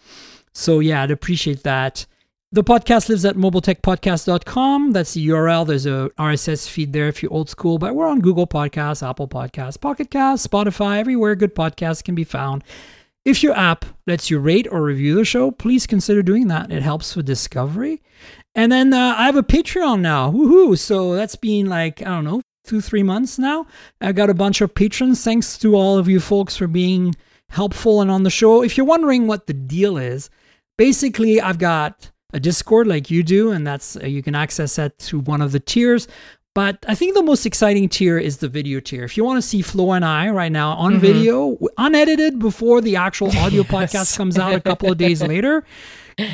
So 0.53 0.79
yeah 0.79 1.03
i'd 1.03 1.11
appreciate 1.11 1.65
that 1.65 2.07
the 2.55 2.63
podcast 2.63 3.09
lives 3.09 3.25
at 3.25 3.35
mobiletechpodcast.com. 3.35 4.93
That's 4.93 5.15
the 5.15 5.29
URL. 5.29 5.67
There's 5.67 5.87
a 5.87 6.09
RSS 6.17 6.69
feed 6.69 6.93
there 6.93 7.09
if 7.09 7.21
you're 7.21 7.33
old 7.33 7.51
school, 7.51 7.79
but 7.79 7.97
we're 7.97 8.07
on 8.07 8.21
Google 8.21 8.47
Podcasts, 8.47 9.07
Apple 9.07 9.27
Podcasts, 9.27 9.81
Pocket 9.81 10.09
Casts, 10.09 10.47
Spotify, 10.47 10.99
everywhere 10.99 11.35
good 11.35 11.57
podcasts 11.57 12.05
can 12.05 12.15
be 12.15 12.23
found. 12.23 12.63
If 13.25 13.43
your 13.43 13.57
app 13.57 13.85
lets 14.07 14.31
you 14.31 14.39
rate 14.39 14.69
or 14.71 14.85
review 14.85 15.17
the 15.17 15.25
show, 15.25 15.51
please 15.51 15.85
consider 15.89 16.23
doing 16.23 16.47
that. 16.47 16.71
It 16.71 16.85
helps 16.85 17.17
with 17.17 17.27
discovery. 17.27 18.01
And 18.55 18.71
then 18.71 18.95
uh, 18.95 19.17
I 19.19 19.27
have 19.27 19.37
a 19.37 19.43
Patreon 19.43 20.01
now. 20.01 20.31
Woohoo! 20.31 20.79
So 20.79 21.17
that's 21.17 21.35
been 21.35 21.67
like, 21.67 22.03
I 22.03 22.05
don't 22.05 22.25
know, 22.25 22.41
two, 22.65 22.81
three 22.81 23.03
months 23.03 23.37
now. 23.37 23.67
I 24.01 24.13
got 24.13 24.31
a 24.31 24.35
bunch 24.35 24.61
of 24.61 24.77
patrons. 24.77 25.25
Thanks 25.25 25.59
to 25.59 25.75
all 25.75 25.99
of 25.99 26.09
you 26.09 26.21
folks 26.21 26.57
for 26.57 26.69
being 26.69 27.17
helpful 27.49 28.01
and 28.01 28.13
on 28.13 28.23
the 28.23 28.31
show. 28.31 28.63
If 28.63 28.77
you're 28.77 28.87
wondering 28.87 29.27
what 29.27 29.49
the 29.49 29.55
deal 29.55 29.97
is, 29.97 30.31
basically, 30.79 31.41
I've 31.41 31.59
got 31.59 32.13
a 32.35 32.41
Discord 32.41 32.87
like 32.87 33.11
you 33.11 33.23
do, 33.23 33.51
and 33.53 33.67
that's 33.67 33.97
uh, 33.97 34.07
you 34.07 34.23
can 34.23 34.35
access 34.35 34.77
that 34.77 34.99
through 34.99 35.21
one 35.21 35.41
of 35.41 35.53
the 35.53 35.61
tiers. 35.61 36.07
But 36.55 36.85
I 36.87 36.95
think 36.95 37.15
the 37.15 37.23
most 37.23 37.47
exciting 37.47 37.89
tier 37.89 38.17
is 38.17 38.37
the 38.39 38.49
video 38.49 38.79
tier. 38.79 39.03
If 39.03 39.17
you 39.17 39.25
want 39.25 39.39
to 39.39 39.43
see 39.43 39.61
Flo 39.61 39.91
and 39.93 40.05
I 40.05 40.29
right 40.31 40.53
now 40.53 40.73
on 40.75 40.93
Mm-hmm. 40.93 41.01
video, 41.01 41.57
unedited 41.79 42.39
before 42.39 42.81
the 42.81 42.95
actual 42.95 43.37
audio 43.39 43.63
podcast 43.77 44.17
comes 44.17 44.39
out 44.39 44.55
a 44.55 44.61
couple 44.61 44.91
of 44.93 44.97
days 44.99 45.21
later, 45.21 45.65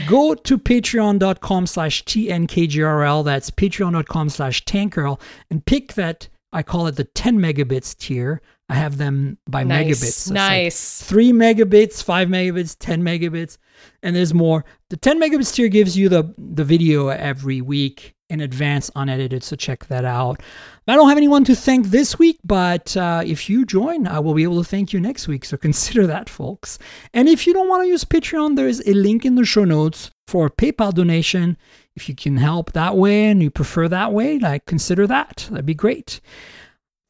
go 0.06 0.34
to 0.34 0.58
patreon.com 0.58 1.66
slash 1.66 2.04
tnkgrl. 2.04 3.24
That's 3.24 3.50
patreon.com 3.50 4.28
slash 4.28 4.64
tankgirl 4.66 5.20
and 5.50 5.64
pick 5.64 5.94
that, 5.94 6.28
I 6.52 6.62
call 6.62 6.86
it 6.86 6.96
the 6.96 7.04
10 7.04 7.38
megabits 7.38 7.96
tier. 7.96 8.42
I 8.68 8.74
have 8.74 8.98
them 8.98 9.38
by 9.48 9.64
Nice. 9.64 9.86
megabits. 9.86 9.96
So 9.96 10.06
it's 10.06 10.28
like 10.30 10.34
Nice. 10.36 11.02
three 11.02 11.32
megabits, 11.32 12.04
five 12.04 12.28
megabits, 12.28 12.76
10 12.78 13.02
megabits, 13.02 13.56
and 14.02 14.16
there's 14.16 14.34
more. 14.34 14.64
The 14.88 14.96
10 14.96 15.20
megabits 15.20 15.54
tier 15.54 15.68
gives 15.68 15.96
you 15.96 16.08
the, 16.08 16.34
the 16.38 16.64
video 16.64 17.08
every 17.08 17.60
week 17.60 18.14
in 18.30 18.40
advance, 18.40 18.90
unedited, 18.94 19.42
so 19.42 19.56
check 19.56 19.86
that 19.86 20.04
out. 20.04 20.40
I 20.86 20.94
don't 20.94 21.08
have 21.08 21.18
anyone 21.18 21.44
to 21.44 21.54
thank 21.54 21.86
this 21.86 22.18
week, 22.18 22.38
but 22.44 22.96
uh, 22.96 23.22
if 23.26 23.50
you 23.50 23.66
join, 23.66 24.06
I 24.06 24.20
will 24.20 24.34
be 24.34 24.44
able 24.44 24.62
to 24.62 24.68
thank 24.68 24.92
you 24.92 25.00
next 25.00 25.26
week, 25.28 25.44
so 25.44 25.56
consider 25.56 26.06
that, 26.06 26.30
folks. 26.30 26.78
And 27.12 27.28
if 27.28 27.46
you 27.46 27.52
don't 27.52 27.68
want 27.68 27.82
to 27.82 27.88
use 27.88 28.04
Patreon, 28.04 28.56
there 28.56 28.68
is 28.68 28.82
a 28.86 28.94
link 28.94 29.24
in 29.24 29.34
the 29.34 29.44
show 29.44 29.64
notes 29.64 30.10
for 30.28 30.46
a 30.46 30.50
PayPal 30.50 30.94
donation. 30.94 31.56
If 31.96 32.08
you 32.08 32.14
can 32.14 32.36
help 32.36 32.72
that 32.72 32.96
way 32.96 33.26
and 33.26 33.42
you 33.42 33.50
prefer 33.50 33.88
that 33.88 34.12
way, 34.12 34.38
like 34.38 34.64
consider 34.64 35.06
that. 35.08 35.48
That'd 35.50 35.66
be 35.66 35.74
great. 35.74 36.20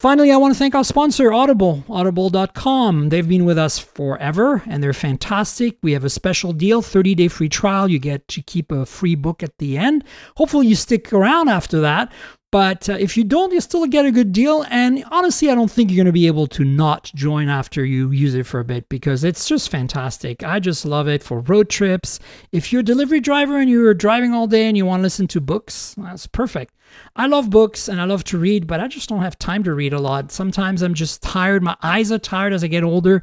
Finally, 0.00 0.32
I 0.32 0.38
want 0.38 0.54
to 0.54 0.58
thank 0.58 0.74
our 0.74 0.82
sponsor, 0.82 1.30
Audible, 1.30 1.84
audible.com. 1.86 3.10
They've 3.10 3.28
been 3.28 3.44
with 3.44 3.58
us 3.58 3.78
forever 3.78 4.62
and 4.66 4.82
they're 4.82 4.94
fantastic. 4.94 5.76
We 5.82 5.92
have 5.92 6.04
a 6.04 6.08
special 6.08 6.54
deal 6.54 6.80
30 6.80 7.14
day 7.14 7.28
free 7.28 7.50
trial. 7.50 7.86
You 7.86 7.98
get 7.98 8.26
to 8.28 8.40
keep 8.40 8.72
a 8.72 8.86
free 8.86 9.14
book 9.14 9.42
at 9.42 9.58
the 9.58 9.76
end. 9.76 10.04
Hopefully, 10.38 10.68
you 10.68 10.74
stick 10.74 11.12
around 11.12 11.50
after 11.50 11.80
that. 11.80 12.10
But 12.52 12.88
uh, 12.88 12.94
if 12.98 13.16
you 13.16 13.22
don't, 13.22 13.52
you 13.52 13.60
still 13.60 13.86
get 13.86 14.06
a 14.06 14.10
good 14.10 14.32
deal. 14.32 14.66
And 14.70 15.04
honestly, 15.10 15.50
I 15.50 15.54
don't 15.54 15.70
think 15.70 15.90
you're 15.90 15.96
going 15.96 16.06
to 16.06 16.12
be 16.12 16.26
able 16.26 16.48
to 16.48 16.64
not 16.64 17.10
join 17.14 17.48
after 17.48 17.84
you 17.84 18.10
use 18.10 18.34
it 18.34 18.44
for 18.44 18.58
a 18.58 18.64
bit 18.64 18.88
because 18.88 19.22
it's 19.22 19.48
just 19.48 19.70
fantastic. 19.70 20.42
I 20.42 20.58
just 20.58 20.84
love 20.84 21.06
it 21.06 21.22
for 21.22 21.40
road 21.40 21.68
trips. 21.68 22.18
If 22.50 22.72
you're 22.72 22.80
a 22.80 22.84
delivery 22.84 23.20
driver 23.20 23.58
and 23.58 23.70
you're 23.70 23.94
driving 23.94 24.34
all 24.34 24.48
day 24.48 24.66
and 24.66 24.76
you 24.76 24.84
want 24.84 25.00
to 25.00 25.04
listen 25.04 25.28
to 25.28 25.40
books, 25.40 25.94
that's 25.96 26.26
perfect. 26.26 26.74
I 27.14 27.26
love 27.26 27.50
books 27.50 27.88
and 27.88 28.00
I 28.00 28.04
love 28.04 28.24
to 28.24 28.38
read, 28.38 28.66
but 28.66 28.80
I 28.80 28.88
just 28.88 29.08
don't 29.08 29.22
have 29.22 29.38
time 29.38 29.62
to 29.64 29.74
read 29.74 29.92
a 29.92 30.00
lot. 30.00 30.32
Sometimes 30.32 30.82
I'm 30.82 30.94
just 30.94 31.22
tired. 31.22 31.62
My 31.62 31.76
eyes 31.82 32.10
are 32.10 32.18
tired 32.18 32.52
as 32.52 32.64
I 32.64 32.66
get 32.66 32.82
older. 32.82 33.22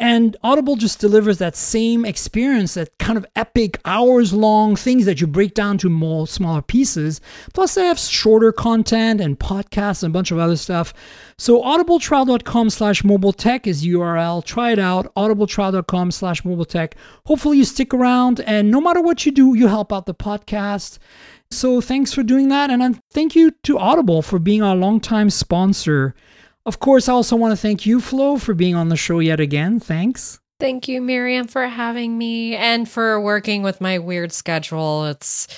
And 0.00 0.34
Audible 0.42 0.76
just 0.76 0.98
delivers 0.98 1.36
that 1.38 1.54
same 1.54 2.06
experience, 2.06 2.72
that 2.72 2.96
kind 2.96 3.18
of 3.18 3.26
epic, 3.36 3.78
hours 3.84 4.32
long 4.32 4.74
things 4.74 5.04
that 5.04 5.20
you 5.20 5.26
break 5.26 5.52
down 5.52 5.76
to 5.76 5.90
more 5.90 6.26
smaller 6.26 6.62
pieces. 6.62 7.20
Plus, 7.52 7.74
they 7.74 7.84
have 7.84 7.98
shorter 7.98 8.50
content 8.50 9.20
and 9.20 9.38
podcasts 9.38 10.02
and 10.02 10.10
a 10.10 10.14
bunch 10.14 10.30
of 10.30 10.38
other 10.38 10.56
stuff. 10.56 10.94
So, 11.36 11.62
audibletrial.com 11.62 12.70
slash 12.70 13.04
mobile 13.04 13.34
tech 13.34 13.66
is 13.66 13.84
URL. 13.84 14.42
Try 14.42 14.72
it 14.72 14.78
out. 14.78 15.14
Audibletrial.com 15.16 16.12
slash 16.12 16.46
mobile 16.46 16.64
tech. 16.64 16.96
Hopefully, 17.26 17.58
you 17.58 17.64
stick 17.66 17.92
around. 17.92 18.40
And 18.40 18.70
no 18.70 18.80
matter 18.80 19.02
what 19.02 19.26
you 19.26 19.32
do, 19.32 19.54
you 19.54 19.66
help 19.66 19.92
out 19.92 20.06
the 20.06 20.14
podcast. 20.14 20.98
So, 21.50 21.82
thanks 21.82 22.14
for 22.14 22.22
doing 22.22 22.48
that. 22.48 22.70
And 22.70 22.82
uh, 22.82 22.92
thank 23.10 23.36
you 23.36 23.50
to 23.64 23.78
Audible 23.78 24.22
for 24.22 24.38
being 24.38 24.62
our 24.62 24.74
longtime 24.74 25.28
sponsor. 25.28 26.14
Of 26.66 26.78
course, 26.78 27.08
I 27.08 27.12
also 27.12 27.36
want 27.36 27.52
to 27.52 27.56
thank 27.56 27.86
you, 27.86 28.00
Flo, 28.00 28.36
for 28.36 28.54
being 28.54 28.74
on 28.74 28.88
the 28.90 28.96
show 28.96 29.18
yet 29.18 29.40
again. 29.40 29.80
Thanks. 29.80 30.38
Thank 30.58 30.88
you, 30.88 31.00
Miriam, 31.00 31.46
for 31.46 31.66
having 31.66 32.18
me 32.18 32.54
and 32.54 32.86
for 32.88 33.18
working 33.20 33.62
with 33.62 33.80
my 33.80 33.98
weird 33.98 34.30
schedule. 34.30 35.06
It's 35.06 35.48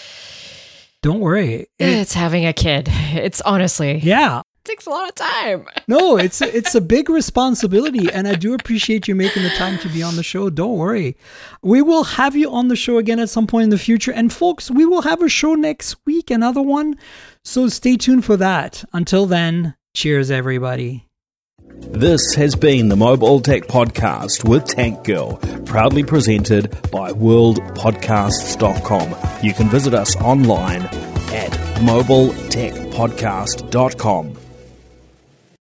Don't 1.03 1.19
worry. 1.21 1.67
It- 1.79 1.89
it's 1.89 2.15
having 2.15 2.47
a 2.47 2.53
kid. 2.53 2.89
It's 3.15 3.41
honestly 3.41 3.99
yeah. 3.99 4.39
it 4.39 4.45
takes 4.65 4.87
a 4.87 4.91
lot 4.91 5.09
of 5.09 5.15
time. 5.17 5.67
No, 5.89 6.17
it's 6.17 6.41
it's 6.41 6.77
a 6.77 6.81
big 6.81 7.11
responsibility, 7.11 8.09
and 8.13 8.29
I 8.29 8.37
do 8.37 8.55
appreciate 8.55 9.09
you 9.09 9.17
making 9.17 9.43
the 9.43 9.51
time 9.51 9.79
to 9.81 9.89
be 9.89 10.05
on 10.05 10.15
the 10.15 10.23
show. 10.23 10.49
Don't 10.51 10.79
worry, 10.79 11.17
we 11.63 11.83
will 11.83 12.05
have 12.05 12.37
you 12.37 12.49
on 12.53 12.69
the 12.69 12.77
show 12.77 12.99
again 12.99 13.19
at 13.19 13.29
some 13.29 13.49
point 13.49 13.65
in 13.65 13.71
the 13.71 13.79
future. 13.79 14.13
And 14.13 14.33
folks, 14.33 14.71
we 14.71 14.87
will 14.87 15.03
have 15.03 15.21
a 15.21 15.29
show 15.29 15.55
next 15.57 15.97
week, 16.07 16.31
another 16.31 16.63
one. 16.63 16.97
So 17.45 17.67
stay 17.67 17.97
tuned 17.97 18.25
for 18.25 18.37
that. 18.37 18.85
Until 18.93 19.27
then, 19.27 19.75
cheers, 19.95 20.31
everybody. 20.31 21.07
This 21.81 22.35
has 22.35 22.55
been 22.55 22.89
the 22.89 22.97
Mobile 22.97 23.41
Tech 23.41 23.65
Podcast 23.65 24.49
with 24.49 24.65
Tank 24.67 25.05
Girl, 25.05 25.37
proudly 25.67 26.03
presented 26.05 26.71
by 26.91 27.13
worldpodcasts.com. 27.13 29.45
You 29.45 29.53
can 29.53 29.69
visit 29.69 29.93
us 29.95 30.17
online 30.17 30.83
at 30.83 31.51
mobiletechpodcast.com. 31.83 34.37